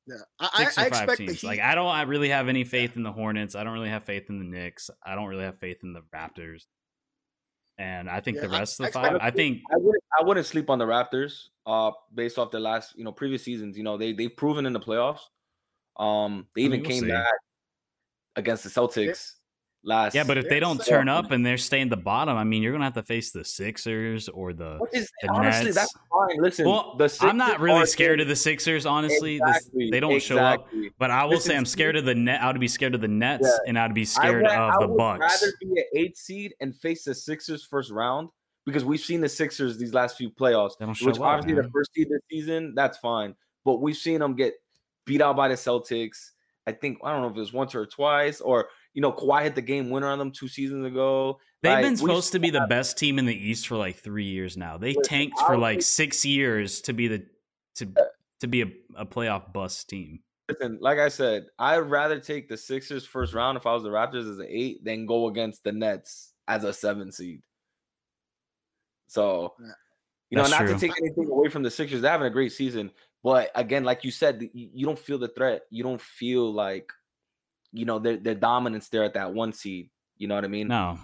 Yeah, 0.06 0.16
I, 0.38 0.48
I, 0.54 0.64
Six 0.64 0.78
or 0.78 0.80
I 0.80 0.84
five 0.84 0.86
expect 0.88 1.18
the 1.18 1.26
teams. 1.26 1.40
Heat. 1.40 1.46
Like 1.46 1.60
I 1.60 1.74
don't 1.74 1.88
I 1.88 2.02
really 2.02 2.28
have 2.28 2.48
any 2.48 2.64
faith 2.64 2.96
in 2.96 3.02
the 3.02 3.12
Hornets. 3.12 3.54
I 3.54 3.64
don't 3.64 3.72
really 3.72 3.88
have 3.88 4.04
faith 4.04 4.24
in 4.28 4.38
the 4.38 4.44
Knicks. 4.44 4.88
I 5.04 5.14
don't 5.14 5.26
really 5.26 5.44
have 5.44 5.58
faith 5.58 5.78
in 5.82 5.92
the 5.92 6.02
Raptors. 6.14 6.62
And 7.78 8.08
I 8.08 8.20
think 8.20 8.36
Yeah, 8.36 8.44
the 8.44 8.48
rest 8.50 8.80
I 8.80 8.86
of 8.86 8.92
the 8.92 8.98
expect- 9.00 9.12
five, 9.14 9.20
I 9.20 9.30
think 9.30 9.60
I 9.72 9.76
wouldn't. 9.76 10.04
I 10.18 10.22
wouldn't 10.24 10.46
sleep 10.46 10.70
on 10.70 10.78
the 10.78 10.86
Raptors. 10.86 11.48
Uh, 11.66 11.90
based 12.14 12.38
off 12.38 12.50
the 12.50 12.60
last, 12.60 12.96
you 12.96 13.04
know, 13.04 13.12
previous 13.12 13.42
seasons. 13.42 13.76
You 13.76 13.82
know, 13.82 13.96
they 13.98 14.12
they've 14.12 14.34
proven 14.34 14.64
in 14.66 14.72
the 14.72 14.80
playoffs. 14.80 15.20
Um, 15.98 16.46
they 16.54 16.62
I 16.64 16.68
mean, 16.68 16.72
even 16.74 16.80
we'll 16.82 16.90
came 16.90 17.02
see. 17.04 17.08
back 17.08 17.26
against 18.36 18.64
the 18.64 18.70
Celtics 18.70 19.32
last. 19.84 20.14
yeah, 20.14 20.24
but 20.24 20.36
if 20.38 20.48
they 20.48 20.58
don't 20.60 20.78
turn 20.84 21.08
up 21.08 21.30
and 21.30 21.44
they're 21.44 21.56
staying 21.58 21.88
the 21.88 21.96
bottom, 21.96 22.36
I 22.36 22.44
mean, 22.44 22.62
you're 22.62 22.72
gonna 22.72 22.84
have 22.84 22.94
to 22.94 23.02
face 23.02 23.30
the 23.30 23.44
Sixers 23.44 24.28
or 24.28 24.52
the. 24.52 24.78
Is 24.92 25.10
the 25.22 25.28
honestly 25.30 25.70
that's 25.72 25.92
fine. 26.10 26.40
Listen, 26.42 26.66
Well, 26.66 26.96
the 26.96 27.14
I'm 27.20 27.36
not 27.36 27.60
really 27.60 27.86
scared 27.86 28.20
of 28.20 28.28
the 28.28 28.36
Sixers, 28.36 28.86
honestly. 28.86 29.40
This- 29.46 29.70
they 29.90 30.00
don't 30.00 30.20
show 30.20 30.38
up. 30.38 30.68
But 30.98 31.10
I 31.10 31.24
will 31.24 31.40
say 31.40 31.56
I'm 31.56 31.66
scared 31.66 31.96
of 31.96 32.04
the 32.04 32.14
net. 32.14 32.42
I 32.42 32.50
would 32.50 32.60
be 32.60 32.68
scared 32.68 32.94
of 32.94 33.00
the 33.00 33.08
Nets, 33.08 33.42
Yeah. 33.46 33.58
and 33.68 33.78
I'd 33.78 33.94
be 33.94 34.04
scared 34.04 34.42
would, 34.42 34.50
of 34.50 34.74
I 34.74 34.76
the 34.80 34.88
would 34.88 34.96
Bucks. 34.96 35.20
rather 35.42 35.52
be 35.60 35.80
an 35.80 35.86
eight 35.94 36.16
seed 36.16 36.54
and 36.60 36.74
face 36.76 37.04
the 37.04 37.14
Sixers 37.14 37.64
first 37.64 37.90
round 37.90 38.28
because 38.64 38.84
we've 38.84 39.00
seen 39.00 39.20
the 39.20 39.28
Sixers 39.28 39.78
these 39.78 39.94
last 39.94 40.16
few 40.16 40.30
playoffs. 40.30 40.72
They 40.78 40.86
don't 40.86 40.94
show 40.94 41.06
Which 41.06 41.16
up, 41.16 41.22
obviously 41.22 41.62
the 41.62 41.68
first 41.70 41.92
seed 41.94 42.08
this 42.10 42.20
season, 42.30 42.74
that's 42.74 42.98
fine. 42.98 43.34
But 43.64 43.80
we've 43.80 43.96
seen 43.96 44.20
them 44.20 44.34
get 44.34 44.54
beat 45.04 45.20
out 45.22 45.36
by 45.36 45.48
the 45.48 45.54
Celtics. 45.54 46.30
I 46.66 46.72
think 46.72 46.98
I 47.04 47.12
don't 47.12 47.22
know 47.22 47.28
if 47.28 47.36
it 47.36 47.40
was 47.40 47.52
once 47.52 47.74
or 47.76 47.86
twice, 47.86 48.40
or 48.40 48.68
you 48.96 49.02
know, 49.02 49.12
Kawhi 49.12 49.42
hit 49.42 49.54
the 49.54 49.60
game 49.60 49.90
winner 49.90 50.06
on 50.06 50.18
them 50.18 50.32
two 50.32 50.48
seasons 50.48 50.86
ago. 50.86 51.38
They've 51.62 51.72
Like, 51.74 51.84
been 51.84 51.96
supposed 51.98 52.32
to 52.32 52.38
be 52.38 52.48
the 52.48 52.66
best 52.66 52.96
team 52.96 53.18
in 53.18 53.26
the 53.26 53.36
East 53.36 53.68
for 53.68 53.76
like 53.76 53.96
three 53.96 54.24
years 54.24 54.56
now. 54.56 54.78
They 54.78 54.94
tanked 54.94 55.38
for 55.40 55.58
like 55.58 55.82
six 55.82 56.24
years 56.24 56.80
to 56.80 56.94
be 56.94 57.06
the 57.06 57.26
to 57.74 57.92
to 58.40 58.46
be 58.46 58.62
a, 58.62 58.66
a 58.96 59.04
playoff 59.04 59.52
bust 59.52 59.90
team. 59.90 60.20
Listen, 60.48 60.78
like 60.80 60.98
I 60.98 61.08
said, 61.08 61.44
I'd 61.58 61.76
rather 61.80 62.18
take 62.18 62.48
the 62.48 62.56
Sixers 62.56 63.04
first 63.04 63.34
round 63.34 63.58
if 63.58 63.66
I 63.66 63.74
was 63.74 63.82
the 63.82 63.90
Raptors 63.90 64.30
as 64.30 64.38
an 64.38 64.46
eight 64.48 64.82
than 64.82 65.04
go 65.04 65.28
against 65.28 65.62
the 65.62 65.72
Nets 65.72 66.32
as 66.48 66.64
a 66.64 66.72
seven 66.72 67.12
seed. 67.12 67.42
So, 69.08 69.54
Yeah. 69.60 69.66
you 70.30 70.36
know, 70.38 70.46
not 70.46 70.60
true. 70.60 70.72
to 70.72 70.78
take 70.78 70.92
anything 71.02 71.28
away 71.28 71.50
from 71.50 71.62
the 71.62 71.70
Sixers, 71.70 72.00
they're 72.00 72.10
having 72.10 72.28
a 72.28 72.30
great 72.30 72.52
season. 72.52 72.92
But 73.22 73.50
again, 73.54 73.84
like 73.84 74.04
you 74.04 74.10
said, 74.10 74.40
you, 74.54 74.70
you 74.72 74.86
don't 74.86 74.98
feel 74.98 75.18
the 75.18 75.28
threat. 75.28 75.62
You 75.70 75.82
don't 75.82 76.00
feel 76.00 76.50
like, 76.50 76.90
you 77.76 77.84
know, 77.84 77.98
their 77.98 78.16
their 78.16 78.34
dominance 78.34 78.88
there 78.88 79.04
at 79.04 79.14
that 79.14 79.32
one 79.32 79.52
seed. 79.52 79.90
You 80.16 80.28
know 80.28 80.34
what 80.34 80.44
I 80.44 80.48
mean? 80.48 80.68
No, 80.68 80.98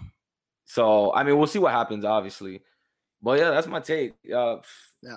So, 0.65 1.13
I 1.13 1.23
mean, 1.23 1.37
we'll 1.37 1.47
see 1.47 1.59
what 1.59 1.73
happens, 1.73 2.05
obviously. 2.05 2.63
But 3.21 3.39
yeah, 3.39 3.51
that's 3.51 3.67
my 3.67 3.81
take. 3.81 4.15
Uh, 4.25 4.57
yeah. 5.03 5.17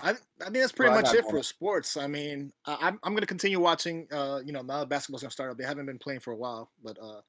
I, 0.00 0.10
I 0.10 0.14
think 0.14 0.54
that's 0.54 0.72
pretty 0.72 0.90
Well, 0.90 1.02
much 1.02 1.12
got 1.12 1.16
it 1.16 1.24
for 1.28 1.42
sports. 1.42 1.96
I 1.96 2.06
mean, 2.06 2.52
I, 2.66 2.76
I'm 2.80 2.98
I'm 3.02 3.14
gonna 3.14 3.26
continue 3.26 3.60
watching. 3.60 4.06
Uh, 4.10 4.40
you 4.44 4.52
know, 4.52 4.62
now 4.62 4.80
that 4.80 4.88
basketball's 4.88 5.22
gonna 5.22 5.30
start 5.30 5.50
up. 5.50 5.58
They 5.58 5.64
haven't 5.64 5.86
been 5.86 5.98
playing 5.98 6.20
for 6.20 6.32
a 6.32 6.36
while, 6.36 6.70
but 6.82 6.98
uh, 7.00 7.20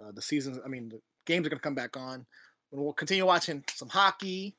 uh 0.00 0.12
the 0.14 0.22
seasons. 0.22 0.58
I 0.64 0.68
mean, 0.68 0.88
the 0.88 1.00
games 1.26 1.46
are 1.46 1.50
gonna 1.50 1.60
come 1.60 1.74
back 1.74 1.96
on. 1.96 2.24
And 2.72 2.80
we'll 2.80 2.92
continue 2.92 3.26
watching 3.26 3.64
some 3.74 3.88
hockey, 3.88 4.56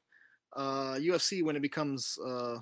uh, 0.56 0.96
UFC 0.96 1.44
when 1.44 1.56
it 1.56 1.62
becomes. 1.62 2.18
Uh, 2.24 2.58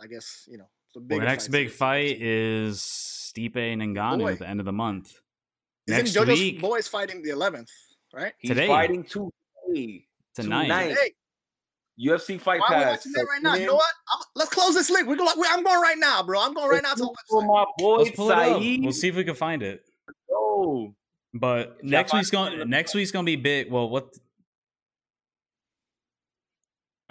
I 0.00 0.06
guess 0.06 0.46
you 0.48 0.58
know 0.58 0.68
the 0.94 1.00
well, 1.00 1.06
big. 1.08 1.20
the 1.20 1.26
next 1.26 1.48
big 1.48 1.70
fight 1.70 2.20
is 2.20 2.78
Stipe 2.80 3.56
and 3.56 3.82
Ngannou 3.96 4.18
Boy. 4.20 4.32
at 4.32 4.38
the 4.40 4.48
end 4.48 4.60
of 4.60 4.66
the 4.66 4.72
month. 4.72 5.20
Isn't 5.86 6.04
next 6.04 6.16
JoJo's 6.16 6.38
week- 6.38 6.60
boys 6.60 6.88
fighting 6.88 7.22
the 7.22 7.30
11th, 7.30 7.68
right? 8.12 8.32
he's 8.38 8.50
Today. 8.50 8.66
fighting 8.66 9.04
today. 9.04 10.04
Tonight. 10.34 10.62
Tonight. 10.64 10.96
Hey, 10.96 11.12
UFC 12.00 12.40
Fight 12.40 12.60
why 12.60 12.66
are 12.68 12.78
we 12.78 12.84
Pass. 12.84 12.92
watching 12.98 13.12
that 13.12 13.26
right 13.28 13.42
now? 13.42 13.54
You 13.56 13.66
know 13.66 13.74
what? 13.74 13.92
I'm, 14.12 14.20
let's 14.36 14.50
close 14.50 14.74
this 14.74 14.88
link. 14.88 15.08
We're 15.08 15.16
going. 15.16 15.32
I'm 15.48 15.64
going 15.64 15.80
right 15.80 15.96
now, 15.98 16.22
bro. 16.22 16.40
I'm 16.40 16.54
going 16.54 16.70
right 16.70 16.82
now 16.82 16.92
to 16.94 17.00
the 17.00 17.16
for 17.28 17.42
website. 17.42 17.46
my 17.48 17.64
boy 17.76 17.96
Let's 17.96 18.10
pull 18.12 18.30
it 18.30 18.38
up. 18.38 18.60
Saeed. 18.62 18.82
We'll 18.84 18.92
see 18.92 19.08
if 19.08 19.16
we 19.16 19.24
can 19.24 19.34
find 19.34 19.62
it. 19.64 19.80
Go. 20.30 20.94
But 21.34 21.78
If 21.78 21.84
next 21.84 22.12
week's 22.14 22.30
going. 22.30 22.56
let 22.58 22.68
Next 22.68 22.94
week's 22.94 23.10
gonna 23.10 23.24
be 23.24 23.34
big. 23.36 23.70
Well, 23.72 23.88
what? 23.90 24.14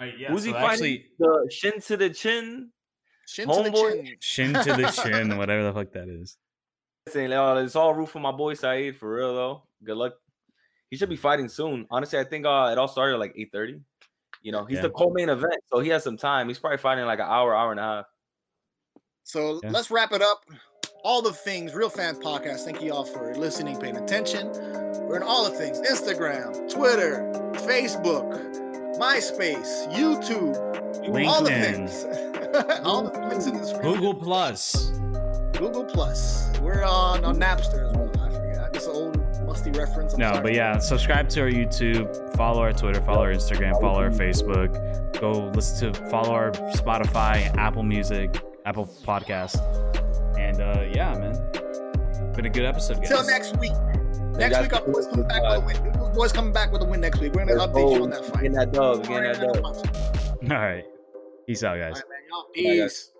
Right, 0.00 0.14
yeah, 0.18 0.28
Who's 0.28 0.42
so 0.42 0.46
he 0.48 0.52
fighting? 0.52 0.68
actually 0.70 1.06
The 1.18 1.48
shin 1.52 1.80
to 1.82 1.96
the 1.96 2.10
chin. 2.10 2.70
Shin 3.28 3.46
to 3.48 3.62
the 3.62 3.70
chin. 3.70 4.16
shin 4.20 4.54
to 4.54 4.72
the 4.74 4.90
chin, 5.02 5.36
whatever 5.38 5.62
the 5.64 5.72
fuck 5.72 5.92
that 5.92 6.08
is. 6.08 6.36
Listen, 7.06 7.30
uh, 7.32 7.56
it's 7.56 7.76
all 7.76 7.92
root 7.94 8.08
for 8.08 8.20
my 8.20 8.32
boy 8.32 8.54
Saeed 8.54 8.96
for 8.96 9.14
real 9.16 9.34
though. 9.34 9.62
Good 9.84 9.96
luck. 9.96 10.14
he 10.90 10.96
should 10.96 11.10
be 11.10 11.16
fighting 11.16 11.48
soon. 11.48 11.86
Honestly, 11.90 12.18
I 12.18 12.24
think 12.24 12.46
uh, 12.46 12.70
it 12.72 12.78
all 12.78 12.88
started 12.88 13.14
at 13.14 13.20
like 13.20 13.34
eight 13.36 13.50
thirty. 13.52 13.80
You 14.42 14.52
know, 14.52 14.64
he's 14.64 14.76
Yeah. 14.76 14.82
the 14.82 14.90
co-main 14.90 15.28
event, 15.28 15.54
so 15.66 15.80
he 15.80 15.88
has 15.90 16.04
some 16.04 16.16
time. 16.16 16.48
He's 16.48 16.58
probably 16.58 16.78
fighting 16.78 17.04
like 17.04 17.18
an 17.18 17.26
hour, 17.28 17.54
hour 17.54 17.70
and 17.70 17.80
a 17.80 17.82
half. 17.82 18.06
So 19.24 19.60
Yeah. 19.62 19.70
let's 19.70 19.90
wrap 19.90 20.12
it 20.12 20.22
up. 20.22 20.44
All 21.04 21.22
the 21.22 21.32
things, 21.32 21.74
Real 21.74 21.90
Fans 21.90 22.18
Podcast. 22.18 22.60
Thank 22.64 22.82
you 22.82 22.92
all 22.92 23.04
for 23.04 23.34
listening, 23.36 23.78
paying 23.78 23.96
attention. 23.96 24.48
We're 25.06 25.16
in 25.16 25.22
all 25.22 25.44
the 25.44 25.50
things 25.56 25.80
Instagram, 25.80 26.70
Twitter, 26.72 27.30
Facebook, 27.54 28.67
MySpace, 28.98 29.92
YouTube, 29.92 30.56
all 31.28 31.42
the 31.42 31.50
things. 31.50 32.04
all 32.84 33.02
the 33.04 33.26
links 33.28 33.46
in 33.46 33.54
the 33.54 33.60
description. 33.60 33.92
Google 33.94 34.14
Plus. 34.14 34.90
Google 35.56 35.84
Plus. 35.84 36.48
We're 36.60 36.84
on, 36.84 37.24
on 37.24 37.36
Napster 37.36 37.88
as 37.90 37.96
well. 37.96 38.10
I 38.20 38.30
forget. 38.30 38.72
This 38.72 38.86
an 38.86 38.92
old 38.92 39.16
musty 39.46 39.70
reference. 39.70 40.14
I'm 40.14 40.20
No, 40.20 40.32
sorry. 40.32 40.42
but 40.42 40.54
yeah, 40.54 40.78
subscribe 40.78 41.28
to 41.30 41.42
our 41.42 41.48
YouTube, 41.50 42.36
follow 42.36 42.60
our 42.60 42.72
Twitter, 42.72 43.00
follow 43.02 43.22
our 43.22 43.32
Instagram, 43.32 43.80
follow 43.80 44.00
our 44.00 44.10
Facebook. 44.10 44.72
Go 45.20 45.50
listen 45.54 45.92
to 45.92 46.08
follow 46.10 46.32
our 46.32 46.50
Spotify, 46.52 47.54
Apple 47.56 47.82
Music, 47.82 48.40
Apple 48.66 48.86
Podcast. 49.06 49.56
And 50.38 50.60
uh 50.60 50.84
yeah, 50.92 51.14
man. 51.14 52.32
Been 52.34 52.46
a 52.46 52.50
good 52.50 52.64
episode, 52.64 52.98
guys. 52.98 53.08
Till 53.08 53.26
next 53.26 53.56
week. 53.58 53.72
Next 54.36 54.54
guys, 54.54 54.62
week, 54.62 54.72
our 54.74 54.82
boys 54.86 55.06
coming 55.08 55.26
back 55.26 55.42
with 55.64 55.78
a 55.78 55.82
win. 55.82 55.97
Our 56.08 56.14
boys 56.14 56.32
coming 56.32 56.52
back 56.54 56.72
with 56.72 56.80
a 56.80 56.86
win 56.86 57.02
next 57.02 57.20
week. 57.20 57.34
We're 57.34 57.44
gonna 57.44 57.58
Let's 57.58 57.70
update 57.70 57.94
you 57.96 58.02
on 58.02 58.10
that 58.10 58.24
fight. 58.24 58.36
Getting 58.42 58.52
that 58.52 58.72
dog. 58.72 59.06
getting 59.06 59.24
that 59.24 59.40
dub. 59.40 59.62
All 59.64 59.82
All 60.56 60.58
right. 60.58 60.84
Peace 61.46 61.62
out, 61.62 61.76
guys. 61.78 61.96
right, 61.96 62.04
man. 62.08 62.18
Y'all. 62.30 62.44
Bye, 62.54 62.78
guys. 62.78 62.92
Peace. 62.94 63.12